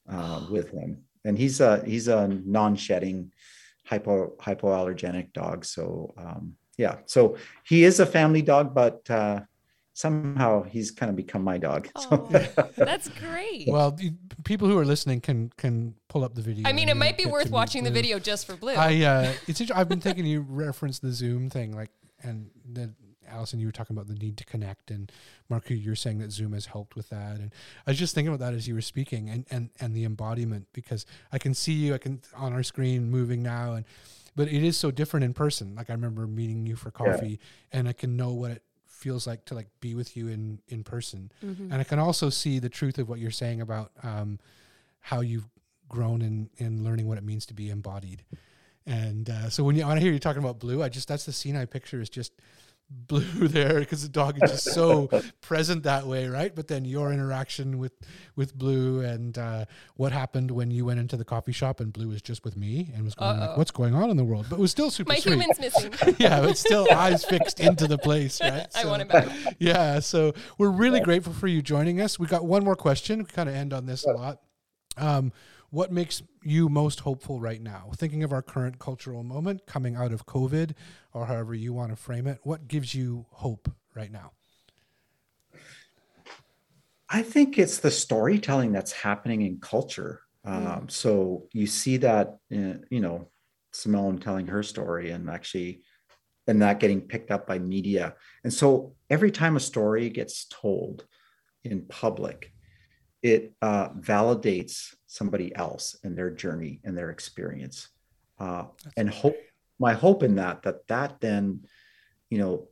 uh 0.09 0.47
with 0.51 0.71
him 0.71 1.03
and 1.25 1.37
he's 1.37 1.61
a 1.61 1.85
he's 1.85 2.09
a 2.09 2.29
non-shedding 2.29 3.33
hypo 3.85 4.37
hypoallergenic 4.41 5.33
dog 5.33 5.65
so 5.65 6.15
um 6.17 6.57
yeah. 6.77 6.97
So 7.07 7.37
he 7.65 7.85
is 7.85 8.01
a 8.01 8.07
family 8.07 8.43
dog, 8.43 8.75
but 8.75 9.09
uh, 9.11 9.41
somehow 9.97 10.63
he's 10.63 10.91
kind 10.91 11.09
of 11.09 11.17
become 11.17 11.43
my 11.43 11.57
dog. 11.57 11.89
So- 11.99 12.29
Oh, 12.59 12.69
that's 12.77 13.09
great. 13.09 13.67
Well, 13.67 13.93
the 13.93 14.13
people 14.45 14.69
who 14.69 14.77
are 14.79 14.85
listening 14.85 15.21
can 15.23 15.51
can 15.57 15.95
pull 16.09 16.23
up 16.23 16.35
the 16.35 16.43
video. 16.43 16.69
I 16.69 16.73
mean, 16.73 16.89
it 16.91 16.97
might 16.97 17.17
be 17.17 17.25
worth 17.25 17.45
to 17.45 17.49
meet 17.49 17.55
watching 17.55 17.83
the 17.85 17.91
video 17.91 18.19
just 18.19 18.47
for 18.47 18.57
Blue. 18.57 18.75
I 18.75 19.03
uh, 19.03 19.33
it's 19.49 19.61
I've 19.71 19.89
been 19.89 20.01
thinking 20.03 20.27
you 20.27 20.43
referenced 20.47 21.01
the 21.03 21.13
Zoom 21.13 21.49
thing, 21.49 21.73
like, 21.75 21.91
and 22.23 22.51
then 22.65 22.95
Allison, 23.29 23.59
you 23.59 23.67
were 23.67 23.73
talking 23.73 23.97
about 23.97 24.07
the 24.07 24.15
need 24.15 24.37
to 24.37 24.45
connect, 24.45 24.91
and 24.91 25.11
Mark, 25.49 25.65
you're 25.71 25.97
saying 25.97 26.19
that 26.19 26.31
Zoom 26.31 26.53
has 26.53 26.67
helped 26.67 26.95
with 26.95 27.09
that, 27.09 27.39
and 27.39 27.51
I 27.87 27.91
was 27.91 27.99
just 27.99 28.15
thinking 28.15 28.33
about 28.33 28.45
that 28.45 28.55
as 28.55 28.69
you 28.69 28.75
were 28.75 28.83
speaking, 28.83 29.31
and 29.31 29.47
and 29.51 29.71
and 29.81 29.95
the 29.95 30.05
embodiment 30.05 30.67
because 30.75 31.07
I 31.33 31.39
can 31.39 31.55
see 31.55 31.73
you, 31.73 31.95
I 31.95 31.99
can 31.99 32.21
on 32.37 32.53
our 32.53 32.63
screen 32.63 33.11
moving 33.11 33.43
now, 33.43 33.73
and 33.73 33.87
but 34.37 34.49
it 34.49 34.63
is 34.63 34.77
so 34.77 34.91
different 34.91 35.25
in 35.25 35.33
person. 35.33 35.75
Like 35.75 35.89
I 35.89 35.95
remember 35.95 36.27
meeting 36.27 36.67
you 36.67 36.77
for 36.77 36.91
coffee, 36.91 37.41
and 37.73 37.89
I 37.89 37.95
can 37.95 38.15
know 38.17 38.33
what 38.35 38.51
it 38.51 38.63
feels 39.07 39.25
like 39.27 39.45
to 39.45 39.55
like 39.55 39.69
be 39.81 39.95
with 39.95 40.17
you 40.17 40.27
in 40.29 40.59
in 40.67 40.83
person, 40.83 41.31
Mhm. 41.41 41.71
and 41.71 41.75
I 41.75 41.85
can 41.85 42.01
also 42.01 42.29
see 42.29 42.59
the 42.59 42.69
truth 42.69 42.99
of 42.99 43.09
what 43.09 43.19
you're 43.21 43.31
saying 43.43 43.61
about 43.61 43.93
um, 44.03 44.39
how 45.01 45.21
you've 45.21 45.49
grown 45.89 46.23
in 46.23 46.51
in 46.57 46.83
learning 46.83 47.07
what 47.07 47.17
it 47.19 47.23
means 47.25 47.47
to 47.47 47.55
be 47.55 47.71
embodied. 47.71 48.25
And 48.85 49.31
uh, 49.31 49.49
so 49.49 49.63
when 49.65 49.77
you 49.77 49.87
when 49.87 49.97
I 49.97 50.01
hear 50.01 50.13
you 50.13 50.19
talking 50.19 50.43
about 50.43 50.59
blue, 50.59 50.83
I 50.83 50.89
just 50.89 51.07
that's 51.07 51.25
the 51.25 51.33
scene 51.33 51.55
I 51.57 51.67
picture 51.67 52.01
is 52.01 52.11
just 52.11 52.33
blue 52.89 53.21
there 53.49 53.81
because 53.81 54.03
the 54.03 54.09
dog 54.09 54.39
is 54.43 54.51
just 54.51 54.73
so 54.73 55.09
present 55.41 55.83
that 55.85 56.07
way, 56.07 56.29
right? 56.29 56.55
But 56.55 56.69
then 56.69 56.85
your 56.85 57.13
interaction 57.13 57.79
with 57.79 57.93
with 58.37 58.55
blue 58.57 59.01
and 59.01 59.37
uh, 59.37 59.65
what 59.97 60.13
happened 60.13 60.51
when 60.51 60.71
you 60.71 60.85
went 60.85 61.01
into 61.01 61.17
the 61.17 61.25
coffee 61.25 61.53
shop 61.53 61.81
and 61.81 61.93
blue 61.93 62.09
was 62.09 62.23
just 62.23 62.45
with 62.45 62.57
me 62.57 62.93
and 62.95 63.05
was 63.05 63.15
going 63.15 63.39
like, 63.39 63.51
Uh-oh. 63.51 63.59
"What's 63.59 63.71
going 63.71 63.95
on 63.95 64.11
in 64.11 64.17
the 64.17 64.25
world?" 64.25 64.47
But 64.49 64.59
it 64.59 64.63
was 64.63 64.71
still 64.71 64.91
super 64.91 65.09
My 65.09 65.19
sweet. 65.19 65.33
human's 65.33 65.59
missing. 65.59 65.93
yeah, 66.19 66.41
but 66.41 66.57
still 66.57 66.87
eyes 66.93 67.25
fixed 67.25 67.61
into 67.61 67.87
the 67.87 67.99
place, 67.99 68.41
right? 68.41 68.67
I 68.75 68.87
want 68.87 69.03
him 69.03 69.09
back. 69.09 69.29
yeah, 69.59 70.01
so 70.01 70.33
we're 70.59 70.71
really 70.71 71.01
grateful 71.01 71.33
for 71.33 71.49
you 71.49 71.63
joining 71.63 72.01
us. 72.01 72.19
We 72.19 72.27
got 72.27 72.45
one 72.45 72.65
more 72.65 72.77
question. 72.77 73.19
We 73.21 73.25
kind 73.27 73.49
of 73.49 73.55
end 73.55 73.73
on 73.73 73.87
this 73.87 74.05
a 74.05 74.13
lot. 74.13 74.41
Um, 74.97 75.33
what 75.77 75.93
makes 75.93 76.23
you 76.43 76.71
most 76.71 77.01
hopeful 77.01 77.39
right 77.39 77.61
now? 77.61 77.91
Thinking 77.95 78.23
of 78.23 78.33
our 78.33 78.41
current 78.41 78.79
cultural 78.79 79.23
moment 79.23 79.67
coming 79.67 79.95
out 79.95 80.11
of 80.11 80.25
COVID, 80.25 80.73
or 81.13 81.27
however 81.27 81.55
you 81.55 81.75
want 81.75 81.91
to 81.91 81.97
frame 81.97 82.27
it, 82.27 82.39
what 82.45 82.67
gives 82.67 82.95
you 82.95 83.27
hope 83.29 83.71
right 83.95 84.11
now? 84.11 84.33
I 87.11 87.21
think 87.23 87.59
it's 87.59 87.77
the 87.77 87.91
storytelling 87.91 88.73
that's 88.73 88.93
happening 88.93 89.43
in 89.43 89.59
culture. 89.61 90.23
Um, 90.47 90.89
so 90.89 91.47
you 91.53 91.67
see 91.67 91.99
that, 91.99 92.39
in, 92.49 92.87
you 92.89 93.01
know, 93.01 93.29
Simone 93.75 94.17
telling 94.17 94.47
her 94.47 94.63
story 94.63 95.11
and 95.11 95.29
actually, 95.29 95.83
and 96.47 96.63
that 96.63 96.81
getting 96.81 97.03
picked 97.03 97.31
up 97.31 97.47
by 97.47 97.59
media. 97.59 98.15
And 98.45 98.55
so 98.55 98.95
every 99.11 99.31
time 99.31 99.57
a 99.57 99.61
story 99.61 100.09
gets 100.09 100.47
told 100.47 101.05
in 101.65 101.83
public, 101.83 102.55
it 103.23 103.53
uh, 103.61 103.89
validates 103.91 104.95
somebody 105.17 105.55
else 105.57 105.97
and 106.05 106.17
their 106.17 106.31
journey 106.31 106.81
and 106.85 106.97
their 106.97 107.11
experience. 107.11 107.89
Uh, 108.39 108.65
and 108.97 109.09
hope, 109.09 109.37
my 109.79 109.95
hope 109.95 110.23
in 110.23 110.35
that, 110.37 110.63
that 110.63 110.87
that 110.89 111.21
then, 111.21 111.65
you 112.31 112.39
know, 112.39 112.69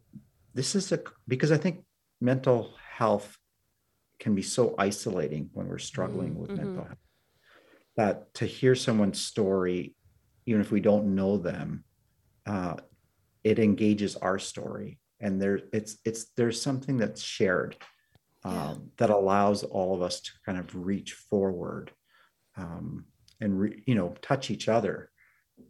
this 0.52 0.74
is 0.74 0.92
a, 0.92 1.00
because 1.26 1.50
I 1.52 1.56
think 1.56 1.84
mental 2.20 2.74
health 2.98 3.36
can 4.20 4.34
be 4.34 4.42
so 4.42 4.74
isolating 4.78 5.50
when 5.54 5.68
we're 5.68 5.78
struggling 5.92 6.34
with 6.38 6.50
Mhm. 6.50 6.56
mental 6.56 6.84
health 6.84 6.98
that 7.96 8.34
to 8.34 8.44
hear 8.46 8.74
someone's 8.74 9.20
story 9.20 9.94
even 10.46 10.60
if 10.60 10.70
we 10.70 10.80
don't 10.80 11.14
know 11.14 11.38
them 11.38 11.84
uh, 12.46 12.76
it 13.42 13.58
engages 13.58 14.16
our 14.16 14.38
story 14.38 15.00
and 15.20 15.40
there 15.40 15.60
it's 15.72 15.96
it's 16.04 16.22
there's 16.36 16.60
something 16.60 16.96
that's 16.98 17.22
shared 17.22 17.76
um, 18.44 18.54
Yeah. 18.54 18.74
that 18.98 19.10
allows 19.10 19.64
all 19.64 19.94
of 19.94 20.02
us 20.02 20.20
to 20.26 20.30
kind 20.46 20.58
of 20.58 20.74
reach 20.74 21.12
forward 21.30 21.92
um, 22.56 23.05
and 23.40 23.59
re, 23.60 23.82
you 23.86 23.94
know 23.94 24.14
touch 24.22 24.51
each 24.51 24.68
other 24.68 25.10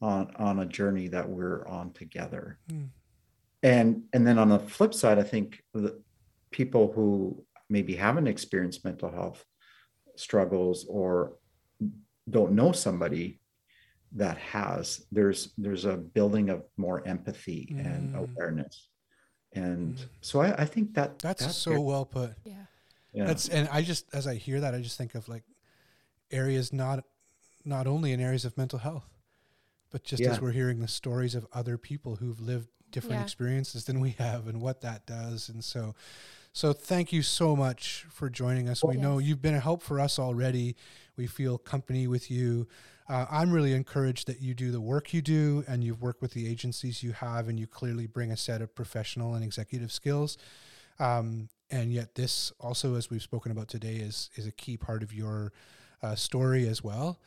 on 0.02 0.30
on 0.36 0.60
a 0.60 0.66
journey 0.66 1.08
that 1.08 1.28
we're 1.28 1.66
on 1.66 1.92
together 1.92 2.58
Hmm. 2.70 2.84
and 3.62 4.02
and 4.12 4.26
then 4.26 4.38
on 4.38 4.48
the 4.48 4.58
flip 4.58 4.94
side 4.94 5.18
i 5.18 5.22
think 5.22 5.62
the 5.72 6.00
people 6.50 6.92
who 6.92 7.44
maybe 7.68 7.94
haven't 7.96 8.26
experienced 8.26 8.84
mental 8.84 9.10
health 9.10 9.44
struggles 10.16 10.86
or 10.88 11.36
don't 12.30 12.52
know 12.52 12.72
somebody 12.72 13.40
that 14.12 14.38
has 14.38 15.04
there's 15.10 15.52
there's 15.58 15.84
a 15.84 15.96
building 15.96 16.48
of 16.50 16.62
more 16.76 17.06
empathy 17.06 17.74
and 17.78 18.14
Mm. 18.14 18.18
awareness 18.22 18.88
and 19.52 19.96
Mm. 19.96 20.08
so 20.20 20.40
I, 20.40 20.62
I 20.62 20.64
think 20.64 20.94
that 20.94 21.18
That's, 21.18 21.56
so 21.56 21.80
well 21.80 22.04
put. 22.06 22.32
Yeah. 22.44 22.54
yeah. 23.12 23.24
That's 23.26 23.48
and 23.48 23.68
I 23.70 23.82
just 23.82 24.06
as 24.14 24.26
I 24.26 24.34
hear 24.34 24.60
that, 24.60 24.74
I 24.74 24.80
just 24.80 24.98
think 24.98 25.14
of 25.14 25.28
like 25.28 25.44
areas 26.30 26.72
not 26.72 27.04
not 27.64 27.86
only 27.86 28.12
in 28.12 28.20
areas 28.20 28.44
of 28.44 28.56
mental 28.58 28.78
health, 28.78 29.08
but 29.90 30.04
just 30.04 30.22
as 30.32 30.40
we're 30.40 30.52
hearing 30.52 30.80
the 30.80 30.88
stories 30.88 31.34
of 31.34 31.46
other 31.52 31.78
people 31.78 32.16
who've 32.16 32.40
lived 32.40 32.68
different 32.90 33.16
Yeah. 33.16 33.22
experiences 33.22 33.84
than 33.86 34.00
we 34.00 34.10
have 34.10 34.46
and 34.46 34.60
what 34.60 34.80
that 34.82 35.06
does. 35.06 35.48
And 35.48 35.64
so 35.64 35.94
so 36.52 36.72
thank 36.72 37.12
you 37.12 37.22
so 37.22 37.56
much 37.56 38.06
for 38.10 38.30
joining 38.30 38.68
us. 38.68 38.84
We 38.84 38.96
know 39.02 39.18
you've 39.18 39.42
been 39.42 39.54
a 39.54 39.60
help 39.60 39.82
for 39.82 39.98
us 39.98 40.18
already. 40.20 40.76
We 41.16 41.26
feel 41.26 41.58
company 41.58 42.06
with 42.06 42.30
you. 42.30 42.68
Uh, 43.08 43.26
I'm 43.30 43.50
really 43.50 43.72
encouraged 43.72 44.28
that 44.28 44.40
you 44.40 44.54
do 44.54 44.70
the 44.70 44.80
work 44.80 45.12
you 45.12 45.20
do 45.20 45.64
and 45.66 45.82
you've 45.82 46.00
worked 46.00 46.22
with 46.22 46.32
the 46.32 46.46
agencies 46.48 47.02
you 47.02 47.12
have 47.12 47.48
and 47.48 47.58
you 47.58 47.66
clearly 47.66 48.06
bring 48.06 48.30
a 48.30 48.36
set 48.36 48.62
of 48.62 48.74
professional 48.74 49.34
and 49.34 49.44
executive 49.44 49.90
skills. 49.90 50.38
Um, 50.98 51.48
and 51.70 51.92
yet 51.92 52.14
this 52.14 52.52
also, 52.60 52.94
as 52.94 53.10
we've 53.10 53.22
spoken 53.22 53.50
about 53.50 53.68
today, 53.68 53.96
is 53.96 54.30
is 54.36 54.46
a 54.46 54.52
key 54.52 54.76
part 54.76 55.02
of 55.02 55.12
your 55.12 55.52
uh, 56.04 56.14
story 56.14 56.68
as 56.68 56.82
well. 56.84 57.18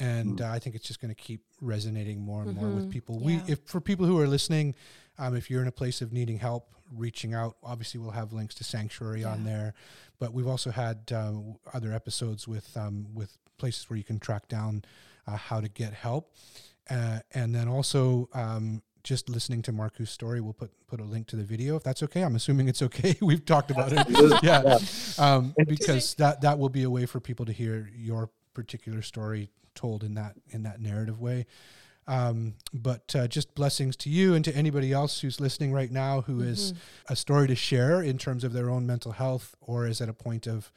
And 0.00 0.40
uh, 0.40 0.48
I 0.56 0.58
think 0.60 0.76
it's 0.76 0.86
just 0.86 1.00
going 1.00 1.14
to 1.14 1.20
keep 1.28 1.42
resonating 1.60 2.20
more 2.20 2.42
and 2.44 2.54
more 2.54 2.68
with 2.70 2.86
Mhm. 2.86 2.90
people. 2.90 3.14
Yeah. 3.20 3.26
We, 3.46 3.52
if 3.52 3.58
for 3.66 3.80
people 3.80 4.06
who 4.06 4.18
are 4.20 4.28
listening, 4.28 4.74
um, 5.18 5.34
if 5.36 5.50
you're 5.50 5.62
in 5.62 5.66
a 5.68 5.72
place 5.82 6.00
of 6.04 6.12
needing 6.12 6.38
help, 6.38 6.64
reaching 7.04 7.34
out, 7.34 7.56
obviously 7.64 7.98
we'll 8.00 8.12
have 8.12 8.32
links 8.32 8.54
to 8.56 8.64
Sanctuary 8.64 9.24
on 9.24 9.44
there. 9.44 9.74
But 10.20 10.32
we've 10.32 10.46
also 10.46 10.70
had 10.70 11.10
um, 11.12 11.56
other 11.74 11.92
episodes 11.92 12.46
with 12.46 12.76
um, 12.76 13.06
with 13.12 13.36
places 13.56 13.90
where 13.90 13.96
you 13.96 14.04
can 14.04 14.20
track 14.20 14.46
down 14.48 14.84
uh, 15.26 15.36
how 15.36 15.60
to 15.60 15.68
get 15.68 15.92
help, 15.94 16.32
uh, 16.88 17.18
and 17.34 17.52
then 17.54 17.66
also 17.68 18.28
um, 18.32 18.82
just 19.04 19.28
listening 19.28 19.62
to 19.62 19.72
Markku's 19.72 20.10
story. 20.10 20.40
We'll 20.40 20.52
put 20.52 20.70
put 20.86 21.00
a 21.00 21.04
link 21.04 21.26
to 21.28 21.36
the 21.36 21.44
video 21.44 21.76
if 21.76 21.82
that's 21.82 22.02
okay. 22.04 22.22
I'm 22.22 22.36
assuming 22.36 22.68
it's 22.68 22.82
okay. 22.82 23.16
We've 23.22 23.44
talked 23.44 23.70
about 23.70 23.92
it. 23.92 24.06
yeah, 24.42 24.78
um, 25.18 25.54
because 25.66 26.14
that 26.14 26.40
that 26.42 26.58
will 26.58 26.68
be 26.68 26.82
a 26.82 26.90
way 26.90 27.06
for 27.06 27.20
people 27.20 27.46
to 27.46 27.52
hear 27.52 27.90
your 27.96 28.30
particular 28.54 29.02
story 29.02 29.50
told 29.74 30.02
in 30.02 30.14
that 30.14 30.34
in 30.50 30.62
that 30.64 30.80
narrative 30.80 31.20
way. 31.20 31.46
Um, 32.06 32.54
but 32.72 33.14
uh, 33.14 33.28
just 33.28 33.54
blessings 33.54 33.94
to 33.96 34.08
you 34.08 34.34
and 34.34 34.42
to 34.46 34.56
anybody 34.56 34.92
else 34.94 35.20
who's 35.20 35.40
listening 35.40 35.74
right 35.74 35.92
now 35.92 36.22
who 36.22 36.40
is 36.40 36.72
a 37.06 37.14
story 37.14 37.46
to 37.48 37.54
share 37.54 38.00
in 38.00 38.16
terms 38.16 38.44
of 38.44 38.54
their 38.54 38.70
own 38.70 38.86
mental 38.86 39.12
health 39.12 39.54
or 39.60 39.86
is 39.86 40.00
at 40.00 40.08
a 40.08 40.14
point 40.14 40.46
of 40.46 40.72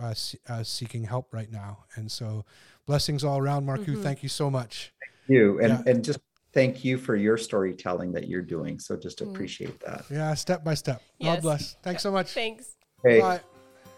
uh, 0.00 0.14
uh, 0.48 0.62
seeking 0.62 1.04
help 1.04 1.34
right 1.34 1.52
now. 1.52 1.84
And 1.96 2.10
so, 2.10 2.46
blessings 2.86 3.24
all 3.24 3.36
around, 3.38 3.66
Marku. 3.66 4.02
Thank 4.02 4.22
you 4.22 4.30
so 4.30 4.50
much. 4.50 4.94
you 5.28 5.60
and 5.60 5.68
Yeah. 5.68 5.82
and 5.92 6.02
just 6.04 6.20
thank 6.52 6.84
you 6.84 6.98
for 6.98 7.16
your 7.16 7.36
storytelling 7.36 8.12
that 8.12 8.28
you're 8.28 8.42
doing 8.42 8.78
so 8.78 8.96
just 8.96 9.18
Mm. 9.22 9.30
appreciate 9.30 9.78
that 9.80 10.04
Yeah, 10.10 10.34
step 10.34 10.64
by 10.64 10.74
step. 10.74 11.00
God 11.22 11.42
bless. 11.42 11.76
Thanks 11.82 12.02
so 12.02 12.10
much. 12.10 12.32
Thanks. 12.32 12.76
hey 13.04 13.20
Bye. 13.20 13.40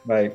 bye 0.06 0.32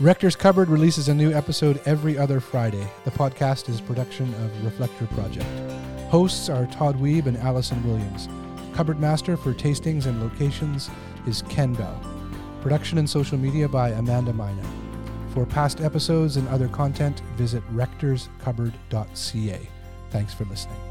Rector's 0.00 0.34
Cupboard 0.36 0.68
releases 0.70 1.08
a 1.08 1.14
new 1.14 1.30
episode 1.32 1.78
every 1.84 2.16
other 2.16 2.40
Friday. 2.40 2.86
The 3.04 3.10
podcast 3.10 3.68
is 3.68 3.80
a 3.80 3.82
production 3.82 4.32
of 4.34 4.64
Reflector 4.64 5.06
Project. 5.08 5.44
Hosts 6.08 6.48
are 6.48 6.64
Todd 6.68 6.96
Weeb 6.98 7.26
and 7.26 7.36
Allison 7.36 7.82
Williams. 7.86 8.26
Cupboard 8.74 8.98
master 8.98 9.36
for 9.36 9.52
tastings 9.52 10.06
and 10.06 10.18
locations 10.22 10.88
is 11.26 11.42
Ken 11.50 11.74
Bell. 11.74 12.00
Production 12.62 12.96
and 12.96 13.08
social 13.10 13.36
media 13.36 13.68
by 13.68 13.90
Amanda 13.90 14.32
Mina. 14.32 14.62
For 15.30 15.46
past 15.46 15.80
episodes 15.80 16.36
and 16.36 16.48
other 16.48 16.68
content, 16.68 17.20
visit 17.36 17.62
rectorscupboard.ca. 17.72 19.68
Thanks 20.10 20.34
for 20.34 20.44
listening. 20.46 20.89